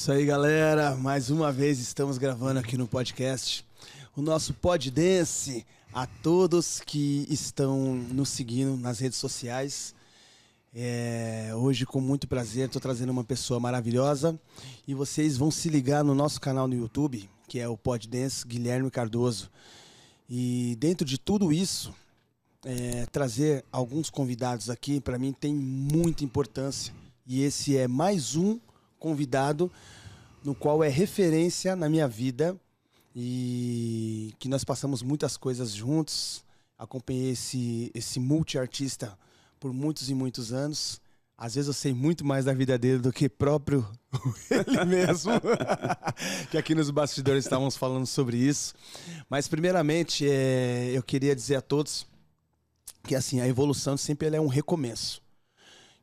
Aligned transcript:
isso 0.00 0.12
aí, 0.12 0.24
galera. 0.24 0.96
Mais 0.96 1.28
uma 1.28 1.52
vez 1.52 1.78
estamos 1.78 2.16
gravando 2.16 2.58
aqui 2.58 2.74
no 2.74 2.88
podcast 2.88 3.62
o 4.16 4.22
nosso 4.22 4.54
Pod 4.54 4.90
Dance. 4.90 5.66
A 5.92 6.06
todos 6.06 6.80
que 6.80 7.26
estão 7.28 7.96
nos 7.96 8.30
seguindo 8.30 8.78
nas 8.78 8.98
redes 8.98 9.18
sociais. 9.18 9.94
É, 10.74 11.50
hoje, 11.54 11.84
com 11.84 12.00
muito 12.00 12.26
prazer, 12.26 12.64
estou 12.64 12.80
trazendo 12.80 13.10
uma 13.10 13.22
pessoa 13.22 13.60
maravilhosa 13.60 14.40
e 14.88 14.94
vocês 14.94 15.36
vão 15.36 15.50
se 15.50 15.68
ligar 15.68 16.02
no 16.02 16.14
nosso 16.14 16.40
canal 16.40 16.66
no 16.66 16.74
YouTube, 16.74 17.28
que 17.46 17.60
é 17.60 17.68
o 17.68 17.76
Pod 17.76 18.08
Dance 18.08 18.46
Guilherme 18.46 18.90
Cardoso. 18.90 19.50
E 20.30 20.78
dentro 20.80 21.04
de 21.04 21.18
tudo 21.18 21.52
isso, 21.52 21.92
é, 22.64 23.04
trazer 23.12 23.66
alguns 23.70 24.08
convidados 24.08 24.70
aqui, 24.70 24.98
para 24.98 25.18
mim, 25.18 25.30
tem 25.30 25.54
muita 25.54 26.24
importância. 26.24 26.90
E 27.26 27.42
esse 27.42 27.76
é 27.76 27.86
mais 27.86 28.34
um 28.34 28.58
convidado 29.00 29.72
no 30.44 30.54
qual 30.54 30.84
é 30.84 30.88
referência 30.88 31.74
na 31.74 31.88
minha 31.88 32.06
vida 32.06 32.56
e 33.16 34.32
que 34.38 34.48
nós 34.48 34.62
passamos 34.62 35.02
muitas 35.02 35.36
coisas 35.36 35.72
juntos. 35.72 36.44
Acompanhei 36.78 37.30
esse, 37.30 37.90
esse 37.94 38.20
multi-artista 38.20 39.18
por 39.58 39.72
muitos 39.72 40.08
e 40.08 40.14
muitos 40.14 40.52
anos. 40.52 41.00
Às 41.36 41.54
vezes 41.54 41.68
eu 41.68 41.74
sei 41.74 41.94
muito 41.94 42.24
mais 42.24 42.44
da 42.44 42.52
vida 42.52 42.78
dele 42.78 42.98
do 42.98 43.12
que 43.12 43.28
próprio 43.28 43.86
ele 44.50 44.84
mesmo. 44.84 45.32
que 46.50 46.58
aqui 46.58 46.74
nos 46.74 46.90
bastidores 46.90 47.44
estávamos 47.44 47.76
falando 47.76 48.06
sobre 48.06 48.36
isso. 48.36 48.74
Mas 49.28 49.48
primeiramente, 49.48 50.28
é, 50.28 50.90
eu 50.92 51.02
queria 51.02 51.34
dizer 51.34 51.56
a 51.56 51.62
todos 51.62 52.06
que 53.04 53.14
assim, 53.14 53.40
a 53.40 53.48
evolução 53.48 53.96
sempre 53.96 54.34
é 54.34 54.40
um 54.40 54.46
recomeço. 54.46 55.22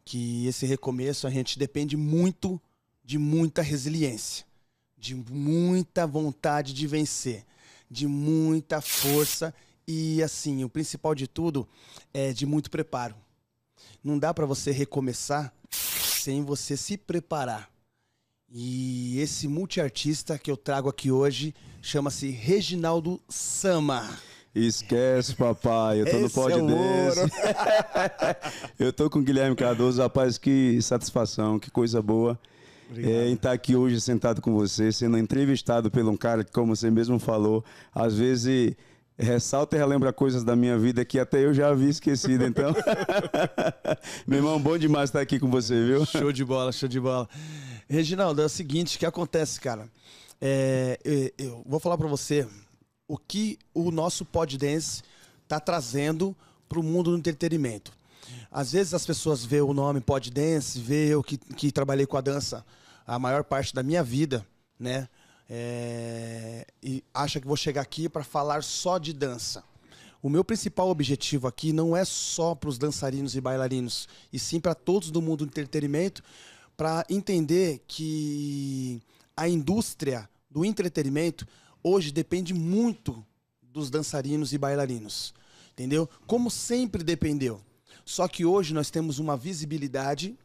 Que 0.03 0.47
esse 0.47 0.65
recomeço 0.65 1.27
a 1.27 1.29
gente 1.29 1.59
depende 1.59 1.95
muito 1.95 2.59
de 3.07 3.17
muita 3.17 3.61
resiliência, 3.61 4.45
de 4.97 5.15
muita 5.15 6.05
vontade 6.05 6.73
de 6.73 6.85
vencer, 6.85 7.45
de 7.89 8.05
muita 8.05 8.81
força 8.81 9.53
e 9.87 10.21
assim, 10.21 10.65
o 10.65 10.69
principal 10.69 11.15
de 11.15 11.25
tudo 11.25 11.65
é 12.13 12.33
de 12.33 12.45
muito 12.45 12.69
preparo. 12.69 13.15
Não 14.03 14.19
dá 14.19 14.33
para 14.33 14.45
você 14.45 14.71
recomeçar 14.71 15.53
sem 15.71 16.43
você 16.43 16.75
se 16.75 16.97
preparar. 16.97 17.69
E 18.51 19.17
esse 19.21 19.47
multiartista 19.47 20.37
que 20.37 20.51
eu 20.51 20.57
trago 20.57 20.89
aqui 20.89 21.09
hoje 21.09 21.55
chama-se 21.81 22.29
Reginaldo 22.29 23.21
Sama. 23.29 24.19
Esquece, 24.53 25.33
papai. 25.33 26.01
Eu 26.01 26.05
tô 26.05 26.11
Esse 26.11 26.21
no 26.23 26.29
pod 26.29 26.53
é 26.53 26.61
desse. 26.61 27.31
eu 28.77 28.91
tô 28.91 29.09
com 29.09 29.19
o 29.19 29.23
Guilherme 29.23 29.55
Cardoso, 29.55 30.01
rapaz, 30.01 30.37
que 30.37 30.81
satisfação, 30.81 31.57
que 31.57 31.71
coisa 31.71 32.01
boa. 32.01 32.37
É, 32.95 33.27
em 33.27 33.33
estar 33.33 33.51
aqui 33.51 33.75
hoje 33.75 33.99
sentado 33.99 34.41
com 34.41 34.53
você, 34.53 34.91
sendo 34.91 35.17
entrevistado 35.17 35.91
por 35.91 36.03
um 36.05 36.15
cara 36.15 36.43
que, 36.43 36.51
como 36.51 36.75
você 36.75 36.89
mesmo 36.89 37.19
falou, 37.19 37.63
às 37.93 38.15
vezes 38.15 38.75
ressalta 39.17 39.75
e 39.75 39.79
relembra 39.79 40.13
coisas 40.13 40.43
da 40.43 40.55
minha 40.55 40.77
vida 40.77 41.03
que 41.03 41.19
até 41.19 41.43
eu 41.43 41.53
já 41.53 41.69
havia 41.69 41.89
esquecido. 41.89 42.45
Então, 42.45 42.73
meu 44.27 44.39
irmão, 44.39 44.59
bom 44.59 44.77
demais 44.77 45.09
estar 45.09 45.21
aqui 45.21 45.39
com 45.39 45.49
você, 45.49 45.83
viu? 45.85 46.05
Show 46.05 46.31
de 46.31 46.45
bola, 46.45 46.71
show 46.71 46.87
de 46.87 46.99
bola. 46.99 47.27
Reginaldo, 47.89 48.41
é 48.41 48.45
o 48.45 48.49
seguinte, 48.49 48.95
o 48.95 48.99
que 48.99 49.05
acontece, 49.05 49.59
cara? 49.59 49.89
É, 50.39 50.99
eu, 51.03 51.31
eu, 51.37 51.63
vou 51.65 51.79
falar 51.79 51.97
para 51.97 52.07
você 52.07 52.47
o 53.07 53.17
que 53.17 53.57
o 53.73 53.89
nosso 53.89 54.23
pod 54.23 54.57
dance 54.57 55.01
está 55.43 55.59
trazendo 55.59 56.35
para 56.69 56.79
o 56.79 56.83
mundo 56.83 57.11
do 57.11 57.17
entretenimento. 57.17 57.91
Às 58.51 58.71
vezes 58.71 58.93
as 58.93 59.05
pessoas 59.05 59.43
vê 59.43 59.61
o 59.61 59.73
nome 59.73 60.01
Pod 60.01 60.29
Dance, 60.31 60.79
vê 60.79 61.07
eu 61.07 61.23
que, 61.23 61.37
que 61.37 61.71
trabalhei 61.71 62.05
com 62.05 62.17
a 62.17 62.21
dança 62.21 62.65
a 63.05 63.17
maior 63.17 63.43
parte 63.43 63.73
da 63.73 63.81
minha 63.81 64.03
vida, 64.03 64.45
né? 64.79 65.07
É, 65.49 66.67
e 66.83 67.01
acha 67.13 67.39
que 67.39 67.47
vou 67.47 67.55
chegar 67.55 67.81
aqui 67.81 68.09
para 68.09 68.23
falar 68.23 68.61
só 68.63 68.97
de 68.97 69.13
dança. 69.13 69.63
O 70.21 70.29
meu 70.29 70.43
principal 70.43 70.89
objetivo 70.89 71.47
aqui 71.47 71.71
não 71.71 71.95
é 71.95 72.03
só 72.03 72.53
para 72.53 72.69
os 72.69 72.77
dançarinos 72.77 73.35
e 73.35 73.39
bailarinos, 73.39 74.09
e 74.33 74.37
sim 74.37 74.59
para 74.59 74.75
todos 74.75 75.09
do 75.09 75.21
mundo 75.21 75.45
do 75.45 75.49
entretenimento, 75.49 76.21
para 76.75 77.05
entender 77.09 77.81
que 77.87 79.01
a 79.35 79.47
indústria 79.47 80.29
do 80.49 80.65
entretenimento 80.65 81.47
hoje 81.81 82.11
depende 82.11 82.53
muito 82.53 83.25
dos 83.61 83.89
dançarinos 83.89 84.51
e 84.51 84.57
bailarinos. 84.57 85.33
Entendeu? 85.71 86.09
Como 86.25 86.49
sempre 86.49 87.03
dependeu. 87.03 87.61
Só 88.07 88.25
que 88.25 88.45
hoje 88.45 88.73
nós 88.73 88.89
temos 88.89 89.19
uma 89.19 89.35
visibilidade 89.35 90.39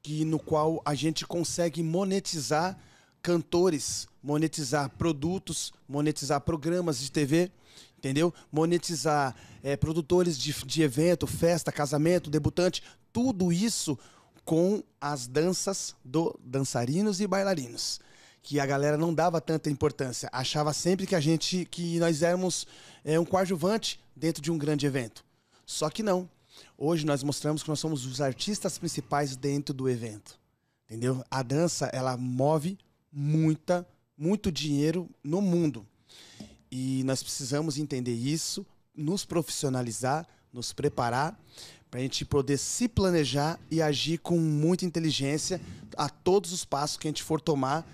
que 0.00 0.24
no 0.24 0.38
qual 0.38 0.80
a 0.84 0.94
gente 0.94 1.26
consegue 1.26 1.82
monetizar 1.82 2.78
cantores, 3.20 4.06
monetizar 4.22 4.88
produtos, 4.90 5.72
monetizar 5.88 6.40
programas 6.40 7.00
de 7.00 7.10
TV, 7.10 7.50
entendeu? 7.98 8.32
Monetizar 8.52 9.34
é, 9.60 9.76
produtores 9.76 10.38
de, 10.38 10.52
de 10.64 10.82
evento, 10.82 11.26
festa, 11.26 11.72
casamento, 11.72 12.30
debutante, 12.30 12.80
tudo 13.12 13.52
isso 13.52 13.98
com 14.44 14.80
as 15.00 15.26
danças 15.26 15.96
do 16.04 16.38
dançarinos 16.40 17.20
e 17.20 17.26
bailarinos 17.26 17.98
que 18.40 18.60
a 18.60 18.64
galera 18.64 18.96
não 18.96 19.12
dava 19.12 19.40
tanta 19.40 19.68
importância, 19.68 20.30
achava 20.32 20.72
sempre 20.72 21.08
que 21.08 21.16
a 21.16 21.20
gente 21.20 21.66
que 21.68 21.98
nós 21.98 22.22
éramos 22.22 22.68
é, 23.04 23.18
um 23.18 23.24
coadjuvante 23.24 24.00
dentro 24.14 24.40
de 24.40 24.52
um 24.52 24.56
grande 24.56 24.86
evento. 24.86 25.24
Só 25.66 25.90
que 25.90 26.04
não. 26.04 26.30
Hoje 26.82 27.04
nós 27.04 27.22
mostramos 27.22 27.62
que 27.62 27.68
nós 27.68 27.78
somos 27.78 28.06
os 28.06 28.22
artistas 28.22 28.78
principais 28.78 29.36
dentro 29.36 29.74
do 29.74 29.86
evento. 29.86 30.40
Entendeu? 30.86 31.22
A 31.30 31.42
dança, 31.42 31.90
ela 31.92 32.16
move 32.16 32.78
muita, 33.12 33.86
muito 34.16 34.50
dinheiro 34.50 35.06
no 35.22 35.42
mundo. 35.42 35.86
E 36.72 37.04
nós 37.04 37.22
precisamos 37.22 37.76
entender 37.76 38.14
isso, 38.14 38.64
nos 38.96 39.26
profissionalizar, 39.26 40.26
nos 40.50 40.72
preparar 40.72 41.38
para 41.90 42.00
a 42.00 42.02
gente 42.02 42.24
poder 42.24 42.56
se 42.56 42.88
planejar 42.88 43.60
e 43.70 43.82
agir 43.82 44.16
com 44.16 44.38
muita 44.38 44.86
inteligência 44.86 45.60
a 45.98 46.08
todos 46.08 46.50
os 46.50 46.64
passos 46.64 46.96
que 46.96 47.06
a 47.06 47.10
gente 47.10 47.22
for 47.22 47.42
tomar 47.42 47.86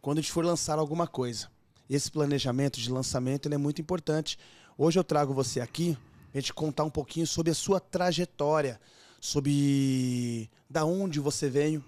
quando 0.00 0.18
a 0.18 0.20
gente 0.20 0.32
for 0.32 0.44
lançar 0.44 0.80
alguma 0.80 1.06
coisa. 1.06 1.48
Esse 1.88 2.10
planejamento 2.10 2.80
de 2.80 2.90
lançamento 2.90 3.48
é 3.48 3.56
muito 3.56 3.80
importante. 3.80 4.36
Hoje 4.76 4.98
eu 4.98 5.04
trago 5.04 5.32
você 5.32 5.60
aqui 5.60 5.96
a 6.32 6.38
gente 6.38 6.52
contar 6.52 6.84
um 6.84 6.90
pouquinho 6.90 7.26
sobre 7.26 7.50
a 7.50 7.54
sua 7.54 7.80
trajetória, 7.80 8.80
sobre 9.20 10.50
da 10.68 10.84
onde 10.84 11.20
você 11.20 11.48
veio, 11.48 11.84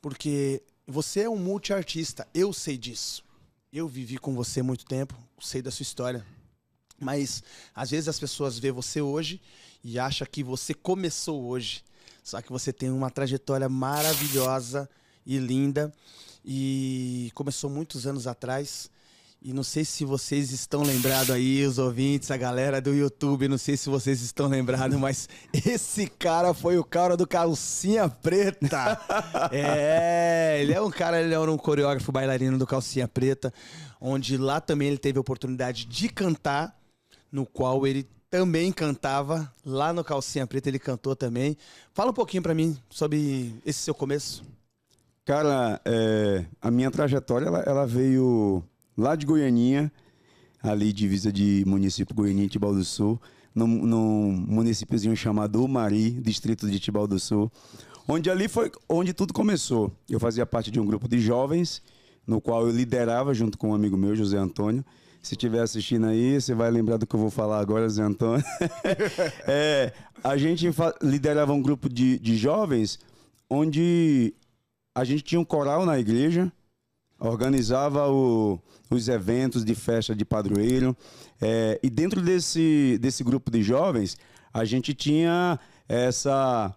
porque 0.00 0.62
você 0.86 1.22
é 1.22 1.30
um 1.30 1.36
multiartista, 1.36 2.26
eu 2.34 2.52
sei 2.52 2.76
disso. 2.76 3.24
Eu 3.72 3.88
vivi 3.88 4.18
com 4.18 4.34
você 4.34 4.62
muito 4.62 4.84
tempo, 4.84 5.14
sei 5.40 5.60
da 5.60 5.70
sua 5.70 5.82
história. 5.82 6.24
Mas 6.98 7.42
às 7.74 7.90
vezes 7.90 8.08
as 8.08 8.18
pessoas 8.18 8.58
vê 8.58 8.70
você 8.70 9.00
hoje 9.00 9.40
e 9.84 9.98
acham 9.98 10.26
que 10.30 10.42
você 10.42 10.72
começou 10.72 11.44
hoje. 11.44 11.84
Só 12.22 12.40
que 12.40 12.50
você 12.50 12.72
tem 12.72 12.90
uma 12.90 13.10
trajetória 13.10 13.68
maravilhosa 13.68 14.88
e 15.24 15.38
linda 15.38 15.92
e 16.44 17.30
começou 17.34 17.68
muitos 17.68 18.06
anos 18.06 18.26
atrás. 18.26 18.90
E 19.40 19.52
não 19.52 19.62
sei 19.62 19.84
se 19.84 20.04
vocês 20.04 20.50
estão 20.50 20.82
lembrados 20.82 21.30
aí, 21.30 21.64
os 21.64 21.78
ouvintes, 21.78 22.30
a 22.30 22.36
galera 22.36 22.80
do 22.80 22.92
YouTube, 22.92 23.46
não 23.46 23.58
sei 23.58 23.76
se 23.76 23.88
vocês 23.88 24.20
estão 24.20 24.48
lembrados, 24.48 24.98
mas 24.98 25.28
esse 25.52 26.08
cara 26.08 26.52
foi 26.52 26.78
o 26.78 26.84
cara 26.84 27.16
do 27.16 27.26
Calcinha 27.26 28.08
Preta. 28.08 29.00
é, 29.52 30.58
ele 30.60 30.72
é 30.72 30.80
um 30.80 30.90
cara, 30.90 31.20
ele 31.20 31.32
é 31.32 31.38
um 31.38 31.56
coreógrafo 31.56 32.10
bailarino 32.10 32.58
do 32.58 32.66
Calcinha 32.66 33.06
Preta, 33.06 33.52
onde 34.00 34.36
lá 34.36 34.60
também 34.60 34.88
ele 34.88 34.98
teve 34.98 35.18
a 35.18 35.20
oportunidade 35.20 35.84
de 35.84 36.08
cantar, 36.08 36.76
no 37.30 37.46
qual 37.46 37.86
ele 37.86 38.08
também 38.28 38.72
cantava, 38.72 39.52
lá 39.64 39.92
no 39.92 40.02
Calcinha 40.02 40.46
Preta 40.46 40.68
ele 40.68 40.78
cantou 40.78 41.14
também. 41.14 41.56
Fala 41.94 42.10
um 42.10 42.14
pouquinho 42.14 42.42
para 42.42 42.54
mim 42.54 42.76
sobre 42.90 43.54
esse 43.64 43.80
seu 43.80 43.94
começo. 43.94 44.42
Cara, 45.24 45.80
é, 45.84 46.44
a 46.60 46.70
minha 46.70 46.90
trajetória, 46.90 47.46
ela, 47.46 47.60
ela 47.60 47.86
veio 47.86 48.62
lá 48.96 49.14
de 49.14 49.26
Goianinha, 49.26 49.92
ali 50.62 50.92
divisa 50.92 51.32
de 51.32 51.64
município 51.66 52.14
Goianinha 52.14 52.46
e 52.46 52.48
Tibau 52.48 52.74
do 52.74 52.84
Sul, 52.84 53.20
num, 53.54 53.66
num 53.66 54.32
municípiozinho 54.32 55.16
chamado 55.16 55.64
Umari, 55.64 56.10
distrito 56.10 56.68
de 56.68 56.78
Tibau 56.78 57.06
do 57.06 57.18
Sul, 57.18 57.50
onde 58.06 58.30
ali 58.30 58.48
foi 58.48 58.70
onde 58.88 59.12
tudo 59.12 59.32
começou. 59.32 59.92
Eu 60.08 60.20
fazia 60.20 60.46
parte 60.46 60.70
de 60.70 60.78
um 60.78 60.86
grupo 60.86 61.08
de 61.08 61.20
jovens, 61.20 61.82
no 62.26 62.40
qual 62.40 62.66
eu 62.66 62.70
liderava 62.70 63.32
junto 63.32 63.56
com 63.56 63.70
um 63.70 63.74
amigo 63.74 63.96
meu, 63.96 64.14
José 64.14 64.36
Antônio. 64.36 64.84
Se 65.22 65.34
estiver 65.34 65.60
assistindo 65.60 66.06
aí, 66.06 66.40
você 66.40 66.54
vai 66.54 66.70
lembrar 66.70 66.98
do 66.98 67.06
que 67.06 67.16
eu 67.16 67.18
vou 67.18 67.30
falar 67.30 67.58
agora, 67.58 67.88
Zé 67.88 68.02
Antônio. 68.02 68.44
é, 69.46 69.92
a 70.22 70.36
gente 70.36 70.68
liderava 71.02 71.52
um 71.52 71.60
grupo 71.60 71.88
de, 71.88 72.16
de 72.20 72.36
jovens 72.36 72.98
onde 73.50 74.34
a 74.94 75.02
gente 75.02 75.24
tinha 75.24 75.40
um 75.40 75.44
coral 75.44 75.84
na 75.84 75.98
igreja, 75.98 76.52
organizava 77.18 78.08
o, 78.10 78.60
os 78.90 79.08
eventos 79.08 79.64
de 79.64 79.74
festa 79.74 80.14
de 80.14 80.24
padroeiro. 80.24 80.96
É, 81.40 81.78
e 81.82 81.90
dentro 81.90 82.20
desse, 82.20 82.98
desse 83.00 83.22
grupo 83.24 83.50
de 83.50 83.62
jovens, 83.62 84.16
a 84.52 84.64
gente 84.64 84.94
tinha 84.94 85.58
essa, 85.88 86.74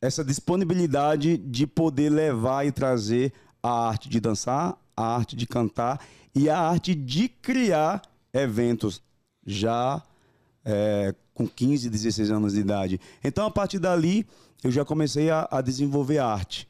essa 0.00 0.24
disponibilidade 0.24 1.36
de 1.36 1.66
poder 1.66 2.10
levar 2.10 2.66
e 2.66 2.72
trazer 2.72 3.32
a 3.62 3.88
arte 3.88 4.08
de 4.08 4.20
dançar, 4.20 4.76
a 4.96 5.16
arte 5.16 5.36
de 5.36 5.46
cantar 5.46 6.00
e 6.34 6.48
a 6.48 6.58
arte 6.58 6.94
de 6.94 7.28
criar 7.28 8.02
eventos 8.32 9.02
já 9.46 10.02
é, 10.64 11.14
com 11.32 11.46
15, 11.46 11.88
16 11.88 12.30
anos 12.30 12.52
de 12.54 12.60
idade. 12.60 13.00
Então, 13.22 13.46
a 13.46 13.50
partir 13.50 13.78
dali, 13.78 14.26
eu 14.62 14.70
já 14.70 14.84
comecei 14.84 15.30
a, 15.30 15.48
a 15.50 15.60
desenvolver 15.60 16.18
arte. 16.18 16.68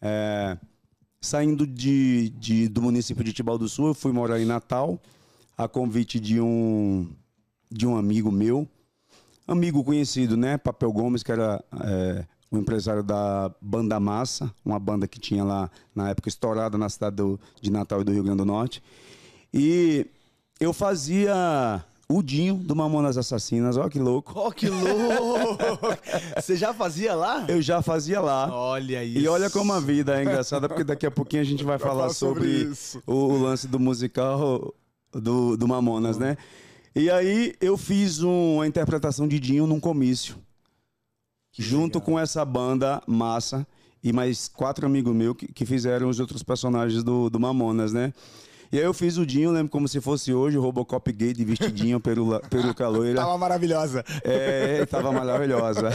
É, 0.00 0.56
saindo 1.20 1.66
de, 1.66 2.30
de, 2.30 2.68
do 2.68 2.80
município 2.82 3.24
de 3.24 3.32
Tibau 3.32 3.58
do 3.58 3.68
Sul, 3.68 3.88
eu 3.88 3.94
fui 3.94 4.12
morar 4.12 4.40
em 4.40 4.44
Natal, 4.44 5.00
a 5.56 5.66
convite 5.66 6.20
de 6.20 6.40
um, 6.40 7.10
de 7.70 7.86
um 7.86 7.96
amigo 7.96 8.30
meu, 8.30 8.68
amigo 9.46 9.82
conhecido, 9.82 10.36
né? 10.36 10.56
Papel 10.56 10.92
Gomes, 10.92 11.22
que 11.22 11.32
era 11.32 11.62
é, 11.82 12.24
o 12.50 12.58
empresário 12.58 13.02
da 13.02 13.50
Banda 13.60 13.98
Massa, 13.98 14.52
uma 14.64 14.78
banda 14.78 15.08
que 15.08 15.18
tinha 15.18 15.42
lá, 15.42 15.70
na 15.94 16.10
época, 16.10 16.28
estourada 16.28 16.78
na 16.78 16.88
cidade 16.88 17.16
do, 17.16 17.40
de 17.60 17.70
Natal 17.70 18.00
e 18.00 18.04
do 18.04 18.12
Rio 18.12 18.22
Grande 18.22 18.38
do 18.38 18.44
Norte. 18.44 18.82
E 19.52 20.06
eu 20.60 20.72
fazia 20.72 21.84
o 22.10 22.22
Dinho 22.22 22.54
do 22.54 22.74
Mamonas 22.74 23.18
Assassinas, 23.18 23.76
ó 23.76 23.86
que 23.88 23.98
louco. 23.98 24.32
Ó 24.34 24.50
que 24.50 24.68
louco! 24.68 25.58
Você 26.40 26.56
já 26.56 26.72
fazia 26.72 27.14
lá? 27.14 27.44
Eu 27.48 27.60
já 27.60 27.82
fazia 27.82 28.18
lá. 28.18 28.50
Olha 28.50 29.04
isso. 29.04 29.18
E 29.18 29.28
olha 29.28 29.50
como 29.50 29.74
a 29.74 29.80
vida 29.80 30.18
é 30.18 30.22
engraçada, 30.22 30.68
porque 30.68 30.84
daqui 30.84 31.04
a 31.04 31.10
pouquinho 31.10 31.42
a 31.42 31.44
gente 31.44 31.62
vai 31.62 31.76
falar 31.78 32.08
sobre, 32.10 32.74
sobre 32.74 33.04
o, 33.06 33.14
o, 33.14 33.42
lance 33.42 33.68
do 33.68 33.78
musical 33.78 34.74
do, 35.12 35.54
do 35.56 35.68
Mamonas, 35.68 36.16
né? 36.16 36.38
E 36.96 37.10
aí 37.10 37.54
eu 37.60 37.76
fiz 37.76 38.20
uma 38.20 38.66
interpretação 38.66 39.28
de 39.28 39.38
Dinho 39.38 39.66
num 39.66 39.78
comício. 39.78 40.36
Que 41.52 41.62
junto 41.62 41.98
legal. 41.98 42.06
com 42.06 42.18
essa 42.18 42.42
banda 42.42 43.02
massa 43.06 43.66
e 44.02 44.14
mais 44.14 44.48
quatro 44.48 44.86
amigos 44.86 45.14
meus 45.14 45.36
que, 45.36 45.52
que 45.52 45.66
fizeram 45.66 46.08
os 46.08 46.20
outros 46.20 46.42
personagens 46.42 47.02
do, 47.02 47.28
do 47.28 47.38
Mamonas, 47.38 47.92
né? 47.92 48.14
E 48.70 48.78
aí 48.78 48.84
eu 48.84 48.92
fiz 48.92 49.16
o 49.16 49.24
Dinho, 49.24 49.50
lembro 49.50 49.70
como 49.70 49.88
se 49.88 50.00
fosse 50.00 50.32
hoje, 50.32 50.58
o 50.58 50.60
Robocop 50.60 51.10
gay 51.10 51.32
de 51.32 51.44
vestidinho 51.44 51.98
pelo, 52.00 52.38
pelo 52.50 52.74
caloira. 52.74 53.14
tava 53.16 53.38
maravilhosa. 53.38 54.04
É, 54.22 54.84
tava 54.84 55.10
maravilhosa. 55.10 55.88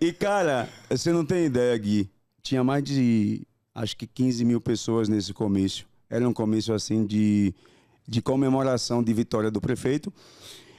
e, 0.00 0.10
cara, 0.12 0.68
você 0.88 1.12
não 1.12 1.24
tem 1.24 1.44
ideia, 1.44 1.76
Gui. 1.76 2.10
Tinha 2.42 2.64
mais 2.64 2.82
de, 2.82 3.46
acho 3.74 3.94
que 3.94 4.06
15 4.06 4.44
mil 4.44 4.60
pessoas 4.60 5.08
nesse 5.08 5.34
comício. 5.34 5.84
Era 6.08 6.26
um 6.26 6.32
comício, 6.32 6.72
assim, 6.74 7.04
de, 7.04 7.54
de 8.08 8.22
comemoração 8.22 9.02
de 9.02 9.12
vitória 9.12 9.50
do 9.50 9.60
prefeito. 9.60 10.10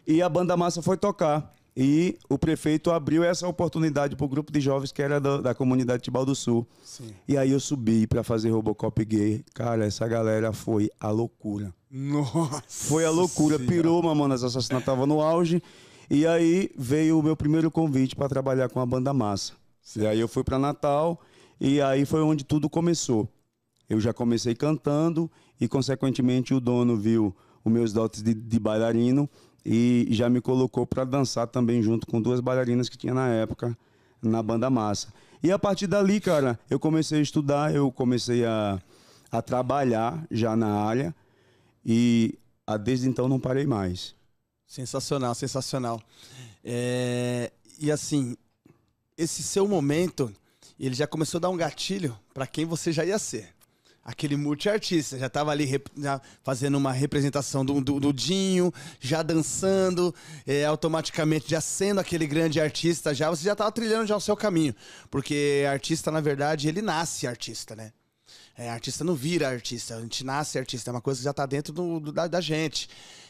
E 0.08 0.22
a 0.22 0.28
banda 0.28 0.58
massa 0.58 0.82
foi 0.82 0.98
tocar. 0.98 1.54
E 1.76 2.18
o 2.30 2.38
prefeito 2.38 2.92
abriu 2.92 3.24
essa 3.24 3.48
oportunidade 3.48 4.16
para 4.16 4.26
o 4.26 4.30
grupo 4.30 4.52
de 4.52 4.60
jovens 4.60 4.92
que 4.92 5.02
era 5.02 5.22
da, 5.22 5.38
da 5.38 5.56
comunidade 5.56 6.04
Tibau 6.04 6.26
do 6.26 6.36
Sul. 6.36 6.68
Sim. 6.84 7.14
E 7.28 7.38
aí 7.38 7.52
eu 7.52 7.60
subi 7.60 8.06
para 8.06 8.24
fazer 8.24 8.50
Robocop 8.50 9.06
gay. 9.06 9.44
Cara, 9.54 9.86
essa 9.86 10.06
galera 10.08 10.52
foi 10.52 10.90
a 11.00 11.10
loucura. 11.10 11.74
Nossa! 11.90 12.62
Foi 12.68 13.06
a 13.06 13.10
loucura. 13.10 13.58
Senhora. 13.58 13.74
Pirou, 13.74 14.04
Mamonas 14.04 14.44
Assassinato 14.44 14.86
tava 14.86 15.06
no 15.06 15.22
auge. 15.22 15.64
E 16.10 16.28
aí 16.28 16.70
veio 16.78 17.18
o 17.18 17.24
meu 17.24 17.38
primeiro 17.38 17.72
convite 17.72 18.18
para 18.18 18.28
trabalhar 18.28 18.68
com 18.68 18.82
a 18.82 18.86
banda 18.86 19.14
Massa. 19.14 19.54
Sim. 19.82 20.02
E 20.02 20.08
aí 20.08 20.20
eu 20.20 20.28
fui 20.28 20.44
para 20.44 20.60
Natal 20.60 21.22
e 21.60 21.82
aí 21.82 22.06
foi 22.06 22.22
onde 22.22 22.44
tudo 22.44 22.70
começou. 22.70 23.30
Eu 23.90 24.00
já 24.00 24.14
comecei 24.14 24.54
cantando 24.54 25.32
e, 25.60 25.70
consequentemente, 25.70 26.54
o 26.54 26.60
dono 26.60 26.98
viu 26.98 27.36
os 27.64 27.72
meus 27.72 27.94
dotes 27.94 28.22
de, 28.22 28.34
de 28.34 28.60
bailarino 28.60 29.30
e 29.66 30.08
já 30.12 30.30
me 30.30 30.42
colocou 30.42 30.86
para 30.86 31.04
dançar 31.04 31.48
também 31.48 31.82
junto 31.82 32.08
com 32.08 32.22
duas 32.22 32.40
bailarinas 32.40 32.90
que 32.90 32.98
tinha 32.98 33.14
na 33.14 33.30
época 33.30 33.78
na 34.22 34.42
banda 34.42 34.70
massa. 34.70 35.08
E 35.44 35.52
a 35.52 35.58
partir 35.58 35.88
dali, 35.88 36.20
cara, 36.20 36.60
eu 36.70 36.80
comecei 36.80 37.20
a 37.20 37.22
estudar, 37.22 37.74
eu 37.74 37.92
comecei 37.92 38.46
a, 38.46 38.80
a 39.32 39.42
trabalhar 39.42 40.26
já 40.30 40.56
na 40.56 40.84
área 40.84 41.16
e 41.86 42.38
a, 42.66 42.78
desde 42.78 43.10
então 43.10 43.28
não 43.28 43.40
parei 43.40 43.66
mais. 43.66 44.16
Sensacional, 44.68 45.34
sensacional. 45.34 46.02
É, 46.64 47.52
e 47.80 47.92
assim, 47.92 48.38
esse 49.18 49.42
seu 49.42 49.68
momento, 49.68 50.32
ele 50.80 50.94
já 50.94 51.08
começou 51.08 51.40
a 51.40 51.42
dar 51.42 51.50
um 51.50 51.58
gatilho 51.58 52.18
para 52.34 52.46
quem 52.46 52.66
você 52.66 52.92
já 52.92 53.04
ia 53.04 53.18
ser 53.18 53.54
aquele 54.04 54.36
multiartista. 54.36 55.18
Já 55.18 55.28
estava 55.28 55.52
ali 55.52 55.82
já 55.98 56.22
fazendo 56.44 56.78
uma 56.78 56.92
representação 56.92 57.64
do, 57.64 57.80
do, 57.82 58.00
do 58.00 58.14
Dinho, 58.14 58.74
já 59.00 59.22
dançando, 59.22 60.14
é, 60.46 60.66
automaticamente 60.66 61.50
já 61.50 61.62
sendo 61.62 62.00
aquele 62.00 62.26
grande 62.28 62.60
artista, 62.60 63.14
já 63.14 63.30
você 63.30 63.44
já 63.44 63.54
estava 63.54 63.72
trilhando 63.72 64.08
já 64.08 64.16
o 64.16 64.22
seu 64.22 64.36
caminho. 64.36 64.76
Porque 65.10 65.66
artista, 65.70 66.12
na 66.12 66.22
verdade, 66.22 66.68
ele 66.68 66.82
nasce 66.82 67.28
artista, 67.28 67.76
né? 67.76 67.94
É, 68.58 68.70
artista 68.70 69.04
não 69.04 69.16
vira 69.16 69.48
artista, 69.48 69.96
a 69.96 70.02
gente 70.02 70.24
nasce 70.24 70.60
artista, 70.60 70.90
é 70.90 70.94
uma 70.94 71.02
coisa 71.02 71.20
que 71.20 71.24
já 71.24 71.32
está 71.32 71.46
dentro 71.46 71.72
do, 71.72 72.00
do 72.00 72.12
da, 72.12 72.28
da, 72.28 72.42
gente. 72.42 72.90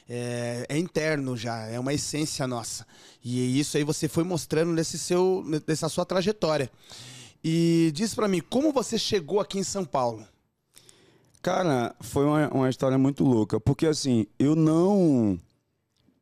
É, 0.09 0.65
é, 0.67 0.77
interno 0.77 1.37
já, 1.37 1.67
é 1.67 1.79
uma 1.79 1.93
essência 1.93 2.45
nossa. 2.47 2.85
E 3.23 3.59
isso 3.59 3.77
aí 3.77 3.83
você 3.83 4.07
foi 4.07 4.23
mostrando 4.23 4.73
nesse 4.73 4.97
seu, 4.97 5.45
nessa 5.65 5.87
sua 5.87 6.05
trajetória. 6.05 6.69
E 7.43 7.91
diz 7.93 8.13
para 8.13 8.27
mim, 8.27 8.41
como 8.41 8.73
você 8.73 8.97
chegou 8.97 9.39
aqui 9.39 9.57
em 9.57 9.63
São 9.63 9.85
Paulo? 9.85 10.27
Cara, 11.41 11.95
foi 11.99 12.23
uma, 12.23 12.47
uma 12.49 12.69
história 12.69 12.97
muito 12.99 13.23
louca, 13.23 13.59
porque 13.59 13.87
assim, 13.87 14.27
eu 14.37 14.55
não. 14.55 15.39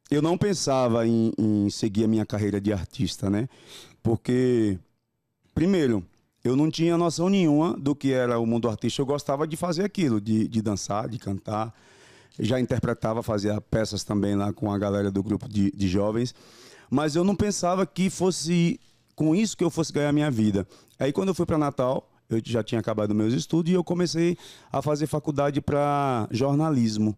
Eu 0.10 0.22
não 0.22 0.38
pensava 0.38 1.06
em, 1.06 1.32
em 1.38 1.70
seguir 1.70 2.06
a 2.06 2.08
minha 2.08 2.26
carreira 2.26 2.60
de 2.60 2.74
artista, 2.74 3.30
né? 3.30 3.48
Porque, 4.02 4.80
primeiro, 5.54 6.04
eu 6.44 6.56
não 6.56 6.72
tinha 6.72 6.98
noção 6.98 7.30
nenhuma 7.30 7.78
do 7.78 7.94
que 7.94 8.12
era 8.12 8.40
o 8.40 8.46
mundo 8.46 8.68
artístico. 8.68 9.04
Eu 9.04 9.06
gostava 9.06 9.46
de 9.46 9.56
fazer 9.56 9.84
aquilo, 9.84 10.20
de, 10.20 10.48
de 10.48 10.62
dançar, 10.62 11.08
de 11.08 11.20
cantar. 11.20 11.76
Já 12.40 12.60
interpretava, 12.60 13.22
fazia 13.22 13.60
peças 13.62 14.04
também 14.04 14.36
lá 14.36 14.52
com 14.52 14.72
a 14.72 14.80
galera 14.80 15.12
do 15.12 15.22
grupo 15.22 15.48
de, 15.48 15.70
de 15.72 15.88
jovens. 15.88 16.34
Mas 16.90 17.16
eu 17.16 17.24
não 17.24 17.36
pensava 17.36 17.86
que 17.86 18.10
fosse 18.10 18.80
com 19.16 19.36
isso 19.36 19.56
que 19.56 19.64
eu 19.64 19.70
fosse 19.70 19.92
ganhar 19.94 20.14
minha 20.14 20.32
vida. 20.32 20.66
Aí 20.98 21.12
quando 21.12 21.28
eu 21.28 21.36
fui 21.36 21.46
para 21.46 21.58
Natal, 21.58 22.09
eu 22.30 22.42
já 22.46 22.64
tinha 22.64 22.80
acabado 22.80 23.16
meus 23.16 23.34
estudos 23.34 23.72
e 23.72 23.76
eu 23.76 23.84
comecei 23.84 24.38
a 24.72 24.82
fazer 24.82 25.08
faculdade 25.08 25.60
para 25.62 26.28
jornalismo. 26.32 27.18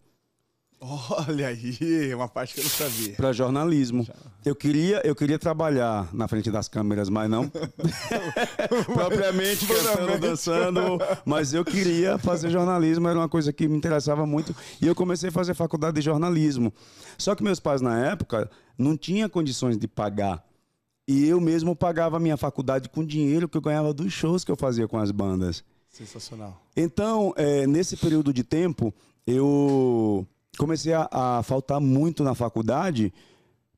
Olha 0.84 1.46
aí, 1.46 2.12
uma 2.12 2.26
parte 2.26 2.54
que 2.54 2.60
eu 2.60 2.64
não 2.64 2.70
sabia. 2.70 3.14
Para 3.14 3.32
jornalismo. 3.32 4.04
Eu 4.44 4.56
queria, 4.56 5.00
eu 5.04 5.14
queria 5.14 5.38
trabalhar 5.38 6.12
na 6.12 6.26
frente 6.26 6.50
das 6.50 6.66
câmeras, 6.66 7.08
mas 7.08 7.30
não 7.30 7.48
propriamente 8.92 9.64
cantando, 9.64 10.18
dançando, 10.18 10.80
mas 11.24 11.54
eu 11.54 11.64
queria 11.64 12.18
fazer 12.18 12.50
jornalismo, 12.50 13.06
era 13.06 13.16
uma 13.16 13.28
coisa 13.28 13.52
que 13.52 13.68
me 13.68 13.76
interessava 13.76 14.26
muito 14.26 14.56
e 14.80 14.86
eu 14.88 14.94
comecei 14.94 15.28
a 15.28 15.32
fazer 15.32 15.54
faculdade 15.54 15.94
de 15.94 16.02
jornalismo. 16.02 16.72
Só 17.16 17.36
que 17.36 17.44
meus 17.44 17.60
pais 17.60 17.80
na 17.80 18.04
época 18.04 18.50
não 18.76 18.96
tinham 18.96 19.28
condições 19.28 19.78
de 19.78 19.86
pagar 19.86 20.42
e 21.12 21.28
eu 21.28 21.38
mesmo 21.38 21.76
pagava 21.76 22.16
a 22.16 22.20
minha 22.20 22.38
faculdade 22.38 22.88
com 22.88 23.04
dinheiro 23.04 23.46
que 23.46 23.58
eu 23.58 23.60
ganhava 23.60 23.92
dos 23.92 24.10
shows 24.10 24.44
que 24.44 24.50
eu 24.50 24.56
fazia 24.56 24.88
com 24.88 24.96
as 24.96 25.10
bandas. 25.10 25.62
Sensacional. 25.90 26.58
Então, 26.74 27.34
é, 27.36 27.66
nesse 27.66 27.98
período 27.98 28.32
de 28.32 28.42
tempo, 28.42 28.94
eu 29.26 30.26
comecei 30.56 30.94
a, 30.94 31.06
a, 31.12 31.42
faltar 31.42 31.78
muito 31.82 32.24
na 32.24 32.34
faculdade 32.34 33.12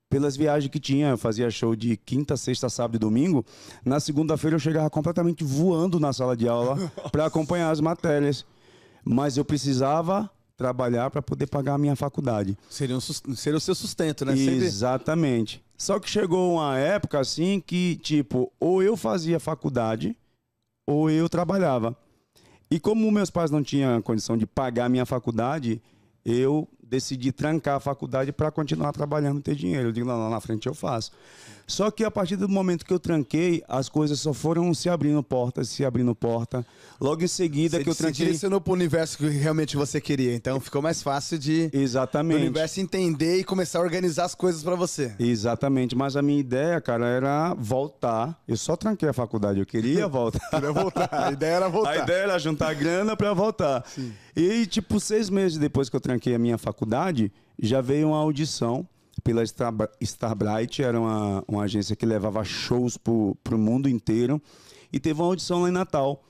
pelas 0.09 0.37
viagens 0.37 0.71
que 0.71 0.79
tinha. 0.79 1.09
Eu 1.09 1.17
fazia 1.17 1.51
show 1.51 1.75
de 1.75 1.97
quinta, 1.97 2.37
sexta, 2.37 2.69
sábado 2.69 2.95
e 2.95 2.99
domingo. 2.99 3.45
Na 3.83 3.99
segunda-feira 3.99 4.55
eu 4.55 4.59
chegava 4.59 4.89
completamente 4.89 5.43
voando 5.43 5.99
na 5.99 6.13
sala 6.13 6.37
de 6.37 6.47
aula 6.47 6.89
para 7.11 7.25
acompanhar 7.25 7.69
as 7.69 7.81
matérias. 7.81 8.45
Mas 9.03 9.35
eu 9.35 9.43
precisava 9.43 10.31
trabalhar 10.55 11.11
para 11.11 11.21
poder 11.21 11.47
pagar 11.47 11.73
a 11.73 11.77
minha 11.77 11.97
faculdade. 11.97 12.57
Seria, 12.69 12.95
um, 12.95 13.01
seria 13.01 13.57
o 13.57 13.61
seu 13.61 13.75
sustento, 13.75 14.23
né? 14.23 14.37
Exatamente. 14.37 15.64
Só 15.77 15.99
que 15.99 16.09
chegou 16.09 16.53
uma 16.53 16.77
época 16.77 17.19
assim 17.19 17.59
que, 17.59 17.97
tipo, 17.97 18.51
ou 18.59 18.81
eu 18.81 18.95
fazia 18.95 19.39
faculdade 19.39 20.15
ou 20.87 21.09
eu 21.09 21.27
trabalhava. 21.27 21.97
E 22.69 22.79
como 22.79 23.11
meus 23.11 23.29
pais 23.29 23.51
não 23.51 23.63
tinham 23.63 24.01
condição 24.01 24.37
de 24.37 24.45
pagar 24.45 24.85
a 24.85 24.89
minha 24.89 25.05
faculdade, 25.05 25.81
eu 26.23 26.67
decidi 26.89 27.31
trancar 27.31 27.75
a 27.75 27.79
faculdade 27.79 28.31
para 28.31 28.51
continuar 28.51 28.91
trabalhando 28.91 29.39
e 29.39 29.41
ter 29.41 29.55
dinheiro. 29.55 29.89
Eu 29.89 29.91
digo, 29.91 30.07
não, 30.07 30.17
lá 30.17 30.29
na 30.29 30.39
frente 30.39 30.67
eu 30.67 30.73
faço. 30.73 31.11
Só 31.67 31.89
que 31.89 32.03
a 32.03 32.11
partir 32.11 32.35
do 32.35 32.47
momento 32.47 32.85
que 32.85 32.93
eu 32.93 32.99
tranquei, 32.99 33.63
as 33.67 33.89
coisas 33.89 34.19
só 34.19 34.33
foram 34.33 34.71
se 34.73 34.87
abrindo 34.87 35.21
porta, 35.23 35.63
se 35.63 35.83
abrindo 35.83 36.13
porta. 36.13 36.65
Logo 37.01 37.23
em 37.23 37.27
seguida 37.27 37.77
você, 37.77 37.83
que 37.83 37.89
eu 37.89 37.95
tranquei. 37.95 38.13
Você 38.13 38.23
direcionou 38.25 38.61
para 38.61 38.71
o 38.71 38.73
universo 38.73 39.17
que 39.17 39.27
realmente 39.27 39.75
você 39.75 39.99
queria. 39.99 40.35
Então 40.35 40.59
ficou 40.59 40.81
mais 40.81 41.01
fácil 41.01 41.39
de. 41.39 41.69
Exatamente. 41.73 42.37
O 42.37 42.41
universo 42.41 42.79
entender 42.79 43.39
e 43.39 43.43
começar 43.43 43.79
a 43.79 43.81
organizar 43.81 44.25
as 44.25 44.35
coisas 44.35 44.63
para 44.63 44.75
você. 44.75 45.15
Exatamente. 45.17 45.95
Mas 45.95 46.15
a 46.15 46.21
minha 46.21 46.39
ideia, 46.39 46.79
cara, 46.79 47.07
era 47.07 47.55
voltar. 47.55 48.39
Eu 48.47 48.57
só 48.57 48.75
tranquei 48.75 49.09
a 49.09 49.13
faculdade. 49.13 49.59
Eu 49.59 49.65
queria 49.65 50.07
voltar. 50.07 50.47
queria 50.51 50.71
voltar. 50.71 51.09
A 51.11 51.31
ideia 51.31 51.55
era 51.55 51.67
voltar. 51.69 51.89
A 51.89 51.97
ideia 51.97 52.23
era 52.23 52.39
juntar 52.39 52.73
grana 52.75 53.17
para 53.17 53.33
voltar. 53.33 53.83
Sim. 53.87 54.13
E, 54.35 54.65
tipo, 54.65 54.99
seis 54.99 55.29
meses 55.29 55.57
depois 55.57 55.89
que 55.89 55.95
eu 55.95 56.01
tranquei 56.01 56.35
a 56.35 56.39
minha 56.39 56.57
faculdade, 56.57 57.31
já 57.57 57.79
veio 57.79 58.09
uma 58.09 58.17
audição 58.17 58.87
pela 59.23 59.41
Starbright, 60.01 60.83
era 60.83 60.99
uma, 60.99 61.43
uma 61.47 61.63
agência 61.63 61.95
que 61.95 62.05
levava 62.05 62.43
shows 62.43 62.97
para 62.97 63.55
o 63.55 63.57
mundo 63.57 63.87
inteiro. 63.87 64.41
E 64.91 64.99
teve 64.99 65.21
uma 65.21 65.27
audição 65.27 65.61
lá 65.61 65.69
em 65.69 65.71
Natal. 65.71 66.23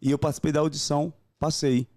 E 0.00 0.10
eu 0.10 0.18
participei 0.18 0.52
da 0.52 0.60
audição, 0.60 1.12
passei. 1.38 1.88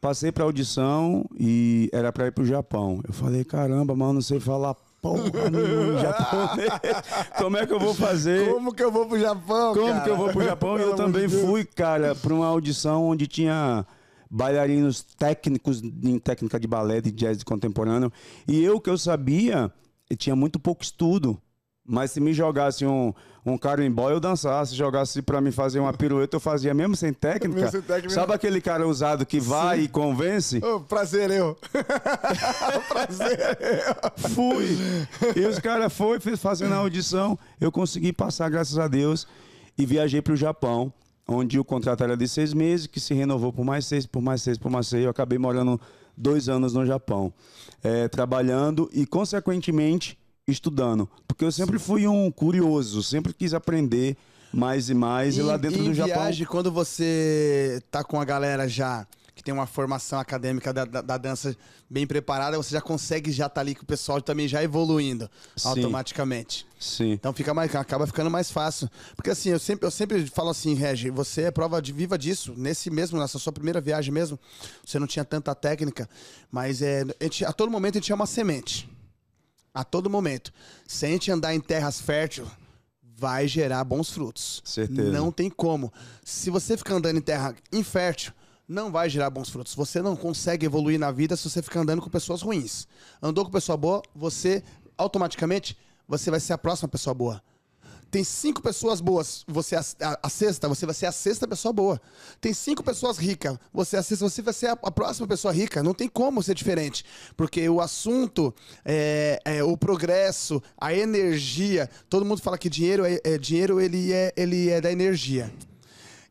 Passei 0.00 0.32
pra 0.32 0.44
audição 0.44 1.26
e 1.38 1.90
era 1.92 2.10
pra 2.10 2.26
ir 2.26 2.32
pro 2.32 2.44
Japão. 2.44 3.00
Eu 3.06 3.12
falei, 3.12 3.44
caramba, 3.44 3.94
mano, 3.94 4.14
não 4.14 4.22
sei 4.22 4.40
falar 4.40 4.74
porra 5.02 5.50
nenhuma 5.50 5.98
japonês. 5.98 6.70
Como 7.36 7.56
é 7.58 7.66
que 7.66 7.72
eu 7.72 7.78
vou 7.78 7.94
fazer? 7.94 8.50
Como 8.50 8.72
que 8.74 8.82
eu 8.82 8.90
vou 8.90 9.06
pro 9.06 9.18
Japão, 9.20 9.74
Como 9.74 9.88
cara? 9.88 10.00
que 10.00 10.10
eu 10.10 10.16
vou 10.16 10.30
pro 10.30 10.42
Japão? 10.42 10.78
E 10.78 10.82
eu 10.82 10.94
também 10.94 11.28
de 11.28 11.36
fui, 11.36 11.64
cara, 11.64 12.14
pra 12.14 12.32
uma 12.32 12.46
audição 12.46 13.04
onde 13.04 13.26
tinha 13.26 13.86
bailarinos 14.30 15.02
técnicos 15.02 15.82
em 15.82 16.18
técnica 16.18 16.60
de 16.60 16.68
balé, 16.68 17.00
de 17.00 17.10
jazz 17.10 17.42
contemporâneo. 17.42 18.12
E 18.46 18.62
eu 18.62 18.80
que 18.80 18.88
eu 18.88 18.96
sabia, 18.96 19.72
eu 20.08 20.16
tinha 20.16 20.36
muito 20.36 20.60
pouco 20.60 20.82
estudo. 20.82 21.40
Mas 21.84 22.12
se 22.12 22.20
me 22.20 22.32
jogasse 22.32 22.86
um, 22.86 23.12
um 23.44 23.58
carimbó, 23.58 24.10
eu 24.10 24.20
dançasse. 24.20 24.70
Se 24.70 24.76
jogasse 24.76 25.20
pra 25.22 25.40
mim 25.40 25.50
fazer 25.50 25.80
uma 25.80 25.92
pirueta, 25.92 26.36
eu 26.36 26.40
fazia 26.40 26.72
mesmo 26.72 26.94
sem 26.94 27.12
técnica. 27.12 27.48
Mesmo 27.48 27.70
sem 27.72 27.82
técnica. 27.82 28.14
Sabe 28.14 28.32
aquele 28.32 28.60
cara 28.60 28.86
usado 28.86 29.26
que 29.26 29.40
vai 29.40 29.80
e 29.80 29.88
convence? 29.88 30.58
Ô, 30.58 30.80
prazer, 30.80 31.32
eu. 31.32 31.58
prazer, 32.88 33.58
eu. 33.60 34.28
Fui. 34.30 34.78
E 35.34 35.44
os 35.46 35.58
caras 35.58 35.92
foram 35.92 36.20
fazendo 36.36 36.74
a 36.74 36.76
audição. 36.76 37.36
Eu 37.60 37.72
consegui 37.72 38.12
passar, 38.12 38.48
graças 38.48 38.78
a 38.78 38.86
Deus. 38.86 39.26
E 39.76 39.84
viajei 39.84 40.22
para 40.22 40.34
o 40.34 40.36
Japão, 40.36 40.92
onde 41.30 41.58
o 41.58 41.64
contrato 41.64 42.02
era 42.02 42.16
de 42.16 42.26
seis 42.26 42.52
meses, 42.52 42.86
que 42.86 42.98
se 42.98 43.14
renovou 43.14 43.52
por 43.52 43.64
mais 43.64 43.86
seis, 43.86 44.04
por 44.04 44.20
mais 44.20 44.42
seis, 44.42 44.58
por 44.58 44.70
mais 44.70 44.88
seis. 44.88 45.04
Eu 45.04 45.10
acabei 45.10 45.38
morando 45.38 45.80
dois 46.16 46.48
anos 46.48 46.74
no 46.74 46.84
Japão, 46.84 47.32
eh, 47.82 48.08
trabalhando 48.08 48.90
e, 48.92 49.06
consequentemente, 49.06 50.18
estudando. 50.46 51.08
Porque 51.26 51.44
eu 51.44 51.52
sempre 51.52 51.78
fui 51.78 52.06
um 52.06 52.30
curioso, 52.30 53.02
sempre 53.02 53.32
quis 53.32 53.54
aprender 53.54 54.16
mais 54.52 54.90
e 54.90 54.94
mais. 54.94 55.36
E, 55.36 55.42
lá 55.42 55.56
dentro 55.56 55.80
em 55.80 55.84
do 55.84 55.94
Japão. 55.94 56.14
viagem, 56.14 56.46
quando 56.46 56.72
você 56.72 57.80
tá 57.90 58.02
com 58.02 58.20
a 58.20 58.24
galera 58.24 58.68
já 58.68 59.06
que 59.40 59.44
tem 59.44 59.54
uma 59.54 59.66
formação 59.66 60.20
acadêmica 60.20 60.70
da, 60.70 60.84
da- 60.84 61.00
da 61.00 61.16
dança 61.16 61.56
bem 61.88 62.06
preparada, 62.06 62.58
você 62.58 62.72
já 62.74 62.80
consegue 62.82 63.32
já 63.32 63.48
tá 63.48 63.62
ali 63.62 63.74
com 63.74 63.82
o 63.82 63.86
pessoal 63.86 64.20
também 64.20 64.46
já 64.46 64.62
evoluindo 64.62 65.30
Sim. 65.56 65.68
automaticamente. 65.68 66.66
Sim. 66.78 67.12
Então 67.12 67.32
fica 67.32 67.54
mais, 67.54 67.74
acaba 67.74 68.06
ficando 68.06 68.30
mais 68.30 68.50
fácil. 68.50 68.88
Porque 69.16 69.30
assim, 69.30 69.48
eu 69.48 69.58
sempre, 69.58 69.86
eu 69.86 69.90
sempre 69.90 70.26
falo 70.26 70.50
assim, 70.50 70.74
Regi, 70.74 71.08
você 71.10 71.42
é 71.44 71.50
prova 71.50 71.80
de 71.80 71.90
viva 71.92 72.18
disso. 72.18 72.52
Nesse 72.56 72.90
mesmo, 72.90 73.18
nessa 73.18 73.38
sua 73.38 73.52
primeira 73.52 73.80
viagem 73.80 74.12
mesmo, 74.12 74.38
você 74.84 74.98
não 74.98 75.06
tinha 75.06 75.24
tanta 75.24 75.54
técnica, 75.54 76.08
mas 76.50 76.82
é, 76.82 77.02
a, 77.18 77.24
gente- 77.24 77.44
a 77.46 77.52
todo 77.52 77.70
momento 77.70 77.94
a 77.94 77.98
gente 77.98 78.04
tinha 78.06 78.16
uma 78.16 78.26
semente. 78.26 78.88
A 79.72 79.82
todo 79.84 80.10
momento. 80.10 80.52
Se 80.86 81.06
a 81.06 81.08
gente 81.08 81.30
andar 81.30 81.54
em 81.54 81.60
terras 81.60 81.98
férteis, 82.00 82.46
vai 83.16 83.46
gerar 83.48 83.84
bons 83.84 84.10
frutos. 84.10 84.60
Certeza. 84.64 85.10
Não 85.12 85.30
tem 85.32 85.48
como. 85.50 85.92
Se 86.24 86.50
você 86.50 86.76
ficar 86.76 86.94
andando 86.96 87.16
em 87.18 87.22
terra 87.22 87.54
infértil, 87.72 88.32
não 88.70 88.92
vai 88.92 89.10
gerar 89.10 89.28
bons 89.30 89.50
frutos. 89.50 89.74
Você 89.74 90.00
não 90.00 90.14
consegue 90.14 90.64
evoluir 90.64 90.96
na 90.98 91.10
vida 91.10 91.36
se 91.36 91.50
você 91.50 91.60
ficar 91.60 91.80
andando 91.80 92.00
com 92.00 92.08
pessoas 92.08 92.40
ruins. 92.40 92.86
Andou 93.20 93.44
com 93.44 93.50
pessoa 93.50 93.76
boa, 93.76 94.00
você 94.14 94.62
automaticamente 94.96 95.76
você 96.06 96.30
vai 96.30 96.38
ser 96.38 96.52
a 96.52 96.58
próxima 96.58 96.88
pessoa 96.88 97.12
boa. 97.12 97.42
Tem 98.12 98.24
cinco 98.24 98.60
pessoas 98.60 99.00
boas, 99.00 99.44
você 99.46 99.76
é 99.76 99.78
a, 99.78 100.18
a- 100.24 100.28
sexta, 100.28 100.68
você 100.68 100.84
vai 100.84 100.94
ser 100.94 101.06
a 101.06 101.12
sexta 101.12 101.46
pessoa 101.46 101.72
boa. 101.72 102.00
Tem 102.40 102.52
cinco 102.52 102.82
pessoas 102.82 103.18
ricas, 103.18 103.56
você 103.72 103.94
é 103.96 103.98
a 104.00 104.02
sexta, 104.02 104.28
você 104.28 104.42
vai 104.42 104.52
ser 104.54 104.66
a, 104.66 104.72
a 104.72 104.90
próxima 104.90 105.26
pessoa 105.28 105.52
rica. 105.54 105.80
Não 105.82 105.94
tem 105.94 106.08
como 106.08 106.42
ser 106.42 106.54
diferente. 106.54 107.04
Porque 107.36 107.68
o 107.68 107.80
assunto, 107.80 108.52
é, 108.84 109.40
é, 109.44 109.62
o 109.64 109.76
progresso, 109.76 110.60
a 110.80 110.92
energia. 110.94 111.88
Todo 112.08 112.24
mundo 112.24 112.40
fala 112.42 112.58
que 112.58 112.68
dinheiro 112.68 113.04
é, 113.04 113.20
é- 113.24 113.38
dinheiro 113.38 113.80
ele 113.80 114.12
é, 114.12 114.32
ele 114.36 114.68
é 114.70 114.80
da 114.80 114.90
energia. 114.90 115.52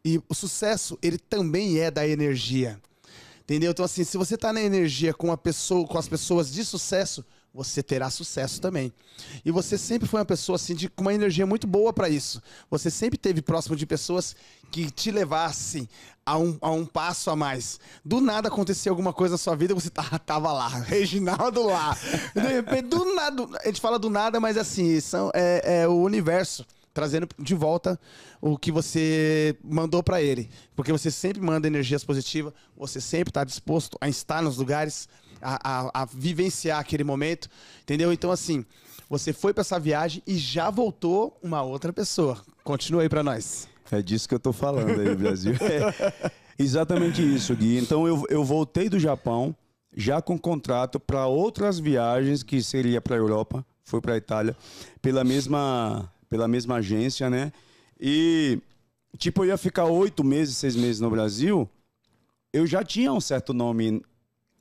E 0.03 0.21
o 0.29 0.33
sucesso, 0.33 0.97
ele 1.01 1.17
também 1.17 1.79
é 1.79 1.91
da 1.91 2.07
energia. 2.07 2.79
Entendeu? 3.41 3.71
Então, 3.71 3.83
assim, 3.83 4.03
se 4.03 4.17
você 4.17 4.37
tá 4.37 4.53
na 4.53 4.61
energia 4.61 5.13
com 5.13 5.31
a 5.31 5.37
pessoa, 5.37 5.87
com 5.87 5.97
as 5.97 6.07
pessoas 6.07 6.51
de 6.51 6.63
sucesso, 6.63 7.25
você 7.53 7.81
terá 7.81 8.09
sucesso 8.09 8.61
também. 8.61 8.93
E 9.43 9.51
você 9.51 9.77
sempre 9.77 10.07
foi 10.07 10.19
uma 10.19 10.25
pessoa 10.25 10.55
assim 10.55 10.75
de 10.75 10.87
com 10.87 11.01
uma 11.01 11.13
energia 11.13 11.45
muito 11.45 11.65
boa 11.65 11.91
para 11.91 12.07
isso. 12.07 12.41
Você 12.69 12.91
sempre 12.91 13.17
teve 13.17 13.41
próximo 13.41 13.75
de 13.75 13.85
pessoas 13.85 14.35
que 14.71 14.91
te 14.91 15.09
levassem 15.09 15.89
a 16.25 16.37
um, 16.37 16.57
a 16.61 16.69
um 16.69 16.85
passo 16.85 17.31
a 17.31 17.35
mais. 17.35 17.79
Do 18.05 18.21
nada 18.21 18.49
aconteceu 18.49 18.91
alguma 18.91 19.11
coisa 19.11 19.33
na 19.33 19.37
sua 19.39 19.55
vida, 19.55 19.73
você 19.73 19.89
tá, 19.89 20.03
tava 20.23 20.53
lá, 20.53 20.67
Reginaldo 20.85 21.63
lá. 21.63 21.97
De 22.35 22.47
repente, 22.47 22.83
do 22.83 23.15
nada, 23.15 23.47
a 23.63 23.65
gente 23.65 23.81
fala 23.81 23.97
do 23.97 24.09
nada, 24.09 24.39
mas 24.39 24.57
assim, 24.57 24.99
são, 25.01 25.31
é, 25.33 25.81
é 25.81 25.87
o 25.87 25.95
universo 25.95 26.63
trazendo 26.99 27.27
de 27.39 27.55
volta 27.55 27.97
o 28.41 28.57
que 28.57 28.71
você 28.71 29.55
mandou 29.63 30.03
pra 30.03 30.21
ele. 30.21 30.49
Porque 30.75 30.91
você 30.91 31.09
sempre 31.09 31.41
manda 31.41 31.65
energias 31.67 32.03
positivas, 32.03 32.53
você 32.75 32.99
sempre 32.99 33.31
tá 33.31 33.43
disposto 33.45 33.97
a 34.01 34.09
estar 34.09 34.41
nos 34.41 34.57
lugares, 34.57 35.07
a, 35.41 35.87
a- 35.87 36.01
a 36.01 36.05
vivenciar 36.05 36.79
aquele 36.79 37.03
momento, 37.05 37.47
entendeu? 37.81 38.11
Então, 38.11 38.31
assim, 38.31 38.65
você 39.09 39.31
foi 39.31 39.53
pra 39.53 39.61
essa 39.61 39.79
viagem 39.79 40.21
e 40.27 40.37
já 40.37 40.69
voltou 40.69 41.39
uma 41.41 41.61
outra 41.63 41.93
pessoa. 41.93 42.37
Continua 42.63 43.01
aí 43.03 43.09
pra 43.09 43.23
nós. 43.23 43.67
É 43.91 44.01
disso 44.01 44.27
que 44.29 44.35
eu 44.35 44.39
tô 44.39 44.51
falando 44.53 44.99
aí, 44.99 45.15
Brasil. 45.15 45.53
É 45.61 46.31
exatamente 46.59 47.21
isso, 47.23 47.55
Gui. 47.55 47.77
Então 47.77 48.05
eu, 48.07 48.23
eu 48.29 48.43
voltei 48.43 48.89
do 48.89 48.99
Japão 48.99 49.55
já 49.95 50.21
com 50.21 50.37
contrato 50.37 50.99
para 50.99 51.25
outras 51.25 51.79
viagens 51.79 52.43
que 52.43 52.61
seria 52.61 53.01
para 53.01 53.15
a 53.15 53.17
Europa, 53.17 53.65
fui 53.83 53.99
para 53.99 54.13
a 54.13 54.17
Itália 54.17 54.55
pela 55.01 55.23
mesma 55.23 56.07
pela 56.29 56.47
mesma 56.47 56.75
agência, 56.75 57.29
né? 57.29 57.51
E 57.99 58.59
tipo 59.17 59.43
eu 59.43 59.47
ia 59.49 59.57
ficar 59.57 59.85
oito 59.85 60.23
meses, 60.23 60.57
seis 60.57 60.75
meses 60.75 61.01
no 61.01 61.09
Brasil. 61.09 61.67
Eu 62.53 62.65
já 62.65 62.83
tinha 62.83 63.11
um 63.11 63.19
certo 63.21 63.53
nome 63.53 64.01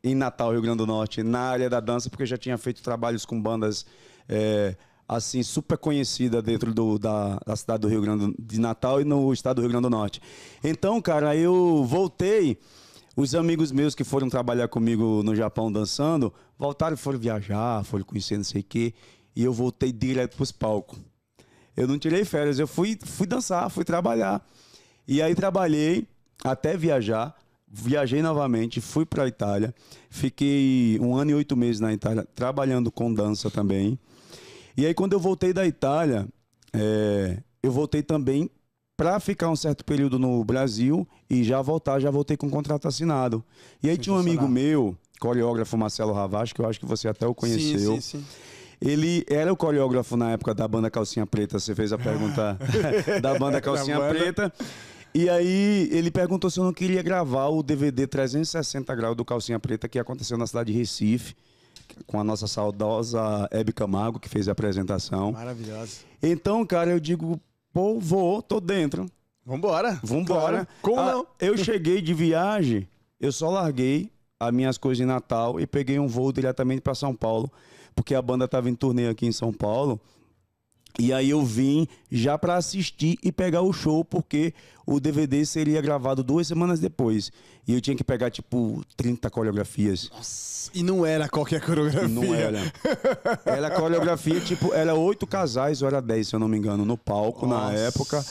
em 0.02 0.14
Natal, 0.14 0.52
Rio 0.52 0.62
Grande 0.62 0.78
do 0.78 0.86
Norte, 0.86 1.22
na 1.22 1.40
área 1.40 1.68
da 1.68 1.80
dança, 1.80 2.08
porque 2.08 2.22
eu 2.22 2.26
já 2.26 2.36
tinha 2.38 2.56
feito 2.56 2.82
trabalhos 2.82 3.24
com 3.24 3.40
bandas 3.40 3.84
é, 4.28 4.76
assim 5.08 5.42
super 5.42 5.76
conhecidas 5.78 6.42
dentro 6.42 6.72
do- 6.74 6.98
da, 6.98 7.38
da 7.46 7.56
cidade 7.56 7.80
do 7.82 7.88
Rio 7.88 8.02
Grande 8.02 8.34
de 8.38 8.60
Natal 8.60 9.00
e 9.00 9.04
no 9.04 9.32
estado 9.32 9.56
do 9.56 9.62
Rio 9.62 9.70
Grande 9.70 9.82
do 9.84 9.90
Norte. 9.90 10.20
Então, 10.62 11.00
cara, 11.00 11.34
eu 11.36 11.84
voltei. 11.84 12.58
Os 13.16 13.34
amigos 13.34 13.72
meus 13.72 13.96
que 13.96 14.04
foram 14.04 14.28
trabalhar 14.28 14.68
comigo 14.68 15.22
no 15.24 15.34
Japão 15.34 15.72
dançando, 15.72 16.32
voltaram 16.56 16.96
foram 16.96 17.18
viajar, 17.18 17.82
foram 17.84 18.04
conhecer 18.04 18.36
não 18.36 18.44
sei 18.44 18.60
o 18.60 18.64
quê. 18.64 18.94
E 19.34 19.42
eu 19.42 19.52
voltei 19.52 19.90
direto 19.90 20.36
pros 20.36 20.52
palcos. 20.52 20.98
Eu 21.78 21.86
não 21.86 21.96
tirei 21.96 22.24
férias, 22.24 22.58
eu 22.58 22.66
fui, 22.66 22.98
fui 23.00 23.24
dançar, 23.24 23.70
fui 23.70 23.84
trabalhar. 23.84 24.44
E 25.06 25.22
aí 25.22 25.32
trabalhei 25.32 26.08
até 26.42 26.76
viajar, 26.76 27.32
viajei 27.68 28.20
novamente, 28.20 28.80
fui 28.80 29.06
para 29.06 29.22
a 29.22 29.28
Itália, 29.28 29.72
fiquei 30.10 30.98
um 31.00 31.14
ano 31.14 31.30
e 31.30 31.34
oito 31.34 31.56
meses 31.56 31.78
na 31.78 31.92
Itália 31.92 32.26
trabalhando 32.34 32.90
com 32.90 33.14
dança 33.14 33.48
também. 33.48 33.96
E 34.76 34.84
aí 34.84 34.92
quando 34.92 35.12
eu 35.12 35.20
voltei 35.20 35.52
da 35.52 35.64
Itália, 35.64 36.26
é, 36.72 37.38
eu 37.62 37.70
voltei 37.70 38.02
também 38.02 38.50
para 38.96 39.20
ficar 39.20 39.48
um 39.48 39.54
certo 39.54 39.84
período 39.84 40.18
no 40.18 40.44
Brasil 40.44 41.06
e 41.30 41.44
já 41.44 41.62
voltar, 41.62 42.00
já 42.00 42.10
voltei 42.10 42.36
com 42.36 42.50
contrato 42.50 42.88
assinado. 42.88 43.44
E 43.80 43.88
aí 43.88 43.96
tinha 43.96 44.16
um 44.16 44.18
amigo 44.18 44.48
meu, 44.48 44.98
coreógrafo 45.20 45.78
Marcelo 45.78 46.12
Ravache, 46.12 46.52
que 46.52 46.60
eu 46.60 46.66
acho 46.66 46.80
que 46.80 46.86
você 46.86 47.06
até 47.06 47.24
o 47.24 47.32
conheceu. 47.32 47.94
Sim, 47.94 48.00
sim, 48.00 48.18
sim. 48.18 48.24
Ele 48.80 49.24
era 49.28 49.52
o 49.52 49.56
coreógrafo 49.56 50.16
na 50.16 50.30
época 50.30 50.54
da 50.54 50.66
banda 50.68 50.90
Calcinha 50.90 51.26
Preta. 51.26 51.58
Você 51.58 51.74
fez 51.74 51.92
a 51.92 51.98
pergunta 51.98 52.56
da 53.20 53.38
banda 53.38 53.60
Calcinha 53.60 53.98
Da. 53.98 54.08
Preta. 54.08 54.52
E 55.14 55.28
aí 55.28 55.88
ele 55.90 56.10
perguntou 56.10 56.48
se 56.50 56.60
eu 56.60 56.64
não 56.64 56.72
queria 56.72 57.02
gravar 57.02 57.48
o 57.48 57.62
DVD 57.62 58.06
360 58.06 58.94
graus 58.94 59.16
do 59.16 59.24
Calcinha 59.24 59.58
Preta 59.58 59.88
que 59.88 59.98
aconteceu 59.98 60.38
na 60.38 60.46
cidade 60.46 60.70
de 60.72 60.78
Recife, 60.78 61.34
com 62.06 62.20
a 62.20 62.24
nossa 62.24 62.46
saudosa 62.46 63.48
Hebe 63.50 63.72
Camargo, 63.72 64.20
que 64.20 64.28
fez 64.28 64.48
a 64.48 64.52
apresentação. 64.52 65.32
Maravilhosa. 65.32 65.98
Então, 66.22 66.64
cara, 66.64 66.90
eu 66.90 67.00
digo, 67.00 67.40
pô, 67.72 67.98
vou, 67.98 68.40
tô 68.42 68.60
dentro. 68.60 69.06
Vambora. 69.44 69.98
Vambora. 70.04 70.66
Claro. 70.66 70.68
Como 70.82 71.00
Ah, 71.00 71.12
não? 71.12 71.26
Eu 71.40 71.56
cheguei 71.56 72.00
de 72.02 72.12
viagem, 72.14 72.86
eu 73.18 73.32
só 73.32 73.48
larguei 73.50 74.12
as 74.38 74.52
minhas 74.52 74.78
coisas 74.78 75.02
em 75.02 75.06
Natal 75.06 75.58
e 75.58 75.66
peguei 75.66 75.98
um 75.98 76.06
voo 76.06 76.30
diretamente 76.32 76.82
para 76.82 76.94
São 76.94 77.14
Paulo, 77.14 77.50
porque 77.98 78.14
a 78.14 78.22
banda 78.22 78.46
tava 78.46 78.70
em 78.70 78.76
turnê 78.76 79.08
aqui 79.08 79.26
em 79.26 79.32
São 79.32 79.52
Paulo. 79.52 80.00
E 81.00 81.12
aí 81.12 81.30
eu 81.30 81.44
vim 81.44 81.86
já 82.10 82.38
para 82.38 82.54
assistir 82.54 83.18
e 83.24 83.32
pegar 83.32 83.62
o 83.62 83.72
show, 83.72 84.04
porque 84.04 84.54
o 84.86 85.00
DVD 85.00 85.44
seria 85.44 85.80
gravado 85.80 86.22
duas 86.22 86.46
semanas 86.46 86.78
depois. 86.78 87.32
E 87.66 87.74
eu 87.74 87.80
tinha 87.80 87.96
que 87.96 88.04
pegar, 88.04 88.30
tipo, 88.30 88.84
30 88.96 89.28
coreografias. 89.30 90.08
Nossa, 90.14 90.70
E 90.74 90.82
não 90.84 91.04
era 91.04 91.28
qualquer 91.28 91.60
coreografia. 91.60 92.08
Não 92.08 92.32
era. 92.32 92.72
Era 93.44 93.70
coreografia, 93.72 94.40
tipo, 94.40 94.72
era 94.72 94.94
oito 94.94 95.26
casais, 95.26 95.82
ou 95.82 95.88
era 95.88 96.00
dez, 96.00 96.28
se 96.28 96.36
eu 96.36 96.40
não 96.40 96.46
me 96.48 96.56
engano, 96.56 96.84
no 96.84 96.96
palco 96.96 97.46
na 97.48 97.72
Nossa. 97.72 97.74
época. 97.74 98.24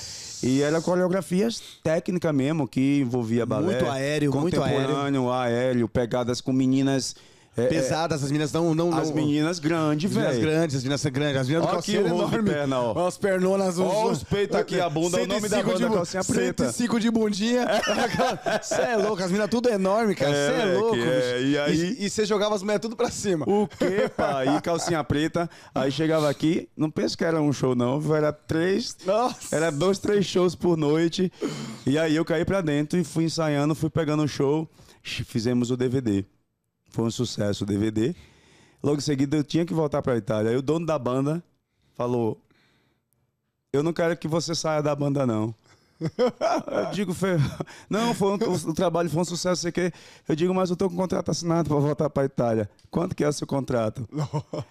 E 0.44 0.62
era 0.62 0.82
coreografias 0.82 1.62
técnicas 1.84 2.34
mesmo, 2.34 2.68
que 2.68 3.00
envolvia 3.02 3.46
balé. 3.46 3.66
Muito 3.66 3.86
aéreo, 3.86 4.32
muito 4.32 4.56
contemporâneo, 4.56 5.30
aéreo. 5.32 5.90
pegadas 5.90 6.40
com 6.40 6.54
meninas 6.54 7.16
É, 7.58 7.66
Pesadas, 7.66 8.24
as 8.24 8.30
meninas 8.30 8.52
não. 8.54 8.76
não, 8.76 8.96
As 8.96 9.10
não- 9.10 9.16
meninas 9.16 9.58
grandes, 9.58 10.12
As 10.12 10.16
meninas 10.16 10.36
velho. 10.38 10.48
grandes, 10.48 10.76
as 10.76 10.84
meninas 10.84 11.06
grandes. 11.06 11.42
As 11.42 11.48
meninas 11.48 11.66
do 11.66 11.70
Ó 11.70 11.72
calcinha 11.74 12.00
aqui 12.02 12.10
de 12.10 12.16
enorme. 12.16 12.50
perna, 12.52 12.80
ó. 12.80 12.94
Ó, 12.96 13.08
As 13.08 13.18
pernonas. 13.18 13.80
Ó 13.80 14.12
os 14.12 14.24
peitos 14.24 14.56
aqui, 14.56 14.80
a 14.80 14.88
bunda, 14.88 15.20
é 15.20 15.24
o 15.24 15.28
nome 15.28 15.50
da 15.50 15.58
105 15.58 15.72
banda 15.74 15.88
bu- 15.90 15.94
calcinha 15.96 16.24
preta. 16.24 16.64
105 16.66 17.00
de 17.00 17.10
bundinha. 17.10 17.66
Você 18.62 18.76
é 18.82 18.96
louco, 18.96 19.24
as 19.24 19.28
meninas 19.32 19.50
tudo 19.50 19.70
enorme, 19.70 20.14
cara. 20.14 20.32
Você 20.32 20.38
é, 20.38 20.58
moleque, 20.66 20.80
louco. 20.80 20.96
é. 20.98 21.42
E 21.42 21.58
aí- 21.58 21.98
E 22.00 22.10
você 22.10 22.26
jogava 22.26 22.54
as 22.54 22.62
mulheres 22.62 22.82
tudo 22.82 22.96
pra 22.96 23.10
cima. 23.10 23.44
O 23.50 23.68
quê, 23.68 24.08
pai? 24.16 24.56
E 24.56 24.62
calcinha 24.62 25.04
preta. 25.04 25.50
Aí 25.74 25.92
chegava 25.92 26.30
aqui, 26.30 26.70
não 26.78 26.92
penso 26.92 27.18
que 27.18 27.26
era 27.26 27.42
um 27.42 27.52
show, 27.52 27.74
não. 27.76 28.00
Era 28.16 28.32
três. 28.32 28.96
Nossa. 29.04 29.56
Era 29.56 29.72
dois, 29.72 29.98
três 29.98 30.26
shows 30.28 30.54
por 30.54 30.78
noite. 30.78 31.32
E 31.88 31.98
aí 31.98 32.16
eu 32.16 32.24
caí 32.24 32.46
pra 32.46 32.62
dentro 32.62 33.00
e 33.00 33.04
fui 33.04 33.24
ensaiando, 33.24 33.74
fui 33.74 33.90
pegando 33.90 34.22
o 34.24 34.28
show. 34.28 34.70
Fizemos 35.02 35.72
o 35.72 35.78
DVD. 35.78 36.24
Foi 36.98 37.06
um 37.06 37.12
sucesso 37.12 37.63
o 37.63 37.68
DVD. 37.68 38.16
Logo 38.82 38.98
em 38.98 39.01
seguida 39.01 39.38
eu 39.38 39.44
tinha 39.44 39.63
que 39.63 39.72
voltar 39.72 40.01
pra 40.01 40.18
Itália. 40.18 40.50
Aí 40.50 40.58
o 40.58 40.63
dono 40.63 40.84
da 40.84 40.98
banda 40.98 41.44
falou: 41.94 42.42
Eu 43.72 43.84
não 43.84 43.94
quero 43.94 44.18
que 44.18 44.27
você 44.27 44.56
saia 44.56 44.82
da 44.82 44.96
banda, 44.96 45.24
não. 45.24 45.54
Eu 46.01 46.92
digo, 46.92 47.13
"Fe- 47.13 47.38
não, 47.88 48.16
foi 48.16 48.32
um- 48.32 48.70
o, 48.70 48.74
trabalho 48.74 49.10
foi 49.12 49.22
um 49.22 49.25
sucesso, 49.25 49.62
sei 49.62 49.72
que. 49.72 49.92
Eu 50.27 50.36
digo, 50.36 50.54
mas 50.56 50.72
eu 50.72 50.75
tô 50.75 50.88
com 50.89 50.96
um 50.96 50.98
contrato 50.98 51.30
assinado 51.30 51.70
para 51.70 51.77
voltar 51.80 52.10
para 52.10 52.25
Itália. 52.25 52.68
Quanto 52.89 53.16
que 53.16 53.24
é 53.24 53.27
o 53.27 53.34
seu 53.34 53.46
contrato? 53.46 54.08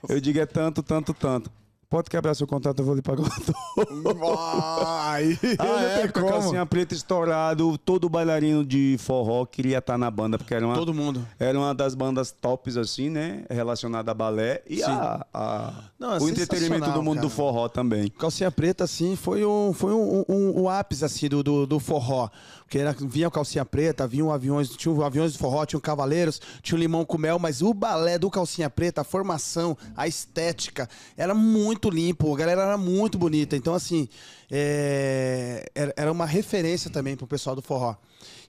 Eu 0.08 0.20
digo, 0.20 0.40
é 0.40 0.46
tanto, 0.46 0.82
tanto, 0.82 1.14
tanto. 1.14 1.48
Pode 1.88 2.10
quebrar 2.10 2.34
seu 2.34 2.46
contrato, 2.48 2.80
eu 2.80 2.84
vou 2.84 2.94
lhe 2.96 3.02
pagar 3.02 3.22
o 3.22 4.02
dobro. 4.02 4.36
Ai, 4.38 5.38
A 5.58 5.64
não 5.64 5.76
tem 5.76 5.84
época, 6.02 6.20
como. 6.20 6.32
calcinha 6.32 6.66
preta 6.66 6.94
estourado, 6.94 7.78
todo 7.78 8.08
bailarino 8.08 8.64
de 8.64 8.96
forró 8.98 9.46
queria 9.46 9.78
estar 9.78 9.96
na 9.96 10.10
banda, 10.10 10.36
porque 10.36 10.52
era 10.52 10.66
uma, 10.66 10.74
Todo 10.74 10.92
mundo. 10.92 11.24
era 11.38 11.56
uma 11.56 11.72
das 11.74 11.94
bandas 11.94 12.32
tops, 12.32 12.76
assim, 12.76 13.08
né? 13.08 13.44
Relacionada 13.48 14.10
a 14.10 14.14
balé 14.14 14.62
e 14.68 14.82
a, 14.82 15.24
a- 15.32 15.72
Não, 15.98 16.14
é 16.14 16.18
o 16.18 16.28
entretenimento 16.28 16.90
do 16.90 17.02
mundo 17.02 17.18
do 17.20 17.28
cara. 17.28 17.34
forró 17.36 17.68
também. 17.68 18.08
Calcinha 18.08 18.50
preta, 18.50 18.82
assim, 18.84 19.14
foi 19.14 19.44
um, 19.44 19.72
foi 19.72 19.92
um, 19.92 20.24
um, 20.28 20.62
um 20.62 20.68
ápice, 20.68 21.04
assim, 21.04 21.28
do, 21.28 21.42
do, 21.42 21.66
do 21.66 21.78
forró. 21.78 22.28
Porque 22.66 22.78
era, 22.80 22.92
vinha 22.92 23.28
o 23.28 23.30
calcinha 23.30 23.64
preta, 23.64 24.08
vinham 24.08 24.32
aviões, 24.32 24.68
tinha 24.70 25.06
aviões 25.06 25.32
de 25.32 25.38
forró, 25.38 25.64
tinha 25.64 25.80
cavaleiros, 25.80 26.40
tinha 26.62 26.76
o 26.76 26.80
limão 26.80 27.04
com 27.04 27.16
mel, 27.16 27.38
mas 27.38 27.62
o 27.62 27.72
balé 27.72 28.18
do 28.18 28.28
calcinha 28.28 28.68
preta, 28.68 29.02
a 29.02 29.04
formação, 29.04 29.78
a 29.96 30.08
estética, 30.08 30.88
era 31.16 31.32
muito 31.32 31.88
limpo, 31.88 32.34
a 32.34 32.36
galera 32.36 32.62
era 32.62 32.76
muito 32.76 33.16
bonita. 33.18 33.56
Então, 33.56 33.72
assim, 33.72 34.08
é, 34.50 35.64
era, 35.94 36.10
uma 36.10 36.26
referência 36.26 36.90
também 36.90 37.16
pro 37.16 37.24
pessoal 37.24 37.54
do 37.54 37.62
forró. 37.62 37.94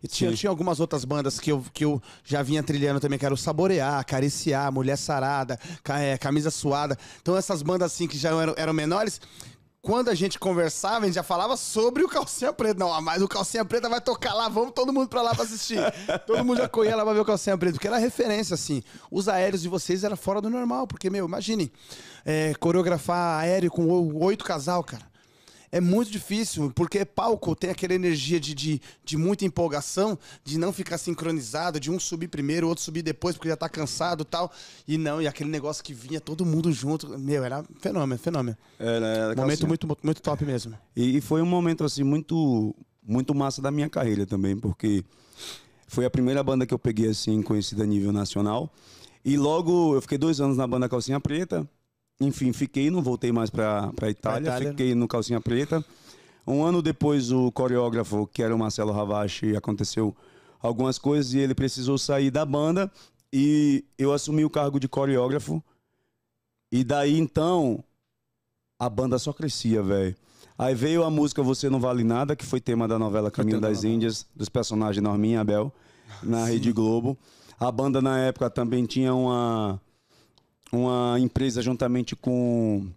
E 0.02 0.08
tinha, 0.08 0.34
tinha 0.34 0.50
algumas 0.50 0.80
outras 0.80 1.06
bandas 1.06 1.40
que 1.40 1.52
eu, 1.52 1.64
que 1.72 1.86
eu 1.86 2.02
já 2.24 2.42
vinha 2.42 2.64
trilhando 2.64 3.00
também, 3.00 3.20
que 3.20 3.26
era 3.26 3.34
o 3.34 3.38
Saborear, 3.38 4.00
Acariciar, 4.00 4.72
Mulher 4.72 4.98
Sarada, 4.98 5.60
é, 5.90 6.18
Camisa 6.18 6.50
Suada. 6.50 6.98
Então 7.22 7.38
essas 7.38 7.62
bandas 7.62 7.92
assim 7.92 8.08
que 8.08 8.18
já 8.18 8.30
eram, 8.30 8.56
eram 8.58 8.74
menores, 8.74 9.22
quando 9.88 10.10
a 10.10 10.14
gente 10.14 10.38
conversava, 10.38 10.98
a 10.98 11.06
gente 11.06 11.16
já 11.16 11.24
falava 11.24 11.56
sobre 11.56 12.04
o 12.04 12.10
Calcinha 12.10 12.52
Preta. 12.52 12.78
Não, 12.78 13.02
mas 13.02 13.22
o 13.22 13.28
Calcinha 13.28 13.64
Preta 13.64 13.88
vai 13.88 14.02
tocar 14.02 14.34
lá, 14.34 14.50
vamos 14.50 14.74
todo 14.74 14.92
mundo 14.92 15.08
pra 15.08 15.22
lá 15.22 15.34
pra 15.34 15.46
assistir. 15.46 15.80
todo 16.28 16.44
mundo 16.44 16.58
já 16.58 16.68
corria 16.68 16.94
lá 16.94 17.06
pra 17.06 17.14
ver 17.14 17.22
o 17.22 17.26
Calcinha 17.26 17.58
Preta, 17.58 17.76
porque 17.76 17.88
era 17.88 17.98
referência, 17.98 18.54
assim. 18.54 18.84
Os 19.10 19.30
aéreos 19.30 19.62
de 19.62 19.70
vocês 19.70 20.04
era 20.04 20.18
fora 20.18 20.42
do 20.42 20.50
normal, 20.50 20.88
porque, 20.88 21.10
meu, 21.10 21.26
imagine, 21.26 21.72
é, 22.26 22.54
coreografar 22.60 23.40
aéreo 23.40 23.72
com 23.72 23.88
oito 24.26 24.44
casal, 24.44 24.84
cara. 24.84 25.06
É 25.72 25.82
muito 25.82 26.10
difícil, 26.10 26.72
porque 26.74 27.04
palco 27.04 27.54
tem 27.56 27.70
aquela 27.70 27.94
energia 27.94 28.40
de, 28.40 28.54
de, 28.54 28.82
de 29.04 29.18
muita 29.18 29.44
empolgação, 29.44 30.18
de 30.44 30.58
não 30.58 30.72
ficar 30.72 30.98
sincronizado, 30.98 31.78
de 31.80 31.92
um 31.92 32.00
subir 32.00 32.30
primeiro, 32.30 32.68
outro 32.70 32.84
subir 32.84 33.02
depois, 33.02 33.36
porque 33.36 33.50
já 33.50 33.58
tá 33.58 33.68
cansado 33.68 34.22
e 34.22 34.26
tal. 34.26 34.52
E 34.88 34.98
não, 34.98 35.22
e 35.22 35.28
aquele 35.28 35.50
negócio 35.50 35.84
que 35.84 35.94
vinha 35.94 36.22
todo 36.22 36.46
mundo 36.46 36.72
junto. 36.72 37.18
Meu, 37.20 37.44
era 37.44 37.66
fenômeno, 37.82 38.18
fenômeno. 38.18 38.58
Era, 38.80 39.06
era 39.08 39.28
Momento 39.36 39.36
calcinha- 39.48 39.68
muito, 39.68 39.98
muito 40.02 40.22
top 40.22 40.46
mesmo. 40.46 40.74
E, 40.96 41.18
e 41.18 41.22
foi 41.22 41.42
um 41.42 41.46
momento 41.46 41.84
assim 41.84 42.04
muito 42.04 42.74
muito 43.06 43.34
massa 43.34 43.62
da 43.62 43.72
minha 43.72 43.90
carreira 43.90 44.26
também, 44.26 44.58
porque 44.58 45.04
foi 45.88 46.06
a 46.06 46.10
primeira 46.10 46.44
banda 46.44 46.66
que 46.66 46.74
eu 46.74 46.80
peguei 46.80 47.10
assim 47.10 47.42
conhecida 47.42 47.84
a 47.84 47.86
nível 47.86 48.12
nacional. 48.12 48.70
E 49.24 49.38
logo 49.38 49.96
eu 49.96 50.02
fiquei 50.02 50.18
dois 50.18 50.40
anos 50.40 50.56
na 50.58 50.66
banda 50.68 50.88
Calcinha 50.90 51.20
Preta. 51.20 51.68
Enfim, 52.20 52.52
fiquei, 52.52 52.90
não 52.90 53.02
voltei 53.02 53.32
mais 53.32 53.50
para 53.50 53.92
para 53.94 54.10
Itália, 54.10 54.48
Itália. 54.48 54.70
fiquei 54.72 54.96
no 54.96 55.08
Calcinha 55.08 55.40
Preta. 55.40 55.84
Um 56.46 56.64
ano 56.64 56.82
depois 56.82 57.32
o 57.32 57.52
coreógrafo, 57.52 58.28
que 58.28 58.42
era 58.42 58.56
o 58.56 58.58
Marcelo 58.58 58.92
Ravache, 58.92 59.56
aconteceu 59.56 60.16
algumas 60.60 60.98
coisas 60.98 61.34
e 61.34 61.40
ele 61.40 61.54
precisou 61.54 61.98
sair 61.98 62.32
da 62.32 62.46
banda 62.46 62.92
e 63.32 63.84
eu 63.98 64.14
assumi 64.14 64.44
o 64.46 64.50
cargo 64.50 64.80
de 64.80 64.88
coreógrafo. 64.88 65.62
E 66.72 66.84
daí 66.84 67.18
então 67.18 67.84
a 68.80 68.90
banda 68.90 69.20
só 69.20 69.34
crescia, 69.34 69.84
velho. 69.84 70.16
Aí 70.58 70.74
veio 70.74 71.04
a 71.04 71.10
música 71.10 71.44
Você 71.44 71.70
Não 71.70 71.80
Vale 71.80 72.04
Nada, 72.04 72.36
que 72.36 72.46
foi 72.46 72.60
tema 72.60 72.88
da 72.88 72.98
novela 72.98 73.30
Caminho 73.30 73.62
das. 73.62 73.84
Índias, 73.84 74.26
dos 74.36 74.50
personagens 74.50 75.04
Norminha 75.04 75.38
e 75.38 75.40
Abel, 75.40 75.72
na 76.24 76.46
Rede 76.46 76.72
Globo. 76.72 77.16
A 77.60 77.72
banda 77.72 78.02
na 78.02 78.20
época 78.20 78.50
também 78.50 78.86
tinha 78.86 79.14
uma, 79.14 79.80
uma 80.72 81.16
empresa 81.20 81.62
juntamente 81.62 82.16
com 82.16 82.88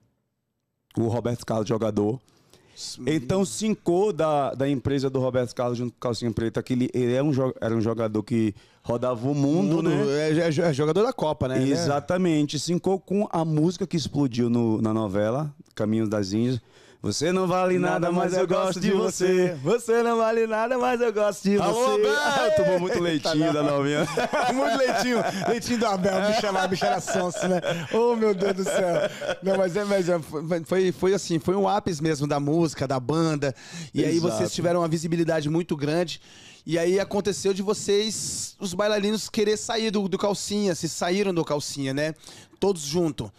o 0.97 1.07
Roberto 1.09 1.45
Carlos 1.47 1.69
Jogador. 1.69 2.21
Então, 3.07 3.45
cincou 3.45 4.11
da, 4.13 4.55
da 4.55 4.67
empresa 4.69 5.11
do 5.11 5.21
Roberto 5.21 5.55
Carlos 5.55 5.77
junto 5.77 5.93
com 5.93 5.99
o 5.99 6.01
Calcinha 6.01 6.33
Preta, 6.33 6.63
que 6.63 6.73
ele, 6.73 6.89
ele 6.95 7.13
é 7.13 7.23
um, 7.23 7.31
era 7.61 7.75
um 7.77 7.81
jogador 7.81 8.23
que 8.23 8.55
rodava 8.83 9.29
o 9.29 9.35
mundo, 9.35 9.77
Mundo, 9.77 9.91
né? 9.91 10.31
é, 10.31 10.39
é- 10.39 10.49
é 10.49 10.73
jogador 10.73 11.03
da 11.03 11.13
Copa, 11.13 11.47
né? 11.47 11.63
Exatamente. 11.63 12.59
Cincou 12.59 12.99
com 12.99 13.29
a 13.31 13.45
música 13.45 13.87
que 13.87 13.97
explodiu 13.99 14.49
no- 14.49 14.81
na 14.81 14.95
novela, 14.95 15.55
Caminhos 15.75 16.09
das 16.09 16.33
Índias. 16.33 16.59
Você 17.03 17.33
não 17.33 17.47
vale 17.47 17.79
nada, 17.79 18.13
mas 18.13 18.35
eu 18.35 18.47
gosto 18.47 18.79
de 18.79 18.91
você. 18.91 19.57
Você 19.63 20.03
não 20.03 20.19
vale 20.19 20.47
nada, 20.47 20.77
mas 20.77 21.01
eu 21.01 21.11
gosto 21.11 21.43
de 21.45 21.57
Alô, 21.59 21.73
você. 21.73 22.07
Abel! 22.07 22.57
Tomou 22.63 22.81
muito 22.81 23.01
leitinho 23.01 23.53
da 23.55 23.63
novinha. 23.63 24.07
Muito 24.53 24.77
leitinho, 24.77 25.19
leitinho 25.49 25.79
do 25.79 25.87
Abel, 25.87 26.27
bicho 26.27 26.45
era, 26.47 26.69
bicho 26.69 26.85
era 26.85 27.01
sonso, 27.01 27.49
né? 27.49 27.61
Oh, 27.95 28.15
meu 28.17 28.35
Deus 28.35 28.55
do 28.55 28.65
céu. 28.65 29.09
Não, 29.43 29.57
mas 29.57 29.75
é, 29.77 29.85
mas 29.85 30.09
é, 30.11 30.21
foi- 30.67 30.93
foi, 30.93 31.15
assim, 31.15 31.39
foi 31.39 31.55
um 31.57 31.67
ápice 31.67 32.03
mesmo 32.03 32.27
da 32.27 32.39
música, 32.39 32.87
da 32.87 33.01
banda. 33.01 33.55
E 33.95 34.05
aí 34.05 34.17
Exato. 34.17 34.35
vocês 34.35 34.53
tiveram 34.53 34.81
uma 34.81 34.89
visibilidade 34.89 35.49
muito 35.49 35.75
grande. 35.77 36.21
E 36.67 36.79
aí 36.79 37.01
aconteceu 37.01 37.55
de 37.55 37.63
vocês, 37.63 38.55
os 38.61 38.75
bailarinos, 38.75 39.31
querer 39.31 39.57
sair 39.57 39.91
do, 39.91 40.07
do 40.07 40.19
calcinha, 40.19 40.75
se 40.75 40.89
saíram 40.89 41.33
do 41.33 41.45
calcinha, 41.45 41.95
né? 41.95 42.15
Todos 42.59 42.83
juntos. 42.83 43.31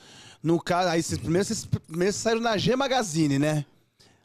No 0.44 0.60
caso, 0.60 0.90
aí 0.90 1.04
vocês 1.04 1.20
primeiro, 1.20 1.46
vocês 1.46 1.66
primeiro 1.66 2.14
saíram 2.14 2.42
na 2.42 2.58
G 2.58 2.76
Magazine, 2.76 3.38
né? 3.38 3.66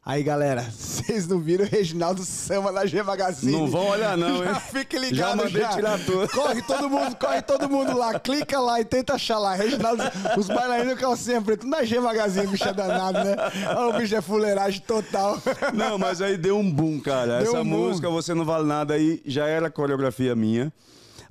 Aí, 0.05 0.23
galera, 0.23 0.63
vocês 0.71 1.27
não 1.27 1.41
viram 1.41 1.65
o 1.65 1.69
Reginaldo 1.69 2.25
Sama 2.25 2.71
na 2.71 2.87
G 2.87 3.03
Magazine? 3.03 3.51
Não 3.51 3.67
vão 3.67 3.89
olhar, 3.89 4.17
não, 4.17 4.37
hein? 4.37 4.45
Já 4.45 4.61
fique 4.61 4.97
ligado 4.97 5.17
Já 5.17 5.37
mandei 5.37 5.67
tirar 5.67 5.99
tudo. 5.99 6.29
Corre 6.29 6.63
todo 6.63 6.89
mundo, 6.89 7.17
corre 7.17 7.43
todo 7.43 7.69
mundo 7.69 7.99
lá. 7.99 8.19
Clica 8.21 8.61
lá 8.61 8.81
e 8.81 8.85
tenta 8.85 9.15
achar 9.15 9.37
lá. 9.39 9.55
Reginaldo, 9.57 10.05
os 10.39 10.47
bailarinos 10.47 10.99
calcinha 10.99 11.43
preta. 11.43 11.67
Na 11.67 11.83
G 11.83 11.99
Magazine, 11.99 12.47
bicho 12.47 12.69
é 12.69 12.73
danado, 12.73 13.19
né? 13.19 13.35
Olha 13.77 13.97
o 13.97 13.99
bicho 13.99 14.15
é 14.15 14.23
fuleiragem 14.23 14.81
total. 14.87 15.43
Não, 15.75 15.99
mas 15.99 16.23
aí 16.23 16.37
deu 16.37 16.57
um 16.57 16.71
boom, 16.71 17.01
cara. 17.01 17.41
Deu 17.41 17.49
Essa 17.53 17.61
um 17.61 17.65
boom. 17.65 17.89
música, 17.89 18.09
Você 18.09 18.33
Não 18.33 18.45
Vale 18.45 18.65
Nada, 18.65 18.95
aí 18.95 19.21
já 19.27 19.49
era 19.49 19.69
coreografia 19.69 20.37
minha. 20.37 20.73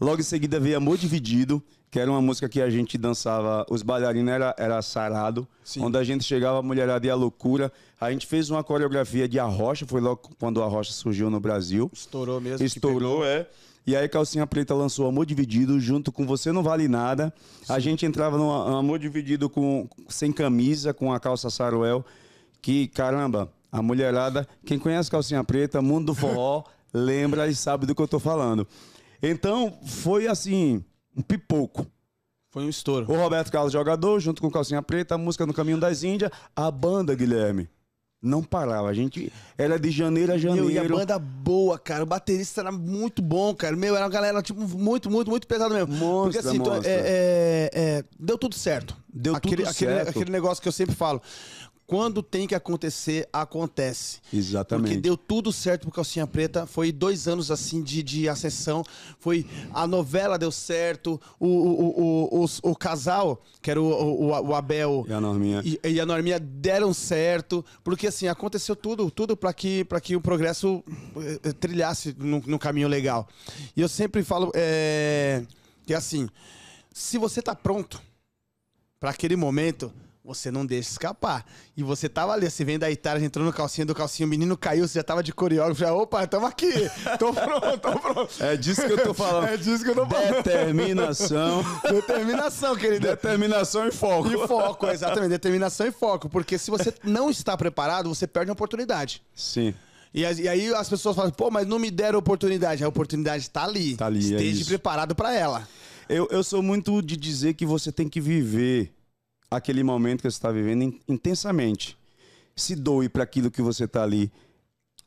Logo 0.02 0.20
em 0.20 0.24
seguida 0.24 0.60
veio 0.60 0.76
Amor 0.76 0.98
Dividido, 0.98 1.64
que 1.96 2.00
era 2.02 2.12
uma 2.12 2.22
música 2.22 2.50
que 2.50 2.62
a 2.62 2.70
gente 2.70 2.98
dançava, 2.98 3.66
os 3.70 3.82
bailarinos 3.82 4.30
era, 4.30 4.54
era 4.58 4.82
sarado, 4.82 5.48
Sim. 5.64 5.82
onde 5.82 5.98
a 5.98 6.04
gente 6.04 6.26
chegava, 6.26 6.60
a 6.60 6.62
mulherada 6.62 7.08
e 7.08 7.10
a 7.10 7.16
loucura. 7.16 7.72
A 7.98 8.12
gente 8.12 8.28
fez 8.28 8.50
uma 8.50 8.62
coreografia 8.66 9.30
de 9.30 9.40
Arrocha, 9.40 9.86
foi 9.88 10.02
logo 10.02 10.30
quando 10.38 10.62
a 10.62 10.66
Arrocha 10.66 10.92
surgiu 10.92 11.30
no 11.30 11.40
Brasil. 11.40 11.90
Estourou 11.94 12.42
mesmo. 12.42 12.66
Estourou, 12.66 13.24
é. 13.24 13.48
E 13.88 13.96
aí 13.96 14.10
Calcinha 14.10 14.46
Preta 14.46 14.74
lançou 14.74 15.08
Amor 15.08 15.26
Dividido 15.26 15.80
junto 15.80 16.12
com 16.12 16.28
Você 16.28 16.52
Não 16.52 16.62
Vale 16.62 16.90
Nada. 16.90 17.34
A 17.70 17.80
gente 17.80 18.06
entrava 18.06 18.38
no 18.38 18.52
Amor 18.52 19.00
Dividido 19.00 19.50
com 19.50 19.88
sem 20.10 20.34
camisa, 20.34 20.94
com 20.94 21.14
a 21.14 21.20
calça 21.22 21.50
saruel. 21.50 22.04
Que, 22.62 22.90
caramba, 22.90 23.50
a 23.72 23.82
mulherada, 23.82 24.46
quem 24.66 24.78
conhece 24.78 25.10
Calcinha 25.10 25.46
Preta, 25.46 25.82
mundo 25.82 26.08
do 26.08 26.14
forró, 26.14 26.66
lembra 26.94 27.48
e 27.48 27.56
sabe 27.56 27.86
do 27.86 27.96
que 27.96 28.02
eu 28.02 28.08
tô 28.08 28.20
falando. 28.20 28.68
Então, 29.24 29.72
foi 29.86 30.28
assim, 30.28 30.84
um 31.16 31.22
pipoco. 31.22 31.86
Foi 32.52 32.64
um 32.64 32.70
estouro. 32.70 33.12
O 33.12 33.16
Roberto 33.18 33.52
Carlos 33.52 33.74
jogador, 33.74 34.20
junto 34.20 34.42
com 34.42 34.50
Calcinha 34.50 34.82
Preta, 34.82 35.16
a 35.16 35.18
música 35.18 35.46
no 35.46 35.54
Caminho 35.54 35.78
das 35.80 36.04
Índias, 36.04 36.32
a 36.56 36.72
banda, 36.72 37.14
Guilherme, 37.14 37.68
não 38.22 38.42
parava. 38.42 38.88
A 38.88 38.94
gente 38.94 39.32
era 39.58 39.78
de 39.78 39.92
janeiro 39.92 40.32
a 40.32 40.38
janeiro. 40.38 40.68
Meu, 40.68 40.74
e 40.74 40.80
a 40.80 40.88
banda 40.88 41.20
boa, 41.20 41.78
cara. 41.78 42.04
O 42.04 42.06
baterista 42.06 42.62
era 42.62 42.72
muito 42.72 43.22
bom, 43.22 43.54
cara. 43.54 43.76
Meu, 43.76 43.94
era 43.96 44.06
uma 44.06 44.12
galera, 44.12 44.42
tipo, 44.42 44.62
muito, 44.78 45.12
muito, 45.12 45.30
muito 45.30 45.46
pesada 45.48 45.74
mesmo. 45.76 45.94
Monstra, 45.96 46.42
Porque 46.42 46.48
assim, 46.48 46.64
tu- 46.82 46.88
é- 46.88 46.92
é- 46.96 47.70
é, 47.74 48.04
deu 48.18 48.38
tudo 48.38 48.56
certo. 48.56 48.96
Deu 49.14 49.36
aquele, 49.36 49.58
tudo 49.58 49.70
aquele, 49.70 49.92
certo. 49.92 50.10
Aquele 50.10 50.32
negócio 50.32 50.62
que 50.62 50.68
eu 50.68 50.72
sempre 50.74 50.96
falo. 50.96 51.22
Quando 51.88 52.24
tem 52.24 52.48
que 52.48 52.56
acontecer, 52.56 53.30
acontece. 53.32 54.20
Exatamente. 54.34 54.88
Porque 54.88 55.02
deu 55.02 55.16
tudo 55.16 55.54
certo 55.54 55.84
pro 55.84 55.92
Calcinha 55.92 56.26
Preta. 56.26 56.66
Foi 56.66 56.92
dois 56.92 57.28
anos 57.28 57.52
assim 57.52 57.82
de, 57.84 58.02
de 58.02 58.28
ascensão. 58.28 58.84
Foi 59.20 59.46
a 59.72 59.86
novela 59.86 60.38
deu 60.38 60.52
certo. 60.52 61.22
O, 61.40 61.48
o, 61.48 62.02
o, 62.42 62.44
o, 62.44 62.72
o 62.72 62.76
casal, 62.76 63.44
que 63.62 63.70
era 63.70 63.80
o, 63.80 63.86
o, 63.86 64.28
o 64.30 64.56
Abel 64.56 65.06
E 65.08 65.14
a 65.14 65.22
Norminha. 65.22 65.62
e, 65.64 65.80
e 65.84 66.00
a 66.00 66.06
Norminha 66.06 66.40
deram 66.40 66.92
certo. 66.92 67.64
Porque 67.84 68.08
assim, 68.08 68.28
aconteceu 68.28 68.76
tudo, 68.76 69.12
tudo 69.12 69.38
para 69.38 69.54
que, 69.54 69.86
pra 69.86 70.02
que 70.02 70.16
o 70.16 70.22
progresso 70.22 70.84
eh, 71.44 71.54
trilhasse 71.54 72.16
num, 72.18 72.42
num 72.48 72.58
caminho 72.58 72.88
legal. 72.88 73.28
E 73.76 73.82
eu 73.82 73.88
sempre 73.88 74.24
falo 74.24 74.52
é, 74.56 75.44
que 75.86 75.94
assim, 75.94 76.28
se 76.92 77.20
você 77.20 77.44
tá 77.44 77.54
pronto 77.54 78.02
para 79.00 79.12
aquele 79.12 79.36
momento, 79.36 79.94
você 80.26 80.50
não 80.50 80.66
deixa 80.66 80.90
escapar. 80.90 81.46
E 81.78 81.84
você 81.84 82.10
tava 82.10 82.34
ali, 82.34 82.50
você 82.50 82.66
vem 82.66 82.80
da 82.80 82.90
Itália, 82.90 83.24
entrou 83.24 83.46
no 83.46 83.54
calcinho 83.54 83.86
do 83.86 83.94
calcinho, 83.94 84.26
o 84.26 84.30
menino 84.30 84.58
caiu, 84.58 84.88
você 84.88 84.98
já 84.98 85.04
tava 85.04 85.22
de 85.22 85.32
coreógrafo, 85.32 85.80
já, 85.80 85.94
opa, 85.94 86.26
tamo 86.26 86.48
aqui, 86.48 86.72
tô 87.20 87.32
pronto, 87.32 87.78
tô 87.78 88.00
pronto. 88.00 88.34
É 88.40 88.58
disso 88.58 88.86
que 88.86 88.92
eu 88.92 89.04
tô 89.04 89.14
falando. 89.14 89.46
É 89.56 89.58
disso 89.58 89.84
que 89.84 89.92
eu 89.92 89.96
tô 89.96 90.08
falando. 90.08 90.44
Determinação. 90.44 91.64
Determinação, 91.88 92.76
querido. 92.76 93.08
Determinação 93.08 93.88
e 93.88 93.92
foco. 93.92 94.28
E 94.32 94.48
foco, 94.48 94.88
exatamente, 94.88 95.30
determinação 95.30 95.86
e 95.86 95.92
foco. 95.92 96.28
Porque 96.28 96.58
se 96.58 96.72
você 96.72 96.94
não 97.04 97.30
está 97.30 97.56
preparado, 97.56 98.10
você 98.10 98.26
perde 98.26 98.50
a 98.50 98.54
oportunidade. 98.54 99.22
Sim. 99.36 99.74
E, 100.14 100.26
aí 100.26 100.74
as 100.74 100.90
pessoas 100.90 101.16
falam, 101.16 101.30
pô, 101.30 101.52
mas 101.52 101.68
não 101.68 101.78
me 101.78 101.92
deram 101.92 102.18
oportunidade. 102.18 102.84
A 102.84 102.88
oportunidade 102.88 103.50
tá 103.50 103.64
ali. 103.64 103.96
Tá 103.96 104.08
ali, 104.08 104.20
é 104.20 104.38
Esteja 104.38 104.62
isso. 104.62 104.70
preparado 104.70 105.14
para 105.14 105.34
ela. 105.36 105.68
Eu, 106.08 106.28
eu 106.32 106.44
sou 106.44 106.64
muito 106.64 107.02
de 107.02 107.16
dizer 107.18 107.54
que 107.54 107.66
você 107.66 107.92
tem 107.92 108.08
que 108.08 108.22
viver 108.22 108.95
aquele 109.50 109.84
momento 109.84 110.22
que 110.22 110.30
você 110.30 110.36
está 110.38 110.52
vivendo 110.52 110.84
in- 110.84 111.00
intensamente. 111.08 111.98
Se 112.56 112.76
doe 112.76 113.10
para 113.10 113.24
aquilo 113.24 113.52
que 113.52 113.62
você 113.62 113.86
está 113.86 114.04
ali. 114.04 114.32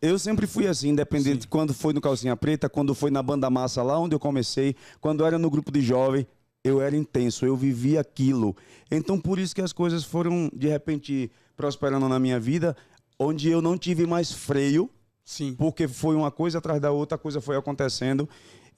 Eu 0.01 0.19
sempre 0.19 0.47
fui 0.47 0.67
assim, 0.67 0.91
independente 0.91 1.41
de 1.41 1.49
quando 1.49 1.75
foi 1.75 1.93
no 1.93 2.01
Calcinha 2.01 2.37
Preta, 2.37 2.69
quando 2.69 2.95
foi 2.95 3.11
na 3.11 3.23
Banda 3.23 3.51
Massa, 3.51 3.83
lá 3.83 3.99
onde 3.99 4.15
eu 4.15 4.21
comecei, 4.21 4.77
quando 5.01 5.25
era 5.25 5.39
no 5.39 5.51
grupo 5.51 5.73
de 5.73 5.81
jovem, 5.81 6.27
eu 6.63 6.81
era 6.81 6.97
intenso, 6.97 7.45
eu 7.45 7.57
vivia 7.57 8.01
aquilo. 8.01 8.57
Então, 8.91 9.19
por 9.19 9.39
isso 9.39 9.55
que 9.55 9.63
as 9.63 9.73
coisas 9.73 10.05
foram, 10.05 10.51
de 10.55 10.69
repente, 10.69 11.31
prosperando 11.57 12.09
na 12.09 12.19
minha 12.19 12.39
vida, 12.39 12.77
onde 13.19 13.49
eu 13.49 13.61
não 13.61 13.77
tive 13.77 14.07
mais 14.07 14.31
freio, 14.31 14.89
Sim. 15.25 15.55
porque 15.55 15.89
foi 15.89 16.15
uma 16.15 16.31
coisa 16.31 16.59
atrás 16.59 16.81
da 16.81 16.93
outra, 16.93 17.17
a 17.17 17.19
coisa 17.19 17.41
foi 17.41 17.57
acontecendo 17.57 18.29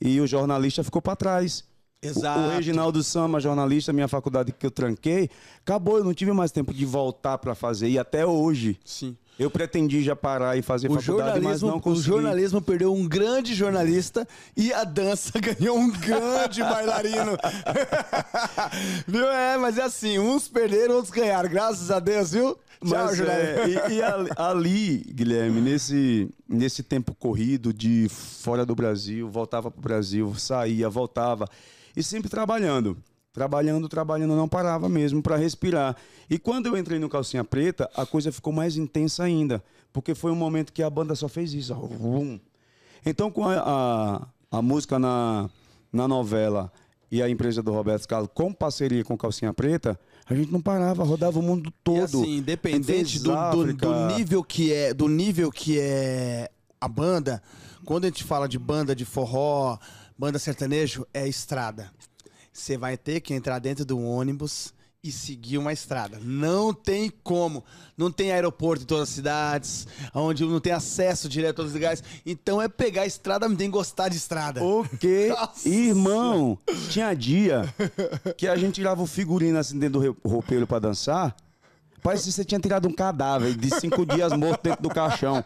e 0.01 0.20
o 0.20 0.27
jornalista 0.27 0.83
ficou 0.83 1.03
para 1.03 1.16
trás. 1.16 1.64
Exato. 2.03 2.41
O, 2.41 2.47
o 2.47 2.51
Reginaldo 2.51 3.03
Sama, 3.03 3.39
jornalista, 3.41 3.93
minha 3.93 4.09
faculdade 4.09 4.53
que 4.53 4.65
eu 4.65 4.71
tranquei, 4.71 5.29
acabou, 5.61 5.99
eu 5.99 6.05
não 6.05 6.15
tive 6.15 6.33
mais 6.33 6.51
tempo 6.51 6.73
de 6.73 6.87
voltar 6.87 7.37
para 7.39 7.55
fazer 7.55 7.89
e 7.91 7.99
até 7.99 8.25
hoje 8.25 8.79
Sim. 8.85 9.15
eu 9.39 9.51
pretendi 9.51 10.03
já 10.03 10.17
parar 10.17 10.57
e 10.57 10.63
fazer 10.63 10.91
O 10.91 10.95
faculdade, 10.99 11.41
mas 11.41 11.61
não 11.61 11.77
o 11.77 11.81
consegui. 11.81 12.07
jornalismo 12.07 12.63
perdeu 12.63 12.95
um 12.95 13.07
grande 13.07 13.55
jornalista 13.55 14.27
e 14.57 14.73
a 14.73 14.83
dança 14.85 15.33
ganhou 15.41 15.77
um 15.79 15.91
grande 15.91 16.63
bailarino. 16.63 17.37
viu? 19.07 19.27
É, 19.31 19.59
mas 19.59 19.77
é 19.79 19.83
assim, 19.83 20.19
uns 20.19 20.49
perderam, 20.49 20.95
outros 20.97 21.13
ganharam. 21.13 21.51
Graças 21.51 21.91
a 21.91 22.01
Deus, 22.01 22.33
viu? 22.33 22.55
Tchau, 22.83 23.07
Mas, 23.07 23.17
jornalista. 23.19 23.61
é, 23.61 23.91
e, 23.91 23.95
e 23.97 24.03
ali, 24.03 24.31
ali, 24.37 24.99
Guilherme, 25.13 25.61
nesse, 25.61 26.31
nesse 26.49 26.83
tempo 26.83 27.15
corrido 27.15 27.75
de 27.75 28.09
fora 28.09 28.65
do 28.65 28.75
Brasil, 28.75 29.29
voltava 29.29 29.71
para 29.71 29.79
o 29.79 29.83
Brasil, 29.83 30.35
saía, 30.39 30.89
voltava, 30.89 31.47
e 31.96 32.03
sempre 32.03 32.29
trabalhando. 32.31 32.96
Trabalhando, 33.33 33.88
trabalhando, 33.88 34.35
não 34.35 34.48
parava 34.48 34.88
mesmo 34.88 35.22
para 35.22 35.37
respirar. 35.37 35.94
E 36.29 36.37
quando 36.38 36.66
eu 36.66 36.76
entrei 36.76 36.98
no 36.98 37.09
Calcinha 37.09 37.44
Preta, 37.44 37.88
a 37.94 38.05
coisa 38.05 38.33
ficou 38.33 38.53
mais 38.53 38.76
intensa 38.76 39.22
ainda, 39.22 39.62
porque 39.92 40.16
foi 40.16 40.33
um 40.33 40.37
momento 40.37 40.72
que 40.72 40.83
a 40.83 40.90
banda 40.90 41.14
só 41.14 41.29
fez 41.29 41.55
isso. 41.55 41.72
Então, 43.07 43.31
com 43.31 43.44
a, 43.48 43.55
a, 44.50 44.59
a 44.59 44.62
música 44.62 44.98
na, 44.98 45.48
na 45.92 46.07
novela 46.09 46.72
e 47.11 47.22
a 47.22 47.29
empresa 47.29 47.62
do 47.62 47.72
Roberto 47.72 48.07
Carlos 48.09 48.31
com 48.35 48.53
parceria 48.53 49.05
com 49.05 49.16
Calcinha 49.16 49.53
Preta, 49.53 49.98
a 50.26 50.35
gente 50.35 50.53
não 50.53 50.61
parava, 50.61 51.03
rodava 51.05 51.38
o 51.38 51.42
mundo 51.42 51.72
todo. 51.83 51.98
E 51.98 52.00
assim, 52.03 52.37
independente 52.38 53.18
do, 53.20 53.31
do- 53.53 53.72
do 54.09 54.16
nível 54.16 54.44
que 54.44 54.72
é, 54.72 54.92
do 54.92 55.09
nível 55.09 55.50
que 55.50 55.79
é 55.79 56.50
a 56.81 56.88
banda, 56.88 57.42
quando 57.85 58.05
a 58.05 58.09
gente 58.09 58.24
fala 58.24 58.48
de 58.48 58.59
banda 58.59 58.94
de 58.94 59.05
forró, 59.05 59.79
banda 60.20 60.38
sertanejo, 60.38 61.06
é 61.14 61.26
estrada. 61.26 61.90
Você 62.52 62.76
vai 62.76 62.98
ter 62.98 63.22
que 63.22 63.33
entrar 63.33 63.59
dentro 63.59 63.87
do 63.87 63.98
ônibus 63.98 64.74
e 65.02 65.11
seguir 65.11 65.56
uma 65.56 65.72
estrada. 65.72 66.18
Não 66.22 66.74
tem 66.74 67.11
como. 67.22 67.64
Não 67.96 68.12
tem 68.12 68.30
aeroporto 68.30 68.83
em 68.83 68.87
todas 68.87 69.09
as 69.09 69.14
cidades, 69.14 69.88
onde 70.14 70.44
não 70.44 70.61
tem 70.61 70.74
acesso 70.74 71.26
direto 71.26 71.52
a 71.52 71.54
todos 71.54 71.70
os 71.70 71.74
lugares. 71.74 72.04
Então 72.26 72.61
é 72.61 72.68
pegar 72.68 73.02
a 73.02 73.06
estrada, 73.06 73.48
mas 73.48 73.56
tem 73.56 73.68
que 73.68 73.72
gostar 73.72 74.11
de 74.11 74.18
estrada. 74.18 74.62
O 74.62 74.87
quê? 74.98 75.28
Nossa. 75.35 75.66
Irmão, 75.66 76.59
tinha 76.90 77.14
dia 77.14 77.74
que 78.37 78.46
a 78.46 78.56
gente 78.56 78.74
tirava 78.74 79.02
o 79.02 79.06
figurino 79.06 79.59
assim 79.59 79.78
dentro 79.78 80.00
do 80.00 80.28
roupeiro 80.28 80.66
pra 80.66 80.78
dançar. 80.78 81.35
Parece 82.03 82.25
que 82.25 82.33
você 82.33 82.45
tinha 82.45 82.61
tirado 82.61 82.89
um 82.89 82.93
cadáver 82.93 83.55
de 83.55 83.71
cinco 83.79 84.07
dias 84.07 84.33
morto 84.33 84.63
dentro 84.63 84.83
do 84.83 84.89
caixão. 84.89 85.45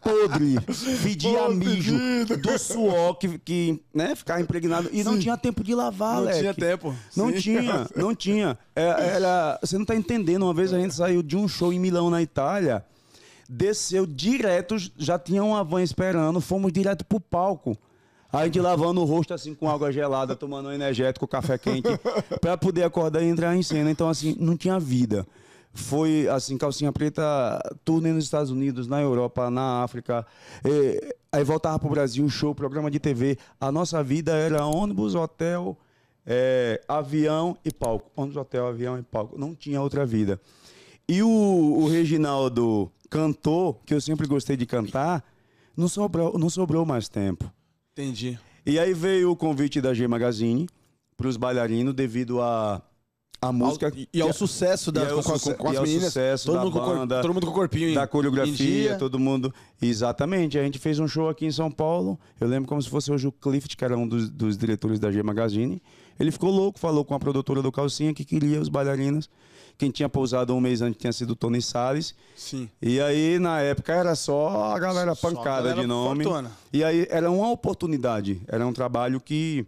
Podre. 0.00 0.58
Fedia 0.98 1.38
Podre, 1.40 1.56
mijo 1.56 1.94
do 2.40 2.58
suor 2.58 3.16
que, 3.16 3.38
que 3.38 3.82
né, 3.92 4.14
ficava 4.14 4.40
impregnado. 4.40 4.88
E 4.92 5.02
não 5.02 5.14
Sim. 5.14 5.20
tinha 5.20 5.36
tempo 5.36 5.62
de 5.64 5.74
lavar, 5.74 6.16
Não 6.16 6.24
Leque. 6.24 6.38
tinha 6.40 6.54
tempo. 6.54 6.94
Não 7.16 7.28
Sim. 7.30 7.40
tinha, 7.40 7.86
não 7.96 8.14
tinha. 8.14 8.58
É, 8.74 9.16
Era, 9.16 9.58
você 9.60 9.76
não 9.76 9.84
tá 9.84 9.94
entendendo. 9.94 10.42
Uma 10.44 10.54
vez 10.54 10.72
a 10.72 10.78
gente 10.78 10.94
saiu 10.94 11.22
de 11.22 11.36
um 11.36 11.48
show 11.48 11.72
em 11.72 11.78
Milão, 11.80 12.10
na 12.10 12.22
Itália, 12.22 12.84
desceu 13.48 14.06
direto, 14.06 14.76
já 14.96 15.18
tinha 15.18 15.42
uma 15.42 15.64
van 15.64 15.82
esperando, 15.82 16.40
fomos 16.40 16.72
direto 16.72 17.04
pro 17.04 17.18
palco. 17.20 17.76
A 18.30 18.44
gente 18.44 18.60
lavando 18.60 19.00
o 19.00 19.04
rosto 19.06 19.32
assim 19.32 19.54
com 19.54 19.70
água 19.70 19.90
gelada, 19.90 20.36
tomando 20.36 20.68
um 20.68 20.72
energético, 20.72 21.26
café 21.26 21.56
quente, 21.56 21.88
pra 22.42 22.58
poder 22.58 22.82
acordar 22.84 23.22
e 23.22 23.26
entrar 23.26 23.56
em 23.56 23.62
cena. 23.62 23.90
Então, 23.90 24.06
assim, 24.06 24.36
não 24.38 24.54
tinha 24.54 24.78
vida. 24.78 25.26
Foi, 25.72 26.26
assim, 26.28 26.56
calcinha 26.58 26.92
preta, 26.92 27.22
turnê 27.84 28.12
nos 28.12 28.24
Estados 28.24 28.50
Unidos, 28.50 28.86
na 28.86 29.00
Europa, 29.00 29.50
na 29.50 29.82
África. 29.82 30.26
Eh, 30.64 31.14
aí 31.30 31.44
voltava 31.44 31.78
pro 31.78 31.90
Brasil, 31.90 32.28
show, 32.28 32.54
programa 32.54 32.90
de 32.90 32.98
TV. 32.98 33.38
A 33.60 33.70
nossa 33.70 34.02
vida 34.02 34.32
era 34.32 34.66
ônibus, 34.66 35.14
hotel, 35.14 35.76
é, 36.26 36.82
avião 36.88 37.56
e 37.64 37.72
palco. 37.72 38.10
Ônibus, 38.16 38.36
hotel, 38.36 38.66
avião 38.66 38.98
e 38.98 39.02
palco. 39.02 39.38
Não 39.38 39.54
tinha 39.54 39.80
outra 39.80 40.04
vida. 40.04 40.40
E 41.08 41.22
o, 41.22 41.28
o 41.28 41.88
Reginaldo 41.88 42.90
cantor, 43.08 43.78
que 43.86 43.94
eu 43.94 44.00
sempre 44.00 44.26
gostei 44.26 44.56
de 44.56 44.66
cantar, 44.66 45.24
não 45.76 45.88
sobrou, 45.88 46.38
não 46.38 46.50
sobrou 46.50 46.84
mais 46.84 47.08
tempo. 47.08 47.50
Entendi. 47.92 48.38
E 48.66 48.78
aí 48.78 48.92
veio 48.92 49.30
o 49.30 49.36
convite 49.36 49.80
da 49.80 49.94
G 49.94 50.06
Magazine 50.06 50.68
para 51.16 51.26
os 51.26 51.36
bailarinos 51.36 51.94
devido 51.94 52.42
a, 52.42 52.82
a 53.40 53.52
música. 53.52 53.92
e, 53.94 54.08
e 54.12 54.20
ao 54.20 54.32
sucesso 54.32 54.90
da, 54.90 55.08
ao 55.10 55.22
com, 55.22 55.38
com- 55.38 55.54
com 55.54 55.68
as 55.70 55.76
ao 55.76 55.82
meninas. 55.84 56.04
sucesso 56.06 56.46
todo, 56.46 56.54
da 56.56 56.64
mundo 56.64 56.72
com 56.72 56.86
banda, 56.86 57.20
todo 57.22 57.34
mundo 57.34 57.46
com 57.46 57.52
o 57.52 57.54
corpinho 57.54 57.94
da 57.94 58.06
coreografia, 58.06 58.96
todo 58.96 59.18
mundo. 59.18 59.52
Exatamente. 59.80 60.58
A 60.58 60.62
gente 60.62 60.78
fez 60.78 60.98
um 60.98 61.06
show 61.08 61.28
aqui 61.28 61.46
em 61.46 61.52
São 61.52 61.70
Paulo. 61.70 62.18
Eu 62.40 62.48
lembro 62.48 62.68
como 62.68 62.82
se 62.82 62.88
fosse 62.90 63.10
hoje 63.12 63.26
o 63.28 63.32
Clift, 63.32 63.76
que 63.76 63.84
era 63.84 63.96
um 63.96 64.06
dos, 64.06 64.28
dos 64.28 64.56
diretores 64.58 64.98
da 64.98 65.10
G 65.12 65.22
Magazine. 65.22 65.80
Ele 66.18 66.32
ficou 66.32 66.50
louco, 66.50 66.78
falou 66.80 67.04
com 67.04 67.14
a 67.14 67.18
produtora 67.18 67.62
do 67.62 67.70
Calcinha 67.70 68.12
que 68.12 68.24
queria 68.24 68.60
os 68.60 68.68
bailarinos. 68.68 69.30
Quem 69.76 69.92
tinha 69.92 70.08
pousado 70.08 70.52
um 70.52 70.60
mês 70.60 70.82
antes 70.82 70.98
tinha 71.00 71.12
sido 71.12 71.30
o 71.30 71.36
Tony 71.36 71.62
Salles. 71.62 72.12
Sim. 72.34 72.68
E 72.82 73.00
aí, 73.00 73.38
na 73.38 73.60
época, 73.60 73.92
era 73.92 74.16
só 74.16 74.72
a 74.74 74.78
galera 74.80 75.14
Só 75.14 75.28
a 75.28 75.30
pancada 75.30 75.58
galera 75.68 75.80
de 75.82 75.86
nome. 75.86 76.24
fortuna. 76.24 76.50
E 76.72 76.82
aí, 76.82 77.06
era 77.08 77.30
uma 77.30 77.48
oportunidade. 77.52 78.42
Era 78.48 78.66
um 78.66 78.72
trabalho 78.72 79.20
que, 79.20 79.64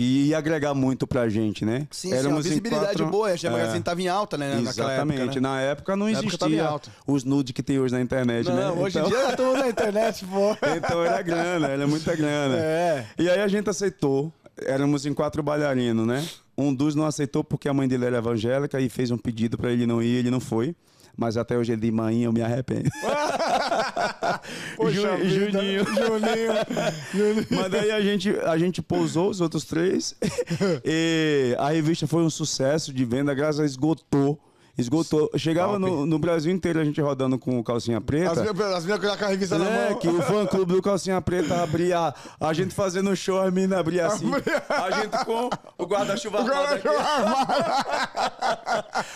que 0.00 0.28
ia 0.28 0.38
agregar 0.38 0.72
muito 0.72 1.06
pra 1.06 1.28
gente, 1.28 1.62
né? 1.64 1.86
Sim, 1.90 2.10
sim, 2.10 2.26
uma 2.26 2.38
em 2.38 2.42
visibilidade 2.42 2.84
quatro- 2.86 3.06
boa. 3.08 3.28
A 3.28 3.36
G 3.36 3.46
É, 3.46 3.50
Magazine 3.50 3.82
tava 3.82 4.00
em 4.00 4.08
alta, 4.08 4.38
né? 4.38 4.54
Naquela 4.54 4.92
Exatamente. 4.92 5.20
época, 5.20 5.34
né? 5.34 5.40
Na 5.40 5.60
época 5.60 5.96
não 5.96 6.08
época 6.08 6.24
em 6.24 6.28
existia 6.28 6.66
alta. 6.66 6.90
os 7.06 7.22
nudes 7.24 7.52
que 7.52 7.62
tem 7.62 7.78
hoje 7.78 7.92
na 7.92 8.00
internet, 8.00 8.48
né? 8.48 8.54
Não, 8.66 8.78
hoje 8.78 8.96
em 8.96 9.00
Então- 9.02 9.10
dia 9.10 9.22
já 9.26 9.30
estamos 9.30 9.58
na 9.58 9.68
internet, 9.68 10.24
pô. 10.24 10.56
Então 10.76 11.04
era 11.04 11.20
grana, 11.20 11.68
era 11.68 11.86
muita 11.86 12.16
grana. 12.16 12.56
É. 12.56 13.06
E 13.18 13.28
aí 13.28 13.40
a 13.40 13.48
gente 13.48 13.68
aceitou. 13.68 14.32
Éramos 14.62 15.04
em 15.04 15.12
quatro 15.12 15.42
bailarinos, 15.42 16.06
né? 16.06 16.26
Um 16.56 16.74
dos 16.74 16.94
não 16.94 17.04
aceitou 17.06 17.44
porque 17.44 17.68
a 17.68 17.74
mãe 17.74 17.86
dele 17.86 18.06
era 18.06 18.18
evangélica 18.18 18.80
e 18.80 18.88
fez 18.88 19.10
um 19.10 19.18
pedido 19.18 19.58
pra 19.58 19.70
ele 19.70 19.86
não 19.86 20.02
ir, 20.02 20.16
ele 20.16 20.30
não 20.30 20.40
foi. 20.40 20.74
Mas 21.16 21.36
até 21.36 21.56
hoje 21.56 21.72
ele 21.72 21.80
diz, 21.80 21.90
mãe, 21.90 22.22
eu 22.22 22.32
me 22.32 22.42
arrependo. 22.42 22.88
Poxa 24.76 24.92
Ju-. 24.92 25.28
Juninho. 25.28 25.84
Juninho. 25.84 27.46
Mas 27.50 27.70
daí 27.70 27.90
a 27.90 28.00
gente, 28.00 28.30
a 28.40 28.56
gente 28.56 28.80
pousou 28.82 29.30
os 29.30 29.40
outros 29.40 29.64
três. 29.64 30.14
e 30.84 31.54
a 31.58 31.70
revista 31.70 32.06
foi 32.06 32.22
um 32.22 32.30
sucesso 32.30 32.92
de 32.92 33.04
venda, 33.04 33.34
graças 33.34 33.60
a 33.60 33.64
esgotou. 33.64 34.38
Esgotou. 34.80 35.30
Chegava 35.36 35.78
no, 35.78 36.04
no 36.06 36.18
Brasil 36.18 36.52
inteiro 36.52 36.80
a 36.80 36.84
gente 36.84 37.00
rodando 37.00 37.38
com 37.38 37.62
calcinha 37.62 38.00
preta. 38.00 38.32
As 38.32 38.38
minhas 38.38 38.60
as 38.74 38.84
minhas 38.84 39.00
com 39.00 39.24
a 39.24 39.28
revista 39.28 39.58
na 39.58 39.66
É, 39.68 39.90
mão. 39.90 39.98
que 39.98 40.08
o 40.08 40.22
fã 40.22 40.46
clube 40.46 40.72
do 40.72 40.82
Calcinha 40.82 41.20
Preta 41.20 41.62
abria, 41.62 42.12
a 42.40 42.52
gente 42.52 42.74
fazendo 42.74 43.14
show, 43.14 43.40
a 43.40 43.50
mina 43.50 43.78
abria 43.78 44.06
assim. 44.06 44.30
A 44.68 44.90
gente 45.00 45.24
com 45.24 45.50
o 45.78 45.86
guarda-chuva 45.86 46.40
aqui. 46.40 46.88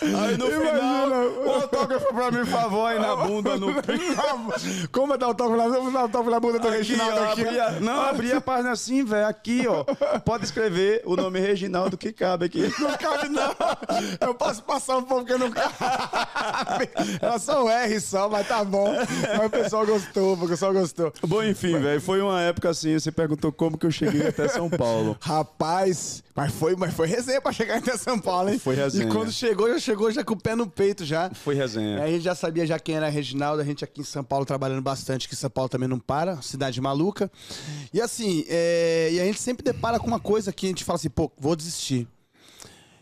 Aí 0.01 0.37
no 0.37 0.45
final, 0.47 1.09
o 1.45 1.49
autógrafo 1.61 2.13
pra 2.13 2.31
mim, 2.31 2.37
por 2.39 2.47
favor, 2.47 2.85
aí 2.87 2.99
na 2.99 3.15
bunda, 3.15 3.57
no 3.57 3.67
Como 4.91 5.13
é 5.13 5.17
dar 5.17 5.27
autógrafo 5.27 5.69
na, 5.69 5.89
dar 5.91 5.99
autógrafo 6.01 6.29
na 6.31 6.39
bunda 6.39 6.59
do 6.59 6.67
Aqui, 6.67 6.77
Reginaldo 6.77 7.17
ó, 7.19 7.31
aqui? 7.31 7.41
abria, 7.41 7.71
não, 7.79 8.01
abria 8.01 8.37
a 8.37 8.41
página 8.41 8.71
assim, 8.71 9.03
velho. 9.03 9.27
Aqui, 9.27 9.65
ó. 9.67 9.83
Pode 10.19 10.45
escrever 10.45 11.01
o 11.05 11.15
nome 11.15 11.39
Reginaldo 11.39 11.97
que 11.97 12.11
cabe 12.11 12.45
aqui. 12.45 12.71
Não 12.79 12.91
cabe, 12.97 13.29
não. 13.29 13.55
Eu 14.21 14.35
posso 14.35 14.63
passar 14.63 14.97
um 14.97 15.03
pouco 15.03 15.25
porque 15.25 15.37
não. 15.37 15.51
Era 17.21 17.39
só 17.39 17.65
um 17.65 17.69
R 17.69 17.99
só, 17.99 18.29
mas 18.29 18.47
tá 18.47 18.63
bom. 18.63 18.93
Mas 18.93 19.45
o 19.45 19.49
pessoal 19.49 19.85
gostou, 19.85 20.33
o 20.33 20.47
pessoal 20.47 20.73
gostou. 20.73 21.13
Bom, 21.25 21.43
enfim, 21.43 21.79
velho. 21.79 22.01
Foi 22.01 22.21
uma 22.21 22.41
época 22.41 22.69
assim. 22.69 22.97
Você 22.97 23.11
perguntou 23.11 23.51
como 23.51 23.77
que 23.77 23.85
eu 23.85 23.91
cheguei 23.91 24.27
até 24.27 24.47
São 24.47 24.69
Paulo. 24.69 25.17
Rapaz, 25.21 26.23
mas 26.35 26.53
foi, 26.53 26.75
mas 26.75 26.93
foi 26.93 27.07
resenha 27.07 27.41
pra 27.41 27.51
chegar 27.51 27.77
até 27.77 27.97
São 27.97 28.19
Paulo, 28.19 28.49
hein? 28.49 28.59
Foi 28.59 28.75
resenha. 28.75 29.07
E 29.07 29.11
quando 29.11 29.31
chegou, 29.31 29.69
já 29.69 29.79
chegou 29.79 30.11
já 30.11 30.23
com 30.23 30.33
o 30.33 30.39
pé 30.39 30.55
no 30.55 30.67
peito 30.67 31.05
já. 31.05 31.29
Foi 31.29 31.55
resenha. 31.55 32.01
Aí 32.01 32.09
a 32.09 32.13
gente 32.13 32.23
já 32.23 32.35
sabia 32.35 32.65
já 32.65 32.77
quem 32.77 32.95
era 32.95 33.09
Reginaldo, 33.09 33.61
a 33.61 33.65
gente 33.65 33.83
aqui 33.83 34.01
em 34.01 34.05
São 34.05 34.23
Paulo 34.23 34.45
trabalhando 34.45 34.81
bastante, 34.81 35.29
que 35.29 35.35
São 35.35 35.49
Paulo 35.49 35.69
também 35.69 35.87
não 35.87 35.99
para, 35.99 36.41
cidade 36.41 36.79
maluca. 36.81 37.31
E 37.93 38.01
assim, 38.01 38.45
é, 38.49 39.09
e 39.13 39.19
a 39.19 39.25
gente 39.25 39.39
sempre 39.39 39.63
depara 39.63 39.99
com 39.99 40.07
uma 40.07 40.19
coisa 40.19 40.51
que 40.51 40.65
a 40.65 40.69
gente 40.69 40.83
fala 40.83 40.97
assim, 40.97 41.09
pô, 41.09 41.31
vou 41.37 41.55
desistir. 41.55 42.07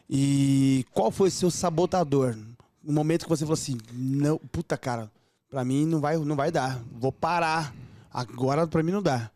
E 0.10 0.86
qual 0.92 1.12
foi 1.12 1.30
seu 1.30 1.50
sabotador? 1.50 2.38
O 2.86 2.92
momento 2.92 3.24
que 3.24 3.30
você 3.30 3.46
falou 3.46 3.54
assim, 3.54 3.78
não, 3.94 4.38
puta 4.38 4.78
cara, 4.78 5.12
pra 5.50 5.64
mim 5.64 5.86
não 5.86 6.00
vai, 6.00 6.18
não 6.18 6.36
vai 6.36 6.52
dar, 6.52 6.84
vou 6.92 7.12
parar. 7.12 7.74
Agora 8.12 8.68
pra 8.68 8.84
mim 8.84 8.92
não 8.92 9.02
dá. 9.02 9.32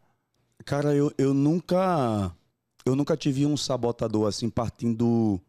Cara, 0.66 0.94
eu, 0.94 1.12
eu 1.18 1.34
nunca. 1.34 2.32
Eu 2.86 2.96
nunca 2.96 3.18
tive 3.18 3.46
um 3.46 3.58
sabotador 3.58 4.28
assim 4.28 4.50
partindo 4.50 5.40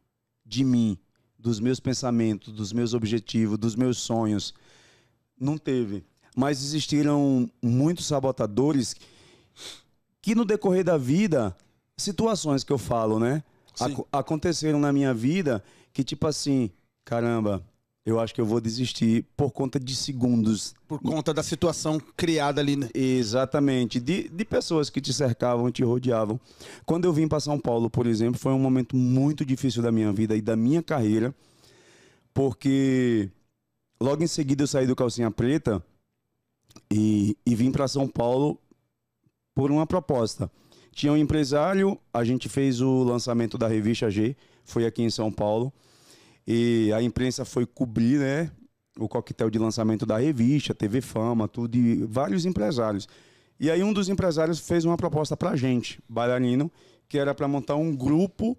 de 0.44 0.64
mim, 0.64 0.98
dos 1.38 1.60
meus 1.60 1.78
pensamentos, 1.78 2.52
dos 2.52 2.72
meus 2.72 2.94
objetivos, 2.94 3.58
dos 3.58 3.76
meus 3.76 3.98
sonhos. 3.98 4.54
Não 5.38 5.58
teve. 5.58 6.04
Mas 6.36 6.62
existiram 6.62 7.50
muitos 7.62 8.06
sabotadores 8.06 8.94
que 10.22 10.34
no 10.34 10.44
decorrer 10.44 10.84
da 10.84 10.96
vida, 10.96 11.56
situações 11.96 12.64
que 12.64 12.72
eu 12.72 12.78
falo, 12.78 13.18
né? 13.18 13.42
Aco- 13.84 14.08
aconteceram 14.12 14.78
na 14.78 14.92
minha 14.92 15.12
vida 15.14 15.62
que, 15.92 16.04
tipo 16.04 16.26
assim, 16.26 16.70
caramba, 17.04 17.62
eu 18.04 18.18
acho 18.18 18.34
que 18.34 18.40
eu 18.40 18.46
vou 18.46 18.60
desistir 18.60 19.26
por 19.36 19.50
conta 19.50 19.78
de 19.78 19.94
segundos. 19.94 20.74
Por 20.86 20.98
conta 21.00 21.34
da 21.34 21.42
situação 21.42 22.00
criada 22.16 22.60
ali, 22.60 22.74
né? 22.76 22.88
Exatamente, 22.94 24.00
de, 24.00 24.28
de 24.28 24.44
pessoas 24.44 24.88
que 24.88 25.00
te 25.00 25.12
cercavam, 25.12 25.70
te 25.70 25.84
rodeavam. 25.84 26.40
Quando 26.86 27.04
eu 27.04 27.12
vim 27.12 27.28
para 27.28 27.40
São 27.40 27.58
Paulo, 27.60 27.90
por 27.90 28.06
exemplo, 28.06 28.40
foi 28.40 28.52
um 28.52 28.58
momento 28.58 28.96
muito 28.96 29.44
difícil 29.44 29.82
da 29.82 29.92
minha 29.92 30.12
vida 30.12 30.34
e 30.34 30.40
da 30.40 30.56
minha 30.56 30.82
carreira, 30.82 31.34
porque 32.32 33.28
logo 34.00 34.22
em 34.22 34.26
seguida 34.26 34.62
eu 34.62 34.66
saí 34.66 34.86
do 34.86 34.96
Calcinha 34.96 35.30
Preta 35.30 35.82
e, 36.90 37.36
e 37.44 37.54
vim 37.54 37.70
para 37.70 37.88
São 37.88 38.08
Paulo 38.08 38.58
por 39.54 39.70
uma 39.70 39.86
proposta. 39.86 40.50
Tinha 40.98 41.12
um 41.12 41.16
empresário, 41.16 41.96
a 42.12 42.24
gente 42.24 42.48
fez 42.48 42.80
o 42.80 43.04
lançamento 43.04 43.56
da 43.56 43.68
revista 43.68 44.10
G, 44.10 44.36
foi 44.64 44.84
aqui 44.84 45.00
em 45.00 45.08
São 45.08 45.30
Paulo, 45.30 45.72
e 46.44 46.92
a 46.92 47.00
imprensa 47.00 47.44
foi 47.44 47.64
cobrir, 47.64 48.18
né? 48.18 48.50
o 48.98 49.08
coquetel 49.08 49.48
de 49.48 49.60
lançamento 49.60 50.04
da 50.04 50.18
revista, 50.18 50.74
TV 50.74 51.00
Fama, 51.00 51.46
tudo, 51.46 51.76
e 51.76 52.04
vários 52.04 52.44
empresários. 52.44 53.06
E 53.60 53.70
aí 53.70 53.80
um 53.84 53.92
dos 53.92 54.08
empresários 54.08 54.58
fez 54.58 54.84
uma 54.84 54.96
proposta 54.96 55.36
pra 55.36 55.54
gente, 55.54 56.02
bailarino, 56.08 56.68
que 57.08 57.16
era 57.16 57.32
para 57.32 57.46
montar 57.46 57.76
um 57.76 57.94
grupo 57.94 58.58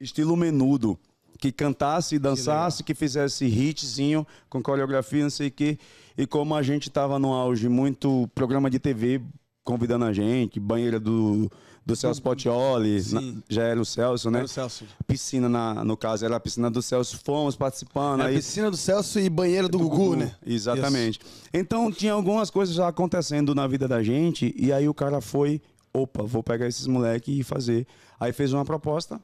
estilo 0.00 0.38
menudo, 0.38 0.98
que 1.38 1.52
cantasse, 1.52 2.18
dançasse, 2.18 2.82
que, 2.82 2.94
fizesse 2.94 3.44
hitzinho 3.44 4.26
com 4.48 4.62
coreografia, 4.62 5.24
não 5.24 5.28
sei 5.28 5.48
o 5.48 5.52
quê. 5.52 5.78
E 6.16 6.26
como 6.26 6.54
a 6.54 6.62
gente 6.62 6.88
tava 6.88 7.18
no 7.18 7.34
auge, 7.34 7.68
muito 7.68 8.30
programa 8.34 8.70
de 8.70 8.78
TV 8.78 9.20
convidando 9.64 10.04
a 10.04 10.12
gente, 10.12 10.60
banheira 10.60 11.00
do, 11.00 11.50
do 11.84 11.96
Celso 11.96 12.20
Pottioli, 12.22 13.02
Sim. 13.02 13.14
na- 13.36 13.42
já 13.48 13.62
era 13.64 13.80
o 13.80 13.84
Celso, 13.84 14.30
né? 14.30 14.38
Era 14.40 14.44
o 14.44 14.48
Celso. 14.48 14.84
Piscina, 15.06 15.48
na, 15.48 15.82
no 15.84 15.96
caso, 15.96 16.24
era 16.24 16.36
a 16.36 16.40
piscina 16.40 16.70
do 16.70 16.82
Celso, 16.82 17.18
fomos 17.24 17.56
participando. 17.56 18.20
A 18.20 18.26
aí- 18.26 18.36
piscina 18.36 18.70
do 18.70 18.76
Celso 18.76 19.18
e 19.18 19.28
banheiro 19.30 19.68
do, 19.68 19.78
Gugu, 19.78 20.16
né? 20.16 20.34
Exatamente. 20.44 21.18
Então 21.52 21.90
tinha 21.90 22.12
algumas 22.12 22.50
coisas 22.50 22.74
já 22.74 22.88
acontecendo 22.88 23.54
na 23.54 23.66
vida 23.66 23.88
da 23.88 24.02
gente 24.02 24.54
e 24.56 24.70
aí 24.72 24.86
o 24.88 24.94
cara 24.94 25.20
foi, 25.22 25.62
opa, 25.92 26.22
vou 26.24 26.42
pegar 26.42 26.66
esses 26.68 26.86
moleques 26.86 27.34
e 27.38 27.42
fazer. 27.42 27.86
Aí 28.20 28.32
fez 28.32 28.52
uma 28.52 28.64
proposta, 28.64 29.18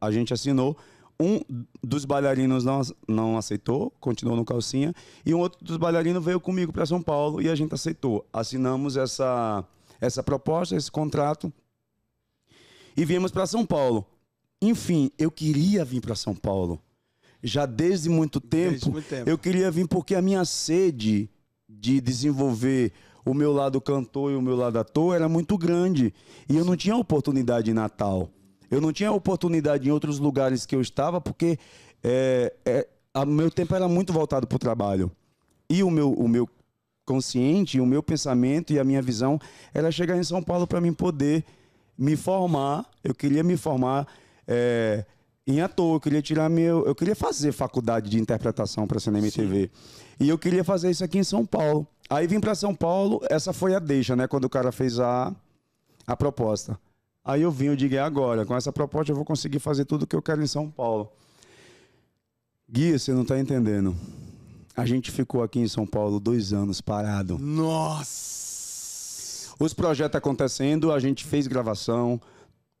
a 0.00 0.10
gente 0.12 0.32
assinou. 0.32 0.76
Um 1.20 1.40
dos 1.82 2.04
bailarinos 2.04 2.64
não, 2.64 2.80
não 3.08 3.36
aceitou, 3.36 3.90
continuou 3.98 4.36
no 4.36 4.44
calcinha, 4.44 4.94
e 5.26 5.34
um 5.34 5.38
outro 5.40 5.64
dos 5.64 5.76
bailarinos 5.76 6.24
veio 6.24 6.38
comigo 6.40 6.72
para 6.72 6.86
São 6.86 7.02
Paulo 7.02 7.42
e 7.42 7.48
a 7.48 7.54
gente 7.56 7.74
aceitou. 7.74 8.24
Assinamos 8.32 8.96
essa, 8.96 9.64
essa 10.00 10.22
proposta, 10.22 10.76
esse 10.76 10.90
contrato 10.90 11.52
e 12.96 13.04
viemos 13.04 13.30
para 13.30 13.46
São 13.46 13.64
Paulo. 13.64 14.04
Enfim, 14.60 15.10
eu 15.16 15.30
queria 15.30 15.84
vir 15.84 16.00
para 16.00 16.14
São 16.16 16.34
Paulo. 16.34 16.80
Já 17.42 17.64
desde 17.64 18.08
muito 18.08 18.40
tempo, 18.40 18.70
Desde 18.70 18.90
muito 18.90 19.08
tempo. 19.08 19.30
eu 19.30 19.38
queria 19.38 19.70
vir 19.70 19.86
porque 19.86 20.16
a 20.16 20.22
minha 20.22 20.44
sede 20.44 21.30
de 21.68 22.00
desenvolver 22.00 22.92
o 23.24 23.32
meu 23.32 23.52
lado 23.52 23.80
cantor 23.80 24.32
e 24.32 24.34
o 24.34 24.42
meu 24.42 24.56
lado 24.56 24.78
ator 24.78 25.14
era 25.14 25.28
muito 25.28 25.56
grande. 25.56 26.12
E 26.48 26.56
eu 26.56 26.64
não 26.64 26.76
tinha 26.76 26.96
oportunidade 26.96 27.70
em 27.70 27.74
Natal. 27.74 28.30
Eu 28.70 28.80
não 28.80 28.92
tinha 28.92 29.10
oportunidade 29.12 29.88
em 29.88 29.92
outros 29.92 30.18
lugares 30.18 30.66
que 30.66 30.76
eu 30.76 30.80
estava, 30.80 31.20
porque 31.20 31.58
é, 32.02 32.52
é, 32.64 32.86
o 33.14 33.26
meu 33.26 33.50
tempo 33.50 33.74
era 33.74 33.88
muito 33.88 34.12
voltado 34.12 34.46
para 34.46 34.56
o 34.56 34.58
trabalho. 34.58 35.10
E 35.68 35.82
o 35.82 35.90
meu, 35.90 36.12
o 36.12 36.28
meu 36.28 36.48
consciente, 37.04 37.80
o 37.80 37.86
meu 37.86 38.02
pensamento 38.02 38.72
e 38.72 38.78
a 38.78 38.84
minha 38.84 39.00
visão 39.00 39.40
era 39.72 39.90
chegar 39.90 40.16
em 40.16 40.22
São 40.22 40.42
Paulo 40.42 40.66
para 40.66 40.80
mim 40.80 40.92
poder 40.92 41.44
me 41.96 42.16
formar. 42.16 42.84
Eu 43.02 43.14
queria 43.14 43.42
me 43.42 43.56
formar 43.56 44.06
é, 44.46 45.04
em 45.46 45.62
ator, 45.62 45.96
eu 45.96 46.00
queria 46.00 46.20
tirar 46.20 46.48
meu. 46.50 46.84
Eu 46.86 46.94
queria 46.94 47.16
fazer 47.16 47.52
faculdade 47.52 48.10
de 48.10 48.20
interpretação 48.20 48.86
para 48.86 49.00
cinema 49.00 49.26
e 49.26 49.30
TV. 49.30 49.70
E 50.20 50.28
eu 50.28 50.38
queria 50.38 50.62
fazer 50.62 50.90
isso 50.90 51.02
aqui 51.02 51.18
em 51.18 51.24
São 51.24 51.46
Paulo. 51.46 51.86
Aí 52.10 52.26
vim 52.26 52.40
para 52.40 52.54
São 52.54 52.74
Paulo, 52.74 53.20
essa 53.30 53.52
foi 53.52 53.74
a 53.74 53.78
deixa, 53.78 54.14
né? 54.14 54.26
Quando 54.26 54.44
o 54.44 54.50
cara 54.50 54.70
fez 54.70 55.00
a, 55.00 55.34
a 56.06 56.16
proposta. 56.16 56.78
Aí 57.28 57.42
eu 57.42 57.50
vim, 57.50 57.66
eu 57.66 57.76
digo, 57.76 57.94
é 57.94 57.98
agora. 57.98 58.46
Com 58.46 58.56
essa 58.56 58.72
proposta 58.72 59.12
eu 59.12 59.16
vou 59.16 59.22
conseguir 59.22 59.58
fazer 59.58 59.84
tudo 59.84 60.04
o 60.04 60.06
que 60.06 60.16
eu 60.16 60.22
quero 60.22 60.42
em 60.42 60.46
São 60.46 60.70
Paulo. 60.70 61.12
Gui, 62.66 62.98
você 62.98 63.12
não 63.12 63.22
tá 63.22 63.38
entendendo. 63.38 63.94
A 64.74 64.86
gente 64.86 65.10
ficou 65.10 65.42
aqui 65.42 65.60
em 65.60 65.68
São 65.68 65.86
Paulo 65.86 66.18
dois 66.18 66.54
anos 66.54 66.80
parado. 66.80 67.38
Nossa! 67.38 68.08
Os 69.60 69.74
projetos 69.74 70.16
acontecendo, 70.16 70.90
a 70.90 70.98
gente 70.98 71.26
fez 71.26 71.46
gravação, 71.46 72.18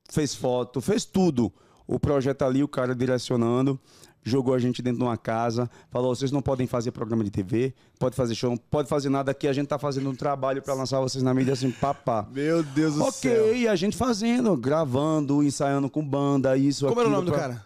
fez 0.08 0.34
foto, 0.34 0.80
fez 0.80 1.04
tudo. 1.04 1.52
O 1.86 2.00
projeto 2.00 2.40
ali, 2.40 2.62
o 2.62 2.68
cara 2.68 2.94
direcionando, 2.94 3.78
jogou 4.24 4.54
a 4.54 4.58
gente 4.58 4.82
dentro 4.82 4.98
de 4.98 5.04
uma 5.04 5.16
casa, 5.16 5.70
falou: 5.90 6.14
vocês 6.14 6.30
não 6.30 6.40
podem 6.42 6.66
fazer 6.66 6.90
programa 6.90 7.24
de 7.24 7.30
TV, 7.30 7.72
pode 7.98 8.14
fazer 8.16 8.34
show, 8.34 8.50
não 8.50 8.56
pode 8.56 8.88
fazer 8.88 9.08
nada 9.08 9.30
aqui, 9.30 9.48
a 9.48 9.52
gente 9.52 9.66
tá 9.68 9.78
fazendo 9.78 10.10
um 10.10 10.14
trabalho 10.14 10.60
para 10.62 10.74
lançar 10.74 11.00
vocês 11.00 11.22
na 11.22 11.32
mídia 11.32 11.52
assim, 11.54 11.70
papá. 11.70 12.26
Meu 12.30 12.62
Deus 12.62 12.94
do 12.94 13.02
Ok, 13.04 13.30
céu. 13.30 13.54
e 13.56 13.66
a 13.68 13.74
gente 13.76 13.96
fazendo, 13.96 14.56
gravando, 14.56 15.42
ensaiando 15.42 15.88
com 15.88 16.06
banda, 16.06 16.56
isso 16.56 16.86
Como 16.86 17.00
era 17.00 17.08
o 17.08 17.12
nome 17.12 17.26
do 17.26 17.32
pra- 17.32 17.40
cara? 17.40 17.64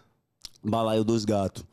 Balaio 0.63 1.03
dos 1.03 1.25
Gatos. 1.25 1.63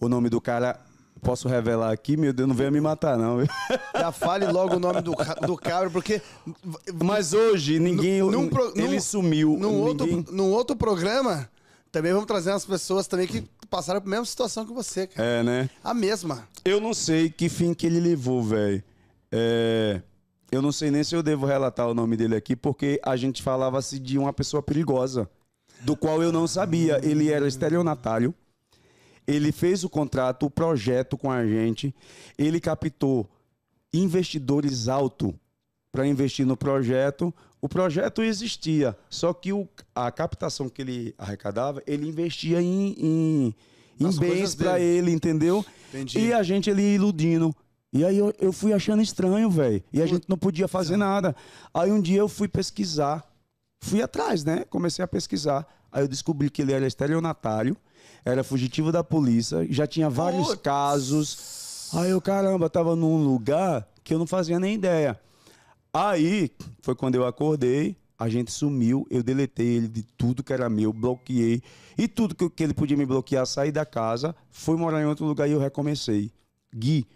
O 0.00 0.08
nome 0.08 0.28
do 0.28 0.40
cara, 0.40 0.80
posso 1.20 1.46
revelar 1.46 1.92
aqui? 1.92 2.16
Meu 2.16 2.32
Deus, 2.32 2.48
não 2.48 2.56
venha 2.56 2.72
me 2.72 2.80
matar, 2.80 3.16
não. 3.16 3.38
Já 3.94 4.10
fale 4.10 4.46
logo 4.50 4.74
o 4.74 4.80
nome 4.80 5.00
do, 5.00 5.12
do 5.46 5.56
cabra, 5.56 5.88
porque 5.90 6.20
Mas 7.04 7.32
hoje, 7.32 7.78
ninguém. 7.78 8.20
Num 8.20 8.48
ele 8.74 8.88
num- 8.96 9.00
sumiu. 9.00 9.56
num 9.56 9.86
ninguém... 9.86 10.16
outro, 10.16 10.34
num 10.34 10.50
outro 10.50 10.74
programa, 10.76 11.48
também 11.92 12.12
vamos 12.12 12.26
trazer 12.26 12.50
umas 12.50 12.64
pessoas 12.64 13.06
também 13.06 13.28
que 13.28 13.44
passaram 13.72 14.02
pela 14.02 14.10
mesma 14.10 14.26
situação 14.26 14.66
que 14.66 14.72
você, 14.72 15.06
cara. 15.06 15.26
É, 15.26 15.42
né? 15.42 15.70
A 15.82 15.94
mesma. 15.94 16.46
Eu 16.62 16.78
não 16.78 16.92
sei 16.92 17.30
que 17.30 17.48
fim 17.48 17.72
que 17.72 17.86
ele 17.86 17.98
levou, 17.98 18.42
velho. 18.42 18.84
É, 19.32 20.02
Eu 20.52 20.60
não 20.60 20.70
sei 20.70 20.90
nem 20.90 21.02
se 21.02 21.16
eu 21.16 21.22
devo 21.22 21.46
relatar 21.46 21.88
o 21.88 21.94
nome 21.94 22.14
dele 22.14 22.36
aqui, 22.36 22.54
porque 22.54 23.00
a 23.02 23.16
gente 23.16 23.42
falava-se 23.42 23.98
de 23.98 24.18
uma 24.18 24.30
pessoa 24.30 24.62
perigosa, 24.62 25.26
do 25.80 25.96
qual 25.96 26.22
eu 26.22 26.30
não 26.30 26.46
sabia. 26.46 27.00
Ele 27.02 27.30
era 27.30 27.48
estelionatário. 27.48 28.34
Ele 29.26 29.50
fez 29.50 29.82
o 29.84 29.88
contrato, 29.88 30.44
o 30.44 30.50
projeto 30.50 31.16
com 31.16 31.30
a 31.30 31.46
gente. 31.46 31.94
Ele 32.36 32.60
captou 32.60 33.26
investidores 33.94 34.86
alto 34.88 35.34
para 35.90 36.06
investir 36.06 36.44
no 36.44 36.56
projeto. 36.58 37.32
O 37.62 37.68
projeto 37.68 38.22
existia, 38.22 38.94
só 39.08 39.32
que 39.32 39.52
o- 39.52 39.68
a 39.94 40.10
captação 40.10 40.68
que 40.68 40.82
ele 40.82 41.14
arrecadava, 41.16 41.80
ele 41.86 42.08
investia 42.08 42.60
em, 42.60 42.92
em, 42.98 43.54
em 44.00 44.18
bens 44.18 44.54
pra 44.56 44.72
dele. 44.74 44.84
ele, 44.84 45.10
entendeu? 45.12 45.64
Entendi. 45.90 46.18
E 46.18 46.32
a 46.32 46.42
gente 46.42 46.68
ali 46.68 46.96
iludindo. 46.96 47.54
E 47.92 48.04
aí 48.04 48.18
eu, 48.18 48.34
eu 48.40 48.52
fui 48.52 48.72
achando 48.72 49.00
estranho, 49.00 49.48
velho. 49.48 49.80
E 49.92 50.02
a 50.02 50.06
gente 50.06 50.24
não 50.28 50.36
podia 50.36 50.66
fazer 50.66 50.96
nada. 50.96 51.36
Aí 51.72 51.92
um 51.92 52.00
dia 52.00 52.18
eu 52.18 52.28
fui 52.28 52.48
pesquisar. 52.48 53.22
Fui 53.80 54.02
atrás, 54.02 54.42
né? 54.44 54.64
Comecei 54.68 55.04
a 55.04 55.08
pesquisar. 55.08 55.64
Aí 55.92 56.02
eu 56.02 56.08
descobri 56.08 56.50
que 56.50 56.62
ele 56.62 56.72
era 56.72 56.86
estelionatário, 56.86 57.76
era 58.24 58.42
fugitivo 58.42 58.90
da 58.90 59.04
polícia, 59.04 59.64
já 59.70 59.86
tinha 59.86 60.08
vários 60.10 60.48
Putz. 60.48 60.62
casos. 60.62 61.90
Aí 61.94 62.10
eu, 62.10 62.20
caramba, 62.20 62.68
tava 62.70 62.96
num 62.96 63.22
lugar 63.22 63.86
que 64.02 64.14
eu 64.14 64.18
não 64.18 64.26
fazia 64.26 64.58
nem 64.58 64.74
ideia. 64.74 65.20
Aí 65.92 66.50
foi 66.80 66.94
quando 66.94 67.16
eu 67.16 67.26
acordei, 67.26 67.96
a 68.18 68.28
gente 68.28 68.50
sumiu, 68.50 69.06
eu 69.10 69.22
deletei 69.22 69.66
ele 69.66 69.88
de 69.88 70.02
tudo 70.16 70.42
que 70.42 70.52
era 70.52 70.70
meu, 70.70 70.92
bloqueei. 70.92 71.62
E 71.98 72.08
tudo 72.08 72.34
que, 72.34 72.48
que 72.48 72.62
ele 72.62 72.72
podia 72.72 72.96
me 72.96 73.04
bloquear, 73.04 73.44
saí 73.46 73.70
da 73.70 73.84
casa, 73.84 74.34
fui 74.50 74.76
morar 74.76 75.02
em 75.02 75.06
outro 75.06 75.26
lugar 75.26 75.48
e 75.48 75.52
eu 75.52 75.58
recomecei. 75.58 76.30
Gui, 76.74 77.06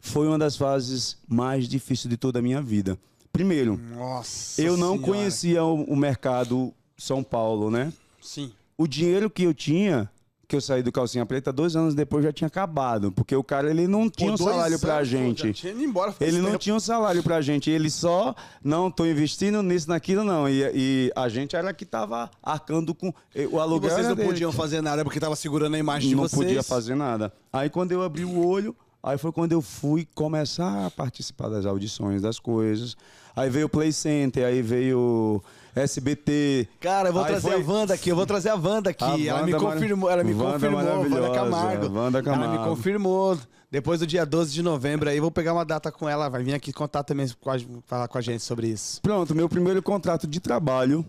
foi 0.00 0.26
uma 0.26 0.38
das 0.38 0.56
fases 0.56 1.18
mais 1.28 1.68
difíceis 1.68 2.10
de 2.10 2.16
toda 2.16 2.40
a 2.40 2.42
minha 2.42 2.60
vida. 2.60 2.98
Primeiro, 3.32 3.76
Nossa 3.76 4.60
eu 4.60 4.76
não 4.76 4.94
Senhora. 4.94 5.12
conhecia 5.12 5.62
o, 5.62 5.84
o 5.84 5.94
mercado 5.94 6.74
São 6.96 7.22
Paulo, 7.22 7.70
né? 7.70 7.92
Sim. 8.20 8.50
O 8.76 8.88
dinheiro 8.88 9.30
que 9.30 9.44
eu 9.44 9.54
tinha, 9.54 10.10
que 10.50 10.56
eu 10.56 10.60
saí 10.60 10.82
do 10.82 10.90
Calcinha 10.90 11.24
Preta, 11.24 11.52
dois 11.52 11.76
anos 11.76 11.94
depois 11.94 12.24
já 12.24 12.32
tinha 12.32 12.48
acabado. 12.48 13.12
Porque 13.12 13.34
o 13.36 13.42
cara, 13.44 13.70
ele 13.70 13.86
não 13.86 14.10
tinha 14.10 14.32
um 14.32 14.36
salário 14.36 14.78
pra 14.80 14.96
anos, 14.96 15.08
pô, 15.08 15.16
gente. 15.16 15.52
tinha 15.52 15.72
ido 15.72 15.82
embora 15.82 16.12
Ele 16.20 16.38
não 16.38 16.46
tempo. 16.46 16.58
tinha 16.58 16.74
um 16.74 16.80
salário 16.80 17.22
pra 17.22 17.40
gente, 17.40 17.70
ele 17.70 17.88
só 17.88 18.34
não 18.62 18.90
tô 18.90 19.06
investindo 19.06 19.62
nisso, 19.62 19.88
naquilo, 19.88 20.24
não. 20.24 20.48
E, 20.48 20.62
e 20.74 21.12
a 21.14 21.28
gente 21.28 21.54
era 21.54 21.72
que 21.72 21.86
tava 21.86 22.28
arcando 22.42 22.94
com 22.94 23.14
e 23.34 23.46
o 23.46 23.56
E 23.56 23.58
aluguel. 23.60 23.90
vocês 23.90 24.00
era 24.00 24.08
não 24.08 24.16
dele. 24.16 24.28
podiam 24.28 24.50
fazer 24.52 24.80
nada 24.82 25.04
porque 25.04 25.20
tava 25.20 25.36
segurando 25.36 25.76
a 25.76 25.78
imagem 25.78 26.08
de 26.10 26.14
não 26.16 26.24
vocês. 26.24 26.42
podia 26.42 26.62
fazer 26.62 26.96
nada. 26.96 27.32
Aí 27.52 27.70
quando 27.70 27.92
eu 27.92 28.02
abri 28.02 28.24
o 28.24 28.44
olho, 28.44 28.74
aí 29.02 29.16
foi 29.16 29.30
quando 29.30 29.52
eu 29.52 29.62
fui 29.62 30.06
começar 30.16 30.86
a 30.86 30.90
participar 30.90 31.48
das 31.48 31.64
audições, 31.64 32.20
das 32.20 32.38
coisas. 32.40 32.96
Aí 33.36 33.48
veio 33.48 33.66
o 33.66 33.68
Play 33.68 33.92
Center, 33.92 34.44
aí 34.44 34.60
veio 34.60 35.40
SBT. 35.74 36.68
Cara, 36.80 37.08
eu 37.08 37.12
vou 37.12 37.22
Aí 37.22 37.28
trazer 37.28 37.50
foi- 37.50 37.62
a 37.62 37.66
Wanda 37.66 37.94
aqui, 37.94 38.08
eu 38.10 38.16
vou 38.16 38.26
trazer 38.26 38.48
a 38.50 38.54
Wanda 38.54 38.90
aqui. 38.90 39.04
A 39.04 39.06
ela 39.32 39.42
me 39.42 39.52
Wanda 39.52 39.64
mara- 39.64 39.74
confirmou, 39.74 40.10
ela 40.10 40.24
me 40.24 40.34
Wanda 40.34 40.52
confirmou, 40.52 40.78
Wanda 40.80 41.30
Camargo. 41.34 41.84
Wanda 41.94 42.18
Ela 42.18 42.36
me 42.36 42.42
Camargo. 42.44 42.64
confirmou. 42.64 43.38
Depois 43.70 44.00
do 44.00 44.06
dia 44.06 44.26
12 44.26 44.52
de 44.52 44.62
novembro 44.62 45.08
aí, 45.08 45.20
vou 45.20 45.30
pegar 45.30 45.52
uma 45.52 45.64
data 45.64 45.92
com 45.92 46.08
ela, 46.08 46.28
vai 46.28 46.42
vir 46.42 46.54
aqui 46.54 46.72
contar 46.72 47.04
também, 47.04 47.28
com 47.40 47.50
a- 47.50 47.56
falar 47.86 48.08
com 48.08 48.18
a 48.18 48.20
gente 48.20 48.42
sobre 48.42 48.66
isso. 48.66 49.00
Pronto, 49.00 49.32
meu 49.32 49.48
primeiro 49.48 49.80
contrato 49.80 50.26
de 50.26 50.40
trabalho 50.40 51.06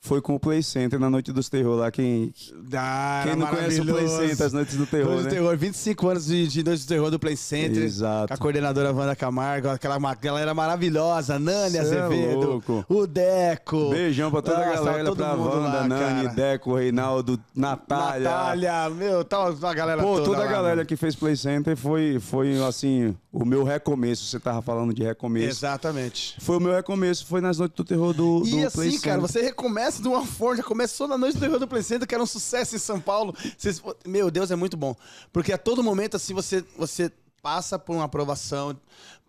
foi 0.00 0.20
com 0.20 0.34
o 0.34 0.40
Play 0.40 0.62
Center 0.62 0.98
na 0.98 1.10
Noite 1.10 1.32
dos 1.32 1.48
Terror 1.48 1.76
lá. 1.76 1.90
Quem, 1.90 2.32
Ah, 2.74 3.22
quem 3.24 3.36
não 3.36 3.46
conhece 3.46 3.80
o 3.80 3.84
Play. 3.84 4.08
Center, 4.08 4.46
as 4.46 4.52
Noites 4.52 4.76
do 4.76 4.86
Terror, 4.86 5.06
Noites 5.06 5.24
do 5.26 5.30
né? 5.30 5.34
Terror, 5.40 5.56
25 5.56 6.08
anos 6.08 6.26
de, 6.26 6.46
de 6.48 6.64
Noites 6.64 6.84
do 6.84 6.88
Terror 6.88 7.10
do 7.10 7.18
Play 7.18 7.36
Center. 7.36 7.82
Exato. 7.82 8.28
Com 8.28 8.34
a 8.34 8.36
coordenadora 8.36 8.92
Wanda 8.92 9.16
Camargo, 9.16 9.68
aquela 9.68 9.98
galera 10.20 10.54
maravilhosa, 10.54 11.38
Nani 11.38 11.70
Cê 11.72 11.76
é 11.78 11.80
Azevedo, 11.80 12.46
louco. 12.46 12.84
o 12.88 13.06
Deco. 13.06 13.90
Beijão 13.90 14.30
pra 14.30 14.40
toda 14.42 14.56
a 14.58 14.66
Nossa, 14.66 14.84
galera, 14.84 15.04
todo 15.04 15.16
pra 15.16 15.36
mundo 15.36 15.48
Wanda, 15.48 15.68
lá, 15.68 15.88
Nani, 15.88 16.22
cara. 16.24 16.34
Deco, 16.34 16.74
Reinaldo, 16.76 17.40
Natália. 17.54 18.30
Natália, 18.30 18.90
meu, 18.90 19.24
tá 19.24 19.38
a 19.48 19.74
galera 19.74 20.02
Pô, 20.02 20.14
toda. 20.14 20.24
toda 20.26 20.36
a 20.42 20.44
lá, 20.44 20.50
galera 20.52 20.76
mano. 20.76 20.86
que 20.86 20.96
fez 20.96 21.14
Play 21.16 21.36
Center 21.36 21.76
foi, 21.76 22.18
foi, 22.20 22.62
assim, 22.64 23.14
o 23.32 23.44
meu 23.44 23.64
recomeço. 23.64 24.24
Você 24.24 24.38
tava 24.38 24.62
falando 24.62 24.94
de 24.94 25.02
recomeço. 25.02 25.48
Exatamente. 25.48 26.36
Foi 26.40 26.56
o 26.56 26.60
meu 26.60 26.72
recomeço, 26.72 27.26
foi 27.26 27.40
nas 27.40 27.58
Noites 27.58 27.76
do 27.76 27.84
Terror 27.84 28.12
do, 28.12 28.40
do 28.40 28.46
E 28.46 28.50
Play 28.70 28.88
assim, 28.88 29.00
cara, 29.00 29.16
Center. 29.16 29.20
você 29.20 29.42
recomeça 29.42 29.87
de 29.96 30.06
uma 30.08 30.24
forma, 30.26 30.56
já 30.56 30.62
começou 30.62 31.08
na 31.08 31.16
noite 31.16 31.36
do 31.36 31.40
Terror 31.40 31.58
do 31.58 31.66
Play 31.68 31.82
Center, 31.82 32.06
que 32.06 32.14
era 32.14 32.22
um 32.22 32.26
sucesso 32.26 32.76
em 32.76 32.78
São 32.78 33.00
Paulo. 33.00 33.34
Vocês- 33.56 33.82
meu 34.06 34.30
Deus, 34.30 34.50
é 34.50 34.56
muito 34.56 34.76
bom. 34.76 34.94
Porque 35.32 35.52
a 35.52 35.58
todo 35.58 35.82
momento, 35.82 36.16
assim, 36.16 36.34
você, 36.34 36.64
você 36.76 37.10
passa 37.42 37.78
por 37.78 37.94
uma 37.94 38.04
aprovação, 38.04 38.76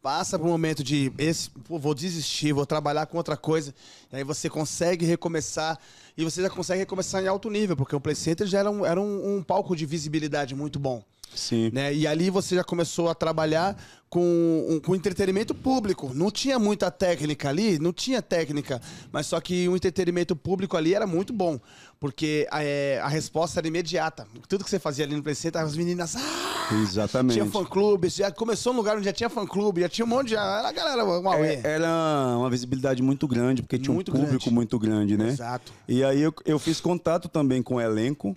passa 0.02 0.38
por 0.38 0.48
um 0.48 0.52
momento 0.52 0.84
de, 0.84 1.12
esse, 1.18 1.50
pô, 1.50 1.78
vou 1.80 1.94
desistir, 1.94 2.54
vou 2.54 2.66
trabalhar 2.66 3.06
com 3.06 3.18
outra 3.18 3.38
coisa. 3.38 3.74
E 4.12 4.18
aí 4.18 4.24
você 4.24 4.50
consegue 4.50 5.06
recomeçar, 5.06 5.78
e 6.18 6.24
você 6.24 6.42
já 6.42 6.50
consegue 6.50 6.80
recomeçar 6.80 7.24
em 7.24 7.28
alto 7.28 7.50
nível, 7.50 7.76
porque 7.78 7.96
o 7.96 8.00
Play 8.00 8.16
Center 8.16 8.46
já 8.48 8.60
era 8.60 8.70
um, 8.72 8.86
era 8.86 9.00
um, 9.00 9.38
um 9.38 9.44
palco 9.44 9.76
de 9.76 9.86
visibilidade 9.86 10.56
muito 10.56 10.80
bom. 10.80 11.04
Sim. 11.34 11.70
né? 11.74 11.94
E 11.94 12.06
ali 12.08 12.30
você 12.30 12.56
já 12.56 12.64
começou 12.64 13.10
a 13.10 13.16
trabalhar 13.16 13.76
com, 14.10 14.66
um- 14.70 14.80
com 14.80 14.96
entretenimento 14.96 15.54
público. 15.54 16.12
Não 16.14 16.32
tinha 16.32 16.58
muita 16.58 16.90
técnica 16.90 17.50
ali, 17.50 17.78
não 17.80 17.94
tinha 17.94 18.22
técnica, 18.22 18.82
mas 19.12 19.28
só 19.28 19.40
que 19.40 19.68
o 19.70 19.76
entretenimento 19.76 20.36
público 20.36 20.76
ali 20.76 20.96
era 20.96 21.06
muito 21.06 21.32
bom, 21.32 21.60
porque 22.00 22.48
é, 22.52 23.00
a 23.04 23.08
resposta 23.08 23.60
era 23.60 23.68
imediata. 23.68 24.28
Tudo 24.48 24.64
que 24.64 24.70
você 24.70 24.80
fazia 24.80 25.06
ali 25.06 25.16
no 25.16 25.22
Play 25.22 25.36
Center, 25.36 25.62
as 25.62 25.76
meninas, 25.78 26.16
ah, 26.16 26.70
Exatamente. 26.82 27.34
tinha 27.34 27.46
fã-clube, 27.46 28.10
já 28.10 28.32
começou 28.32 28.74
num 28.74 28.80
lugar 28.80 28.96
onde 28.98 29.06
já 29.06 29.14
tinha 29.14 29.30
fã-clube, 29.30 29.82
já 29.82 29.90
tinha 29.90 30.06
um 30.06 30.10
monte 30.10 30.30
de... 30.30 30.36
Era 30.36 30.68
a 30.70 30.72
galera, 30.72 31.06
uma 31.06 31.36
É, 31.38 31.62
era 31.64 32.36
uma 32.38 32.50
visibilidade 32.50 33.04
muito 33.04 33.28
grande, 33.28 33.62
porque 33.62 33.78
tinha 33.78 33.94
Muito 33.94 34.10
um 34.10 34.16
público 34.16 34.38
grande. 34.40 34.54
muito 34.56 34.80
grande, 34.80 35.18
né? 35.18 35.28
Exato. 35.30 35.72
E 35.88 36.04
aí 36.04 36.20
eu, 36.22 36.34
eu 36.46 36.58
fiz 36.58 36.82
contato 36.82 37.30
também 37.30 37.62
com 37.62 37.76
o 37.76 37.82
elenco, 37.82 38.36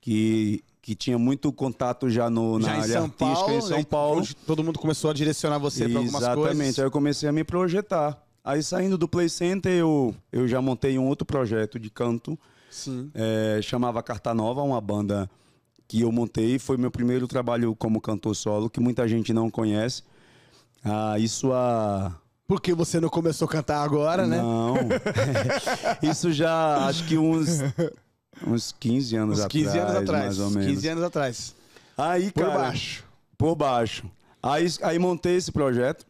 que, 0.00 0.62
que 0.80 0.94
tinha 0.94 1.18
muito 1.18 1.52
contato 1.52 2.08
já 2.08 2.30
no, 2.30 2.58
na 2.58 2.66
Já 2.68 2.76
em 2.76 2.80
área 2.80 2.92
São 2.94 3.04
artística 3.04 3.34
Paulo, 3.34 3.52
em 3.52 3.60
São 3.60 3.76
aí 3.76 3.84
Paulo. 3.84 4.26
todo 4.46 4.64
mundo 4.64 4.78
começou 4.78 5.10
a 5.10 5.14
direcionar 5.14 5.58
você 5.58 5.88
para 5.88 5.98
algumas 5.98 6.22
Exatamente. 6.22 6.56
coisas. 6.56 6.78
Aí 6.78 6.84
eu 6.84 6.90
comecei 6.90 7.28
a 7.28 7.32
me 7.32 7.44
projetar. 7.44 8.22
Aí 8.44 8.62
saindo 8.62 8.96
do 8.96 9.06
Play 9.06 9.28
Center, 9.28 9.72
eu, 9.72 10.14
eu 10.32 10.48
já 10.48 10.62
montei 10.62 10.98
um 10.98 11.06
outro 11.06 11.26
projeto 11.26 11.78
de 11.78 11.90
canto, 11.90 12.38
Sim. 12.70 13.10
é, 13.14 13.60
chamava 13.62 14.02
Carta 14.02 14.32
Nova, 14.32 14.62
uma 14.62 14.80
banda 14.80 15.28
que 15.86 16.00
eu 16.00 16.10
montei. 16.10 16.58
Foi 16.58 16.76
meu 16.76 16.90
primeiro 16.90 17.28
trabalho 17.28 17.74
como 17.76 18.00
cantor 18.00 18.34
solo, 18.34 18.70
que 18.70 18.80
muita 18.80 19.06
gente 19.06 19.32
não 19.32 19.50
conhece. 19.50 20.02
Ah, 20.84 21.18
isso 21.18 21.52
há 21.52 22.14
Porque 22.46 22.72
você 22.72 23.00
não 23.00 23.08
começou 23.08 23.46
a 23.46 23.50
cantar 23.50 23.82
agora, 23.82 24.26
né? 24.26 24.38
Não. 24.38 24.76
Isso 26.02 26.32
já, 26.32 26.86
acho 26.86 27.04
que 27.06 27.18
uns, 27.18 27.58
uns 28.46 28.74
15 28.78 29.16
anos 29.16 29.38
Uns 29.40 29.46
15 29.46 29.68
atrás. 29.68 29.88
anos 29.88 30.02
atrás. 30.02 30.24
Mais 30.24 30.38
ou 30.40 30.50
menos. 30.50 30.66
15 30.66 30.88
anos 30.88 31.04
atrás. 31.04 31.54
Aí, 31.96 32.30
Por 32.32 32.44
cara, 32.46 32.58
baixo. 32.58 33.04
Por 33.36 33.54
baixo. 33.54 34.04
Aí, 34.42 34.66
aí 34.82 34.98
montei 34.98 35.36
esse 35.36 35.50
projeto, 35.50 36.06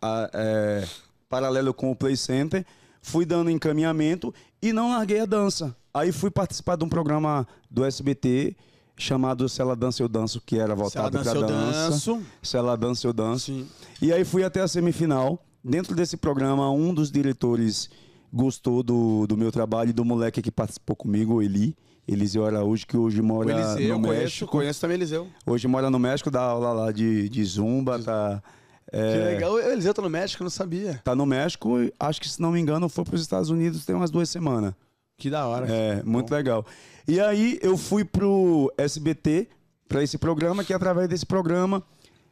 a- 0.00 0.30
é, 0.32 0.86
paralelo 1.28 1.72
com 1.72 1.90
o 1.90 1.96
Play 1.96 2.16
Center. 2.16 2.64
Fui 3.00 3.24
dando 3.24 3.50
encaminhamento 3.50 4.34
e 4.60 4.72
não 4.72 4.90
larguei 4.90 5.20
a 5.20 5.26
dança. 5.26 5.74
Aí 5.94 6.12
fui 6.12 6.30
participar 6.30 6.76
de 6.76 6.84
um 6.84 6.88
programa 6.88 7.46
do 7.70 7.84
SBT 7.84 8.54
chamado 8.98 9.48
Se 9.48 9.60
Ela 9.62 9.76
Dança 9.76 10.02
Eu 10.02 10.08
Danço, 10.08 10.40
que 10.44 10.58
era 10.58 10.74
voltado 10.74 11.10
Dança, 11.18 11.30
para 11.30 11.40
dança. 11.46 11.90
Danço. 11.90 12.22
Se 12.42 12.56
Ela 12.56 12.76
Dança 12.76 13.06
Eu 13.06 13.12
Danço. 13.12 13.46
Sim. 13.46 13.68
E 14.02 14.12
aí 14.12 14.24
fui 14.24 14.42
até 14.44 14.60
a 14.60 14.68
semifinal. 14.68 15.42
Dentro 15.62 15.94
desse 15.96 16.16
programa, 16.16 16.70
um 16.70 16.92
dos 16.94 17.10
diretores 17.10 17.90
gostou 18.32 18.82
do, 18.82 19.26
do 19.26 19.36
meu 19.36 19.50
trabalho 19.52 19.90
e 19.90 19.92
do 19.92 20.04
moleque 20.04 20.42
que 20.42 20.50
participou 20.50 20.94
comigo, 20.96 21.34
o 21.34 21.42
Eli. 21.42 21.76
Eliseu 22.08 22.46
Araújo, 22.46 22.86
que 22.86 22.96
hoje 22.96 23.20
mora 23.20 23.50
Eliseu, 23.50 23.98
no 23.98 24.06
conheço, 24.06 24.22
México. 24.22 24.52
conheço 24.52 24.80
também 24.80 24.94
Eliseu. 24.94 25.26
Hoje 25.44 25.66
mora 25.66 25.90
no 25.90 25.98
México, 25.98 26.30
dá 26.30 26.40
aula 26.40 26.72
lá 26.72 26.92
de, 26.92 27.28
de 27.28 27.44
zumba, 27.44 27.98
tá... 27.98 28.40
é, 28.92 29.12
Que 29.12 29.24
legal. 29.34 29.52
O 29.54 29.58
Eliseu 29.58 29.92
tá 29.92 30.02
no 30.02 30.08
México, 30.10 30.40
eu 30.42 30.44
não 30.44 30.50
sabia. 30.50 31.00
Tá 31.02 31.16
no 31.16 31.26
México 31.26 31.76
acho 31.98 32.20
que, 32.20 32.28
se 32.28 32.40
não 32.40 32.52
me 32.52 32.60
engano, 32.60 32.88
foi 32.88 33.04
para 33.04 33.16
os 33.16 33.20
Estados 33.20 33.50
Unidos 33.50 33.84
tem 33.84 33.96
umas 33.96 34.10
duas 34.10 34.30
semanas. 34.30 34.72
Que 35.18 35.28
da 35.28 35.46
hora. 35.48 35.66
É, 35.68 36.02
muito 36.04 36.30
legal. 36.30 36.64
E 37.08 37.18
aí 37.18 37.58
eu 37.60 37.76
fui 37.76 38.04
pro 38.04 38.72
SBT, 38.78 39.48
para 39.88 40.02
esse 40.02 40.16
programa, 40.18 40.62
que 40.62 40.72
através 40.72 41.08
desse 41.08 41.26
programa, 41.26 41.82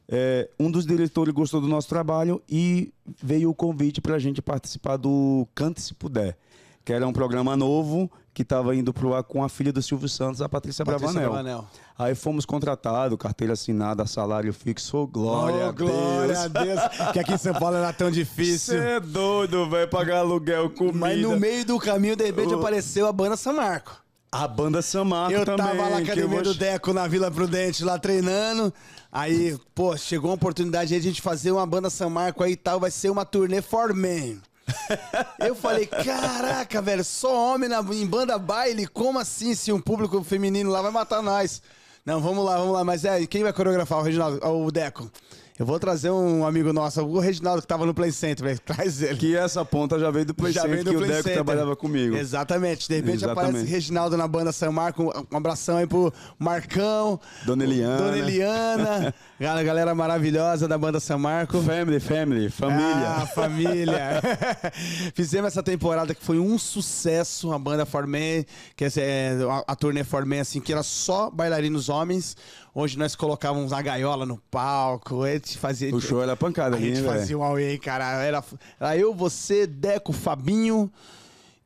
é, 0.09 0.49
um 0.61 0.71
dos 0.71 0.85
diretores 0.87 1.33
gostou 1.33 1.61
do 1.61 1.69
nosso 1.69 1.89
trabalho 1.89 2.43
e 2.49 2.93
veio 3.23 3.51
o 3.51 3.55
convite 3.55 4.01
para 4.01 4.15
a 4.17 4.19
gente 4.19 4.43
participar 4.43 4.97
do 4.97 5.47
Cante 5.55 5.81
Se 5.81 5.95
Puder, 5.95 6.37
que 6.85 6.93
era 6.93 7.07
um 7.07 7.13
programa 7.13 7.57
novo 7.57 8.11
que 8.35 8.43
estava 8.43 8.75
indo 8.75 8.93
pro 8.93 9.15
ar 9.15 9.23
com 9.23 9.45
a 9.45 9.49
filha 9.49 9.73
do 9.73 9.81
Silvio 9.81 10.09
Santos, 10.09 10.43
a 10.43 10.49
Patrícia, 10.49 10.85
Patrícia 10.85 11.07
Bravanel. 11.21 11.31
Bravanel. 11.33 11.67
Aí 11.97 12.15
fomos 12.17 12.45
contratados, 12.45 13.17
carteira 13.17 13.53
assinada, 13.53 14.05
salário 14.07 14.53
fixo, 14.53 15.07
glória, 15.07 15.69
Oh, 15.69 15.73
glória 15.73 16.41
a 16.41 16.49
Deus. 16.49 16.81
que 17.13 17.21
aqui 17.21 17.33
em 17.35 17.39
São 17.39 17.55
Paulo 17.55 17.77
era 17.77 17.93
tão 17.93 18.11
difícil. 18.11 18.75
Você 18.75 18.81
é 18.97 19.01
doido, 19.01 19.71
velho, 19.71 19.89
pagar 19.89 20.19
aluguel, 20.19 20.69
comida. 20.71 20.99
Mas 20.99 21.21
no 21.23 21.39
meio 21.39 21.65
do 21.65 21.79
caminho, 21.79 22.17
de 22.17 22.25
repente, 22.25 22.53
O- 22.53 22.59
apareceu 22.59 23.07
a 23.07 23.13
banda 23.13 23.37
São 23.37 23.55
Marco. 23.55 24.03
A 24.33 24.49
banda 24.49 24.83
Samarco 24.83 25.33
Eu 25.33 25.45
também. 25.45 25.65
tava 25.65 25.79
lá 25.81 25.91
na 25.91 25.99
eu 26.01 26.03
academia 26.03 26.43
do 26.43 26.55
Deco, 26.55 26.93
na 26.93 27.07
Vila 27.07 27.31
Prudente, 27.31 27.85
lá 27.85 27.97
treinando. 28.01 28.75
Aí, 29.15 29.57
pô, 29.77 29.97
chegou 29.97 30.31
uma 30.31 30.35
oportunidade 30.35 30.93
aí 30.93 31.01
de 31.01 31.07
a 31.07 31.11
gente 31.13 31.23
fazer 31.23 31.53
uma 31.53 31.65
banda 31.65 31.89
São 31.89 32.11
Marco 32.11 32.43
aí 32.43 32.55
e 32.55 32.57
tal, 32.57 32.81
vai 32.81 32.91
ser 32.91 33.11
uma 33.11 33.25
turnê 33.25 33.63
for 33.63 33.95
men. 33.95 34.43
Eu 35.39 35.55
falei, 35.55 35.87
caraca, 35.87 36.83
velho, 36.83 37.05
só 37.05 37.55
homem 37.55 37.69
na, 37.69 37.79
em 37.79 38.05
banda 38.05 38.37
baile? 38.37 38.89
Como 38.89 39.21
assim 39.21 39.55
se 39.55 39.71
um 39.71 39.81
público 39.81 40.21
feminino 40.25 40.69
lá 40.69 40.83
vai 40.83 40.91
matar 40.91 41.23
nós? 41.23 41.63
Não, 42.05 42.21
vamos 42.21 42.45
lá, 42.45 42.57
vamos 42.57 42.73
lá. 42.73 42.83
Mas 42.83 43.05
é, 43.05 43.25
quem 43.25 43.45
vai 43.45 43.53
coreografar? 43.53 44.01
O 44.01 44.03
Reginaldo, 44.03 44.45
o 44.45 44.69
Deco. 44.73 45.09
Eu 45.57 45.65
vou 45.65 45.79
trazer 45.79 46.11
um 46.11 46.45
amigo 46.45 46.73
nosso, 46.73 47.01
o 47.03 47.21
Reginaldo, 47.21 47.63
que 47.63 47.69
tava 47.69 47.87
no 47.87 47.95
Play 47.95 48.11
Center. 48.11 48.59
Traz 48.67 49.01
ele. 49.01 49.17
Que 49.17 49.37
essa 49.37 49.65
ponta 49.65 49.97
já 50.01 50.11
veio 50.11 50.25
do 50.27 50.35
Play 50.35 50.53
Já 50.53 50.63
Center, 50.63 50.73
veio 50.75 50.85
do 50.85 50.91
que 50.91 50.97
Play 50.97 51.09
o 51.09 51.13
Deco 51.13 51.23
Center. 51.23 51.35
trabalhava 51.45 51.77
comigo. 51.77 52.17
Exatamente. 52.17 52.89
De 52.89 52.97
repente 52.97 53.19
Exatamente. 53.19 53.51
aparece 53.51 53.71
Reginaldo 53.71 54.17
na 54.17 54.27
banda 54.27 54.51
São 54.51 54.73
Marco. 54.73 55.13
Um 55.31 55.37
abração 55.37 55.77
aí 55.77 55.87
pro 55.87 56.13
Marcão. 56.41 57.21
Dona 57.47 57.63
Eliana. 57.63 57.97
Dona 57.99 58.19
Eliana. 58.19 59.15
Gal- 59.39 59.65
galera 59.65 59.95
maravilhosa 59.95 60.67
da 60.67 60.77
banda 60.77 60.99
São 60.99 61.21
Marco. 61.21 61.63
Family, 61.63 62.01
family, 62.01 62.51
família. 62.51 63.09
Ah, 63.23 63.27
família. 63.27 64.23
Fizemos 65.15 65.47
essa 65.49 65.63
temporada 65.63 66.17
que 66.17 66.25
foi 66.25 66.41
um 66.41 66.59
sucesso, 66.59 67.53
a 67.53 67.59
banda 67.61 67.87
Forman, 67.87 68.45
que 68.75 68.85
é 68.97 69.37
a, 69.49 69.73
a 69.73 69.77
turnê 69.77 70.03
Forman, 70.03 70.41
assim, 70.41 70.61
que 70.61 70.73
era 70.73 70.83
só 70.83 71.31
bailarinos 71.31 71.89
homens. 71.89 72.37
Hoje 72.75 72.99
nós 72.99 73.15
colocávamos 73.15 73.73
a 73.73 73.81
gaiola 73.81 74.27
no 74.27 74.37
palco, 74.51 75.23
a 75.23 75.31
gente 75.33 75.57
fazia... 75.59 75.95
o 75.95 76.01
show 76.01 76.21
era 76.21 76.37
pancada 76.37 76.77
A 76.77 76.81
gente 76.81 77.01
né, 77.01 77.09
fazia 77.09 77.27
velho? 77.27 77.39
um 77.39 77.45
away, 77.45 77.79
cara. 77.79 78.25
Era, 78.25 78.45
era 78.81 78.97
eu, 78.97 79.15
você, 79.15 79.65
Deco, 79.65 80.13
Fabinho 80.13 80.91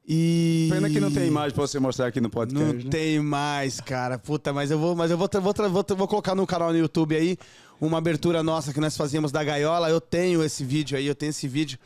e... 0.07 0.69
Pena 0.71 0.91
que 0.91 1.01
não 1.01 1.11
tem 1.11 1.27
imagem 1.27 1.55
pra 1.55 1.67
você 1.67 1.79
mostrar 1.79 2.07
aqui 2.07 2.21
no 2.21 2.25
Não 2.25 2.31
podcast. 2.31 2.85
né? 2.85 2.91
tem 2.91 3.21
mais, 3.21 3.81
cara. 3.81 4.19
Puta, 4.19 4.53
mas 4.53 4.71
eu 4.71 4.79
vou, 4.79 4.95
mas 4.95 5.11
eu 5.11 5.17
vou, 5.17 5.29
vou, 5.41 5.55
vou, 5.71 5.97
vou 5.97 6.09
colocar 6.09 6.35
no 6.35 6.47
canal 6.47 6.73
no 6.73 6.79
YouTube 6.79 7.17
aí 7.17 7.39
uma 7.81 7.99
abertura 7.99 8.43
nossa 8.43 8.73
que 8.73 8.81
nós 8.81 8.97
fazíamos 8.97 9.31
da 9.31 9.45
gaiola. 9.45 9.89
Eu 9.89 10.01
tenho 10.01 10.43
esse 10.43 10.65
vídeo 10.65 10.97
aí, 10.97 11.07
eu 11.07 11.15
tenho 11.15 11.31
esse 11.31 11.47
vídeo. 11.47 11.79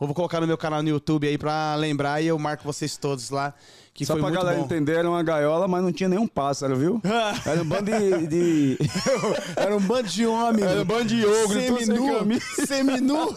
Eu 0.00 0.06
vou 0.06 0.14
colocar 0.14 0.40
no 0.40 0.46
meu 0.46 0.56
canal 0.58 0.82
no 0.82 0.88
YouTube 0.88 1.26
aí 1.26 1.36
pra 1.36 1.74
lembrar 1.74 2.22
e 2.22 2.26
eu 2.26 2.38
marco 2.38 2.64
vocês 2.64 2.96
todos 2.96 3.30
lá. 3.30 3.54
Que 3.92 4.06
Só 4.06 4.14
foi 4.14 4.22
pra 4.22 4.30
muito 4.30 4.40
galera 4.40 4.58
bom. 4.60 4.64
entender, 4.64 4.94
era 4.96 5.10
uma 5.10 5.22
gaiola, 5.22 5.66
mas 5.68 5.82
não 5.82 5.92
tinha 5.92 6.08
nenhum 6.08 6.26
pássaro, 6.26 6.76
viu? 6.76 7.02
Era 7.44 7.60
um 7.60 7.64
bando 7.66 7.90
de. 7.90 8.26
de- 8.28 8.78
Era 9.56 9.76
um 9.76 9.80
bando 9.80 10.08
de 10.08 10.24
homem. 10.26 10.64
Era 10.64 10.80
um 10.80 10.84
bando 10.84 11.04
de 11.06 11.26
ogro, 11.26 11.60
seminu. 11.60 12.40
Seminu. 12.66 13.36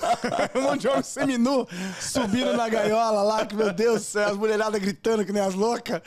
um 0.56 0.62
monte 0.62 0.82
de 0.82 0.88
homem 0.88 1.04
seminu 1.04 1.68
subindo 2.00 2.54
na 2.56 2.70
gaiola 2.70 3.24
lá, 3.24 3.46
que 3.46 3.56
meu 3.56 3.74
Deus 3.74 4.02
do 4.04 4.06
céu, 4.06 4.30
as 4.30 4.38
mulheradas 4.38 4.80
gritando 4.80 5.26
que 5.26 5.34
nem 5.34 5.42
as 5.42 5.56
loucas. 5.56 6.02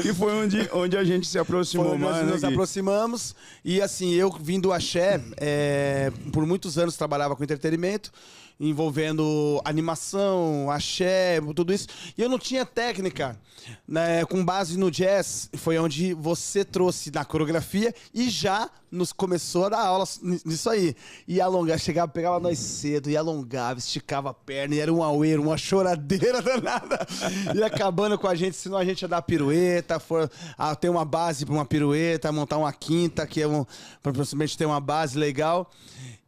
que 0.00 0.14
foi 0.14 0.32
onde, 0.32 0.70
onde 0.72 0.96
a 0.96 1.04
gente 1.04 1.26
se 1.26 1.38
aproximou 1.38 1.86
Foi 1.86 1.94
onde 1.96 2.04
mais, 2.04 2.22
nós 2.22 2.32
nos 2.34 2.44
aproximamos. 2.44 3.34
E 3.64 3.82
assim, 3.82 4.14
eu 4.14 4.30
vim 4.40 4.60
do 4.60 4.72
Axé, 4.72 5.20
é, 5.38 6.10
por 6.32 6.46
muitos 6.46 6.78
anos 6.78 6.96
trabalhava 6.96 7.34
com 7.36 7.42
entretenimento, 7.42 8.10
envolvendo 8.58 9.60
animação, 9.64 10.70
axé, 10.70 11.40
tudo 11.54 11.72
isso. 11.72 11.88
E 12.16 12.22
eu 12.22 12.28
não 12.28 12.38
tinha 12.38 12.64
técnica 12.64 13.38
né, 13.86 14.24
com 14.24 14.44
base 14.44 14.78
no 14.78 14.90
jazz. 14.90 15.48
Foi 15.56 15.78
onde 15.78 16.14
você 16.14 16.64
trouxe 16.64 17.10
na 17.10 17.24
coreografia 17.24 17.94
e 18.14 18.28
já 18.28 18.70
nos 18.90 19.10
começou 19.12 19.64
a 19.64 19.68
dar 19.70 19.80
aula 19.80 20.04
nisso 20.44 20.68
aí. 20.68 20.94
E 21.26 21.40
alongar, 21.40 21.78
chegava, 21.78 22.12
pegava 22.12 22.38
nós 22.38 22.58
cedo, 22.58 23.08
e 23.08 23.16
alongava, 23.16 23.78
esticava 23.78 24.30
a 24.30 24.34
perna, 24.34 24.74
e 24.74 24.80
era 24.80 24.92
um 24.92 25.02
aueiro, 25.02 25.42
uma 25.42 25.56
choradeira 25.56 26.40
danada. 26.42 27.06
E 27.54 27.62
acabando 27.62 28.18
com 28.18 28.28
a 28.28 28.34
gente, 28.34 28.56
senão 28.56 28.76
a 28.76 28.84
gente 28.84 29.02
ia 29.02 29.08
dar 29.08 29.22
pirueta, 29.22 29.98
for, 29.98 30.30
ah, 30.58 30.76
ter 30.76 30.90
uma 30.90 31.06
base 31.06 31.46
para 31.46 31.54
uma 31.54 31.64
pirueta, 31.64 32.30
montar 32.30 32.58
uma 32.58 32.72
quinta, 32.72 33.26
que 33.26 33.40
é 33.40 33.48
um, 33.48 33.64
para 34.02 34.12
possivelmente 34.12 34.58
ter 34.58 34.66
uma 34.66 34.80
base 34.80 35.18
legal. 35.18 35.70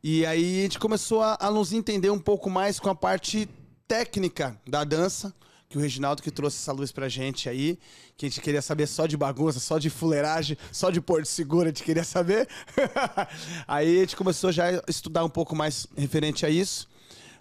E 0.07 0.27
aí 0.27 0.59
a 0.59 0.63
gente 0.65 0.79
começou 0.79 1.23
a, 1.23 1.39
a 1.41 1.51
nos 1.51 1.73
entender 1.73 2.11
um 2.11 2.19
pouco 2.19 2.51
mais 2.51 2.79
com 2.79 2.91
a 2.91 2.95
parte 2.95 3.49
técnica 3.89 4.55
da 4.69 4.85
dança, 4.85 5.35
que 5.67 5.79
o 5.79 5.81
Reginaldo 5.81 6.23
que 6.23 6.31
trouxe 6.31 6.59
essa 6.59 6.73
luz 6.73 6.93
pra 6.93 7.09
gente 7.09 7.49
aí, 7.49 7.79
que 8.15 8.27
a 8.27 8.29
gente 8.29 8.43
queria 8.43 8.61
saber 8.61 8.87
só 8.87 9.07
de 9.07 9.17
bagunça, 9.17 9.59
só 9.59 9.79
de 9.79 9.89
fuleiragem, 9.89 10.59
só 10.71 10.91
de 10.91 11.01
porto 11.01 11.25
seguro, 11.25 11.65
a 11.65 11.69
gente 11.69 11.83
queria 11.83 12.05
saber. 12.05 12.47
aí 13.67 13.97
a 13.97 14.01
gente 14.01 14.15
começou 14.15 14.53
já 14.53 14.69
a 14.69 14.83
estudar 14.89 15.25
um 15.25 15.31
pouco 15.31 15.57
mais 15.57 15.87
referente 15.97 16.45
a 16.45 16.51
isso. 16.51 16.87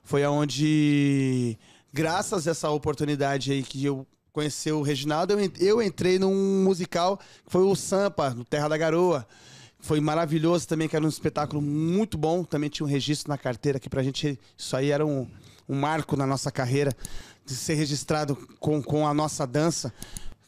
Foi 0.01 0.23
aonde, 0.23 1.57
graças 1.91 2.47
a 2.47 2.51
essa 2.51 2.69
oportunidade 2.69 3.51
aí 3.51 3.61
que 3.61 3.83
eu 3.83 4.07
conheci 4.31 4.71
o 4.71 4.81
Reginaldo, 4.81 5.33
eu 5.33 5.39
en- 5.41 5.51
eu 5.59 5.81
entrei 5.81 6.17
num 6.17 6.63
musical 6.63 7.17
que 7.17 7.51
foi 7.51 7.61
o 7.63 7.75
Sampa, 7.75 8.29
no 8.29 8.45
Terra 8.45 8.69
da 8.69 8.77
Garoa. 8.77 9.27
Foi 9.83 9.99
maravilhoso 9.99 10.65
também, 10.65 10.87
que 10.87 10.95
era 10.95 11.03
um 11.03 11.09
espetáculo 11.09 11.61
muito 11.61 12.17
bom. 12.17 12.41
Também 12.45 12.69
tinha 12.69 12.85
um 12.85 12.89
registro 12.89 13.29
na 13.29 13.37
carteira 13.37 13.77
que 13.79 13.89
pra 13.89 14.01
gente. 14.01 14.39
Isso 14.57 14.77
aí 14.77 14.89
era 14.91 15.05
um, 15.05 15.27
um 15.67 15.75
marco 15.77 16.15
na 16.15 16.25
nossa 16.25 16.49
carreira, 16.49 16.95
de 17.45 17.53
ser 17.53 17.73
registrado 17.73 18.33
com, 18.61 18.81
com 18.81 19.05
a 19.05 19.13
nossa 19.13 19.45
dança. 19.45 19.93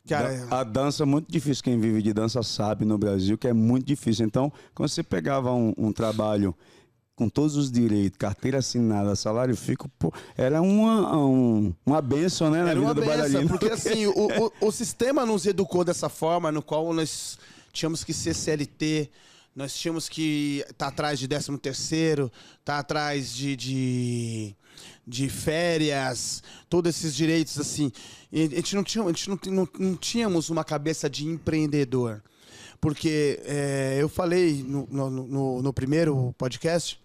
Cara, 0.07 0.47
A 0.51 0.63
dança 0.63 1.03
é 1.03 1.05
muito 1.05 1.29
difícil. 1.29 1.63
Quem 1.65 1.77
vive 1.77 2.01
de 2.01 2.13
dança 2.13 2.41
sabe 2.43 2.85
no 2.85 2.97
Brasil 2.97 3.37
que 3.37 3.45
é 3.47 3.51
muito 3.51 3.85
difícil. 3.85 4.25
Então, 4.25 4.49
quando 4.73 4.87
você 4.87 5.03
pegava 5.03 5.51
um, 5.51 5.73
um 5.77 5.91
trabalho 5.91 6.55
com 7.13 7.27
todos 7.27 7.57
os 7.57 7.69
direitos, 7.69 8.17
carteira 8.17 8.59
assinada, 8.59 9.15
salário 9.17 9.55
fixo, 9.57 9.89
pô, 9.99 10.13
era 10.37 10.61
uma, 10.61 11.17
um- 11.17 11.73
uma 11.85 12.01
benção, 12.01 12.49
né? 12.51 12.59
Na 12.63 12.69
Era 12.71 12.79
vida 12.79 12.85
uma 12.87 12.93
do 12.93 13.01
benção, 13.01 13.17
bailarino. 13.17 13.49
porque 13.49 13.67
assim, 13.73 14.05
o, 14.05 14.11
o, 14.61 14.67
o 14.67 14.71
sistema 14.71 15.25
nos 15.25 15.45
educou 15.45 15.83
dessa 15.83 16.07
forma, 16.07 16.51
no 16.53 16.61
qual 16.61 16.93
nós 16.93 17.37
tínhamos 17.73 18.03
que 18.03 18.13
ser 18.13 18.33
CLT, 18.33 19.09
nós 19.55 19.73
tínhamos 19.73 20.09
que 20.09 20.63
estar 20.69 20.87
atrás 20.87 21.17
de 21.17 21.27
13 21.27 21.57
terceiro, 21.57 22.31
estar 22.59 22.79
atrás 22.79 23.33
de, 23.33 23.55
de, 23.55 24.55
de 25.07 25.29
férias, 25.29 26.43
todos 26.69 26.89
esses 26.95 27.15
direitos, 27.15 27.57
assim. 27.57 27.91
E 28.31 28.43
a 28.43 28.47
gente 28.57 28.75
não, 28.75 28.83
tinha, 28.83 29.03
a 29.03 29.07
gente 29.07 29.29
não, 29.29 29.39
não, 29.47 29.69
não 29.79 29.95
tínhamos 29.95 30.49
uma 30.49 30.63
cabeça 30.63 31.09
de 31.09 31.25
empreendedor. 31.25 32.21
Porque 32.81 33.39
é, 33.45 33.97
eu 33.99 34.09
falei 34.09 34.61
no, 34.61 34.85
no, 34.91 35.09
no- 35.09 35.61
no 35.61 35.73
primeiro 35.73 36.35
podcast, 36.37 36.99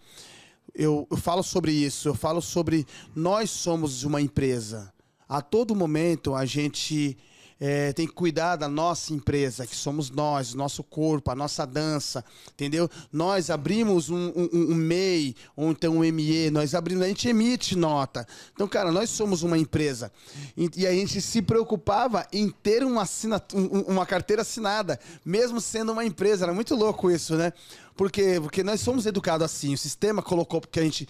eu, 0.75 1.07
eu 1.11 1.17
falo 1.17 1.43
sobre 1.43 1.71
isso, 1.73 2.09
eu 2.09 2.15
falo 2.15 2.43
sobre 2.43 2.85
nós 3.15 3.51
somos 3.51 4.03
uma 4.03 4.21
empresa. 4.21 4.93
A 5.29 5.41
todo 5.41 5.77
momento 5.77 6.35
a 6.35 6.45
gente 6.45 7.17
é, 7.61 7.93
tem 7.93 8.07
que 8.07 8.15
cuidar 8.15 8.57
da 8.57 8.69
nossa 8.69 9.13
empresa, 9.13 9.67
que 9.67 9.77
somos 9.77 10.09
nós, 10.11 10.55
nosso 10.55 10.83
corpo, 10.83 11.31
a 11.31 11.35
nossa 11.35 11.67
dança, 11.67 12.25
entendeu? 12.55 12.89
Nós 13.13 13.51
abrimos 13.51 14.09
um, 14.09 14.29
um, 14.35 14.49
um 14.53 14.75
MEI, 14.75 15.37
ou 15.55 15.71
então 15.71 15.99
um 15.99 16.13
ME, 16.13 16.51
nós 16.51 16.75
abrimos, 16.75 17.05
a 17.05 17.09
gente 17.09 17.29
emite 17.29 17.77
nota. 17.77 18.27
Então, 18.55 18.67
cara, 18.67 18.91
nós 18.91 19.11
somos 19.11 19.43
uma 19.43 19.59
empresa. 19.59 20.11
E, 20.57 20.87
a 20.87 20.93
gente 20.93 21.21
se 21.21 21.43
preocupava 21.43 22.27
em 22.33 22.49
ter 22.49 22.83
uma, 22.83 23.07
um- 23.55 23.81
uma 23.93 24.07
carteira 24.07 24.41
assinada, 24.43 24.99
mesmo 25.25 25.61
sendo 25.61 25.93
uma 25.93 26.05
empresa. 26.05 26.47
Era 26.47 26.55
muito 26.55 26.75
louco 26.75 27.11
isso, 27.11 27.37
né? 27.37 27.53
Porque, 27.95 28.41
porque 28.41 28.63
nós 28.65 28.81
somos 28.81 29.05
educados 29.05 29.45
assim, 29.45 29.75
o 29.75 29.79
sistema 29.79 30.23
colocou 30.23 30.63
que 30.63 30.81
a 30.81 30.83
gente 30.83 31.07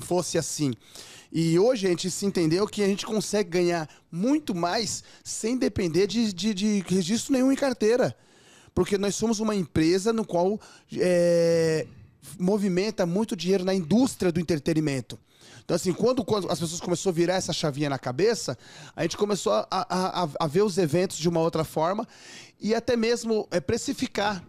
fosse 0.00 0.36
assim. 0.36 0.74
E 1.30 1.58
hoje 1.58 1.86
a 1.86 1.90
gente 1.90 2.10
se 2.10 2.24
entendeu 2.24 2.66
que 2.66 2.82
a 2.82 2.86
gente 2.86 3.04
consegue 3.04 3.50
ganhar 3.50 3.88
muito 4.10 4.54
mais 4.54 5.04
sem 5.22 5.56
depender 5.58 6.06
de, 6.06 6.32
de, 6.32 6.54
de 6.54 6.84
registro 6.88 7.32
nenhum 7.32 7.52
em 7.52 7.56
carteira. 7.56 8.16
Porque 8.74 8.96
nós 8.96 9.14
somos 9.14 9.40
uma 9.40 9.54
empresa 9.54 10.12
no 10.12 10.24
qual 10.24 10.58
é, 10.96 11.86
movimenta 12.38 13.04
muito 13.04 13.36
dinheiro 13.36 13.64
na 13.64 13.74
indústria 13.74 14.32
do 14.32 14.40
entretenimento. 14.40 15.18
Então, 15.64 15.74
assim, 15.74 15.92
quando, 15.92 16.24
quando 16.24 16.50
as 16.50 16.58
pessoas 16.58 16.80
começaram 16.80 17.10
a 17.10 17.14
virar 17.14 17.34
essa 17.34 17.52
chavinha 17.52 17.90
na 17.90 17.98
cabeça, 17.98 18.56
a 18.96 19.02
gente 19.02 19.18
começou 19.18 19.52
a, 19.52 19.66
a, 19.70 20.28
a- 20.40 20.46
ver 20.46 20.62
os 20.62 20.78
eventos 20.78 21.18
de 21.18 21.28
uma 21.28 21.40
outra 21.40 21.62
forma 21.62 22.08
e 22.58 22.74
até 22.74 22.96
mesmo 22.96 23.46
é, 23.50 23.60
precificar 23.60 24.42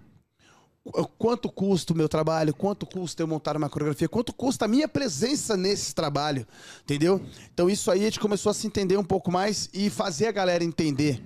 quanto 1.18 1.50
custa 1.50 1.94
o 1.94 1.96
meu 1.96 2.10
trabalho, 2.10 2.54
quanto 2.54 2.86
custa 2.86 3.22
eu 3.24 3.28
montar 3.28 3.56
uma 3.56 3.70
coreografia, 3.70 4.10
quanto 4.10 4.34
custa 4.34 4.66
a 4.66 4.68
minha 4.68 4.88
presença 4.88 5.56
nesse 5.56 5.94
trabalho, 5.94 6.46
entendeu? 6.84 7.22
Então 7.54 7.70
isso 7.70 7.90
aí 7.92 8.02
a 8.02 8.06
gente 8.06 8.20
começou 8.20 8.50
a 8.50 8.54
se 8.54 8.68
entender 8.68 8.98
um 8.98 9.04
pouco 9.04 9.32
mais 9.32 9.70
e 9.74 9.90
fazer 9.90 10.28
a 10.28 10.32
galera 10.32 10.64
entender. 10.64 11.22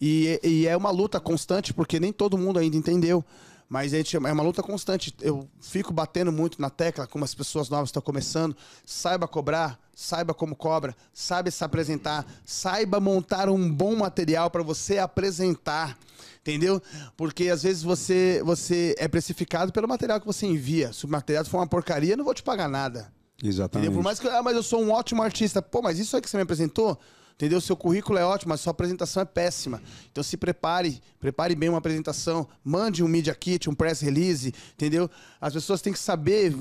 E, 0.00 0.40
e 0.42 0.66
é 0.66 0.76
uma 0.76 0.90
luta 0.90 1.20
constante, 1.20 1.72
porque 1.72 1.98
nem 1.98 2.12
todo 2.12 2.36
mundo 2.36 2.58
ainda 2.58 2.76
entendeu. 2.76 3.24
Mas 3.68 3.94
a 3.94 3.96
gente, 3.96 4.16
é 4.16 4.32
uma 4.32 4.42
luta 4.42 4.62
constante. 4.62 5.14
Eu 5.20 5.48
fico 5.60 5.92
batendo 5.92 6.30
muito 6.30 6.60
na 6.60 6.68
tecla, 6.70 7.06
como 7.06 7.24
as 7.24 7.34
pessoas 7.34 7.68
novas 7.68 7.88
estão 7.88 8.02
começando. 8.02 8.54
Saiba 8.84 9.26
cobrar, 9.26 9.78
saiba 9.94 10.34
como 10.34 10.54
cobra, 10.54 10.94
saiba 11.12 11.50
se 11.50 11.64
apresentar, 11.64 12.26
saiba 12.44 13.00
montar 13.00 13.48
um 13.48 13.70
bom 13.70 13.96
material 13.96 14.50
para 14.50 14.62
você 14.62 14.98
apresentar. 14.98 15.98
Entendeu? 16.44 16.80
Porque 17.16 17.48
às 17.48 17.62
vezes 17.62 17.82
você, 17.82 18.42
você 18.44 18.94
é 18.98 19.08
precificado 19.08 19.72
pelo 19.72 19.88
material 19.88 20.20
que 20.20 20.26
você 20.26 20.44
envia. 20.44 20.92
Se 20.92 21.06
o 21.06 21.08
material 21.08 21.42
for 21.46 21.56
uma 21.56 21.66
porcaria, 21.66 22.12
eu 22.12 22.16
não 22.18 22.24
vou 22.24 22.34
te 22.34 22.42
pagar 22.42 22.68
nada. 22.68 23.10
Exatamente. 23.42 23.86
Entendeu? 23.86 24.02
Por 24.02 24.04
mais 24.04 24.20
que, 24.20 24.28
ah, 24.28 24.42
mas 24.42 24.54
eu 24.54 24.62
sou 24.62 24.82
um 24.82 24.90
ótimo 24.90 25.22
artista. 25.22 25.62
Pô, 25.62 25.80
mas 25.80 25.98
isso 25.98 26.14
aí 26.14 26.20
que 26.20 26.28
você 26.28 26.36
me 26.36 26.42
apresentou, 26.42 26.98
entendeu? 27.34 27.60
Seu 27.60 27.76
currículo 27.76 28.18
é 28.18 28.24
ótimo, 28.24 28.50
mas 28.50 28.60
sua 28.60 28.70
apresentação 28.70 29.22
é 29.22 29.26
péssima. 29.26 29.82
Então 30.10 30.22
se 30.22 30.36
prepare, 30.36 31.00
prepare 31.20 31.54
bem 31.54 31.68
uma 31.68 31.78
apresentação, 31.78 32.46
mande 32.64 33.02
um 33.02 33.08
media 33.08 33.34
kit, 33.34 33.68
um 33.68 33.74
press 33.74 34.00
release, 34.00 34.52
entendeu? 34.74 35.10
As 35.40 35.52
pessoas 35.52 35.82
têm 35.82 35.92
que 35.92 35.98
saber 35.98 36.54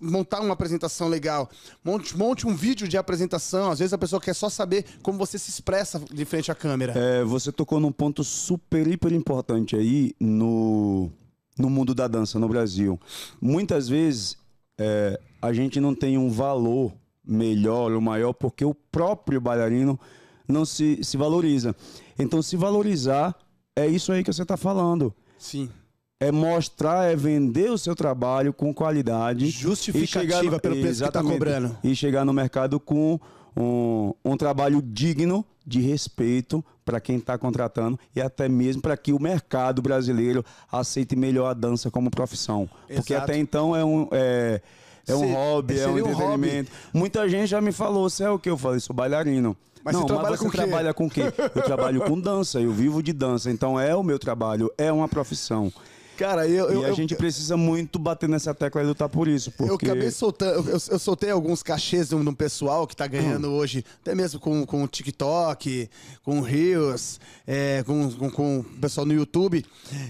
montar 0.00 0.40
uma 0.40 0.52
apresentação 0.52 1.08
legal. 1.08 1.48
Monte, 1.84 2.16
monte 2.16 2.46
um 2.46 2.54
vídeo 2.54 2.88
de 2.88 2.96
apresentação. 2.96 3.70
Às 3.70 3.78
vezes 3.78 3.92
a 3.92 3.98
pessoa 3.98 4.20
quer 4.20 4.34
só 4.34 4.48
saber 4.48 4.84
como 5.02 5.18
você 5.18 5.38
se 5.38 5.50
expressa 5.50 6.00
de 6.12 6.24
frente 6.24 6.50
à 6.50 6.54
câmera. 6.54 6.92
É, 6.96 7.24
você 7.24 7.52
tocou 7.52 7.78
num 7.78 7.92
ponto 7.92 8.24
super, 8.24 8.86
hiper 8.86 9.12
importante 9.12 9.76
aí 9.76 10.14
no, 10.18 11.10
no 11.58 11.70
mundo 11.70 11.94
da 11.94 12.08
dança 12.08 12.38
no 12.38 12.48
Brasil. 12.48 12.98
Muitas 13.40 13.88
vezes 13.88 14.36
é, 14.78 15.20
a 15.40 15.52
gente 15.52 15.80
não 15.80 15.94
tem 15.94 16.18
um 16.18 16.30
valor 16.30 16.92
melhor 17.28 17.92
ou 17.92 18.00
maior 18.00 18.32
porque 18.32 18.64
o 18.64 18.74
próprio 18.74 19.40
bailarino 19.40 20.00
não 20.48 20.64
se, 20.64 20.98
se 21.04 21.16
valoriza. 21.16 21.76
Então, 22.18 22.40
se 22.40 22.56
valorizar 22.56 23.36
é 23.76 23.86
isso 23.86 24.10
aí 24.10 24.24
que 24.24 24.32
você 24.32 24.42
está 24.42 24.56
falando. 24.56 25.14
Sim. 25.38 25.70
É 26.18 26.32
mostrar, 26.32 27.04
é 27.04 27.14
vender 27.14 27.70
o 27.70 27.78
seu 27.78 27.94
trabalho 27.94 28.52
com 28.52 28.74
qualidade. 28.74 29.50
Justificativa 29.50 30.56
no, 30.56 30.60
pelo 30.60 30.80
preço 30.80 31.02
que 31.02 31.08
está 31.08 31.22
cobrando. 31.22 31.78
E 31.84 31.94
chegar 31.94 32.24
no 32.24 32.32
mercado 32.32 32.80
com 32.80 33.20
um, 33.56 34.12
um 34.24 34.36
trabalho 34.36 34.82
digno 34.82 35.44
de 35.64 35.80
respeito 35.80 36.64
para 36.84 36.98
quem 36.98 37.18
está 37.18 37.36
contratando 37.36 37.98
e 38.16 38.20
até 38.20 38.48
mesmo 38.48 38.80
para 38.80 38.96
que 38.96 39.12
o 39.12 39.20
mercado 39.20 39.82
brasileiro 39.82 40.42
aceite 40.72 41.14
melhor 41.14 41.50
a 41.50 41.54
dança 41.54 41.90
como 41.90 42.10
profissão. 42.10 42.62
Exato. 42.88 42.94
Porque 42.96 43.14
até 43.14 43.36
então 43.36 43.76
é 43.76 43.84
um. 43.84 44.08
É, 44.10 44.62
é 45.08 45.16
um 45.16 45.32
hobby, 45.32 45.78
é 45.78 45.88
um 45.88 45.98
entretenimento. 45.98 46.70
Um 46.94 46.98
Muita 46.98 47.28
gente 47.28 47.48
já 47.48 47.60
me 47.60 47.72
falou, 47.72 48.08
você 48.08 48.24
é 48.24 48.30
o 48.30 48.38
que? 48.38 48.50
Eu 48.50 48.58
falei, 48.58 48.80
sou 48.80 48.94
bailarino. 48.94 49.56
Mas 49.82 49.94
não, 49.94 50.02
você 50.02 50.06
trabalha 50.08 50.30
mas 50.30 50.38
você 50.38 50.44
com 50.44 50.50
trabalha 50.50 50.94
com 50.94 51.06
o 51.06 51.10
quê? 51.10 51.22
Eu 51.54 51.62
trabalho 51.62 52.00
com 52.02 52.20
dança, 52.20 52.60
eu 52.60 52.72
vivo 52.72 53.02
de 53.02 53.12
dança. 53.12 53.50
Então 53.50 53.78
é 53.78 53.94
o 53.94 54.02
meu 54.02 54.18
trabalho, 54.18 54.70
é 54.76 54.92
uma 54.92 55.08
profissão. 55.08 55.72
Cara, 56.18 56.48
eu, 56.48 56.68
eu, 56.68 56.82
e 56.82 56.84
a 56.84 56.88
eu, 56.88 56.94
gente 56.96 57.14
precisa 57.14 57.56
muito 57.56 57.96
bater 57.96 58.28
nessa 58.28 58.52
tecla 58.52 58.82
e 58.82 58.86
lutar 58.86 59.08
por 59.08 59.28
isso. 59.28 59.52
Porque... 59.52 59.86
Eu 59.86 59.92
acabei 59.92 60.10
soltando, 60.10 60.68
eu, 60.68 60.78
eu 60.90 60.98
soltei 60.98 61.30
alguns 61.30 61.62
cachês 61.62 62.10
no 62.10 62.34
pessoal 62.34 62.88
que 62.88 62.96
tá 62.96 63.06
ganhando 63.06 63.48
hum. 63.48 63.54
hoje, 63.54 63.84
até 64.02 64.16
mesmo 64.16 64.40
com, 64.40 64.66
com 64.66 64.82
o 64.82 64.88
TikTok, 64.88 65.88
com 66.24 66.40
o 66.40 66.42
Reels, 66.42 67.20
é, 67.46 67.84
com, 67.86 68.10
com, 68.10 68.30
com 68.30 68.58
o 68.58 68.64
pessoal 68.64 69.06
no 69.06 69.14
YouTube. 69.14 69.64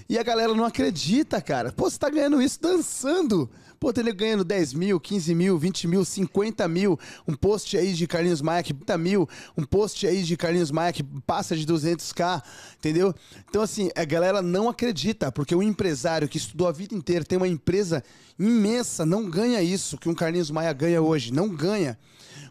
E 0.09 0.17
a 0.17 0.23
galera 0.23 0.55
não 0.55 0.65
acredita, 0.65 1.39
cara. 1.39 1.71
Pô, 1.71 1.87
você 1.87 1.99
tá 1.99 2.09
ganhando 2.09 2.41
isso 2.41 2.59
dançando. 2.59 3.47
Pô, 3.79 3.93
tem 3.93 4.03
ganhando 4.13 4.43
10 4.43 4.73
mil, 4.73 4.99
15 4.99 5.33
mil, 5.33 5.57
20 5.57 5.87
mil, 5.87 6.03
50 6.03 6.67
mil. 6.67 6.99
Um 7.25 7.33
post 7.33 7.77
aí 7.77 7.93
de 7.93 8.05
Carlinhos 8.07 8.41
Maia 8.41 8.61
que 8.61 8.73
30 8.73 8.97
mil. 8.97 9.29
Um 9.57 9.63
post 9.63 10.05
aí 10.05 10.21
de 10.21 10.35
Carlinhos 10.35 10.69
Maia 10.69 10.91
que 10.91 11.01
passa 11.25 11.55
de 11.55 11.65
200k, 11.65 12.43
entendeu? 12.77 13.15
Então, 13.49 13.61
assim, 13.61 13.89
a 13.95 14.03
galera 14.03 14.41
não 14.41 14.67
acredita, 14.67 15.31
porque 15.31 15.55
o 15.55 15.63
empresário 15.63 16.27
que 16.27 16.37
estudou 16.37 16.67
a 16.67 16.71
vida 16.73 16.93
inteira, 16.93 17.23
tem 17.23 17.37
uma 17.37 17.47
empresa 17.47 18.03
imensa, 18.37 19.05
não 19.05 19.29
ganha 19.29 19.61
isso 19.61 19.97
que 19.97 20.09
um 20.09 20.13
Carlinhos 20.13 20.51
Maia 20.51 20.73
ganha 20.73 21.01
hoje. 21.01 21.31
Não 21.31 21.47
ganha. 21.47 21.97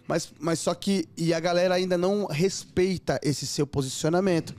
Mas, 0.08 0.32
mas 0.40 0.58
só 0.58 0.74
que. 0.74 1.06
E 1.16 1.32
a 1.32 1.38
galera 1.38 1.74
ainda 1.74 1.96
não 1.96 2.26
respeita 2.26 3.20
esse 3.22 3.46
seu 3.46 3.66
posicionamento 3.66 4.54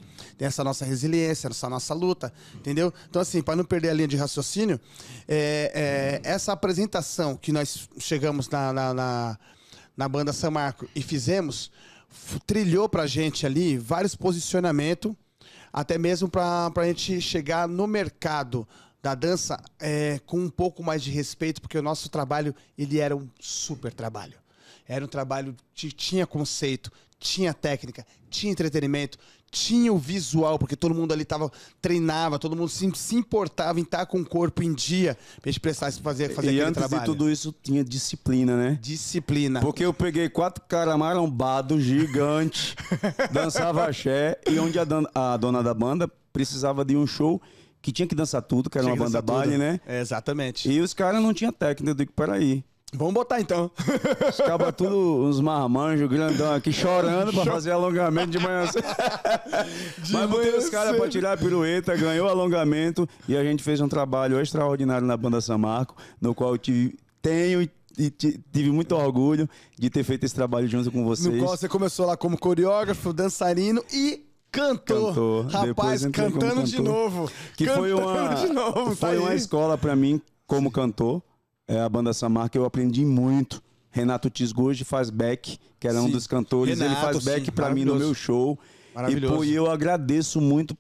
essa 0.46 0.64
nossa 0.64 0.86
resiliência, 0.86 1.48
essa 1.48 1.70
nossa 1.70 1.94
luta, 1.94 2.32
entendeu? 2.56 2.94
Então, 3.10 3.22
assim, 3.22 3.42
para 3.42 3.56
não 3.56 3.66
perder 3.66 3.90
a 3.90 3.94
linha 3.94 4.08
de 4.08 4.16
raciocínio, 4.16 4.80
é, 5.28 6.22
é, 6.24 6.30
essa 6.30 6.54
apresentação 6.54 7.36
que 7.36 7.52
nós 7.52 7.90
chegamos 7.98 8.48
na, 8.50 8.72
na, 8.72 8.94
na, 8.94 9.40
na 9.98 10.10
banda 10.10 10.32
São 10.32 10.52
Marco 10.52 10.88
e 10.96 11.02
fizemos, 11.02 11.72
trilhou 12.46 12.88
para 12.88 13.04
a 13.04 13.08
gente 13.08 13.46
ali 13.46 13.78
vários 13.78 14.16
posicionamentos, 14.16 15.14
até 15.72 15.98
mesmo 15.98 16.30
para 16.30 16.72
a 16.74 16.86
gente 16.86 17.22
chegar 17.22 17.68
no 17.68 17.86
mercado 17.86 18.68
da 19.02 19.16
dança 19.16 19.62
é, 19.80 20.20
com 20.26 20.40
um 20.40 20.50
pouco 20.50 20.84
mais 20.84 21.04
de 21.04 21.12
respeito, 21.12 21.62
porque 21.62 21.78
o 21.78 21.82
nosso 21.82 22.10
trabalho 22.10 22.56
ele 22.78 23.00
era 23.00 23.16
um 23.16 23.28
super 23.40 23.94
trabalho. 23.94 24.38
Era 24.90 25.06
um 25.06 25.08
trabalho 25.08 25.56
que 25.74 25.92
tinha 25.92 26.26
conceito, 26.26 26.92
tinha 27.20 27.54
técnica, 27.54 28.04
tinha 28.28 28.52
entretenimento, 28.52 29.20
tinha 29.52 29.94
o 29.94 29.98
visual, 29.98 30.58
porque 30.58 30.76
todo 30.76 30.96
mundo 30.96 31.12
ali 31.14 31.24
tava, 31.24 31.52
treinava, 31.80 32.40
todo 32.40 32.56
mundo 32.56 32.70
se, 32.70 32.90
se 32.96 33.16
importava 33.16 33.80
em 33.80 33.84
estar 33.84 34.08
com 34.08 34.20
o 34.20 34.26
corpo 34.26 34.64
em 34.64 34.74
dia 34.74 35.16
pra 35.42 35.52
gente 35.52 35.60
prestar 35.60 35.92
fazer, 35.92 36.34
fazer 36.34 36.52
e 36.52 36.60
antes 36.60 36.74
trabalho. 36.74 37.02
de 37.02 37.06
tudo 37.06 37.30
isso 37.30 37.54
tinha 37.62 37.84
disciplina, 37.84 38.58
né? 38.58 38.80
Disciplina. 38.82 39.60
Porque 39.60 39.86
eu 39.86 39.94
peguei 39.94 40.28
quatro 40.28 40.64
caras 40.68 40.98
marombados, 40.98 41.84
gigantes, 41.84 42.76
dançava 43.32 43.86
axé, 43.86 44.40
e 44.50 44.58
onde 44.60 44.80
a, 44.80 44.86
a, 45.14 45.38
dona 45.38 45.62
da 45.62 45.74
banda 45.74 46.10
precisava 46.34 46.84
de 46.84 46.98
um 46.98 47.06
show 47.06 47.40
que 47.82 47.92
tinha 47.92 48.08
que 48.08 48.16
dançar 48.16 48.42
tudo, 48.42 48.72
que 48.72 48.78
era 48.78 48.86
tinha 48.86 48.96
uma 48.96 49.06
banda 49.06 49.22
baile, 49.22 49.58
né? 49.58 49.80
É, 49.86 50.02
exatamente. 50.02 50.68
E 50.68 50.82
os 50.82 50.96
caras 50.96 51.22
não 51.22 51.34
tinham 51.34 51.52
técnica, 51.52 51.92
eu 51.92 51.96
digo, 51.96 52.12
peraí. 52.12 52.64
Vamos 52.94 53.14
botar 53.14 53.40
então. 53.40 53.70
Os 54.30 54.38
cabas 54.38 54.74
tudo 54.76 55.24
uns 55.26 55.40
marmanjos 55.40 56.10
grandão 56.10 56.54
aqui 56.56 56.74
chorando 56.74 57.32
pra 57.32 57.46
fazer 57.46 57.72
alongamento 57.72 58.32
de 58.32 58.40
manhã 58.40 58.66
cedo. 58.68 58.86
Mas 60.10 60.30
botei 60.30 60.58
os 60.58 60.70
caras 60.70 60.98
pra 60.98 61.08
tirar 61.08 61.34
a 61.34 61.38
pirueta, 61.38 61.96
ganhou 61.96 62.28
alongamento 62.28 63.08
e 63.28 63.38
a 63.38 63.44
gente 63.44 63.62
fez 63.62 63.80
um 63.80 63.88
trabalho 63.88 64.40
extraordinário 64.40 65.06
na 65.06 65.16
banda 65.16 65.40
São 65.40 65.58
Marco, 65.58 65.96
no 66.20 66.34
qual 66.34 66.54
eu 66.54 66.58
tive, 66.58 66.98
tenho 67.22 67.62
e 67.62 68.10
tive 68.10 68.72
muito 68.72 68.96
orgulho 68.96 69.48
de 69.78 69.90
ter 69.90 70.04
feito 70.04 70.26
esse 70.26 70.34
trabalho 70.34 70.68
junto 70.68 70.90
com 70.90 71.04
vocês. 71.04 71.36
No 71.36 71.44
qual 71.44 71.56
você 71.56 71.68
começou 71.68 72.08
lá 72.08 72.18
como 72.18 72.38
coreógrafo, 72.40 73.14
dançarino 73.14 73.84
e 73.94 74.26
Cantor. 74.52 75.14
cantor. 75.14 75.46
Rapaz, 75.46 76.06
cantando 76.08 76.64
de 76.64 76.82
novo. 76.82 77.30
Que 77.56 77.66
cantando 77.66 77.82
foi 77.82 77.94
uma, 77.94 78.34
de 78.34 78.48
novo, 78.48 78.96
foi 78.96 79.16
tá 79.16 79.22
uma 79.22 79.36
escola 79.36 79.78
para 79.78 79.96
mim 79.96 80.20
como 80.48 80.72
cantor 80.72 81.22
é, 81.70 81.80
a 81.80 81.88
banda 81.88 82.12
Samarca, 82.14 82.58
eu 82.58 82.66
aprendi 82.66 83.06
muito. 83.06 83.62
Renato 83.92 84.28
Tisgoji 84.28 84.84
faz 84.84 85.12
back, 85.12 85.60
que 85.80 85.88
era 85.88 86.00
sim. 86.00 86.08
um 86.08 86.10
dos 86.10 86.26
cantores. 86.26 86.80
Renato, 86.80 86.96
ele 86.96 87.02
faz 87.02 87.24
back 87.24 87.52
para 87.52 87.70
mim 87.70 87.86
no 87.86 87.96
meu 87.96 88.14
show. 88.16 88.58
E 89.08 89.22
pô, 89.22 89.44
eu 89.44 89.70
agradeço 89.70 90.42
muito 90.42 90.76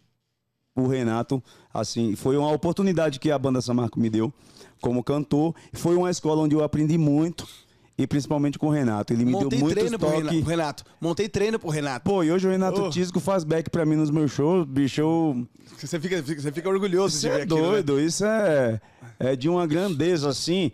o 0.76 0.88
Renato. 0.88 1.44
Assim, 1.72 2.16
foi 2.16 2.38
uma 2.38 2.52
oportunidade 2.52 3.20
que 3.20 3.30
a 3.30 3.38
banda 3.38 3.62
Samarco 3.62 4.00
me 4.00 4.10
deu 4.10 4.34
como 4.82 5.04
cantor. 5.04 5.54
Foi 5.74 5.96
uma 5.96 6.10
escola 6.10 6.42
onde 6.42 6.56
eu 6.56 6.64
aprendi 6.64 6.98
muito. 6.98 7.48
E 7.96 8.08
principalmente 8.08 8.58
com 8.58 8.68
o 8.68 8.72
Renato. 8.72 9.12
Ele 9.12 9.26
me 9.26 9.34
Montei 9.34 9.60
deu 9.60 9.60
muito 9.60 10.00
toque. 10.00 10.42
Pro 10.42 10.50
Renato. 10.50 10.86
Montei 11.02 11.28
treino 11.28 11.60
pro 11.60 11.70
Renato. 11.70 12.10
Pô, 12.10 12.24
e 12.24 12.32
hoje 12.32 12.48
o 12.48 12.50
Renato 12.50 12.84
oh. 12.84 12.90
Tisco 12.90 13.20
faz 13.20 13.44
back 13.44 13.70
pra 13.70 13.86
mim 13.86 13.98
nos 13.98 14.10
meus 14.10 14.32
shows. 14.32 14.66
Bicho, 14.66 15.02
eu... 15.02 15.48
Você 15.78 16.00
fica, 16.00 16.22
você 16.22 16.50
fica 16.50 16.70
orgulhoso 16.70 17.18
Isso 17.18 17.28
de 17.28 17.34
ver 17.34 17.42
é 17.42 17.46
doido. 17.46 17.94
Aquilo, 17.94 17.98
né? 17.98 18.06
Isso 18.06 18.26
é, 18.26 18.82
é 19.20 19.36
de 19.36 19.50
uma 19.50 19.68
grandeza, 19.68 20.30
assim, 20.30 20.72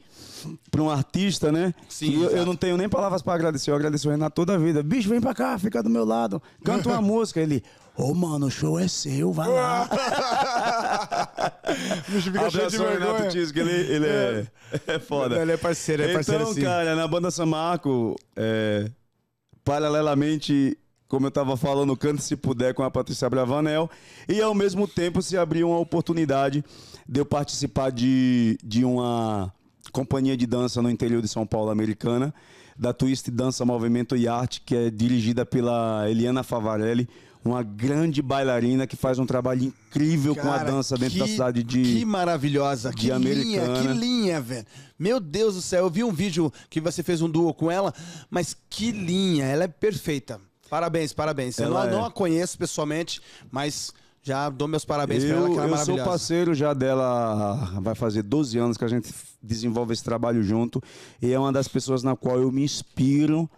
pra 0.69 0.81
um 0.81 0.89
artista, 0.89 1.51
né? 1.51 1.73
Sim, 1.89 2.23
eu, 2.23 2.29
eu, 2.29 2.45
não 2.45 2.55
tenho 2.55 2.77
nem 2.77 2.87
palavras 2.87 3.21
pra 3.21 3.33
agradecer. 3.33 3.71
Eu 3.71 3.75
agradeço 3.75 4.07
o 4.07 4.11
Renato 4.11 4.35
toda 4.35 4.53
a 4.53 4.57
vida. 4.57 4.83
Bicho, 4.83 5.09
vem 5.09 5.19
pra 5.19 5.33
cá, 5.33 5.57
fica 5.57 5.81
do 5.81 5.89
meu 5.89 6.05
lado. 6.05 6.41
Canta 6.63 6.89
uma 6.89 7.01
música. 7.03 7.41
Ele... 7.41 7.63
Ô, 7.97 8.11
oh, 8.11 8.13
mano, 8.13 8.47
o 8.47 8.51
show 8.51 8.77
é 8.77 8.89
seu, 8.89 9.31
vai 9.31 9.47
lá. 9.47 9.89
Bicho 12.09 12.31
fica 12.31 12.49
cheio 12.51 12.69
de 12.69 12.77
vergonha. 12.77 13.13
Renato 13.13 13.29
Tisco, 13.29 13.57
ele, 13.57 13.71
ele 13.71 14.05
é, 14.05 14.47
é 14.85 14.99
foda. 14.99 15.41
Ele 15.41 15.53
é 15.53 15.57
parceiro, 15.57 16.03
é 16.03 16.13
parceiro 16.13 16.43
Então, 16.43 16.53
sim. 16.53 16.61
cara, 16.61 16.93
na 16.93 17.07
banda 17.07 17.31
Samarco, 17.31 18.15
é, 18.35 18.91
paralelamente, 19.63 20.77
como 21.07 21.27
eu 21.27 21.31
tava 21.31 21.55
falando, 21.55 21.95
Cante 21.95 22.23
Se 22.23 22.35
Puder 22.35 22.73
com 22.73 22.83
a 22.83 22.91
Patrícia 22.91 23.29
Bravanel, 23.29 23.89
e 24.27 24.41
ao 24.41 24.53
mesmo 24.53 24.87
tempo 24.87 25.21
se 25.21 25.37
abriu 25.37 25.69
uma 25.69 25.79
oportunidade 25.79 26.63
de 27.07 27.19
eu 27.19 27.25
participar 27.25 27.91
de, 27.91 28.57
de 28.63 28.83
uma 28.83 29.53
companhia 29.91 30.35
de 30.35 30.45
dança 30.45 30.81
no 30.81 30.89
interior 30.89 31.21
de 31.21 31.27
São 31.27 31.45
Paulo, 31.45 31.69
americana, 31.69 32.33
da 32.77 32.91
Twist 32.91 33.29
Dança 33.31 33.63
Movimento 33.63 34.15
e 34.17 34.27
Arte, 34.27 34.61
que 34.61 34.75
é 34.75 34.89
dirigida 34.89 35.45
pela 35.45 36.09
Eliana 36.09 36.43
Favarelli, 36.43 37.07
uma 37.43 37.61
grande 37.61 38.23
bailarina 38.23 38.87
que 38.87 38.95
faz 38.95 39.19
um 39.19 39.25
trabalho 39.25 39.65
incrível 39.65 40.35
Cara, 40.35 40.47
com 40.47 40.53
a 40.53 40.63
dança 40.63 40.97
dentro 40.97 41.13
que, 41.13 41.19
da 41.19 41.27
cidade 41.27 41.63
de 41.63 41.83
Que 41.83 42.03
maravilhosa, 42.03 42.89
de 42.89 42.95
que 42.95 43.11
americana. 43.11 43.81
linha, 43.81 43.93
que 43.93 43.99
linha, 43.99 44.41
velho. 44.41 44.65
Meu 44.97 45.19
Deus 45.19 45.53
do 45.53 45.61
céu, 45.61 45.85
eu 45.85 45.89
vi 45.89 46.03
um 46.03 46.11
vídeo 46.11 46.51
que 46.69 46.81
você 46.81 47.03
fez 47.03 47.21
um 47.21 47.29
duo 47.29 47.53
com 47.53 47.69
ela, 47.69 47.93
mas 48.31 48.57
que 48.67 48.91
linha, 48.91 49.45
ela 49.45 49.65
é 49.65 49.67
perfeita. 49.67 50.41
Parabéns, 50.75 51.13
parabéns. 51.13 51.57
eu 51.57 51.69
não, 51.69 51.83
é... 51.83 51.89
não 51.89 52.03
a 52.03 52.11
conheço 52.11 52.57
pessoalmente, 52.57 53.21
mas 53.49 53.93
já 54.21 54.49
dou 54.49 54.67
meus 54.67 54.83
parabéns 54.83 55.23
pra 55.23 55.33
ela, 55.37 55.47
que 55.47 55.57
ela 55.57 55.67
é 55.67 55.71
Eu 55.71 55.85
sou 55.85 55.97
parceiro 55.99 56.53
já 56.53 56.73
dela, 56.73 57.79
vai 57.79 57.95
fazer 57.95 58.23
12 58.23 58.57
anos 58.57 58.75
que 58.75 58.83
a 58.83 58.87
gente 58.89 59.09
desenvolve 59.41 59.93
esse 59.93 60.03
trabalho 60.03 60.43
junto. 60.43 60.83
E 61.21 61.31
é 61.31 61.39
uma 61.39 61.53
das 61.53 61.69
pessoas 61.69 62.03
na 62.03 62.13
qual 62.13 62.41
eu 62.41 62.51
me 62.51 62.61
inspiro 62.61 63.49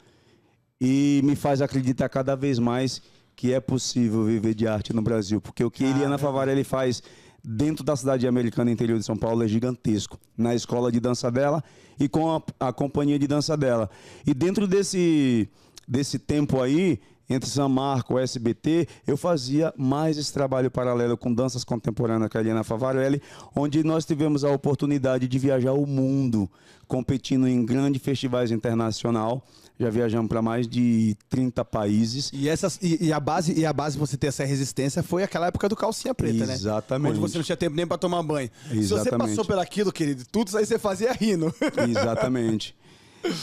e 0.80 1.22
me 1.24 1.36
faz 1.36 1.59
acreditar 1.59 2.07
cada 2.07 2.36
vez 2.36 2.59
mais 2.59 3.01
que 3.36 3.51
é 3.51 3.59
possível 3.59 4.24
viver 4.24 4.53
de 4.53 4.68
arte 4.68 4.93
no 4.93 5.01
Brasil. 5.01 5.41
Porque 5.41 5.63
o 5.63 5.72
que 5.72 5.86
ah, 5.86 5.89
Eliana 5.89 6.20
Favarelli 6.20 6.63
faz 6.63 7.01
dentro 7.43 7.84
da 7.84 7.95
cidade 7.95 8.28
americana 8.28 8.70
interior 8.70 8.99
de 8.99 9.05
São 9.05 9.18
Paulo 9.18 9.43
é 9.43 9.47
gigantesco. 9.47 10.20
Na 10.38 10.53
escola 10.53 10.91
de 10.91 10.99
dança 10.99 11.32
dela 11.32 11.63
e 11.99 12.07
com 12.07 12.36
a, 12.36 12.43
a 12.59 12.72
companhia 12.72 13.18
de 13.18 13.26
dança 13.26 13.57
dela. 13.57 13.89
E 14.24 14.36
dentro 14.36 14.68
desse, 14.68 15.49
desse 15.88 16.19
tempo 16.19 16.61
aí, 16.61 16.99
entre 17.29 17.49
São 17.49 17.67
Marco 17.67 18.17
e 18.17 18.23
SBT, 18.23 18.88
eu 19.05 19.17
fazia 19.17 19.73
mais 19.77 20.17
esse 20.17 20.31
trabalho 20.31 20.71
paralelo 20.71 21.17
com 21.17 21.33
danças 21.33 21.63
contemporâneas 21.63 22.29
com 22.29 22.38
a 22.38 22.41
Eliana 22.41 22.63
Favarelli, 22.63 23.21
onde 23.55 23.83
nós 23.83 24.05
tivemos 24.05 24.43
a 24.43 24.51
oportunidade 24.51 25.27
de 25.27 25.39
viajar 25.39 25.73
o 25.73 25.85
mundo, 25.85 26.49
competindo 26.88 27.47
em 27.47 27.65
grandes 27.65 28.01
festivais 28.01 28.51
internacional. 28.51 29.43
Já 29.79 29.91
viajamos 29.91 30.27
para 30.27 30.41
mais 30.41 30.67
de 30.67 31.15
30 31.29 31.63
países. 31.63 32.31
E, 32.33 32.49
essas, 32.49 32.79
e, 32.81 33.05
e, 33.05 33.13
a 33.13 33.19
base 33.19 33.53
e 33.53 33.63
a 33.63 33.71
base 33.71 33.95
você 33.95 34.17
ter 34.17 34.27
essa 34.27 34.43
resistência 34.43 35.03
foi 35.03 35.21
aquela 35.21 35.47
época 35.47 35.69
do 35.69 35.75
calcinha 35.75 36.15
preta, 36.15 36.33
Exatamente. 36.33 36.47
né? 36.47 36.55
Exatamente. 36.55 37.11
Onde 37.11 37.19
você 37.19 37.38
não 37.38 37.45
tinha 37.45 37.57
tempo 37.57 37.75
nem 37.75 37.85
para 37.85 37.97
tomar 37.97 38.23
banho. 38.23 38.49
Exatamente. 38.71 38.88
Se 38.88 38.89
você 38.89 39.11
passou 39.11 39.45
por 39.45 39.59
aquilo, 39.59 39.91
querido, 39.91 40.23
tudo 40.31 40.47
isso 40.47 40.57
aí 40.57 40.65
você 40.65 40.79
fazia 40.79 41.13
rindo. 41.13 41.53
Exatamente. 41.88 42.75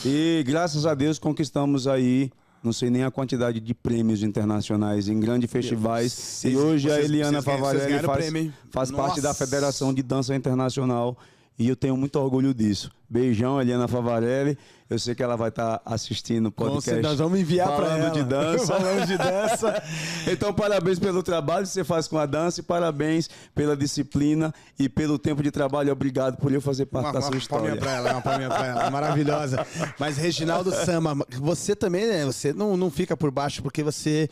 E 0.04 0.42
graças 0.46 0.86
a 0.86 0.94
Deus 0.94 1.18
conquistamos 1.18 1.86
aí 1.86 2.30
não 2.64 2.72
sei 2.72 2.88
nem 2.88 3.04
a 3.04 3.10
quantidade 3.10 3.60
de 3.60 3.74
prêmios 3.74 4.22
internacionais 4.22 5.06
em 5.06 5.20
grandes 5.20 5.50
festivais. 5.50 6.42
E 6.44 6.56
hoje 6.56 6.88
vocês, 6.88 6.98
a 6.98 7.04
Eliana 7.04 7.42
Favarelli 7.42 7.98
faz, 7.98 8.32
faz 8.70 8.90
parte 8.90 9.20
da 9.20 9.34
Federação 9.34 9.92
de 9.92 10.02
Dança 10.02 10.34
Internacional 10.34 11.14
e 11.58 11.68
eu 11.68 11.76
tenho 11.76 11.96
muito 11.96 12.16
orgulho 12.16 12.52
disso. 12.52 12.90
Beijão, 13.08 13.60
Eliana 13.60 13.86
Favarelli. 13.86 14.58
Eu 14.90 14.98
sei 14.98 15.14
que 15.14 15.22
ela 15.22 15.36
vai 15.36 15.48
estar 15.48 15.78
tá 15.78 15.94
assistindo 15.94 16.46
o 16.46 16.52
podcast. 16.52 17.00
nós 17.00 17.18
vamos 17.18 17.38
enviar 17.38 17.74
para 17.74 17.96
ela. 17.96 18.10
de 18.10 18.24
dança. 18.24 18.66
falando 18.78 19.06
de 19.06 19.16
dança. 19.16 19.82
então, 20.30 20.52
parabéns 20.52 20.98
pelo 20.98 21.22
trabalho 21.22 21.64
que 21.64 21.72
você 21.72 21.84
faz 21.84 22.08
com 22.08 22.18
a 22.18 22.26
dança 22.26 22.60
e 22.60 22.62
parabéns 22.62 23.30
pela 23.54 23.76
disciplina 23.76 24.52
e 24.76 24.88
pelo 24.88 25.16
tempo 25.16 25.44
de 25.44 25.50
trabalho. 25.52 25.92
Obrigado 25.92 26.36
por 26.38 26.52
eu 26.52 26.60
fazer 26.60 26.86
parte 26.86 27.06
uma, 27.06 27.12
da 27.12 27.20
sua 27.20 27.30
uma 27.30 27.38
história. 27.38 27.72
Uma 27.72 27.76
palminha 27.76 27.80
para 27.80 27.92
ela, 27.92 28.12
uma 28.12 28.22
palminha 28.22 28.48
para 28.48 28.66
ela. 28.66 28.90
Maravilhosa. 28.90 29.66
Mas, 29.98 30.16
Reginaldo 30.16 30.72
Sama, 30.72 31.16
você 31.38 31.76
também, 31.76 32.06
né? 32.06 32.24
Você 32.24 32.52
não, 32.52 32.76
não 32.76 32.90
fica 32.90 33.16
por 33.16 33.30
baixo 33.30 33.62
porque 33.62 33.82
você... 33.82 34.28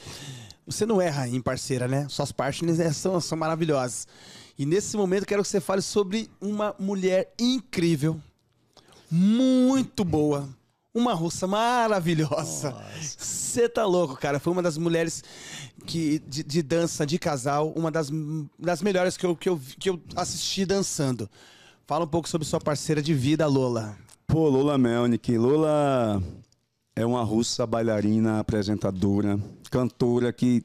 Você 0.67 0.85
não 0.85 1.01
erra 1.01 1.29
em 1.29 1.41
parceira, 1.41 1.87
né? 1.87 2.07
Suas 2.09 2.31
partners 2.31 2.79
né, 2.79 2.93
são, 2.93 3.21
são 3.21 3.39
maravilhosas. 3.39 4.07
E 4.63 4.65
nesse 4.65 4.97
momento 4.97 5.27
quero 5.27 5.43
que 5.43 5.49
você 5.49 5.61
fale 5.61 5.83
sobre 5.83 6.31
uma 6.41 6.73
mulher 6.79 7.35
incrível, 7.37 8.21
muito 9.11 10.05
boa, 10.05 10.49
uma 10.95 11.13
russa 11.15 11.49
maravilhosa. 11.49 12.73
Você 13.01 13.69
tá 13.69 13.85
louco, 13.85 14.15
cara. 14.15 14.39
Foi 14.39 14.53
uma 14.53 14.63
das 14.63 14.79
mulheres 14.79 15.25
que, 15.85 16.21
de, 16.21 16.45
de, 16.45 16.63
dança, 16.63 17.05
de 17.05 17.19
casal, 17.19 17.73
uma 17.75 17.91
das, 17.91 18.09
das 18.57 18.81
melhores 18.83 19.17
que 19.17 19.27
eu, 19.27 19.35
que, 19.35 19.49
eu, 19.49 19.61
que 19.81 19.91
eu 19.91 20.01
assisti 20.15 20.65
dançando. 20.65 21.29
Fala 21.85 22.05
um 22.05 22.09
pouco 22.09 22.29
sobre 22.29 22.47
sua 22.47 22.61
parceira 22.61 23.03
de 23.03 23.13
vida, 23.13 23.45
Lola. 23.49 23.99
Pô, 24.29 24.49
Lola 24.49 24.79
Melnik. 24.79 25.37
Lola 25.37 26.23
é 26.95 27.05
uma 27.05 27.25
russa 27.25 27.67
bailarina, 27.67 28.39
apresentadora, 28.39 29.41
cantora 29.73 30.33
que 30.33 30.65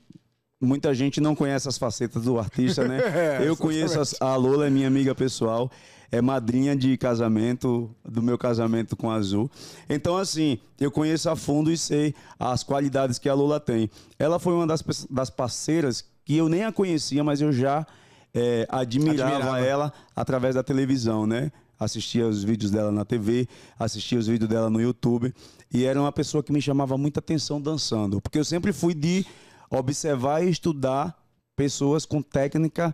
muita 0.59 0.93
gente 0.93 1.21
não 1.21 1.35
conhece 1.35 1.67
as 1.67 1.77
facetas 1.77 2.23
do 2.23 2.39
artista, 2.39 2.87
né? 2.87 2.97
É, 3.17 3.47
eu 3.47 3.55
conheço 3.55 3.99
as, 3.99 4.19
a 4.21 4.35
Lola, 4.35 4.67
é 4.67 4.69
minha 4.69 4.87
amiga 4.87 5.13
pessoal, 5.15 5.71
é 6.11 6.21
madrinha 6.21 6.75
de 6.75 6.97
casamento, 6.97 7.89
do 8.03 8.21
meu 8.21 8.37
casamento 8.37 8.95
com 8.95 9.09
a 9.09 9.15
Azul. 9.15 9.49
Então, 9.89 10.17
assim, 10.17 10.59
eu 10.79 10.91
conheço 10.91 11.29
a 11.29 11.35
fundo 11.35 11.71
e 11.71 11.77
sei 11.77 12.13
as 12.39 12.63
qualidades 12.63 13.19
que 13.19 13.27
a 13.29 13.33
Lola 13.33 13.59
tem. 13.59 13.89
Ela 14.17 14.39
foi 14.39 14.53
uma 14.53 14.67
das, 14.67 14.83
das 15.09 15.29
parceiras 15.29 16.05
que 16.23 16.35
eu 16.35 16.49
nem 16.49 16.63
a 16.63 16.71
conhecia, 16.71 17.23
mas 17.23 17.41
eu 17.41 17.51
já 17.51 17.85
é, 18.33 18.67
admirava, 18.69 19.35
admirava 19.35 19.59
ela 19.59 19.93
através 20.15 20.55
da 20.55 20.63
televisão, 20.63 21.25
né? 21.25 21.51
Assistia 21.79 22.27
os 22.27 22.43
vídeos 22.43 22.71
dela 22.71 22.91
na 22.91 23.05
TV, 23.05 23.47
assistia 23.77 24.17
os 24.17 24.27
vídeos 24.27 24.49
dela 24.49 24.69
no 24.69 24.81
YouTube. 24.81 25.33
E 25.71 25.85
era 25.85 25.99
uma 25.99 26.11
pessoa 26.11 26.41
que 26.41 26.51
me 26.51 26.61
chamava 26.61 26.97
muita 26.97 27.19
atenção 27.19 27.61
dançando. 27.61 28.19
Porque 28.21 28.39
eu 28.39 28.45
sempre 28.45 28.73
fui 28.73 28.93
de 28.93 29.25
observar 29.69 30.43
e 30.43 30.49
estudar 30.49 31.15
pessoas 31.55 32.05
com 32.05 32.21
técnica 32.21 32.93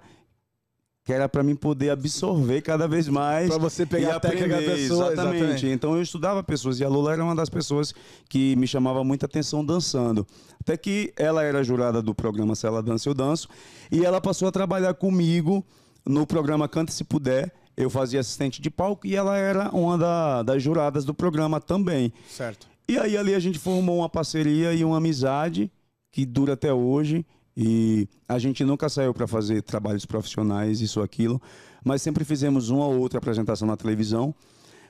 que 1.03 1.11
era 1.11 1.27
para 1.27 1.43
mim 1.43 1.55
poder 1.55 1.89
absorver 1.89 2.61
cada 2.61 2.87
vez 2.87 3.09
mais. 3.09 3.49
Para 3.49 3.57
você 3.57 3.85
pegar 3.85 4.15
a 4.15 4.19
técnica 4.19 4.55
da 4.55 4.61
pessoa. 4.61 5.11
Exatamente. 5.11 5.37
exatamente. 5.37 5.67
Então 5.67 5.95
eu 5.95 6.01
estudava 6.01 6.41
pessoas 6.41 6.79
e 6.79 6.83
a 6.83 6.87
Lula 6.87 7.11
era 7.11 7.23
uma 7.23 7.35
das 7.35 7.49
pessoas 7.49 7.93
que 8.29 8.55
me 8.55 8.65
chamava 8.65 9.03
muita 9.03 9.25
atenção 9.25 9.65
dançando. 9.65 10.25
Até 10.61 10.77
que 10.77 11.13
ela 11.17 11.43
era 11.43 11.61
jurada 11.61 12.01
do 12.01 12.15
programa 12.15 12.55
Se 12.55 12.65
Ela 12.65 12.81
Dança 12.81 13.09
Eu 13.09 13.13
Danço 13.13 13.49
e 13.91 14.05
ela 14.05 14.21
passou 14.21 14.47
a 14.47 14.51
trabalhar 14.51 14.93
comigo 14.93 15.65
no 16.05 16.25
programa 16.25 16.69
Cante 16.69 16.93
Se 16.93 17.03
Puder. 17.03 17.53
Eu 17.75 17.89
fazia 17.89 18.21
assistente 18.21 18.61
de 18.61 18.69
palco 18.69 19.05
e 19.05 19.15
ela 19.15 19.35
era 19.35 19.71
uma 19.71 19.97
da, 19.97 20.43
das 20.43 20.63
juradas 20.63 21.03
do 21.03 21.13
programa 21.13 21.59
também. 21.59 22.13
Certo. 22.29 22.65
E 22.87 22.97
aí 22.97 23.17
ali 23.17 23.35
a 23.35 23.39
gente 23.39 23.59
formou 23.59 23.97
uma 23.97 24.09
parceria 24.09 24.73
e 24.73 24.85
uma 24.85 24.97
amizade 24.97 25.69
que 26.13 26.25
dura 26.25 26.53
até 26.53 26.71
hoje. 26.71 27.25
E 27.57 28.07
a 28.27 28.39
gente 28.39 28.63
nunca 28.63 28.87
saiu 28.87 29.13
para 29.13 29.27
fazer 29.27 29.61
trabalhos 29.61 30.05
profissionais, 30.05 30.79
isso 30.79 30.99
ou 30.99 31.03
aquilo, 31.03 31.41
mas 31.83 32.01
sempre 32.01 32.23
fizemos 32.23 32.69
uma 32.69 32.85
ou 32.85 32.97
outra 32.99 33.17
apresentação 33.19 33.67
na 33.67 33.75
televisão, 33.75 34.33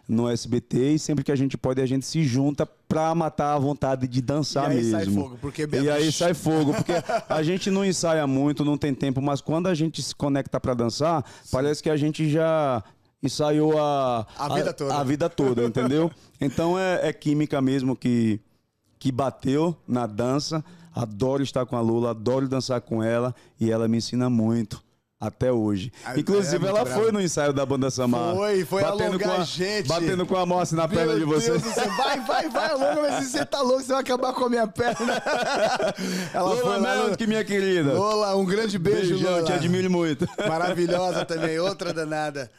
no 0.07 0.30
SBT, 0.30 0.93
e 0.93 0.99
sempre 0.99 1.24
que 1.24 1.32
a 1.32 1.36
gente 1.36 1.57
pode, 1.57 1.82
a 1.82 1.86
gente 1.86 2.05
se 2.05 2.24
junta 2.24 2.65
para 2.65 3.13
matar 3.15 3.53
a 3.53 3.59
vontade 3.59 4.07
de 4.07 4.21
dançar 4.21 4.71
e 4.74 4.78
aí 4.78 4.84
mesmo. 4.84 4.91
Sai 4.91 5.05
fogo, 5.05 5.38
porque 5.41 5.67
E 5.71 5.89
aí 5.89 6.11
sai 6.11 6.34
fogo, 6.34 6.74
porque 6.74 6.93
a 7.28 7.43
gente 7.43 7.69
não 7.69 7.84
ensaia 7.84 8.26
muito, 8.28 8.63
não 8.63 8.78
tem 8.78 8.93
tempo, 8.93 9.21
mas 9.21 9.41
quando 9.41 9.67
a 9.67 9.74
gente 9.74 10.01
se 10.01 10.15
conecta 10.15 10.59
para 10.59 10.74
dançar, 10.74 11.26
Sim. 11.43 11.49
parece 11.51 11.84
que 11.84 11.89
a 11.89 11.97
gente 11.97 12.30
já 12.30 12.84
ensaiou 13.21 13.78
a, 13.80 14.28
a 14.38 14.53
vida 14.53 14.74
toda, 14.74 14.95
a 14.95 15.03
vida 15.03 15.30
toda 15.30 15.63
entendeu? 15.63 16.11
Então 16.39 16.78
é, 16.78 17.07
é 17.07 17.13
química 17.13 17.61
mesmo 17.61 17.95
que, 17.95 18.41
que 18.99 19.09
bateu 19.11 19.76
na 19.88 20.05
dança. 20.05 20.63
Adoro 20.96 21.44
estar 21.44 21.66
com 21.66 21.76
a 21.76 21.82
Lula, 21.82 22.12
adoro 22.12 22.48
dançar 22.48 22.80
com 22.82 23.02
ela 23.04 23.34
e 23.60 23.72
ela 23.72 23.88
me 23.88 23.98
ensina 23.98 24.30
muito 24.30 24.84
até 25.26 25.52
hoje. 25.52 25.91
Ah, 26.04 26.20
Inclusive, 26.20 26.66
é 26.66 26.70
ela 26.70 26.84
bravo. 26.84 27.02
foi 27.02 27.12
no 27.12 27.22
ensaio 27.22 27.54
da 27.54 27.66
banda 27.66 27.89
Samar. 27.89 28.36
Foi, 28.36 28.66
foi 28.66 28.84
batendo 28.84 29.18
com 29.18 29.32
a 29.32 29.44
gente. 29.44 29.88
Batendo 29.88 30.26
com 30.26 30.36
a 30.36 30.46
moça 30.46 30.76
na 30.76 30.86
Meu 30.86 30.98
perna 30.98 31.16
de 31.18 31.24
você. 31.24 31.58
Vai, 31.58 32.20
vai, 32.20 32.50
vai, 32.50 32.72
alonga, 32.72 33.02
mas 33.02 33.28
você 33.28 33.46
tá 33.46 33.62
louco, 33.62 33.82
você 33.82 33.94
vai 33.94 34.02
acabar 34.02 34.34
com 34.34 34.46
a 34.46 34.50
minha 34.50 34.68
perna. 34.68 35.24
ela 36.34 36.44
Lola 36.44 36.62
foi 36.62 36.80
lá 36.80 37.08
no... 37.08 37.18
que 37.18 37.26
minha 37.26 37.44
querida. 37.46 37.94
Lola, 37.94 38.36
um 38.36 38.44
grande 38.44 38.78
beijo, 38.78 39.14
Beijão, 39.14 39.32
Lola. 39.32 39.44
te 39.44 39.54
admiro 39.54 39.89
muito. 39.89 40.28
Maravilhosa 40.46 41.24
também, 41.24 41.58
outra 41.58 41.94
danada. 41.94 42.52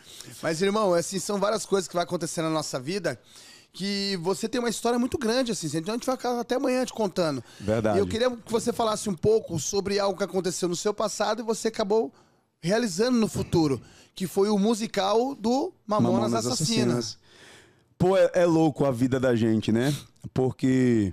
Mas, 0.43 0.63
irmão, 0.63 0.95
assim, 0.95 1.19
são 1.19 1.39
várias 1.39 1.67
coisas 1.67 1.87
que 1.87 1.95
vai 1.95 2.05
acontecer 2.05 2.41
na 2.41 2.51
nossa 2.51 2.81
vida 2.81 3.19
que 3.75 4.17
você 4.23 4.49
tem 4.49 4.61
uma 4.61 4.71
história 4.71 4.99
muito 5.01 5.19
grande, 5.19 5.51
assim. 5.51 5.67
Então 5.67 5.93
a 5.93 5.97
gente 5.97 6.07
vai 6.07 6.17
ficar 6.17 6.39
até 6.39 6.55
amanhã 6.55 6.85
te 6.85 6.93
contando. 6.93 7.43
Verdade. 7.59 7.99
E 7.99 8.01
eu 8.01 8.07
queria 8.07 8.31
que 8.31 8.51
você 8.51 8.73
falasse 8.73 9.11
um 9.11 9.15
pouco 9.15 9.59
sobre 9.59 9.99
algo 9.99 10.17
que 10.17 10.23
aconteceu 10.23 10.69
no 10.69 10.77
seu 10.77 10.95
passado 10.95 11.43
e 11.43 11.45
você 11.45 11.69
acabou 11.69 12.13
realizando 12.63 13.19
no 13.19 13.27
futuro, 13.27 13.83
que 14.15 14.29
foi 14.29 14.49
o 14.49 14.57
musical 14.57 15.35
do 15.35 15.75
Mamonas, 15.85 16.31
Mamonas 16.31 16.47
Assassinas. 16.47 16.99
Assassinas. 16.99 17.19
Pô, 17.99 18.17
é, 18.17 18.31
é 18.33 18.47
louco 18.47 18.85
a 18.85 18.93
vida 18.93 19.19
da 19.19 19.35
gente, 19.35 19.73
né? 19.73 19.93
Porque, 20.33 21.13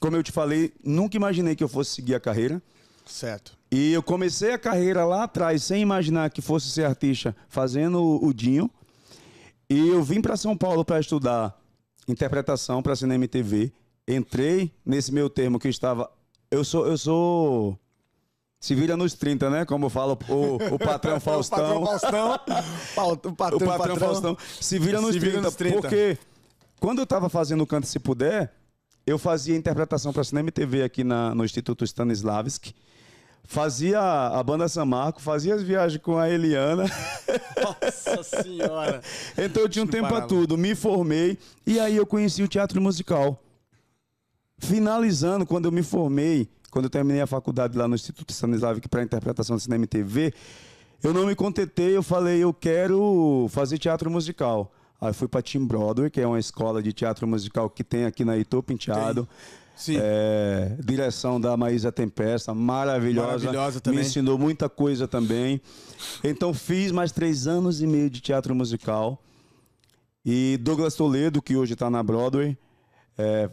como 0.00 0.16
eu 0.16 0.22
te 0.22 0.32
falei, 0.32 0.72
nunca 0.82 1.16
imaginei 1.16 1.54
que 1.54 1.62
eu 1.62 1.68
fosse 1.68 1.90
seguir 1.94 2.14
a 2.14 2.20
carreira. 2.20 2.60
Certo. 3.04 3.56
E 3.70 3.92
eu 3.92 4.02
comecei 4.02 4.52
a 4.52 4.58
carreira 4.58 5.04
lá 5.04 5.24
atrás, 5.24 5.62
sem 5.62 5.82
imaginar 5.82 6.30
que 6.30 6.40
fosse 6.40 6.70
ser 6.70 6.86
artista, 6.86 7.36
fazendo 7.48 8.00
o 8.22 8.32
Dinho. 8.32 8.70
E 9.68 9.88
eu 9.88 10.02
vim 10.02 10.22
para 10.22 10.36
São 10.36 10.56
Paulo 10.56 10.84
para 10.84 10.98
estudar 10.98 11.61
interpretação 12.08 12.82
para 12.82 12.96
cinema 12.96 13.24
e 13.24 13.28
TV. 13.28 13.72
Entrei 14.06 14.72
nesse 14.84 15.12
meu 15.12 15.30
termo 15.30 15.58
que 15.58 15.68
estava. 15.68 16.10
Eu 16.50 16.64
sou. 16.64 16.86
Eu 16.86 16.98
sou. 16.98 17.78
Se 18.60 18.74
vira 18.74 18.96
nos 18.96 19.14
30, 19.14 19.50
né? 19.50 19.64
Como 19.64 19.88
fala 19.88 20.12
o, 20.28 20.74
o 20.74 20.78
patrão 20.78 21.18
Faustão. 21.18 21.82
o 21.82 21.86
patrão 21.86 22.38
Faustão. 22.94 23.32
o 23.32 23.34
patrão, 23.34 23.58
o 23.58 23.60
patrão, 23.60 23.96
Faustão. 23.96 24.38
Se 24.60 24.78
vira 24.78 25.00
nos, 25.00 25.14
se 25.14 25.20
30, 25.20 25.30
vira 25.30 25.42
nos 25.42 25.54
30. 25.56 25.80
Porque 25.80 26.18
quando 26.78 26.98
eu 26.98 27.04
estava 27.04 27.28
fazendo 27.28 27.62
o 27.62 27.66
Canto 27.66 27.86
Se 27.86 27.98
Puder, 27.98 28.52
eu 29.04 29.18
fazia 29.18 29.56
interpretação 29.56 30.12
para 30.12 30.22
cinema 30.22 30.48
e 30.48 30.52
TV 30.52 30.84
aqui 30.84 31.02
na, 31.02 31.34
no 31.34 31.44
Instituto 31.44 31.84
Stanislavski 31.84 32.74
fazia 33.44 34.00
a 34.00 34.42
banda 34.42 34.68
San 34.68 34.84
Marco, 34.84 35.20
fazia 35.20 35.54
as 35.54 35.62
viagens 35.62 36.00
com 36.02 36.18
a 36.18 36.28
Eliana. 36.28 36.84
Nossa 37.62 38.22
senhora! 38.42 39.00
então 39.36 39.62
eu 39.62 39.68
tinha 39.68 39.84
um 39.84 39.88
tempo 39.88 40.08
para 40.08 40.22
tudo, 40.22 40.56
me 40.56 40.74
formei 40.74 41.38
e 41.66 41.78
aí 41.78 41.96
eu 41.96 42.06
conheci 42.06 42.42
o 42.42 42.48
teatro 42.48 42.80
musical. 42.80 43.42
Finalizando, 44.58 45.44
quando 45.44 45.66
eu 45.66 45.72
me 45.72 45.82
formei, 45.82 46.48
quando 46.70 46.84
eu 46.86 46.90
terminei 46.90 47.20
a 47.20 47.26
faculdade 47.26 47.76
lá 47.76 47.88
no 47.88 47.94
Instituto 47.94 48.30
Stanislavski 48.30 48.88
para 48.88 49.02
interpretação 49.02 49.56
de 49.56 49.62
cinema 49.62 49.84
e 49.84 49.88
TV, 49.88 50.32
eu 51.02 51.12
não 51.12 51.26
me 51.26 51.34
contentei, 51.34 51.96
eu 51.96 52.02
falei, 52.02 52.38
eu 52.38 52.54
quero 52.54 53.46
fazer 53.50 53.76
teatro 53.76 54.08
musical. 54.08 54.72
Aí 55.00 55.12
fui 55.12 55.26
para 55.26 55.42
Team 55.42 55.66
Broadway, 55.66 56.08
que 56.08 56.20
é 56.20 56.26
uma 56.26 56.38
escola 56.38 56.80
de 56.80 56.92
teatro 56.92 57.26
musical 57.26 57.68
que 57.68 57.82
tem 57.82 58.04
aqui 58.04 58.24
na 58.24 58.38
Itu 58.38 58.62
Penteado. 58.62 59.26
Tem. 59.26 59.61
Sim. 59.74 59.96
É, 60.00 60.76
direção 60.84 61.40
da 61.40 61.56
Maísa 61.56 61.90
Tempesta, 61.90 62.54
maravilhosa. 62.54 63.46
Maravilhosa 63.46 63.80
também. 63.80 64.00
Me 64.00 64.06
ensinou 64.06 64.38
muita 64.38 64.68
coisa 64.68 65.08
também. 65.08 65.60
Então 66.22 66.52
fiz 66.54 66.92
mais 66.92 67.10
três 67.10 67.46
anos 67.46 67.80
e 67.80 67.86
meio 67.86 68.08
de 68.08 68.20
teatro 68.20 68.54
musical. 68.54 69.20
E 70.24 70.56
Douglas 70.60 70.94
Toledo, 70.94 71.42
que 71.42 71.56
hoje 71.56 71.72
está 71.72 71.90
na 71.90 72.02
Broadway, 72.02 72.56
é, 73.18 73.50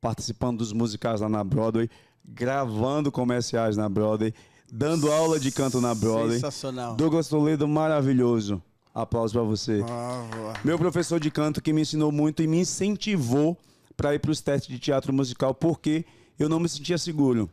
participando 0.00 0.58
dos 0.58 0.72
musicais 0.72 1.20
lá 1.20 1.28
na 1.28 1.42
Broadway, 1.42 1.90
gravando 2.24 3.10
comerciais 3.10 3.76
na 3.76 3.88
Broadway, 3.88 4.32
dando 4.72 5.10
aula 5.10 5.40
de 5.40 5.50
canto 5.50 5.80
na 5.80 5.94
Broadway. 5.94 6.34
Sensacional. 6.34 6.94
Douglas 6.94 7.26
Toledo, 7.26 7.66
maravilhoso. 7.66 8.62
Aplausos 8.94 9.32
pra 9.32 9.42
você. 9.42 9.80
Boa. 9.80 10.54
Meu 10.64 10.78
professor 10.78 11.18
de 11.18 11.28
canto 11.28 11.60
que 11.60 11.72
me 11.72 11.80
ensinou 11.80 12.12
muito 12.12 12.44
e 12.44 12.46
me 12.46 12.60
incentivou 12.60 13.58
para 13.96 14.14
ir 14.14 14.18
para 14.18 14.30
os 14.30 14.40
testes 14.40 14.68
de 14.68 14.78
teatro 14.78 15.12
musical, 15.12 15.54
porque 15.54 16.04
eu 16.38 16.48
não 16.48 16.60
me 16.60 16.68
sentia 16.68 16.98
seguro. 16.98 17.50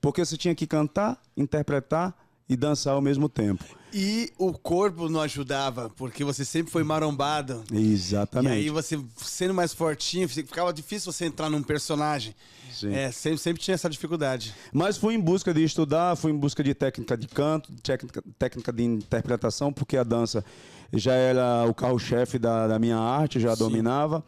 Porque 0.00 0.24
você 0.24 0.36
tinha 0.36 0.54
que 0.54 0.66
cantar, 0.66 1.20
interpretar 1.36 2.14
e 2.48 2.56
dançar 2.56 2.94
ao 2.94 3.00
mesmo 3.00 3.28
tempo. 3.28 3.64
E 3.92 4.32
o 4.36 4.52
corpo 4.52 5.08
não 5.08 5.20
ajudava, 5.20 5.88
porque 5.96 6.24
você 6.24 6.44
sempre 6.44 6.70
foi 6.72 6.82
marombado. 6.82 7.62
Exatamente. 7.72 8.54
E 8.54 8.56
aí 8.56 8.70
você, 8.70 9.00
sendo 9.16 9.54
mais 9.54 9.72
fortinho, 9.72 10.28
ficava 10.28 10.72
difícil 10.72 11.12
você 11.12 11.26
entrar 11.26 11.48
num 11.48 11.62
personagem. 11.62 12.34
Sim. 12.72 12.92
É, 12.92 13.12
sempre, 13.12 13.38
sempre 13.38 13.62
tinha 13.62 13.76
essa 13.76 13.88
dificuldade. 13.88 14.52
Mas 14.72 14.96
fui 14.96 15.14
em 15.14 15.20
busca 15.20 15.54
de 15.54 15.62
estudar, 15.62 16.16
fui 16.16 16.32
em 16.32 16.36
busca 16.36 16.62
de 16.62 16.74
técnica 16.74 17.16
de 17.16 17.28
canto, 17.28 17.72
técnica, 17.82 18.22
técnica 18.36 18.72
de 18.72 18.82
interpretação, 18.82 19.72
porque 19.72 19.96
a 19.96 20.02
dança 20.02 20.44
já 20.92 21.14
era 21.14 21.64
o 21.68 21.72
carro-chefe 21.72 22.36
da, 22.36 22.66
da 22.66 22.78
minha 22.80 22.98
arte, 22.98 23.38
já 23.38 23.54
dominava. 23.54 24.24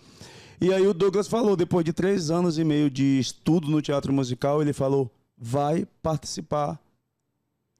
E 0.61 0.73
aí 0.73 0.87
o 0.87 0.95
Douglas 0.95 1.29
falou, 1.29 1.57
depois 1.57 1.85
de 1.85 1.93
três 1.93 2.31
anos 2.31 2.59
e 2.59 2.65
meio 2.65 2.91
de 2.91 3.19
estudo 3.19 3.69
no 3.69 3.83
teatro 3.83 4.13
musical, 4.13 4.63
ele 4.63 4.73
falou, 4.73 5.11
vai 5.37 5.87
participar 6.03 6.81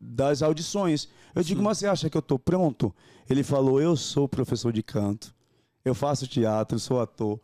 das 0.01 0.43
audições. 0.43 1.09
Eu 1.35 1.43
digo, 1.43 1.63
mas 1.63 1.79
você 1.79 1.87
acha 1.87 2.11
que 2.11 2.17
eu 2.17 2.21
estou 2.21 2.39
pronto? 2.39 2.95
Ele 3.29 3.43
falou, 3.43 3.81
eu 3.81 3.97
sou 3.97 4.29
professor 4.29 4.73
de 4.73 4.83
canto, 4.83 5.35
eu 5.85 5.95
faço 5.95 6.27
teatro, 6.27 6.79
sou 6.79 7.01
ator, 7.01 7.41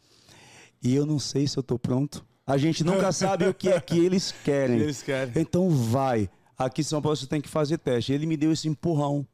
e 0.83 0.95
eu 0.95 1.07
não 1.07 1.19
sei 1.19 1.47
se 1.47 1.57
eu 1.57 1.63
estou 1.63 1.79
pronto. 1.79 2.25
A 2.47 2.59
gente 2.59 2.85
nunca 2.85 3.11
sabe 3.13 3.47
o 3.47 3.55
que 3.55 3.69
é 3.69 3.81
que 3.81 3.99
eles 3.99 4.33
querem. 4.45 4.81
Eles 4.81 5.03
querem. 5.03 5.33
Então 5.41 5.71
vai. 5.71 6.29
Aqui 6.59 6.83
em 6.83 6.85
São 6.85 7.01
Paulo 7.01 7.17
você 7.17 7.27
tem 7.27 7.41
que 7.41 7.49
fazer 7.49 7.79
teste. 7.79 8.13
Ele 8.13 8.27
me 8.27 8.37
deu 8.37 8.53
esse 8.53 8.69
empurrão. 8.69 9.27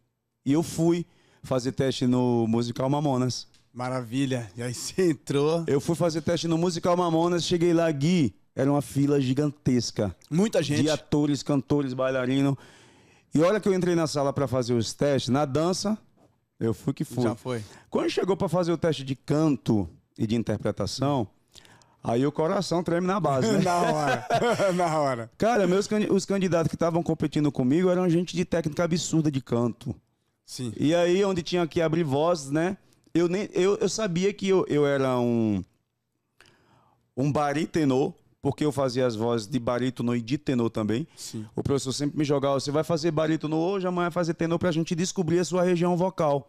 E 0.44 0.52
eu 0.52 0.62
fui 0.62 1.04
fazer 1.42 1.72
teste 1.72 2.06
no 2.06 2.46
musical 2.46 2.88
Mamonas. 2.88 3.46
Maravilha. 3.78 4.50
E 4.56 4.62
aí 4.62 4.74
você 4.74 5.10
entrou. 5.10 5.62
Eu 5.68 5.80
fui 5.80 5.94
fazer 5.94 6.20
teste 6.20 6.48
no 6.48 6.58
musical 6.58 6.96
Mamonas, 6.96 7.44
cheguei 7.44 7.72
lá, 7.72 7.88
Gui, 7.92 8.34
era 8.52 8.68
uma 8.68 8.82
fila 8.82 9.20
gigantesca 9.20 10.16
Muita 10.28 10.60
gente. 10.60 10.82
de 10.82 10.90
atores, 10.90 11.44
cantores, 11.44 11.94
bailarinos. 11.94 12.56
E 13.32 13.40
olha 13.40 13.60
que 13.60 13.68
eu 13.68 13.72
entrei 13.72 13.94
na 13.94 14.08
sala 14.08 14.32
para 14.32 14.48
fazer 14.48 14.74
os 14.74 14.92
testes, 14.92 15.28
na 15.28 15.44
dança, 15.44 15.96
eu 16.58 16.74
fui 16.74 16.92
que 16.92 17.04
fui. 17.04 17.22
Já 17.22 17.36
foi. 17.36 17.62
Quando 17.88 18.10
chegou 18.10 18.36
para 18.36 18.48
fazer 18.48 18.72
o 18.72 18.76
teste 18.76 19.04
de 19.04 19.14
canto 19.14 19.88
e 20.18 20.26
de 20.26 20.34
interpretação, 20.34 21.28
aí 22.02 22.26
o 22.26 22.32
coração 22.32 22.82
treme 22.82 23.06
na 23.06 23.20
base, 23.20 23.46
né? 23.52 23.58
Na 23.62 23.76
hora. 23.76 24.26
Na 24.74 24.98
hora. 24.98 25.30
Cara, 25.38 25.68
meus 25.68 25.88
os 26.10 26.26
candidatos 26.26 26.68
que 26.68 26.74
estavam 26.74 27.00
competindo 27.00 27.52
comigo 27.52 27.88
eram 27.90 28.10
gente 28.10 28.34
de 28.34 28.44
técnica 28.44 28.82
absurda 28.82 29.30
de 29.30 29.40
canto. 29.40 29.94
Sim. 30.44 30.72
E 30.76 30.92
aí, 30.96 31.24
onde 31.24 31.44
tinha 31.44 31.64
que 31.64 31.80
abrir 31.80 32.02
vozes, 32.02 32.50
né? 32.50 32.76
Eu, 33.18 33.28
nem, 33.28 33.48
eu, 33.52 33.76
eu 33.76 33.88
sabia 33.88 34.32
que 34.32 34.48
eu, 34.48 34.64
eu 34.68 34.86
era 34.86 35.18
um, 35.18 35.62
um 37.16 37.30
barítenor, 37.32 38.12
porque 38.40 38.64
eu 38.64 38.70
fazia 38.72 39.06
as 39.06 39.16
vozes 39.16 39.46
de 39.46 39.58
barítono 39.58 40.14
e 40.14 40.20
de 40.20 40.38
tenor 40.38 40.70
também. 40.70 41.06
Sim. 41.16 41.44
O 41.56 41.62
professor 41.62 41.92
sempre 41.92 42.16
me 42.18 42.24
jogava, 42.24 42.58
você 42.60 42.70
vai 42.70 42.84
fazer 42.84 43.10
barítono 43.10 43.56
hoje, 43.56 43.86
amanhã 43.86 44.04
vai 44.06 44.12
fazer 44.12 44.34
tenor 44.34 44.58
pra 44.58 44.70
gente 44.70 44.94
descobrir 44.94 45.38
a 45.40 45.44
sua 45.44 45.62
região 45.62 45.96
vocal. 45.96 46.48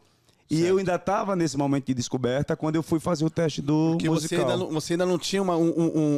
E 0.51 0.61
eu 0.63 0.80
ainda 0.80 0.95
estava 0.95 1.36
nesse 1.36 1.55
momento 1.57 1.86
de 1.86 1.93
descoberta 1.93 2.55
quando 2.55 2.76
eu 2.76 2.82
fui 2.82 2.99
fazer 2.99 3.24
o 3.24 3.30
teste 3.30 3.61
do 3.61 3.91
Porque 3.91 4.09
você 4.09 4.36
musical. 4.36 4.39
ainda, 4.49 4.57
não, 4.57 4.72
você 4.72 4.93
ainda 4.93 5.05
não 5.05 5.17
tinha 5.20 5.41
uma, 5.43 5.55
um- 5.55 5.74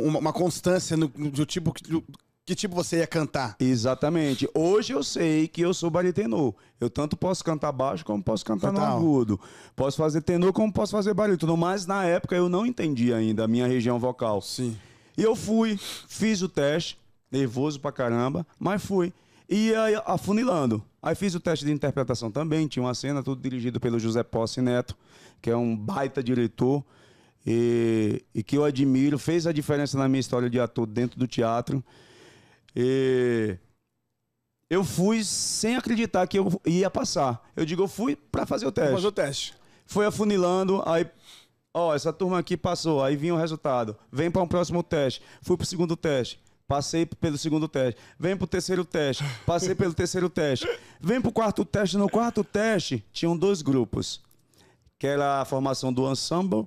um- 0.07 0.17
uma, 0.17 0.31
constância 0.31 0.95
no, 0.95 1.11
no- 1.17 1.31
do 1.31 1.45
tipo 1.45 1.73
que, 1.73 1.83
do- 1.83 2.03
que 2.45 2.55
tipo 2.55 2.75
você 2.75 2.97
ia 2.97 3.07
cantar. 3.07 3.55
Exatamente. 3.59 4.49
Hoje 4.53 4.93
eu 4.93 5.03
sei 5.03 5.47
que 5.47 5.61
eu 5.61 5.73
sou 5.73 5.89
baritenor. 5.89 6.53
Eu 6.79 6.89
tanto 6.89 7.15
posso 7.15 7.43
cantar 7.43 7.71
baixo 7.71 8.03
como 8.03 8.21
posso 8.23 8.43
cantar 8.43 8.71
no 8.71 8.79
Cantar 8.79 8.91
alto. 8.91 9.03
agudo. 9.03 9.39
Posso 9.75 9.97
fazer 9.97 10.21
tenor 10.21 10.51
como 10.51 10.71
posso 10.73 10.91
fazer 10.91 11.13
barítono. 11.13 11.55
Mas 11.55 11.85
na 11.85 12.03
época 12.05 12.35
eu 12.35 12.49
não 12.49 12.65
entendia 12.65 13.17
ainda 13.17 13.45
a 13.45 13.47
minha 13.47 13.67
região 13.67 13.99
vocal. 13.99 14.41
Sim. 14.41 14.75
E 15.17 15.21
eu 15.23 15.35
fui, 15.35 15.77
fiz 16.07 16.41
o 16.41 16.49
teste, 16.49 16.97
nervoso 17.31 17.79
pra 17.79 17.91
caramba, 17.91 18.45
mas 18.59 18.83
fui. 18.83 19.13
E 19.47 19.75
aí, 19.75 20.01
afunilando. 20.05 20.81
Aí 21.01 21.13
fiz 21.13 21.35
o 21.35 21.39
teste 21.39 21.65
de 21.65 21.71
interpretação 21.71 22.31
também, 22.31 22.67
tinha 22.67 22.81
uma 22.81 22.93
cena, 22.93 23.21
tudo 23.21 23.41
dirigido 23.41 23.79
pelo 23.79 23.99
José 23.99 24.23
Posse 24.23 24.61
Neto, 24.61 24.95
que 25.41 25.49
é 25.49 25.55
um 25.55 25.75
baita 25.75 26.23
diretor 26.23 26.83
e, 27.45 28.23
e 28.33 28.41
que 28.43 28.57
eu 28.57 28.63
admiro, 28.63 29.19
fez 29.19 29.45
a 29.45 29.51
diferença 29.51 29.97
na 29.97 30.07
minha 30.07 30.19
história 30.21 30.49
de 30.49 30.59
ator 30.59 30.85
dentro 30.87 31.19
do 31.19 31.27
teatro. 31.27 31.83
E 32.75 33.57
eu 34.69 34.83
fui 34.83 35.23
sem 35.23 35.75
acreditar 35.75 36.25
que 36.27 36.39
eu 36.39 36.61
ia 36.65 36.89
passar. 36.89 37.45
Eu 37.55 37.65
digo, 37.65 37.83
eu 37.83 37.87
fui 37.87 38.15
pra 38.15 38.45
fazer 38.45 38.65
o 38.65 38.71
teste. 38.71 38.93
Fazer 38.93 39.07
o 39.07 39.11
teste. 39.11 39.53
Foi 39.85 40.05
afunilando, 40.05 40.81
aí, 40.85 41.05
ó, 41.73 41.93
essa 41.93 42.13
turma 42.13 42.39
aqui 42.39 42.55
passou, 42.55 43.03
aí 43.03 43.15
vinha 43.15 43.33
o 43.33 43.37
resultado. 43.37 43.97
Vem 44.11 44.31
para 44.31 44.41
um 44.41 44.47
próximo 44.47 44.81
teste. 44.81 45.21
Fui 45.41 45.57
pro 45.57 45.65
segundo 45.65 45.97
teste. 45.97 46.39
Passei 46.65 47.05
pelo 47.05 47.37
segundo 47.37 47.67
teste. 47.67 47.99
Vem 48.17 48.37
pro 48.37 48.47
terceiro 48.47 48.85
teste. 48.85 49.25
Passei 49.45 49.75
pelo 49.75 49.93
terceiro 49.93 50.29
teste. 50.29 50.65
Vem 51.01 51.19
pro 51.19 51.29
quarto 51.29 51.65
teste. 51.65 51.97
No 51.97 52.09
quarto 52.09 52.45
teste, 52.45 53.03
tinham 53.11 53.35
dois 53.35 53.61
grupos. 53.61 54.21
Que 54.97 55.07
era 55.07 55.41
a 55.41 55.45
formação 55.45 55.91
do 55.91 56.09
ensemble 56.09 56.65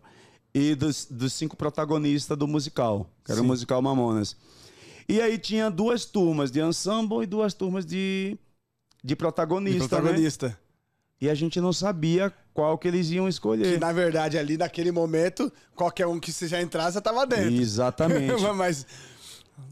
e 0.55 0.75
dos, 0.75 1.07
dos 1.07 1.33
cinco 1.33 1.57
protagonistas 1.57 2.37
do 2.37 2.47
musical. 2.47 3.09
Que 3.25 3.33
era 3.33 3.41
o 3.41 3.45
Sim. 3.45 3.49
musical 3.49 3.81
Mamonas. 3.81 4.37
E 5.09 5.21
aí 5.21 5.39
tinha 5.39 5.71
duas 5.71 6.05
turmas 6.05 6.51
de 6.51 6.61
ensemble 6.61 7.23
e 7.23 7.27
duas 7.27 7.53
turmas 7.55 7.85
de, 7.85 8.39
de 9.03 9.15
protagonista, 9.17 9.77
E 9.79 9.81
né? 9.83 9.89
protagonista. 9.89 10.59
E 11.21 11.29
a 11.29 11.35
gente 11.35 11.61
não 11.61 11.73
sabia 11.73 12.33
qual 12.53 12.77
que 12.77 12.89
eles 12.89 13.11
iam 13.11 13.29
escolher. 13.29 13.75
Que 13.75 13.79
na 13.79 13.93
verdade 13.93 14.37
ali 14.39 14.57
naquele 14.57 14.91
momento, 14.93 15.51
qualquer 15.75 16.07
um 16.07 16.19
que 16.21 16.33
você 16.33 16.47
já 16.49 16.61
entrasse, 16.61 16.95
já 16.95 17.01
tava 17.01 17.27
dentro. 17.27 17.53
Exatamente. 17.55 18.43
Mas 18.55 18.87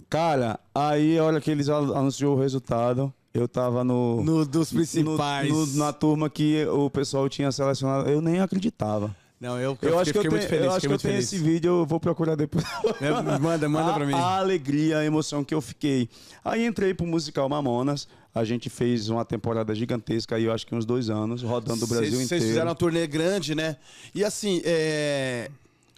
Cara, 0.08 0.60
aí 0.74 1.18
a 1.18 1.24
hora 1.24 1.40
que 1.40 1.50
eles 1.50 1.68
an- 1.68 1.96
anunciou 1.96 2.36
o 2.36 2.40
resultado, 2.40 3.12
eu 3.34 3.48
tava 3.48 3.82
no, 3.82 4.22
no, 4.22 4.44
dos 4.46 4.70
principais. 4.72 5.50
no- 5.50 5.66
no- 5.66 5.76
na 5.78 5.92
turma 5.92 6.28
que 6.30 6.64
o 6.66 6.88
pessoal 6.90 7.28
tinha 7.28 7.50
selecionado. 7.50 8.08
Eu 8.08 8.20
nem 8.20 8.40
acreditava. 8.40 9.14
Não, 9.42 9.58
eu, 9.58 9.76
Eu, 9.82 9.88
eu 9.90 9.98
acho 9.98 10.12
que 10.12 10.18
eu 10.18 10.22
tenho, 10.22 10.32
muito 10.32 10.46
feliz. 10.48 10.64
eu, 10.66 10.70
acho 10.72 10.86
que 10.86 10.92
eu 10.94 10.98
tenho 10.98 11.14
feliz. 11.14 11.32
esse 11.32 11.36
vídeo, 11.42 11.80
eu 11.80 11.84
vou 11.86 11.98
procurar 11.98 12.36
depois. 12.36 12.64
É, 13.00 13.10
manda, 13.40 13.68
manda 13.68 13.90
a, 13.90 13.94
pra 13.94 14.06
mim. 14.06 14.14
A 14.14 14.36
alegria, 14.38 14.98
a 14.98 15.04
emoção 15.04 15.42
que 15.42 15.52
eu 15.52 15.60
fiquei. 15.60 16.08
Aí 16.44 16.64
entrei 16.64 16.94
pro 16.94 17.04
musical 17.04 17.48
Mamonas. 17.48 18.06
A 18.34 18.44
gente 18.44 18.70
fez 18.70 19.08
uma 19.10 19.24
temporada 19.24 19.74
gigantesca 19.74 20.36
aí, 20.36 20.44
eu 20.44 20.52
acho 20.52 20.64
que 20.66 20.74
uns 20.74 20.86
dois 20.86 21.10
anos, 21.10 21.42
rodando 21.42 21.84
o 21.84 21.88
Brasil 21.88 22.12
Vocês- 22.12 22.22
inteiro. 22.24 22.28
Vocês 22.28 22.44
fizeram 22.44 22.68
uma 22.68 22.74
turnê 22.76 23.06
grande, 23.06 23.54
né? 23.54 23.76
E 24.14 24.24
assim, 24.24 24.62
é, 24.64 25.50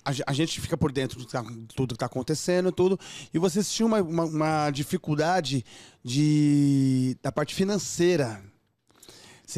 a, 0.05 0.11
ge- 0.11 0.25
a 0.27 0.33
gente 0.33 0.61
fica 0.61 0.77
por 0.77 0.91
dentro 0.91 1.21
de 1.21 1.29
tá- 1.29 1.45
tudo 1.77 1.95
que 1.95 1.99
tá 1.99 2.07
acontecendo, 2.07 2.73
tudo. 2.73 2.99
E 3.33 3.39
vocês 3.39 3.71
tinham 3.73 3.87
uma, 3.87 4.03
uma- 4.03 4.25
uma 4.25 4.71
dificuldade 4.71 5.65
de, 6.03 7.17
da 7.23 7.31
parte 7.31 7.55
financeira. 7.55 8.41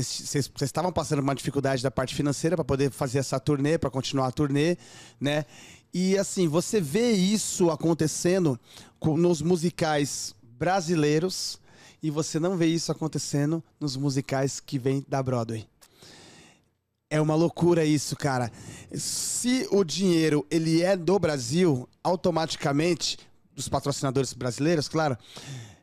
Vocês- 0.02 0.50
estavam 0.62 0.92
passando 0.92 1.20
uma 1.20 1.34
dificuldade 1.34 1.82
da 1.82 1.90
parte 1.90 2.14
financeira 2.14 2.56
para 2.56 2.64
poder 2.64 2.90
fazer 2.90 3.18
essa 3.18 3.38
turnê, 3.40 3.78
para 3.78 3.90
continuar 3.90 4.26
a 4.28 4.32
turnê, 4.32 4.76
né? 5.20 5.44
E 5.94 6.18
assim, 6.18 6.46
você 6.48 6.80
vê 6.80 7.12
isso 7.12 7.70
acontecendo 7.70 8.58
com- 8.98 9.16
nos 9.16 9.40
musicais 9.40 10.34
brasileiros 10.58 11.58
e 12.02 12.10
você 12.10 12.38
não 12.38 12.56
vê 12.56 12.66
isso 12.66 12.92
acontecendo 12.92 13.62
nos 13.80 13.96
musicais 13.96 14.60
que 14.60 14.78
vêm 14.78 15.04
da 15.08 15.22
Broadway. 15.22 15.66
É 17.08 17.20
uma 17.20 17.34
loucura 17.34 17.84
isso, 17.84 18.16
cara. 18.16 18.50
Se 18.94 19.66
o 19.70 19.84
dinheiro 19.84 20.44
ele 20.50 20.82
é 20.82 20.96
do 20.96 21.18
Brasil, 21.18 21.88
automaticamente 22.02 23.16
dos 23.54 23.68
patrocinadores 23.68 24.32
brasileiros, 24.32 24.88
claro, 24.88 25.16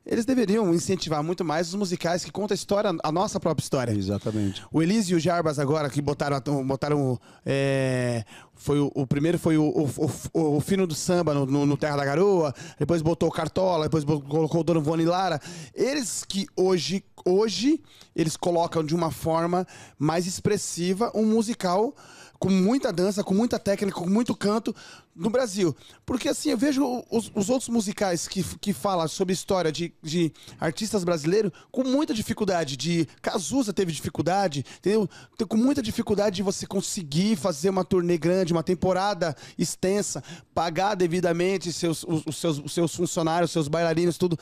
eles 0.06 0.26
deveriam 0.26 0.74
incentivar 0.74 1.24
muito 1.24 1.45
mais 1.45 1.70
os 1.70 1.76
musicais 1.76 2.24
que 2.26 2.32
contam 2.32 2.54
a 2.54 2.56
história, 2.56 2.91
a 3.04 3.12
nossa 3.12 3.39
própria 3.39 3.64
história. 3.64 3.91
Exatamente. 3.93 4.64
O 4.72 4.82
Elise 4.82 5.14
e 5.14 5.16
o 5.16 5.20
Jarbas 5.20 5.60
agora, 5.60 5.89
que 5.89 6.01
botaram, 6.01 6.39
botaram 6.66 7.20
é, 7.45 8.24
foi 8.56 8.80
o, 8.80 8.91
o 8.93 9.08
primeiro 9.08 9.39
foi 9.39 9.58
o, 9.58 9.64
o, 9.64 10.12
o- 10.58 10.60
Fino 10.62 10.86
do 10.86 10.93
Samba 10.95 11.34
no, 11.34 11.45
no- 11.45 11.66
no 11.66 11.78
Terra 11.78 11.97
da 11.97 12.06
Garoa, 12.06 12.54
depois 12.78 13.01
botou 13.01 13.30
o 13.30 13.32
Cartola, 13.32 13.86
depois 13.86 14.04
colocou 14.04 14.62
o 14.62 14.64
Dono 14.64 14.82
Vone 14.82 15.06
Lara. 15.06 15.39
Eles 15.74 16.24
que 16.28 16.47
hoje, 16.56 17.04
hoje, 17.26 17.82
eles 18.16 18.36
colocam 18.36 18.84
de 18.84 18.93
uma 18.95 19.12
forma 19.12 19.66
mais 19.97 20.28
expressiva 20.28 21.12
um 21.16 21.26
musical 21.26 21.95
com 22.39 22.49
muita 22.49 22.91
dança, 22.91 23.24
com 23.24 23.34
muita 23.34 23.58
técnica, 23.58 23.97
com 23.97 24.10
muito 24.10 24.36
canto, 24.36 24.76
no 25.16 25.30
Brasil. 25.30 25.76
Porque 26.05 26.28
assim, 26.30 26.49
eu 26.49 26.57
vejo 26.57 27.03
os, 27.11 27.32
os 27.36 27.49
outros 27.49 27.70
musicais 27.70 28.28
que, 28.28 28.43
que 28.59 28.74
falam 28.74 29.07
sobre 29.07 29.34
história 29.34 29.72
de, 29.72 29.93
de 30.01 30.32
artistas 30.59 31.03
brasileiros 31.03 31.51
com 31.72 31.84
muita 31.84 32.14
dificuldade. 32.14 32.76
De 32.76 33.07
Cazuza 33.22 33.72
teve 33.72 33.91
dificuldade, 33.91 34.66
entendeu? 34.78 35.09
Com 35.47 35.57
muita 35.57 35.82
dificuldade 35.82 36.38
de 36.38 36.43
você 36.43 36.66
conseguir 36.66 37.36
fazer 37.36 37.70
uma 37.70 37.86
turnê 37.86 38.18
grande, 38.18 38.53
uma 38.53 38.64
temporada 38.64 39.36
extensa, 39.57 40.24
pagar 40.53 40.95
devidamente 40.95 41.72
seus, 41.72 42.03
os, 42.03 42.24
os 42.26 42.36
seus, 42.38 42.57
os 42.59 42.74
seus 42.74 42.95
funcionários, 42.95 43.51
seus 43.51 43.68
bailarinos, 43.68 44.18
tudo. 44.18 44.38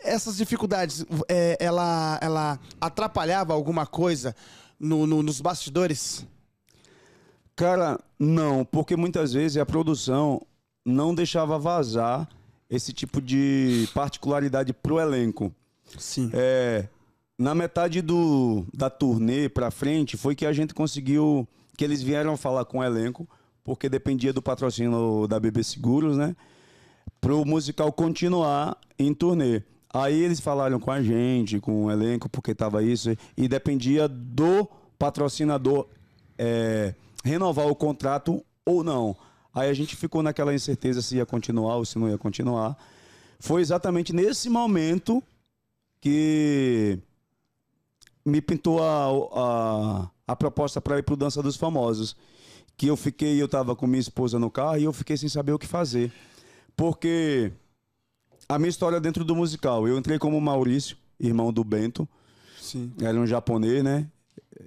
Essas 0.00 0.36
dificuldades, 0.36 1.04
é, 1.28 1.56
ela, 1.58 2.18
ela 2.22 2.60
atrapalhava 2.80 3.52
alguma 3.52 3.84
coisa 3.84 4.34
no- 4.78 5.06
no- 5.08 5.24
nos 5.24 5.40
bastidores? 5.40 6.24
Cara, 7.58 7.98
não, 8.16 8.64
porque 8.64 8.94
muitas 8.94 9.32
vezes 9.32 9.56
a 9.56 9.66
produção 9.66 10.40
não 10.86 11.12
deixava 11.12 11.58
vazar 11.58 12.28
esse 12.70 12.92
tipo 12.92 13.20
de 13.20 13.88
particularidade 13.92 14.72
pro 14.72 15.00
elenco. 15.00 15.52
Sim. 15.98 16.30
É, 16.32 16.86
na 17.36 17.56
metade 17.56 18.00
do, 18.00 18.64
da 18.72 18.88
turnê 18.88 19.48
pra 19.48 19.72
frente 19.72 20.16
foi 20.16 20.36
que 20.36 20.46
a 20.46 20.52
gente 20.52 20.72
conseguiu 20.72 21.48
que 21.76 21.82
eles 21.82 22.00
vieram 22.00 22.36
falar 22.36 22.64
com 22.64 22.78
o 22.78 22.84
elenco, 22.84 23.28
porque 23.64 23.88
dependia 23.88 24.32
do 24.32 24.40
patrocínio 24.40 25.26
da 25.26 25.40
BB 25.40 25.64
Seguros, 25.64 26.16
né? 26.16 26.36
Pro 27.20 27.44
musical 27.44 27.92
continuar 27.92 28.78
em 28.96 29.12
turnê. 29.12 29.64
Aí 29.92 30.22
eles 30.22 30.38
falaram 30.38 30.78
com 30.78 30.92
a 30.92 31.02
gente, 31.02 31.58
com 31.58 31.86
o 31.86 31.90
elenco, 31.90 32.28
porque 32.28 32.54
tava 32.54 32.84
isso, 32.84 33.16
e 33.36 33.48
dependia 33.48 34.06
do 34.06 34.64
patrocinador 34.96 35.88
é, 36.38 36.94
renovar 37.24 37.66
o 37.66 37.74
contrato 37.74 38.44
ou 38.64 38.82
não. 38.84 39.16
Aí 39.54 39.68
a 39.68 39.74
gente 39.74 39.96
ficou 39.96 40.22
naquela 40.22 40.54
incerteza 40.54 41.02
se 41.02 41.16
ia 41.16 41.26
continuar 41.26 41.76
ou 41.76 41.84
se 41.84 41.98
não 41.98 42.08
ia 42.08 42.18
continuar. 42.18 42.76
Foi 43.40 43.60
exatamente 43.60 44.12
nesse 44.12 44.48
momento 44.48 45.22
que 46.00 46.98
me 48.24 48.40
pintou 48.40 48.82
a, 48.82 49.08
a, 49.32 50.10
a 50.28 50.36
proposta 50.36 50.80
para 50.80 50.98
ir 50.98 51.02
pro 51.02 51.16
Dança 51.16 51.42
dos 51.42 51.56
Famosos. 51.56 52.16
Que 52.76 52.86
eu 52.86 52.96
fiquei, 52.96 53.40
eu 53.42 53.48
tava 53.48 53.74
com 53.74 53.86
minha 53.86 54.00
esposa 54.00 54.38
no 54.38 54.50
carro 54.50 54.78
e 54.78 54.84
eu 54.84 54.92
fiquei 54.92 55.16
sem 55.16 55.28
saber 55.28 55.52
o 55.52 55.58
que 55.58 55.66
fazer. 55.66 56.12
Porque 56.76 57.50
a 58.48 58.58
minha 58.58 58.68
história 58.68 59.00
dentro 59.00 59.24
do 59.24 59.34
musical, 59.34 59.88
eu 59.88 59.98
entrei 59.98 60.18
como 60.18 60.40
Maurício, 60.40 60.96
irmão 61.18 61.52
do 61.52 61.64
Bento, 61.64 62.08
Sim. 62.60 62.92
era 63.00 63.18
um 63.18 63.26
japonês, 63.26 63.82
né? 63.82 64.08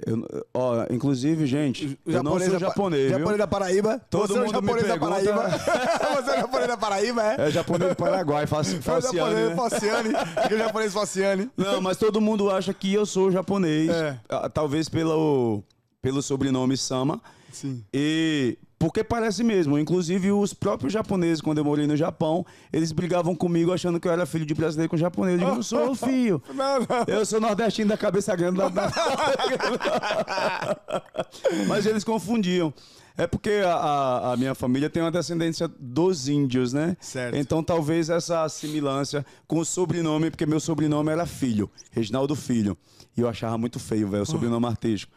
Eu, 0.08 0.46
ó, 0.54 0.86
inclusive, 0.90 1.46
gente, 1.46 2.00
eu 2.06 2.24
não 2.24 2.40
sou 2.40 2.50
da 2.52 2.58
japonês? 2.60 3.10
Japonês 3.12 3.38
da 3.38 3.48
Paraíba. 3.48 4.02
Todo 4.10 4.28
Você 4.34 4.40
é 4.40 4.44
mundo 4.44 4.62
me 4.62 4.68
japonês 4.68 4.88
da 4.88 4.98
pergunta- 4.98 5.34
Paraíba. 5.34 5.60
Você 6.24 6.32
é 6.32 6.40
japonês 6.42 6.68
da 6.68 6.78
Paraíba, 6.78 7.24
é? 7.24 7.48
É 7.48 7.52
japonês 7.52 7.90
do 7.92 7.96
Paraguai, 7.96 8.48
faz, 8.48 8.74
É 8.74 8.82
Falciane, 8.82 9.18
japonês 9.18 9.50
né? 9.50 9.56
Falciane. 9.56 10.10
Aquele 10.38 10.60
japonês 10.64 10.94
Falciane. 10.94 11.50
Não, 11.58 11.82
mas 11.82 11.98
todo 11.98 12.22
mundo 12.22 12.50
acha 12.50 12.74
que 12.74 12.94
eu 12.94 13.06
sou 13.06 13.32
japonês. 13.32 13.90
É. 13.90 14.18
Ah, 14.30 14.50
Talvez 14.50 14.88
pelo, 14.90 15.62
pelo 16.02 16.22
sobrenome 16.22 16.78
Sama. 16.78 17.22
Sim. 17.52 17.84
E 17.94 18.58
porque 18.82 19.04
parece 19.04 19.44
mesmo. 19.44 19.78
Inclusive, 19.78 20.32
os 20.32 20.56
próprios 20.56 20.92
japoneses, 20.92 21.40
quando 21.40 21.60
eu 21.60 21.64
morei 21.64 21.86
no 21.86 21.96
Japão, 21.96 22.44
eles 22.74 22.92
brigavam 22.92 23.36
comigo 23.36 23.72
achando 23.72 24.00
que 24.00 24.08
eu 24.08 24.12
era 24.12 24.26
filho 24.26 24.44
de 24.44 24.56
brasileiro 24.56 24.90
com 24.90 24.98
japonês. 24.98 25.40
Eu 25.40 25.46
digo, 25.46 25.56
não 25.58 25.62
sou, 25.64 25.94
filho. 25.94 26.42
Não, 26.52 26.80
não. 26.80 26.86
Eu 27.08 27.24
sou 27.26 27.40
nordestino 27.40 27.90
da 27.90 27.98
cabeça 27.98 28.36
grande. 28.36 28.58
Da, 28.58 28.72
Mas 31.68 31.86
eles 31.86 32.04
confundiam. 32.04 32.74
É 33.18 33.28
porque 33.28 33.62
a, 33.64 33.74
a- 33.76 34.34
a 34.34 34.38
minha 34.38 34.56
família 34.56 34.90
tem 34.90 35.04
uma 35.04 35.12
descendência 35.12 35.70
dos 35.80 36.28
índios, 36.28 36.74
né? 36.74 36.98
Certo. 37.00 37.36
Então 37.38 37.64
talvez 37.64 38.10
essa 38.10 38.42
assimilância 38.44 39.24
com 39.48 39.60
o 39.60 39.66
sobrenome, 39.66 40.32
porque 40.32 40.46
meu 40.46 40.60
sobrenome 40.60 41.12
era 41.12 41.26
Filho, 41.28 41.70
Reginaldo 41.92 42.36
Filho. 42.36 42.76
E 43.16 43.22
eu 43.22 43.28
achava 43.28 43.58
muito 43.58 43.80
feio, 43.80 44.08
velho, 44.08 44.24
o 44.24 44.26
sobrenome 44.26 44.66
artístico. 44.66 45.12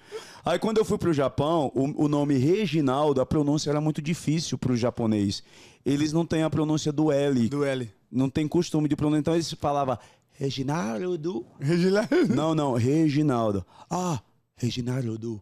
Aí 0.44 0.58
quando 0.58 0.78
eu 0.78 0.84
fui 0.84 0.98
pro 0.98 1.12
Japão, 1.12 1.70
o, 1.74 2.04
o 2.04 2.08
nome 2.08 2.36
Reginaldo, 2.36 3.20
a 3.20 3.26
pronúncia 3.26 3.70
era 3.70 3.80
muito 3.80 4.02
difícil 4.02 4.58
pro 4.58 4.76
japonês. 4.76 5.42
Eles 5.86 6.12
não 6.12 6.26
têm 6.26 6.42
a 6.42 6.50
pronúncia 6.50 6.92
do 6.92 7.12
L. 7.12 7.48
Do 7.48 7.64
L. 7.64 7.90
Não 8.10 8.28
tem 8.28 8.48
costume 8.48 8.88
de 8.88 8.96
pronunciar. 8.96 9.20
Então 9.20 9.34
eles 9.34 9.52
falavam 9.52 9.98
Reginaldo. 10.32 11.46
Regina. 11.60 12.08
Não, 12.34 12.54
não, 12.54 12.74
Reginaldo. 12.74 13.64
Ah, 13.88 14.20
Reginaldo. 14.56 15.40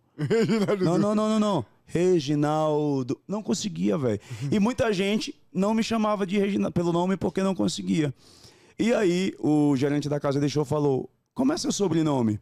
Não, 0.80 0.98
não, 0.98 1.14
não, 1.14 1.28
não, 1.28 1.40
não. 1.40 1.64
Reginaldo. 1.86 3.20
Não 3.26 3.42
conseguia, 3.42 3.96
velho. 3.96 4.20
E 4.50 4.59
muita 4.59 4.92
gente 4.92 5.34
não 5.53 5.74
me 5.74 5.82
chamava 5.82 6.26
de 6.26 6.38
Regina 6.38 6.70
pelo 6.70 6.92
nome 6.92 7.16
porque 7.16 7.42
não 7.42 7.55
conseguia. 7.55 8.12
E 8.78 8.92
aí 8.92 9.34
o 9.38 9.74
gerente 9.76 10.09
da 10.09 10.20
casa 10.20 10.40
deixou 10.40 10.64
falou: 10.64 11.11
"Como 11.34 11.52
é 11.52 11.56
seu 11.56 11.72
sobrenome?" 11.72 12.40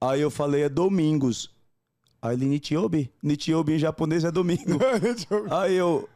Aí 0.00 0.20
eu 0.20 0.30
falei: 0.30 0.62
"É 0.62 0.68
Domingos." 0.68 1.54
Aí 2.24 2.36
ele 2.36 2.46
Nichiobi. 2.46 3.12
Nichiobi 3.22 3.74
em 3.74 3.78
japonês 3.78 4.24
é 4.24 4.30
domingo. 4.30 4.78
Aí 5.52 5.74
eu. 5.74 6.08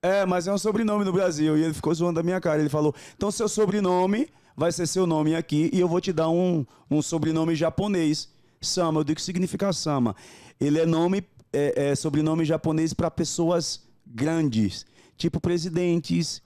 É, 0.00 0.24
mas 0.24 0.46
é 0.46 0.52
um 0.52 0.58
sobrenome 0.58 1.04
no 1.04 1.12
Brasil. 1.12 1.58
E 1.58 1.64
ele 1.64 1.74
ficou 1.74 1.92
zoando 1.92 2.20
a 2.20 2.22
minha 2.22 2.40
cara. 2.40 2.60
Ele 2.60 2.68
falou: 2.68 2.94
então 3.16 3.28
seu 3.28 3.48
sobrenome 3.48 4.28
vai 4.56 4.70
ser 4.70 4.86
seu 4.86 5.04
nome 5.04 5.34
aqui 5.34 5.68
e 5.72 5.80
eu 5.80 5.88
vou 5.88 6.00
te 6.00 6.12
dar 6.12 6.28
um, 6.28 6.64
um 6.88 7.02
sobrenome 7.02 7.56
japonês. 7.56 8.28
Sama, 8.60 9.00
eu 9.00 9.04
digo 9.04 9.16
que 9.16 9.22
significa 9.22 9.72
Sama. 9.72 10.14
Ele 10.60 10.78
é 10.78 10.86
nome, 10.86 11.24
é, 11.52 11.90
é 11.90 11.94
sobrenome 11.96 12.44
japonês 12.44 12.94
para 12.94 13.10
pessoas 13.10 13.82
grandes, 14.06 14.86
tipo 15.16 15.40
presidentes, 15.40 16.40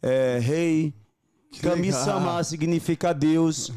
é, 0.00 0.38
rei. 0.40 0.94
Kami-sama 1.60 2.42
significa 2.44 3.12
Deus, 3.12 3.72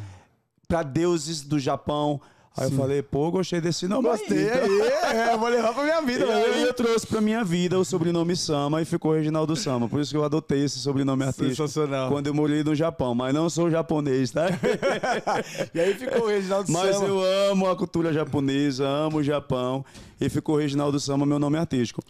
para 0.72 0.84
deuses 0.84 1.41
do 1.41 1.59
Japão. 1.59 2.22
Aí 2.57 2.69
eu 2.69 2.72
falei, 2.72 3.01
pô, 3.01 3.30
gostei 3.32 3.59
desse 3.61 3.88
nome. 3.88 4.07
aí, 4.09 4.17
Gostei 4.17 4.45
então. 4.45 4.63
aí. 4.63 5.19
É, 5.19 5.38
vou 5.38 5.47
levar 5.49 5.74
pra 5.74 5.84
minha 5.84 6.01
vida, 6.01 6.26
E 6.28 6.32
aí 6.32 6.63
eu 6.63 6.74
trouxe 6.74 7.05
pra 7.07 7.19
minha 7.22 7.43
vida 7.45 7.78
o 7.80 7.84
sobrenome 7.86 8.36
Sama 8.36 8.82
e 8.82 8.86
ficou 8.86 9.13
Reginaldo 9.13 9.55
Sama. 9.55 9.88
Por 9.89 9.99
isso 10.01 10.11
que 10.11 10.17
eu 10.17 10.24
adotei 10.24 10.63
esse 10.63 10.80
sobrenome 10.80 11.24
artístico 11.24 11.55
Sensacional. 11.67 12.09
quando 12.09 12.28
eu 12.28 12.34
morei 12.34 12.61
no 12.63 12.74
Japão. 12.76 13.13
Mas 13.15 13.34
não 13.34 13.49
sou 13.49 13.69
japonês, 13.69 14.32
tá? 14.32 14.47
E 15.74 15.80
aí 15.80 15.93
ficou 15.93 16.24
o 16.24 16.28
Reginaldo 16.28 16.72
Mas 16.72 16.95
Sama. 16.95 17.07
eu 17.07 17.22
amo 17.51 17.69
a 17.69 17.76
cultura 17.76 18.11
japonesa, 18.13 18.88
amo 18.88 19.17
o 19.17 19.24
Japão. 19.24 19.84
E 20.19 20.30
ficou 20.30 20.57
Reginaldo 20.57 20.99
Sama, 20.99 21.26
meu 21.26 21.39
nome 21.39 21.57
artístico. 21.57 22.01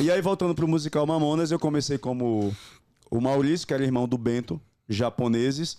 E 0.00 0.10
aí, 0.10 0.20
voltando 0.20 0.54
pro 0.54 0.66
musical 0.66 1.06
Mamonas, 1.06 1.50
eu 1.50 1.58
comecei 1.58 1.98
como 1.98 2.54
o 3.10 3.20
Maurício, 3.20 3.66
que 3.66 3.74
era 3.74 3.84
irmão 3.84 4.08
do 4.08 4.16
Bento, 4.18 4.60
japoneses. 4.88 5.78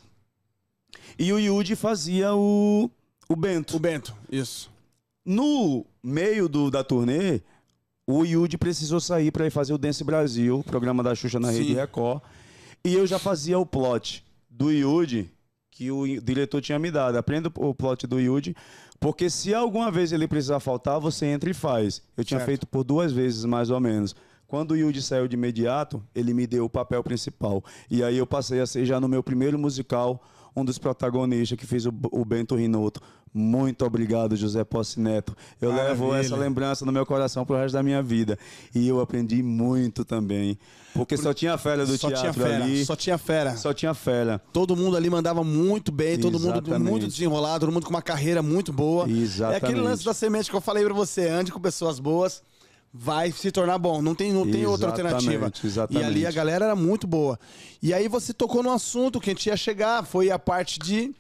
E 1.18 1.32
o 1.32 1.40
Yuji 1.40 1.76
fazia 1.76 2.34
o, 2.36 2.90
o 3.30 3.36
Bento. 3.36 3.76
O 3.76 3.80
Bento, 3.80 4.16
isso. 4.32 4.70
No 5.26 5.86
meio 6.04 6.48
do, 6.48 6.70
da 6.70 6.84
turnê, 6.84 7.42
o 8.08 8.24
Yudi 8.24 8.58
precisou 8.58 9.00
sair 9.00 9.32
para 9.32 9.48
ir 9.48 9.50
fazer 9.50 9.74
o 9.74 9.78
Dance 9.78 10.04
Brasil, 10.04 10.64
programa 10.68 11.02
da 11.02 11.16
Xuxa 11.16 11.40
na 11.40 11.52
Sim. 11.52 11.60
Rede 11.60 11.74
Record. 11.74 12.22
E 12.84 12.94
eu 12.94 13.08
já 13.08 13.18
fazia 13.18 13.58
o 13.58 13.66
plot 13.66 14.24
do 14.48 14.72
Yudi, 14.72 15.32
que 15.72 15.90
o 15.90 16.06
diretor 16.22 16.62
tinha 16.62 16.78
me 16.78 16.92
dado. 16.92 17.18
Aprenda 17.18 17.52
o 17.56 17.74
plot 17.74 18.06
do 18.06 18.20
Yudi, 18.20 18.56
porque 19.00 19.30
se 19.30 19.54
alguma 19.56 19.90
vez 19.90 20.12
ele 20.12 20.28
precisar 20.28 20.60
faltar, 20.60 21.00
você 21.00 21.26
entra 21.26 21.50
e 21.50 21.54
faz. 21.54 22.04
Eu 22.16 22.24
tinha 22.24 22.40
Certo. 22.40 22.48
feito 22.48 22.68
por 22.68 22.84
duas 22.84 23.12
vezes, 23.12 23.44
mais 23.46 23.72
ou 23.72 23.80
menos. 23.80 24.16
Quando 24.46 24.72
o 24.72 24.78
Yudi 24.78 25.02
saiu 25.02 25.28
de 25.28 25.36
imediato, 25.36 26.04
ele 26.14 26.32
me 26.32 26.46
deu 26.46 26.66
o 26.66 26.70
papel 26.70 27.04
principal. 27.04 27.64
E 27.90 28.04
aí 28.04 28.18
eu 28.18 28.28
passei 28.28 28.60
a 28.60 28.68
ser 28.68 28.86
já 28.86 29.00
no 29.00 29.08
meu 29.08 29.24
primeiro 29.24 29.58
musical 29.58 30.24
um 30.56 30.64
dos 30.64 30.78
protagonistas 30.78 31.58
que 31.58 31.66
fez 31.66 31.86
o, 31.86 31.94
o 32.12 32.24
Bento 32.24 32.56
Rinotto. 32.56 33.02
Muito 33.34 33.86
obrigado, 33.86 34.36
José 34.38 34.64
Posse 34.64 34.98
Neto. 34.98 35.36
Eu 35.62 35.70
levo 35.70 36.06
Maravilha. 36.06 36.26
essa 36.26 36.36
lembrança 36.38 36.86
no 36.86 36.92
meu 36.92 37.06
coração 37.06 37.46
pro 37.46 37.58
resto 37.58 37.74
da 37.74 37.84
minha 37.84 38.02
vida. 38.02 38.40
E 38.74 38.88
eu 38.88 39.02
aprendi 39.02 39.44
muito 39.44 40.06
também. 40.06 40.58
Porque 40.94 41.18
só 41.18 41.34
tinha 41.34 41.58
fera 41.58 41.86
do 41.86 41.98
só 41.98 42.08
tinha 42.08 42.22
teatro 42.22 42.42
fera, 42.42 42.64
ali. 42.64 42.86
só 42.86 42.96
tinha 42.96 43.18
fera. 43.18 43.58
Só 43.58 43.74
tinha 43.74 43.94
fera. 43.94 44.42
Todo 44.54 44.78
mundo 44.78 44.96
ali 44.96 45.10
mandava 45.10 45.44
muito 45.44 45.92
bem, 45.92 46.18
todo 46.18 46.40
mundo 46.40 46.60
Exatamente. 46.60 46.90
muito 46.90 47.08
desenrolado, 47.08 47.66
todo 47.66 47.74
mundo 47.74 47.84
com 47.84 47.90
uma 47.90 48.02
carreira 48.02 48.42
muito 48.42 48.72
boa. 48.72 49.02
É 49.02 49.06
aquele 49.06 49.24
Exatamente. 49.24 49.76
lance 49.82 50.06
da 50.06 50.14
semente 50.14 50.50
que 50.50 50.56
eu 50.56 50.62
falei 50.62 50.86
pra 50.86 50.94
você, 50.94 51.28
ande 51.28 51.52
com 51.52 51.60
pessoas 51.60 52.00
boas, 52.00 52.42
vai 52.98 53.32
se 53.32 53.52
tornar 53.52 53.78
bom. 53.78 54.02
Não 54.02 54.16
tem, 54.16 54.32
não 54.32 54.50
tem 54.50 54.66
outra 54.66 54.90
alternativa. 54.90 55.52
exatamente. 55.64 56.04
E 56.04 56.06
ali 56.06 56.26
a 56.26 56.32
galera 56.32 56.66
era 56.66 56.76
muito 56.76 57.06
boa. 57.06 57.38
E 57.82 57.94
aí 57.94 58.08
você 58.08 58.34
tocou 58.34 58.64
no 58.64 58.72
assunto 58.72 59.20
que 59.20 59.30
a 59.30 59.34
gente 59.34 59.48
ia 59.48 59.58
chegar, 59.58 60.06
foi 60.06 60.32
a 60.32 60.40
parte 60.40 60.80
de 60.80 61.14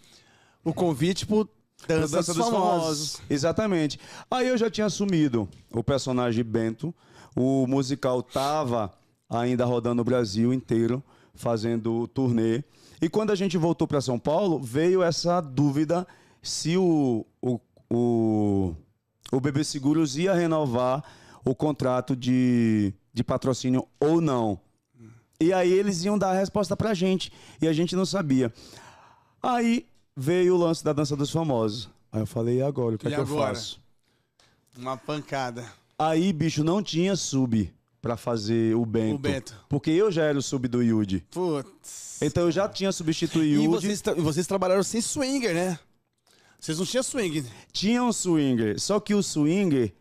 o 0.63 0.73
convite 0.73 1.25
pro 1.25 1.49
Dança, 1.87 2.17
Dança 2.17 2.33
dos, 2.33 2.45
Famosos. 2.45 3.21
Exatamente. 3.29 3.99
Aí 4.31 4.47
eu 4.47 4.57
já 4.57 4.69
tinha 4.69 4.87
assumido 4.87 5.49
o 5.71 5.83
personagem 5.83 6.43
Bento. 6.43 6.95
O 7.35 7.67
musical 7.67 8.23
tava 8.23 8.93
ainda 9.29 9.65
rodando 9.65 10.01
o 10.01 10.05
Brasil 10.05 10.53
inteiro, 10.53 11.03
fazendo 11.33 12.07
turnê. 12.07 12.63
E 13.01 13.09
quando 13.09 13.31
a 13.31 13.35
gente 13.35 13.57
voltou 13.57 13.85
para 13.85 13.99
São 13.99 14.17
Paulo, 14.17 14.59
veio 14.59 15.03
essa 15.03 15.41
dúvida 15.41 16.07
se 16.41 16.77
o, 16.77 17.25
o, 17.41 17.59
o, 17.91 18.73
o 19.31 19.39
BB 19.41 19.65
Seguros 19.65 20.15
ia 20.15 20.33
renovar 20.33 21.03
o 21.45 21.53
contrato 21.55 22.15
de, 22.15 22.91
de 23.13 23.23
patrocínio 23.23 23.87
ou 23.99 24.19
não. 24.19 24.59
E 25.39 25.53
aí 25.53 25.71
eles 25.71 26.03
iam 26.03 26.17
dar 26.17 26.31
a 26.31 26.39
resposta 26.39 26.75
pra 26.75 26.93
gente. 26.93 27.31
E 27.61 27.67
a 27.67 27.73
gente 27.73 27.95
não 27.95 28.05
sabia. 28.05 28.51
Aí 29.41 29.85
veio 30.15 30.55
o 30.55 30.57
lance 30.57 30.83
da 30.83 30.93
dança 30.93 31.15
dos 31.15 31.29
famosos. 31.31 31.89
Aí 32.11 32.21
eu 32.21 32.25
falei, 32.27 32.57
e 32.57 32.61
agora? 32.61 32.95
O 32.95 32.97
que 32.97 33.05
E 33.07 33.11
é 33.11 33.15
que 33.15 33.19
eu 33.19 33.23
agora? 33.25 33.53
faço? 33.53 33.81
Uma 34.77 34.97
pancada. 34.97 35.65
Aí, 35.97 36.31
bicho, 36.33 36.63
não 36.63 36.81
tinha 36.81 37.15
sub 37.15 37.71
pra 38.01 38.17
fazer 38.17 38.75
o 38.75 38.85
Bento. 38.85 39.15
O 39.15 39.19
Bento. 39.19 39.55
Porque 39.69 39.89
eu 39.91 40.11
já 40.11 40.23
era 40.23 40.37
o 40.37 40.41
sub 40.41 40.67
do 40.67 40.81
Yudi. 40.81 41.25
Putz. 41.31 42.19
Então 42.21 42.43
eu 42.43 42.51
já 42.51 42.67
tinha 42.69 42.91
substituído 42.91 43.61
E 43.61 43.65
Yudi. 43.65 43.67
vocês, 43.87 44.01
tra- 44.01 44.17
e 44.17 44.21
vocês 44.21 44.47
trabalharam 44.47 44.83
sem 44.83 45.01
swinger, 45.01 45.53
né? 45.53 45.79
Vocês 46.59 46.77
não 46.79 46.85
tinham 46.85 47.03
swing. 47.03 47.45
Tinha 47.71 48.01
um 48.03 48.11
swinger, 48.11 48.79
só 48.79 48.99
que 48.99 49.13
o 49.13 49.21
swinger, 49.21 49.93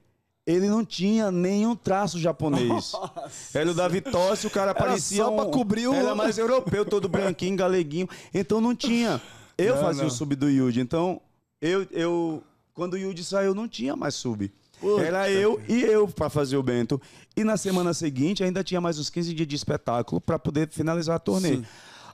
ele 0.47 0.69
não 0.69 0.85
tinha 0.85 1.31
nenhum 1.31 1.75
traço 1.75 2.19
japonês. 2.19 2.93
Era 3.55 3.71
o 3.71 3.75
da 3.75 3.89
Vitória, 3.89 4.39
o 4.47 4.51
cara 4.51 4.75
parecia 4.75 5.25
só 5.25 5.31
pra 5.31 5.45
um- 5.47 5.51
cobrir 5.51 5.87
o- 5.89 5.95
Era 5.95 6.15
mais 6.15 6.37
europeu, 6.39 6.85
todo 6.85 7.09
branquinho, 7.09 7.57
galeguinho. 7.57 8.09
Então 8.33 8.61
não 8.61 8.75
tinha. 8.75 9.21
Eu 9.57 9.77
Não, 9.77 9.83
fazia 9.83 10.03
não. 10.03 10.09
o 10.09 10.13
sub 10.13 10.35
do 10.35 10.51
Yuji. 10.51 10.81
Então, 10.81 11.21
eu, 11.63 11.87
eu 11.93 12.43
quando 12.75 12.95
o 12.95 12.99
Yuji 12.99 13.25
saiu, 13.25 13.55
não 13.55 13.69
tinha 13.69 13.95
mais 13.97 14.15
sub. 14.15 14.53
Puta 14.81 15.01
Era 15.03 15.31
eu 15.31 15.61
e 15.69 15.81
eu 15.83 16.09
pra 16.09 16.29
fazer 16.29 16.57
o 16.57 16.63
Bento. 16.63 17.01
E 17.37 17.45
na 17.45 17.57
semana 17.57 17.95
seguinte 17.95 18.43
ainda 18.43 18.63
tinha 18.65 18.81
mais 18.81 18.99
uns 18.99 19.09
15 19.09 19.33
dias 19.33 19.47
de 19.49 19.55
espetáculo 19.57 20.21
pra 20.21 20.39
poder 20.39 20.69
finalizar 20.69 21.17
a 21.17 21.19
turnê. 21.19 21.57
Sim. 21.57 21.65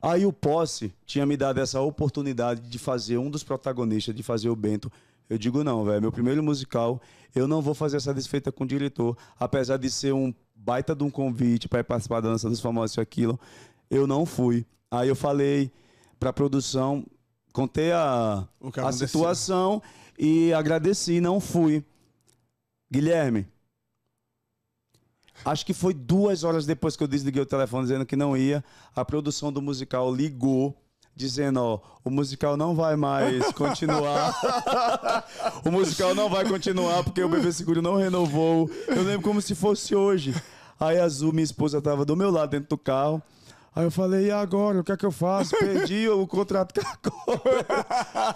Aí 0.03 0.25
o 0.25 0.33
Posse 0.33 0.93
tinha 1.05 1.27
me 1.27 1.37
dado 1.37 1.59
essa 1.61 1.81
oportunidade 1.81 2.61
de 2.61 2.79
fazer 2.79 3.19
um 3.19 3.31
dos 3.31 3.43
protagonistas, 3.43 4.15
de 4.15 4.23
fazer 4.23 4.49
o 4.51 4.57
Bento. 4.57 4.93
Eu 5.31 5.39
digo, 5.39 5.63
não, 5.63 5.85
velho, 5.85 6.03
meu 6.03 6.11
primeiro 6.11 6.43
musical, 6.43 7.01
eu 7.33 7.47
não 7.47 7.63
vou 7.63 7.73
fazer 7.73 7.99
essa 7.99 8.13
desfeita 8.13 8.51
com 8.51 8.65
o 8.65 8.67
diretor, 8.67 9.17
apesar 9.39 9.77
de 9.77 9.89
ser 9.89 10.13
um 10.13 10.35
baita 10.57 10.93
de 10.93 11.05
um 11.05 11.11
convite 11.11 11.69
para 11.69 11.85
participar 11.85 12.21
da 12.21 12.31
dança 12.31 12.49
dos 12.49 12.59
famosos 12.59 12.97
e 12.97 13.01
aquilo, 13.01 13.39
eu 13.89 14.09
não 14.09 14.27
fui. 14.27 14.67
Aí 14.91 15.09
eu 15.09 15.15
falei 15.15 15.71
pra 16.19 16.33
produção, 16.33 17.07
contei 17.53 17.93
a, 17.93 18.45
a 18.83 18.93
situação 18.93 19.81
e 20.19 20.53
agradeci, 20.53 21.21
não 21.21 21.39
fui. 21.39 21.85
Guilherme, 22.93 23.47
acho 25.45 25.65
que 25.65 25.73
foi 25.73 25.95
duas 25.95 26.43
horas 26.43 26.67
depois 26.67 26.97
que 26.97 27.05
eu 27.05 27.09
desliguei 27.09 27.41
o 27.41 27.47
telefone 27.47 27.85
dizendo 27.85 28.05
que 28.05 28.17
não 28.17 28.37
ia, 28.37 28.65
a 28.97 29.05
produção 29.05 29.53
do 29.53 29.63
musical 29.63 30.13
ligou 30.13 30.77
dizendo, 31.21 31.61
ó, 31.61 31.79
o 32.03 32.11
musical 32.11 32.57
não 32.57 32.75
vai 32.75 32.97
mais 32.97 33.53
continuar. 33.53 34.35
o 35.65 35.71
musical 35.71 36.15
não 36.15 36.29
vai 36.29 36.45
continuar 36.49 37.05
porque 37.05 37.23
o 37.23 37.29
Bebê 37.29 37.53
Seguro 37.53 37.83
não 37.83 37.97
renovou. 37.97 38.69
Eu 38.89 39.03
lembro 39.03 39.23
como 39.23 39.41
se 39.43 39.55
fosse 39.55 39.95
hoje. 39.95 40.35
Aí 40.79 40.99
a 40.99 41.05
Azul, 41.05 41.33
minha 41.33 41.45
esposa, 41.45 41.81
tava 41.83 42.05
do 42.07 42.17
meu 42.17 42.31
lado 42.31 42.51
dentro 42.51 42.71
do 42.71 42.79
carro. 42.79 43.23
Aí 43.73 43.85
eu 43.85 43.91
falei, 43.91 44.27
e 44.27 44.31
agora? 44.33 44.81
O 44.81 44.85
que 44.85 44.91
é 44.91 44.97
que 44.97 45.07
eu 45.07 45.13
faço? 45.13 45.57
Perdi 45.57 46.09
o 46.11 46.27
contrato 46.27 46.75
com 46.75 46.81
a 46.81 46.97
Globo. 47.37 47.43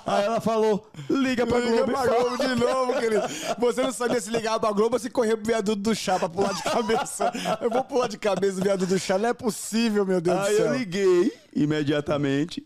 Aí 0.06 0.24
ela 0.26 0.40
falou, 0.40 0.88
liga 1.10 1.44
pra 1.44 1.58
Liga 1.58 1.84
Globo. 1.84 1.90
e 1.90 1.94
pra. 1.94 2.06
Globo 2.06 2.38
de 2.38 2.54
novo, 2.54 3.00
querido. 3.00 3.22
Você 3.58 3.82
não 3.82 3.92
sabia 3.92 4.20
se 4.20 4.30
ligar 4.30 4.60
pra 4.60 4.70
Globo 4.70 4.94
ou 4.94 5.00
se 5.00 5.10
correr 5.10 5.36
pro 5.36 5.46
viaduto 5.46 5.82
do 5.82 5.92
chá 5.94 6.20
pra 6.20 6.28
pular 6.28 6.52
de 6.52 6.62
cabeça. 6.62 7.32
Eu 7.60 7.68
vou 7.68 7.82
pular 7.82 8.06
de 8.06 8.16
cabeça 8.16 8.58
no 8.58 8.62
viaduto 8.62 8.94
do 8.94 8.98
chá. 8.98 9.18
Não 9.18 9.30
é 9.30 9.34
possível, 9.34 10.06
meu 10.06 10.20
Deus 10.20 10.38
Aí 10.38 10.52
do 10.52 10.56
céu. 10.56 10.66
eu 10.66 10.78
liguei 10.78 11.32
imediatamente. 11.52 12.64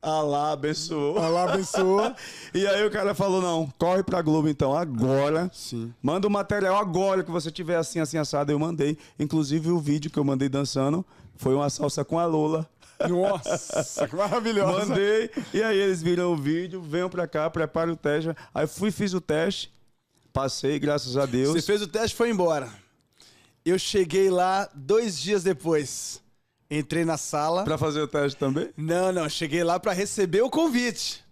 Alá 0.00 0.52
abençoou. 0.52 1.18
Allah 1.18 1.52
abençoa. 1.52 2.14
E 2.54 2.66
aí 2.66 2.86
o 2.86 2.90
cara 2.90 3.14
falou: 3.14 3.42
não, 3.42 3.72
corre 3.78 4.02
pra 4.02 4.22
Globo 4.22 4.48
então, 4.48 4.74
agora. 4.74 5.50
Sim. 5.52 5.92
Manda 6.02 6.26
o 6.26 6.30
material 6.30 6.76
agora 6.76 7.24
que 7.24 7.30
você 7.30 7.50
tiver 7.50 7.76
assim, 7.76 7.98
assim, 7.98 8.16
assado. 8.16 8.52
Eu 8.52 8.58
mandei. 8.58 8.96
Inclusive 9.18 9.70
o 9.70 9.78
vídeo 9.78 10.10
que 10.10 10.18
eu 10.18 10.24
mandei 10.24 10.48
dançando 10.48 11.04
foi 11.36 11.54
uma 11.54 11.68
salsa 11.68 12.04
com 12.04 12.18
a 12.18 12.26
Lola. 12.26 12.68
Nossa, 13.08 14.08
que 14.08 14.16
maravilhosa. 14.16 14.86
Mandei. 14.86 15.30
E 15.52 15.62
aí 15.62 15.78
eles 15.78 16.02
viram 16.02 16.32
o 16.32 16.36
vídeo, 16.36 16.80
venham 16.80 17.08
pra 17.08 17.26
cá, 17.26 17.48
prepara 17.50 17.92
o 17.92 17.96
teste. 17.96 18.34
Aí 18.54 18.66
fui, 18.66 18.90
fiz 18.90 19.12
o 19.14 19.20
teste. 19.20 19.72
Passei, 20.32 20.78
graças 20.78 21.16
a 21.16 21.26
Deus. 21.26 21.52
Você 21.52 21.62
fez 21.62 21.82
o 21.82 21.88
teste 21.88 22.14
e 22.14 22.16
foi 22.16 22.30
embora. 22.30 22.68
Eu 23.64 23.78
cheguei 23.78 24.30
lá 24.30 24.68
dois 24.74 25.18
dias 25.20 25.42
depois. 25.42 26.20
Entrei 26.70 27.04
na 27.04 27.16
sala. 27.16 27.64
Pra 27.64 27.78
fazer 27.78 28.00
o 28.00 28.08
teste 28.08 28.38
também? 28.38 28.70
Não, 28.76 29.10
não, 29.10 29.28
cheguei 29.28 29.64
lá 29.64 29.80
pra 29.80 29.92
receber 29.92 30.42
o 30.42 30.50
convite. 30.50 31.24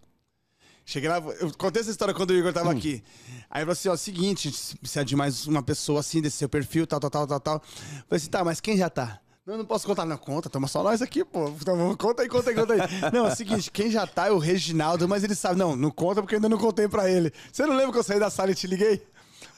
Cheguei 0.84 1.08
lá, 1.10 1.18
eu 1.40 1.52
contei 1.58 1.82
essa 1.82 1.90
história 1.90 2.14
quando 2.14 2.30
o 2.30 2.34
Igor 2.34 2.52
tava 2.52 2.70
aqui. 2.70 3.02
Aí 3.50 3.62
eu 3.62 3.66
falei 3.66 3.72
assim, 3.72 3.88
ó, 3.88 3.96
seguinte, 3.96 4.50
precisa 4.80 5.04
de 5.04 5.16
mais 5.16 5.46
uma 5.46 5.62
pessoa 5.62 6.00
assim, 6.00 6.22
desse 6.22 6.36
seu 6.36 6.48
perfil, 6.48 6.86
tal, 6.86 7.00
tal, 7.00 7.10
tal, 7.10 7.26
tal, 7.26 7.40
tal. 7.40 7.60
Falei 7.60 8.04
assim, 8.12 8.30
tá, 8.30 8.44
mas 8.44 8.60
quem 8.60 8.76
já 8.76 8.88
tá? 8.88 9.20
Não, 9.44 9.58
não 9.58 9.64
posso 9.64 9.86
contar, 9.86 10.04
não, 10.04 10.16
conta, 10.16 10.48
tamo 10.48 10.66
só 10.66 10.82
nós 10.82 11.02
aqui, 11.02 11.24
pô. 11.24 11.48
Então, 11.48 11.94
conta 11.96 12.22
aí, 12.22 12.28
conta 12.28 12.50
aí, 12.50 12.56
conta 12.56 12.74
aí. 12.74 12.80
Não, 13.12 13.26
é 13.26 13.32
o 13.32 13.36
seguinte, 13.36 13.70
quem 13.70 13.88
já 13.88 14.04
tá 14.04 14.26
é 14.26 14.32
o 14.32 14.38
Reginaldo, 14.38 15.08
mas 15.08 15.22
ele 15.22 15.36
sabe, 15.36 15.56
não, 15.56 15.76
não 15.76 15.88
conta 15.88 16.20
porque 16.20 16.34
eu 16.34 16.38
ainda 16.38 16.48
não 16.48 16.58
contei 16.58 16.88
pra 16.88 17.08
ele. 17.08 17.32
Você 17.52 17.64
não 17.64 17.76
lembra 17.76 17.92
que 17.92 17.98
eu 17.98 18.02
saí 18.02 18.18
da 18.18 18.28
sala 18.28 18.50
e 18.50 18.56
te 18.56 18.66
liguei? 18.66 19.06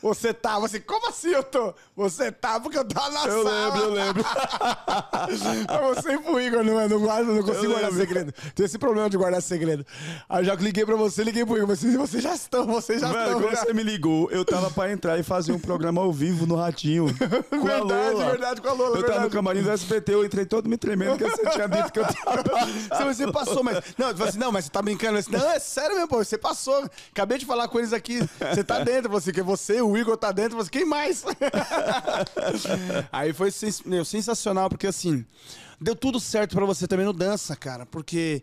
Você 0.03 0.33
tava 0.33 0.67
assim, 0.67 0.81
como 0.81 1.09
assim 1.09 1.31
eu 1.31 1.43
tô? 1.43 1.75
Você 1.97 2.31
tá 2.31 2.61
porque 2.61 2.79
eu 2.79 2.85
tava 2.85 3.11
na 3.11 3.25
Eu 3.27 3.43
sala. 3.43 3.65
lembro, 3.67 3.83
eu 3.83 3.91
lembro. 3.93 4.25
Aí 5.69 5.95
você 5.95 6.13
e 6.15 6.19
pro 6.19 6.41
Igor, 6.41 6.63
não, 6.65 6.89
não, 6.89 7.01
guardo, 7.01 7.27
não 7.29 7.43
consigo 7.43 7.65
Eu 7.65 7.71
guardar 7.71 7.91
lembro. 7.91 8.07
segredo. 8.07 8.33
Tem 8.55 8.67
esse 8.67 8.79
problema 8.79 9.11
de 9.11 9.17
guardar 9.17 9.43
segredo. 9.43 9.85
Aí 10.29 10.41
eu 10.43 10.45
já 10.45 10.55
liguei 10.55 10.85
pra 10.87 10.97
você, 10.97 11.25
liguei 11.25 11.45
pro 11.45 11.57
Igor. 11.57 11.67
Vocês, 11.69 11.95
vocês 11.95 12.23
já 12.23 12.35
estão, 12.35 12.67
vocês 12.67 13.01
já 13.01 13.09
Velho, 13.09 13.25
estão. 13.25 13.41
quando 13.43 13.55
já. 13.55 13.65
você 13.65 13.73
me 13.73 13.83
ligou, 13.83 14.31
eu 14.31 14.45
tava 14.45 14.71
pra 14.71 14.91
entrar 14.93 15.19
e 15.19 15.23
fazer 15.23 15.53
um 15.53 15.59
programa 15.59 16.01
ao 16.01 16.13
vivo 16.13 16.47
no 16.47 16.55
Ratinho. 16.57 17.07
Com 17.51 17.57
a 17.57 17.61
Verdade, 17.79 18.13
Lola. 18.15 18.25
verdade, 18.31 18.61
com 18.61 18.69
a 18.69 18.73
Lola, 18.73 18.89
Eu 18.97 19.03
tava 19.03 19.03
no 19.03 19.07
verdade. 19.13 19.31
camarim 19.35 19.63
do 19.63 19.71
SBT, 19.71 20.15
eu 20.15 20.25
entrei 20.25 20.47
todo 20.47 20.69
me 20.69 20.77
tremendo, 20.77 21.19
que 21.19 21.25
você 21.25 21.47
tinha 21.51 21.69
dito 21.69 21.93
que 21.93 21.99
eu 22.01 22.05
tava. 22.07 22.39
Você, 22.89 23.05
você 23.05 23.33
passou, 23.33 23.63
mas. 23.63 23.83
Não, 23.97 24.09
eu 24.09 24.15
falei 24.17 24.29
assim, 24.31 24.39
não, 24.39 24.51
mas 24.53 24.65
você 24.65 24.71
tá 24.71 24.81
brincando. 24.83 25.15
Eu 25.19 25.23
disse, 25.23 25.33
não, 25.33 25.51
é 25.51 25.59
sério 25.59 25.95
mesmo, 25.95 26.09
pô. 26.09 26.19
Você 26.19 26.37
passou. 26.39 26.89
Acabei 27.13 27.39
de 27.39 27.47
falar 27.47 27.69
com 27.69 27.79
eles 27.79 27.93
aqui. 27.93 28.21
Você 28.39 28.65
tá 28.65 28.81
dentro, 28.83 29.11
você, 29.11 29.33
que 29.33 29.43
você, 29.43 29.81
o 29.81 29.88
Igor 29.97 30.17
tá 30.17 30.33
dentro, 30.33 30.57
você, 30.57 30.71
quem 30.71 30.85
mais? 30.85 31.25
Aí 33.13 33.33
foi 33.33 33.51
meu, 33.85 34.05
sensacional, 34.05 34.69
porque 34.69 34.87
assim, 34.87 35.25
deu 35.81 35.95
tudo 35.95 36.19
certo 36.19 36.57
pra 36.57 36.67
você 36.67 36.87
também 36.87 37.07
no 37.07 37.13
dança, 37.13 37.55
cara. 37.57 37.87
Porque 37.87 38.43